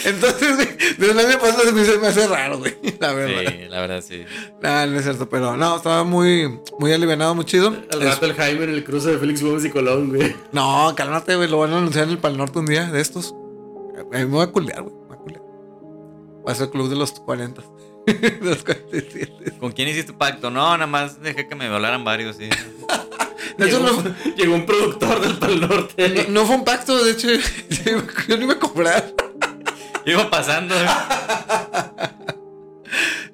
Entonces, 0.05 0.55
güey, 0.57 0.69
de 0.99 1.11
un 1.11 1.19
año 1.19 1.39
pasado 1.39 1.63
se 1.65 1.73
me, 1.73 1.81
hace- 1.83 1.99
me 1.99 2.07
hace 2.09 2.27
raro, 2.29 2.59
güey. 2.59 2.77
La 3.01 3.13
verdad. 3.13 3.51
Sí, 3.53 3.59
la 3.69 3.81
verdad 3.81 4.05
sí. 4.07 4.25
Nah, 4.63 4.87
no 4.87 4.97
es 4.99 5.03
cierto, 5.05 5.29
pero 5.29 5.57
no, 5.57 5.77
estaba 5.77 6.05
muy, 6.05 6.61
muy 6.79 6.93
alivianado, 6.93 7.35
muy 7.35 7.45
chido. 7.45 7.69
Al 7.91 8.03
Es- 8.03 8.09
rato 8.15 8.27
el 8.27 8.35
Jaime 8.35 8.65
en 8.65 8.71
el 8.71 8.85
cruce 8.85 9.11
de 9.11 9.19
Félix 9.19 9.43
Gómez 9.43 9.65
y 9.65 9.71
Colón, 9.71 10.11
güey. 10.11 10.37
No, 10.53 10.93
cálmate, 10.97 11.37
güey. 11.37 11.49
Lo 11.49 11.59
van 11.59 11.73
a 11.73 11.79
anunciar 11.79 12.05
en 12.05 12.11
el 12.11 12.19
Pal 12.19 12.37
Norte 12.37 12.59
un 12.59 12.67
día 12.67 12.91
de 12.91 13.01
estos. 13.01 13.35
A 13.99 14.03
mí 14.03 14.07
me 14.11 14.25
voy 14.27 14.45
a 14.45 14.47
culear, 14.49 14.83
güey. 14.83 14.95
Me 14.95 15.07
voy 15.09 15.17
a 15.17 15.21
culear. 15.21 15.43
Va 16.47 16.53
a 16.53 16.55
ser 16.55 16.65
el 16.67 16.71
club 16.71 16.89
de 16.89 16.97
los 16.97 17.13
40. 17.13 17.63
De 18.13 18.39
los 18.43 18.65
47. 18.65 19.53
¿Con 19.59 19.73
quién 19.73 19.89
hiciste 19.89 20.13
pacto? 20.13 20.51
No, 20.51 20.73
nada 20.77 20.87
más 20.87 21.21
dejé 21.21 21.49
que 21.49 21.55
me 21.55 21.69
violaran 21.69 22.05
varios, 22.05 22.37
sí. 22.37 22.49
De 23.57 23.67
hecho, 23.67 23.81
llegó, 23.81 24.03
no, 24.03 24.15
llegó 24.37 24.55
un 24.55 24.67
productor 24.67 25.21
del 25.21 25.37
Pal 25.39 25.61
Norte. 25.61 26.09
no- 26.09 26.41
no 26.41 26.47
fue 26.47 26.57
un 26.57 26.65
pacto, 26.65 27.03
de 27.05 27.13
hecho, 27.13 27.29
yo 28.29 28.37
no 28.37 28.43
iba 28.45 28.53
a 28.55 28.59
cobrar. 28.59 29.13
Iba 30.07 30.31
pasando. 30.31 30.75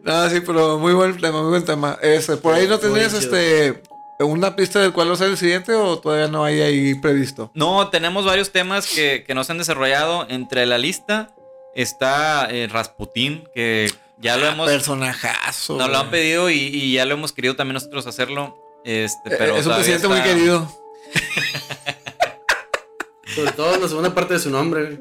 No, 0.02 0.28
sí, 0.28 0.40
pero 0.40 0.78
muy 0.78 0.92
buen 0.92 1.16
tema, 1.18 1.40
muy 1.40 1.50
buen 1.50 1.64
tema. 1.64 1.98
Este, 2.02 2.36
por 2.36 2.54
ahí 2.54 2.66
no 2.68 2.78
chido. 2.78 2.94
este 2.96 3.82
una 4.18 4.54
pista 4.54 4.80
del 4.80 4.92
cual 4.92 5.08
va 5.10 5.14
a 5.14 5.16
ser 5.16 5.28
el 5.30 5.36
siguiente 5.36 5.72
o 5.74 5.98
todavía 5.98 6.28
no 6.28 6.44
hay 6.44 6.60
ahí 6.60 6.94
previsto. 6.94 7.50
No, 7.54 7.88
tenemos 7.88 8.24
varios 8.24 8.52
temas 8.52 8.86
que, 8.86 9.24
que 9.26 9.34
no 9.34 9.44
se 9.44 9.52
han 9.52 9.58
desarrollado. 9.58 10.26
Entre 10.28 10.66
la 10.66 10.76
lista 10.78 11.30
está 11.74 12.48
eh, 12.50 12.68
Rasputín, 12.70 13.44
que 13.54 13.90
ya 14.18 14.36
lo 14.36 14.46
hemos. 14.46 14.68
Personajazo. 14.68 15.76
Nos 15.76 15.90
lo 15.90 15.98
han 15.98 16.10
pedido 16.10 16.50
y, 16.50 16.56
y 16.58 16.92
ya 16.94 17.04
lo 17.04 17.14
hemos 17.14 17.32
querido 17.32 17.56
también 17.56 17.74
nosotros 17.74 18.06
hacerlo. 18.06 18.56
Este, 18.84 19.30
Eh, 19.32 19.36
pero 19.38 19.56
es 19.56 19.66
un 19.66 19.74
presidente 19.74 20.08
muy 20.08 20.20
querido. 20.22 20.68
Sobre 23.34 23.52
todo 23.52 23.74
en 23.74 23.82
la 23.82 23.88
segunda 23.88 24.14
parte 24.14 24.34
de 24.34 24.40
su 24.40 24.50
nombre. 24.50 25.00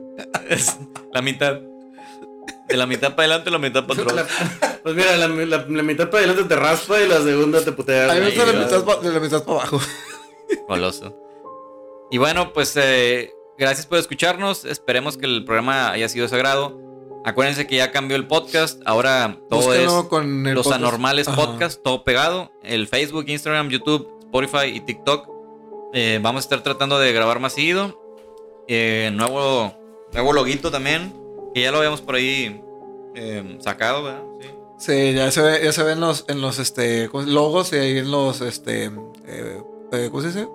Es 0.49 0.77
la 1.11 1.21
mitad. 1.21 1.59
De 2.67 2.77
la 2.77 2.85
mitad 2.87 3.15
para 3.15 3.25
adelante, 3.35 3.51
la 3.51 3.59
mitad 3.59 3.85
para 3.85 4.01
atrás. 4.01 4.27
Pues 4.83 4.95
mira, 4.95 5.15
la, 5.15 5.29
la- 5.29 5.65
la 5.65 5.83
mitad 5.83 6.09
para 6.09 6.25
adelante 6.25 6.43
te 6.43 6.55
raspa 6.57 6.99
y 6.99 7.07
la 7.07 7.21
segunda 7.21 7.63
te 7.63 7.71
putea. 7.71 8.11
A 8.11 8.15
mí 8.15 8.19
me 8.19 8.25
gusta 8.31 8.45
la 8.45 8.51
mitad, 8.65 8.83
pa- 8.83 8.99
la 9.01 9.19
mitad 9.21 9.41
para 9.45 9.59
abajo. 9.59 9.79
Goloso. 10.67 11.15
Y 12.11 12.17
bueno, 12.17 12.51
pues 12.51 12.73
eh, 12.75 13.31
gracias 13.57 13.85
por 13.85 13.97
escucharnos. 13.99 14.65
Esperemos 14.65 15.15
que 15.17 15.25
el 15.25 15.45
programa 15.45 15.91
haya 15.91 16.09
sido 16.09 16.23
de 16.23 16.29
su 16.29 16.35
agrado. 16.35 16.77
Acuérdense 17.25 17.67
que 17.67 17.77
ya 17.77 17.91
cambió 17.91 18.17
el 18.17 18.27
podcast. 18.27 18.81
Ahora 18.85 19.37
todo 19.49 19.61
Búsquenlo 19.61 20.01
es 20.01 20.05
con 20.07 20.43
Los 20.43 20.63
podcast. 20.65 20.81
Anormales 20.83 21.27
Ajá. 21.27 21.37
Podcast, 21.37 21.81
todo 21.81 22.03
pegado. 22.03 22.51
El 22.63 22.87
Facebook, 22.87 23.25
Instagram, 23.27 23.69
YouTube, 23.69 24.07
Spotify 24.23 24.67
y 24.75 24.79
TikTok. 24.81 25.29
Eh, 25.93 26.19
vamos 26.21 26.39
a 26.39 26.43
estar 26.45 26.61
tratando 26.63 26.99
de 26.99 27.13
grabar 27.13 27.39
más 27.39 27.53
seguido. 27.53 27.99
Eh, 28.67 29.09
nuevo, 29.13 29.73
nuevo 30.11 30.33
loguito 30.33 30.69
también. 30.71 31.13
Que 31.53 31.61
ya 31.61 31.71
lo 31.71 31.77
habíamos 31.77 32.01
por 32.01 32.15
ahí 32.15 32.61
eh, 33.15 33.57
sacado, 33.61 34.03
¿verdad? 34.03 34.23
Sí. 34.41 34.47
Sí, 34.79 35.13
ya 35.13 35.31
se 35.31 35.41
ve, 35.41 35.61
ya 35.63 35.71
se 35.71 35.83
ven 35.83 35.99
los, 36.01 36.25
en 36.27 36.41
los 36.41 36.59
este, 36.59 37.07
¿cómo 37.09 37.23
se- 37.23 37.29
logos 37.29 37.71
y 37.71 37.75
ahí 37.77 37.97
en 37.99 38.11
los 38.11 38.41
este 38.41 38.91
eh, 39.27 39.61
¿cómo 40.09 40.21
se 40.21 40.27
dice? 40.27 40.47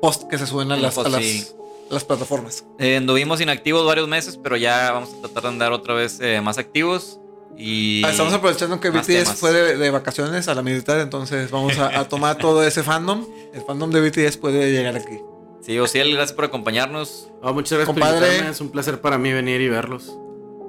Post 0.00 0.24
que 0.28 0.38
se 0.38 0.46
suben 0.46 0.70
a 0.70 0.76
En 0.76 0.82
las, 0.82 0.94
los 0.96 1.06
a 1.06 1.10
post, 1.10 1.16
las, 1.16 1.24
sí. 1.26 1.46
Las 1.90 2.04
plataformas. 2.04 2.64
Eh, 2.78 2.96
anduvimos 2.96 3.40
inactivos 3.40 3.86
varios 3.86 4.08
meses, 4.08 4.36
pero 4.36 4.56
ya 4.56 4.90
vamos 4.92 5.10
a 5.14 5.20
tratar 5.22 5.42
de 5.44 5.48
andar 5.50 5.72
otra 5.72 5.94
vez 5.94 6.18
eh, 6.20 6.40
más 6.40 6.58
activos. 6.58 7.20
Y 7.56 8.02
Ah, 8.04 8.10
Estamos 8.10 8.32
aprovechando 8.32 8.80
que 8.80 8.90
BTS 8.90 9.06
temas. 9.06 9.36
fue 9.36 9.52
de, 9.52 9.76
de 9.76 9.90
vacaciones 9.90 10.48
a 10.48 10.54
la 10.54 10.62
militar, 10.62 10.98
entonces 11.00 11.50
vamos 11.52 11.78
a, 11.78 12.00
a 12.00 12.08
tomar 12.08 12.36
todo 12.38 12.64
ese 12.64 12.82
fandom. 12.82 13.24
El 13.52 13.62
fandom 13.62 13.90
de 13.90 14.00
BTS 14.00 14.38
puede 14.38 14.72
llegar 14.72 14.96
aquí. 14.96 15.18
Sí, 15.60 15.78
Ociel, 15.78 16.12
gracias 16.12 16.32
por 16.34 16.44
acompañarnos. 16.46 17.30
Ah, 17.42 17.52
muchas 17.52 17.78
gracias 17.78 17.86
Compadre. 17.94 18.18
por 18.18 18.26
invitarme. 18.28 18.50
Es 18.50 18.60
un 18.60 18.70
placer 18.70 19.00
para 19.00 19.18
mí 19.18 19.32
venir 19.32 19.60
y 19.60 19.68
verlos. 19.68 20.12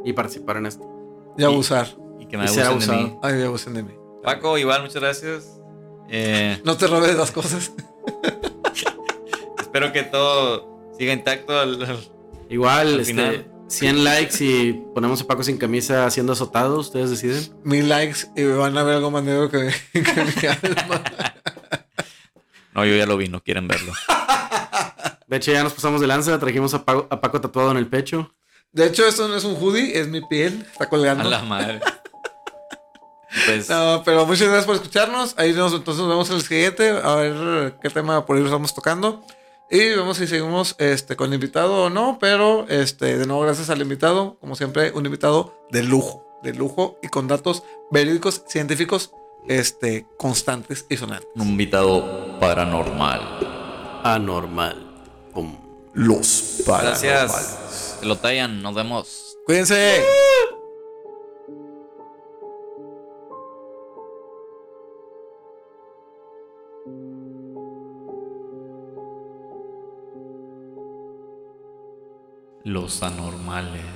y 0.06 0.14
participar 0.14 0.58
en 0.58 0.68
esto. 0.68 0.86
Y 1.38 1.44
abusar. 1.44 1.88
Y 2.20 2.28
que 2.28 2.38
me 2.38 2.46
Y 2.46 2.48
ser 2.50 2.66
abusen 2.68 2.90
de 2.92 2.96
abusado. 2.98 3.16
mí. 3.16 3.20
Ay, 3.40 3.44
abusen 3.44 3.74
de 3.74 3.84
mí. 3.84 3.94
Paco, 4.24 4.58
igual, 4.60 4.84
muchas 4.84 5.02
gracias. 5.02 5.60
Eh, 6.08 6.62
No 6.64 6.78
te 6.78 6.86
robes 6.88 7.16
las 7.16 7.32
cosas. 7.32 7.72
espero 9.60 9.92
que 9.92 10.04
todo 10.04 10.75
siga 10.98 11.14
intacto. 11.14 11.58
al- 11.60 11.84
al- 11.84 12.12
Igual, 12.50 12.88
Al 12.94 13.00
este, 13.00 13.14
final. 13.14 13.52
100 13.68 14.04
likes 14.04 14.44
y 14.46 14.74
ponemos 14.94 15.20
a 15.22 15.26
Paco 15.26 15.42
sin 15.44 15.58
camisa 15.58 16.10
siendo 16.12 16.34
azotado, 16.34 16.78
ustedes 16.80 17.10
deciden. 17.10 17.52
Mil 17.64 17.90
likes 17.90 18.28
y 18.36 18.44
van 18.44 18.78
a 18.78 18.84
ver 18.84 18.96
algo 18.98 19.10
más 19.10 19.24
negro 19.24 19.50
que, 19.50 19.72
que 19.94 20.02
mi 20.02 20.48
alma. 20.48 21.04
No, 22.74 22.86
yo 22.86 22.96
ya 22.96 23.06
lo 23.08 23.18
vi, 23.18 23.28
no 23.30 23.42
quieren 23.42 23.68
verlo. 23.68 23.92
De 25.28 25.38
hecho, 25.38 25.52
ya 25.52 25.64
nos 25.64 25.74
pasamos 25.74 26.00
de 26.02 26.06
lanza, 26.08 26.38
trajimos 26.40 26.74
a 26.76 26.86
Paco, 26.86 27.08
a 27.10 27.20
Paco 27.20 27.42
tatuado 27.42 27.72
en 27.72 27.78
el 27.78 27.88
pecho. 27.88 28.36
De 28.72 28.86
hecho, 28.86 29.08
esto 29.08 29.28
no 29.28 29.36
es 29.36 29.44
un 29.44 29.56
hoodie, 29.56 30.00
es 30.00 30.08
mi 30.08 30.22
piel. 30.22 30.68
Está 30.72 30.84
A 30.84 30.90
colgando. 30.90 31.28
la 31.30 31.42
madre. 31.42 31.80
Pues, 33.46 33.70
No, 33.70 34.02
pero 34.06 34.26
muchas 34.26 34.48
gracias 34.48 34.66
por 34.66 34.76
escucharnos. 34.76 35.34
Ahí 35.38 35.54
nos, 35.54 35.74
entonces 35.74 36.00
nos 36.02 36.10
vemos 36.10 36.30
en 36.30 36.36
el 36.36 36.42
siguiente. 36.44 36.90
A 37.04 37.16
ver 37.16 37.76
qué 37.82 37.90
tema 37.90 38.24
por 38.26 38.38
ahí 38.38 38.44
estamos 38.44 38.74
tocando. 38.76 39.24
Y 39.70 39.80
vemos 39.90 40.18
si 40.18 40.28
seguimos 40.28 40.76
este, 40.78 41.16
con 41.16 41.34
invitado 41.34 41.86
o 41.86 41.90
no. 41.90 42.18
Pero 42.20 42.68
este, 42.70 43.18
de 43.18 43.26
nuevo, 43.26 43.42
gracias 43.42 43.70
al 43.70 43.82
invitado. 43.82 44.38
Como 44.40 44.56
siempre, 44.56 44.92
un 44.92 45.06
invitado 45.06 45.54
de 45.72 45.84
lujo. 45.84 46.24
De 46.44 46.54
lujo 46.54 47.00
y 47.02 47.08
con 47.08 47.28
datos 47.28 47.64
verídicos, 47.90 48.44
científicos, 48.48 49.12
este, 49.48 50.06
constantes 50.18 50.86
y 50.90 50.98
sonantes. 50.98 51.28
un 51.36 51.50
invitado 51.50 52.40
paranormal. 52.40 54.02
Anormal. 54.04 55.04
Pum. 55.34 55.58
Los 55.94 56.64
Gracias. 56.68 57.98
Se 58.00 58.06
lo 58.06 58.18
tallan, 58.18 58.62
nos 58.62 58.76
vemos. 58.76 59.38
Cuídense. 59.46 60.04
Los 72.66 73.04
anormales. 73.04 73.95